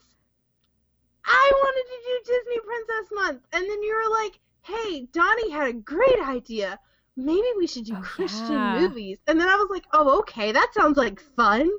I 1.25 1.53
wanted 1.55 1.85
to 1.91 1.99
do 2.07 2.33
Disney 2.33 2.61
Princess 2.67 3.11
Month, 3.13 3.43
and 3.53 3.63
then 3.71 3.83
you 3.83 3.95
were 3.95 4.11
like, 4.11 4.39
"Hey, 4.63 5.07
Donnie 5.13 5.51
had 5.51 5.69
a 5.69 5.73
great 5.75 6.19
idea. 6.21 6.81
Maybe 7.17 7.47
we 7.57 7.67
should 7.67 7.85
do 7.85 7.95
Oh, 7.97 8.03
Christian 8.03 8.53
yeah. 8.53 8.81
movies." 8.81 9.19
And 9.27 9.39
then 9.41 9.49
I 9.49 9.57
was 9.57 9.69
like, 9.71 9.85
"Oh, 9.93 10.19
okay, 10.21 10.53
that 10.53 10.73
sounds 10.75 10.97
like 10.97 11.21
fun." 11.21 11.71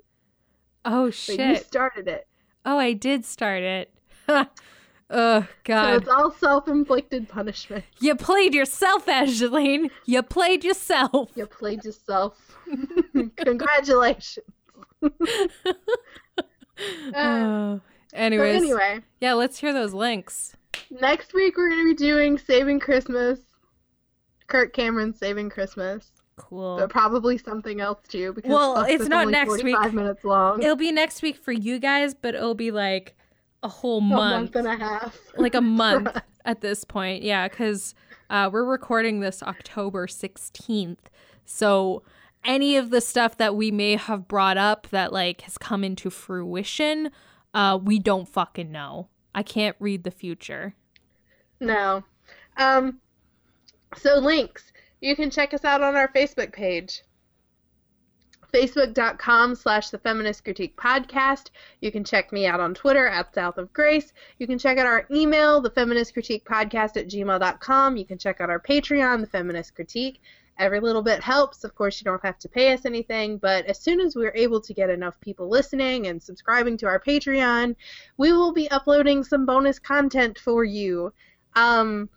Oh 0.86 1.06
But 1.06 1.14
shit! 1.16 1.40
you 1.40 1.56
started 1.58 2.08
it, 2.08 2.28
Oh, 2.66 2.78
I 2.78 2.94
did 2.94 3.26
start 3.26 3.64
it. 3.64 3.94
oh 5.12 5.48
God! 5.64 5.86
so 5.90 5.96
it's 5.98 6.08
all 6.08 6.32
self-inflicted 6.32 7.30
punishment. 7.30 7.84
you 8.00 8.16
played 8.16 8.54
yourself, 8.54 9.08
Angeline. 9.08 9.90
You 10.06 10.24
played 10.24 10.64
yourself. 10.64 11.32
You 11.36 11.46
played 11.46 11.84
yourself. 11.84 12.58
Congratulations. 13.38 14.46
Oh. 17.14 17.82
So 18.14 18.18
Anyways, 18.18 18.56
anyway, 18.56 19.02
yeah, 19.22 19.34
let's 19.34 19.60
hear 19.60 19.72
those 19.72 19.94
links. 19.94 20.56
Next 20.90 21.34
week 21.34 21.56
we're 21.56 21.70
gonna 21.70 21.84
be 21.86 21.94
doing 21.94 22.38
Saving 22.38 22.80
Christmas. 22.80 23.40
Kirk 24.48 24.74
Cameron 24.74 25.14
Saving 25.14 25.50
Christmas. 25.50 26.12
Cool. 26.36 26.78
But 26.78 26.90
probably 26.90 27.38
something 27.38 27.80
else 27.80 28.00
too. 28.08 28.34
Because 28.34 28.50
Well, 28.50 28.84
it's 28.88 29.08
not 29.08 29.22
only 29.22 29.32
next 29.32 29.64
week. 29.64 29.76
Five 29.76 29.94
minutes 29.94 30.24
long. 30.26 30.62
It'll 30.62 30.76
be 30.76 30.92
next 30.92 31.22
week 31.22 31.38
for 31.38 31.52
you 31.52 31.80
guys, 31.80 32.14
but 32.14 32.36
it'll 32.36 32.56
be 32.56 32.72
like 32.72 33.16
a 33.64 33.68
whole 33.68 34.00
a 34.00 34.02
month, 34.02 34.54
month 34.54 34.56
and 34.56 34.68
a 34.68 34.78
half. 34.78 35.18
like 35.38 35.56
a 35.56 35.62
month 35.62 36.18
at 36.46 36.62
this 36.62 36.84
point. 36.84 37.24
Yeah, 37.24 37.48
because 37.48 37.96
uh, 38.30 38.50
we're 38.52 38.66
recording 38.66 39.20
this 39.20 39.44
October 39.44 40.08
16th. 40.08 40.98
So 41.46 42.04
any 42.44 42.78
of 42.78 42.90
the 42.90 43.02
stuff 43.02 43.38
that 43.38 43.56
we 43.56 43.72
may 43.72 43.96
have 43.96 44.28
brought 44.28 44.58
up 44.58 44.88
that 44.90 45.14
like 45.14 45.42
has 45.42 45.58
come 45.58 45.84
into 45.84 46.10
fruition, 46.10 47.12
uh, 47.54 47.78
we 47.82 48.00
don't 48.00 48.28
fucking 48.28 48.72
know. 48.72 49.10
I 49.34 49.44
can't 49.44 49.76
read 49.80 50.04
the 50.04 50.12
future. 50.12 50.76
No. 51.60 52.04
Um. 52.58 53.00
So 53.96 54.16
links. 54.16 54.72
You 55.02 55.16
can 55.16 55.30
check 55.30 55.54
us 55.54 55.66
out 55.66 55.82
on 55.82 55.96
our 55.96 56.08
Facebook 56.10 56.54
page. 56.54 57.02
Facebook.com 58.52 59.56
slash 59.56 59.90
the 59.90 59.98
Feminist 59.98 60.44
Critique 60.44 60.76
Podcast. 60.78 61.50
You 61.80 61.92
can 61.92 62.04
check 62.04 62.32
me 62.32 62.46
out 62.46 62.60
on 62.60 62.74
Twitter 62.74 63.08
at 63.08 63.34
South 63.34 63.58
of 63.58 63.72
Grace. 63.74 64.14
You 64.40 64.48
can 64.48 64.60
check 64.60 64.78
out 64.78 64.86
our 64.86 65.06
email, 65.12 65.62
the 65.62 65.70
Feminist 65.70 66.14
Critique 66.14 66.46
Podcast 66.46 66.98
at 66.98 67.08
gmail.com. 67.08 67.98
You 67.98 68.06
can 68.06 68.18
check 68.18 68.42
out 68.42 68.50
our 68.50 68.60
Patreon, 68.60 69.22
the 69.22 69.28
Feminist 69.28 69.76
Critique. 69.76 70.22
Every 70.60 70.80
little 70.80 71.02
bit 71.02 71.24
helps. 71.24 71.64
Of 71.64 71.74
course, 71.76 72.00
you 72.00 72.06
don't 72.06 72.24
have 72.24 72.38
to 72.40 72.50
pay 72.50 72.74
us 72.74 72.86
anything, 72.86 73.38
but 73.38 73.66
as 73.66 73.80
soon 73.80 74.00
as 74.00 74.16
we're 74.16 74.36
able 74.36 74.62
to 74.62 74.74
get 74.74 74.90
enough 74.90 75.20
people 75.22 75.50
listening 75.50 76.08
and 76.08 76.22
subscribing 76.22 76.78
to 76.78 76.88
our 76.88 77.00
Patreon, 77.00 77.76
we 78.18 78.32
will 78.32 78.54
be 78.54 78.70
uploading 78.70 79.24
some 79.24 79.46
bonus 79.46 79.80
content 79.80 80.38
for 80.38 80.64
you. 80.64 81.14
Um, 81.56 82.10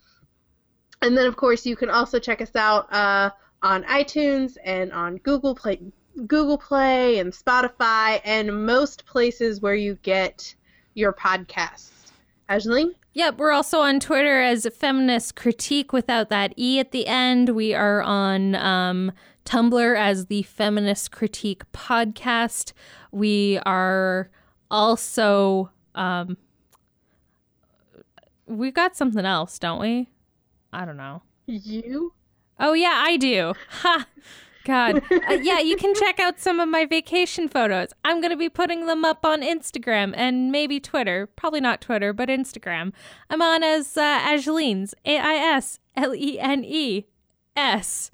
and 1.01 1.16
then, 1.16 1.27
of 1.27 1.36
course, 1.36 1.65
you 1.65 1.77
can 1.77 1.90
also 1.90 2.19
check 2.19 2.40
us 2.40 2.55
out 2.55 2.93
uh, 2.93 3.31
on 3.62 3.85
iTunes 3.85 4.56
and 4.65 4.93
on 4.93 5.16
Google 5.19 5.55
Play, 5.55 5.81
Google 6.27 6.59
Play 6.59 7.19
and 7.19 7.32
Spotify, 7.32 8.20
and 8.24 8.66
most 8.66 9.05
places 9.07 9.61
where 9.61 9.74
you 9.74 9.99
get 10.03 10.55
your 10.95 11.12
podcasts. 11.12 11.91
Ashley? 12.49 12.95
Yep, 13.15 13.39
we're 13.39 13.53
also 13.53 13.81
on 13.81 14.01
Twitter 14.01 14.41
as 14.41 14.66
Feminist 14.74 15.36
Critique 15.36 15.93
without 15.93 16.31
that 16.31 16.53
E 16.59 16.78
at 16.81 16.91
the 16.93 17.07
end. 17.07 17.51
We 17.51 17.73
are 17.73 18.03
on 18.03 18.55
um, 18.57 19.12
Tumblr 19.45 19.97
as 19.99 20.27
the 20.27 20.43
Feminist 20.43 21.12
Critique 21.12 21.62
Podcast. 21.73 22.73
We 23.12 23.61
are 23.65 24.31
also. 24.70 25.70
Um, 25.95 26.36
we 28.47 28.70
got 28.70 28.97
something 28.97 29.24
else, 29.24 29.59
don't 29.59 29.81
we? 29.81 30.09
I 30.73 30.85
don't 30.85 30.97
know. 30.97 31.23
You? 31.47 32.12
Oh, 32.59 32.73
yeah, 32.73 33.03
I 33.05 33.16
do. 33.16 33.55
Ha! 33.82 34.07
God. 34.65 35.03
Uh, 35.11 35.39
yeah, 35.43 35.61
you 35.61 35.77
can 35.77 35.95
check 36.01 36.19
out 36.19 36.41
some 36.41 36.61
of 36.61 36.69
my 36.69 36.85
vacation 36.86 37.49
photos. 37.49 37.91
I'm 38.05 38.20
going 38.20 38.31
to 38.31 38.36
be 38.36 38.49
putting 38.49 38.86
them 38.86 39.05
up 39.05 39.24
on 39.24 39.43
Instagram 39.43 40.12
and 40.16 40.51
maybe 40.51 40.81
Twitter. 40.81 41.27
Probably 41.27 41.61
not 41.61 41.81
Twitter, 41.81 42.12
but 42.12 42.28
Instagram. 42.28 42.93
I'm 43.31 43.43
on 43.43 43.62
as 43.62 43.97
uh, 43.97 44.20
Aislene's, 44.20 44.95
A 45.05 45.19
I 45.19 45.35
S 45.35 45.78
L 45.97 46.15
E 46.15 46.39
N 46.39 46.65
E 46.65 47.07
S. 47.57 48.11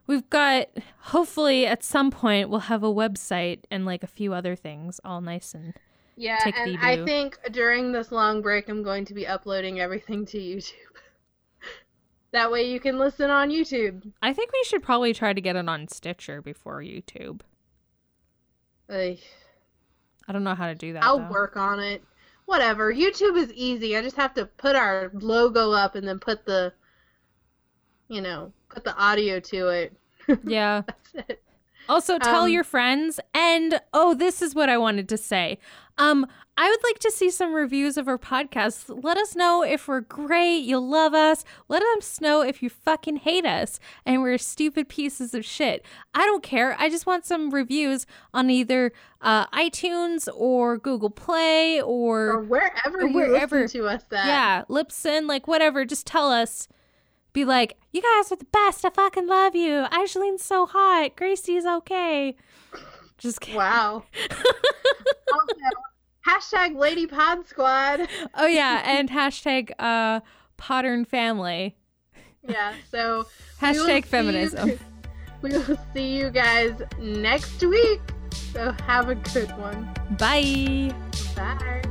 we've 0.07 0.29
got 0.31 0.69
hopefully 0.99 1.67
at 1.67 1.83
some 1.83 2.11
point 2.11 2.49
we'll 2.49 2.61
have 2.61 2.83
a 2.83 2.93
website 2.93 3.61
and 3.71 3.85
like 3.85 4.03
a 4.03 4.09
few 4.09 4.33
other 4.33 4.57
things 4.57 5.01
all 5.05 5.21
nice 5.21 5.55
and 5.55 5.75
Yeah, 6.17 6.39
and 6.45 6.79
I 6.79 7.05
think 7.05 7.39
during 7.53 7.93
this 7.93 8.11
long 8.11 8.41
break, 8.41 8.69
I'm 8.69 8.83
going 8.83 9.05
to 9.07 9.15
be 9.15 9.27
uploading 9.27 9.81
everything 9.81 10.25
to 10.27 10.39
YouTube. 10.39 10.73
that 12.33 12.51
way 12.51 12.71
you 12.71 12.81
can 12.81 12.99
listen 12.99 13.31
on 13.31 13.51
YouTube. 13.51 14.13
I 14.23 14.33
think 14.33 14.53
we 14.53 14.65
should 14.65 14.83
probably 14.83 15.13
try 15.13 15.33
to 15.33 15.41
get 15.41 15.57
it 15.57 15.69
on 15.69 15.89
Stitcher 15.89 16.41
before 16.41 16.81
YouTube. 16.81 17.43
Ugh. 18.89 19.19
I 20.29 20.33
don't 20.33 20.45
know 20.45 20.55
how 20.55 20.67
to 20.67 20.75
do 20.75 20.93
that. 20.93 21.05
I'll 21.05 21.19
though. 21.19 21.31
work 21.31 21.57
on 21.57 21.81
it. 21.81 22.03
Whatever. 22.47 22.93
YouTube 22.93 23.37
is 23.37 23.53
easy. 23.53 23.97
I 23.97 24.03
just 24.03 24.17
have 24.17 24.35
to 24.35 24.47
put 24.47 24.77
our 24.77 25.11
logo 25.13 25.73
up 25.73 25.95
and 25.95 26.07
then 26.07 26.19
put 26.19 26.47
the, 26.47 26.73
you 28.09 28.21
know, 28.21 28.53
put 28.69 28.85
the 28.85 28.97
audio 28.97 29.41
to 29.41 29.69
it. 29.69 29.93
Yeah. 30.45 30.83
It. 31.15 31.41
Also, 31.89 32.19
tell 32.19 32.43
Um, 32.45 32.51
your 32.51 32.65
friends. 32.65 33.21
And 33.33 33.81
oh, 33.95 34.13
this 34.13 34.43
is 34.43 34.57
what 34.57 34.69
I 34.69 34.77
wanted 34.77 35.09
to 35.11 35.17
say. 35.17 35.59
Um, 35.99 36.27
I 36.59 36.69
would 36.69 36.81
like 36.83 36.99
to 37.01 37.13
see 37.13 37.31
some 37.31 37.55
reviews 37.55 37.97
of 37.97 38.09
our 38.09 38.19
podcast. 38.19 39.05
Let 39.05 39.19
us 39.19 39.37
know 39.37 39.63
if 39.63 39.87
we're 39.87 40.01
great, 40.01 40.59
you'll 40.65 40.89
love 40.89 41.15
us. 41.15 41.45
Let 41.69 41.83
us 41.97 42.21
know 42.21 42.43
if 42.43 42.61
you 42.61 42.69
fucking 42.71 43.19
hate 43.19 43.47
us 43.47 43.79
and 44.05 44.21
we're 44.21 44.37
stupid 44.39 44.89
pieces 44.89 45.33
of 45.33 45.45
shit. 45.45 45.85
I 46.13 46.27
don't 46.27 46.43
care. 46.43 46.75
I 46.79 46.89
just 46.89 47.07
want 47.07 47.25
some 47.25 47.51
reviews 47.51 48.05
on 48.35 48.51
either 48.51 48.93
uh, 49.21 49.47
iTunes 49.49 50.29
or 50.35 50.77
Google 50.79 51.11
Play 51.11 51.81
Or 51.81 52.31
or 52.33 52.41
wherever 52.43 52.99
Or 53.03 53.07
you 53.07 53.15
wherever. 53.15 53.61
listen 53.63 53.81
to 53.83 53.87
us 53.87 54.03
at. 54.11 54.27
yeah, 54.27 54.65
Libsyn, 54.69 55.29
like 55.29 55.47
whatever. 55.47 55.85
Just 55.85 56.05
tell 56.07 56.33
us. 56.33 56.67
Be 57.37 57.45
like, 57.45 57.77
you 57.93 58.01
guys 58.01 58.33
are 58.33 58.37
the 58.37 58.47
best. 58.47 58.83
I 58.83 58.89
fucking 58.89 59.27
love 59.27 59.55
you. 59.55 59.85
Aislene's 59.93 60.43
so 60.43 60.65
hot. 60.65 61.17
Gracie's 61.17 61.67
okay. 61.67 62.35
Just 63.19 63.43
kidding. 63.43 63.59
Wow. 63.59 64.05
also, 65.35 65.55
hashtag 66.27 66.79
Lady 66.79 67.07
Pod 67.07 67.47
Squad. 67.47 68.09
Oh 68.35 68.47
yeah, 68.47 68.81
and 68.87 69.11
hashtag 69.11 69.71
uh 69.79 70.21
Modern 70.67 71.05
Family. 71.05 71.77
Yeah, 72.49 72.73
so 72.91 73.27
we 73.61 73.69
will 73.69 73.75
see 73.75 73.81
Hashtag 73.83 73.97
you- 73.97 74.03
feminism. 74.09 74.79
We 75.43 75.51
will 75.51 75.79
see 75.93 76.17
you 76.17 76.31
guys 76.31 76.81
next 76.99 77.63
week. 77.63 78.01
So 78.55 78.73
have 78.87 79.11
a 79.11 79.15
good 79.15 79.51
one. 79.59 79.93
Bye. 80.19 80.91
Bye. 81.37 81.83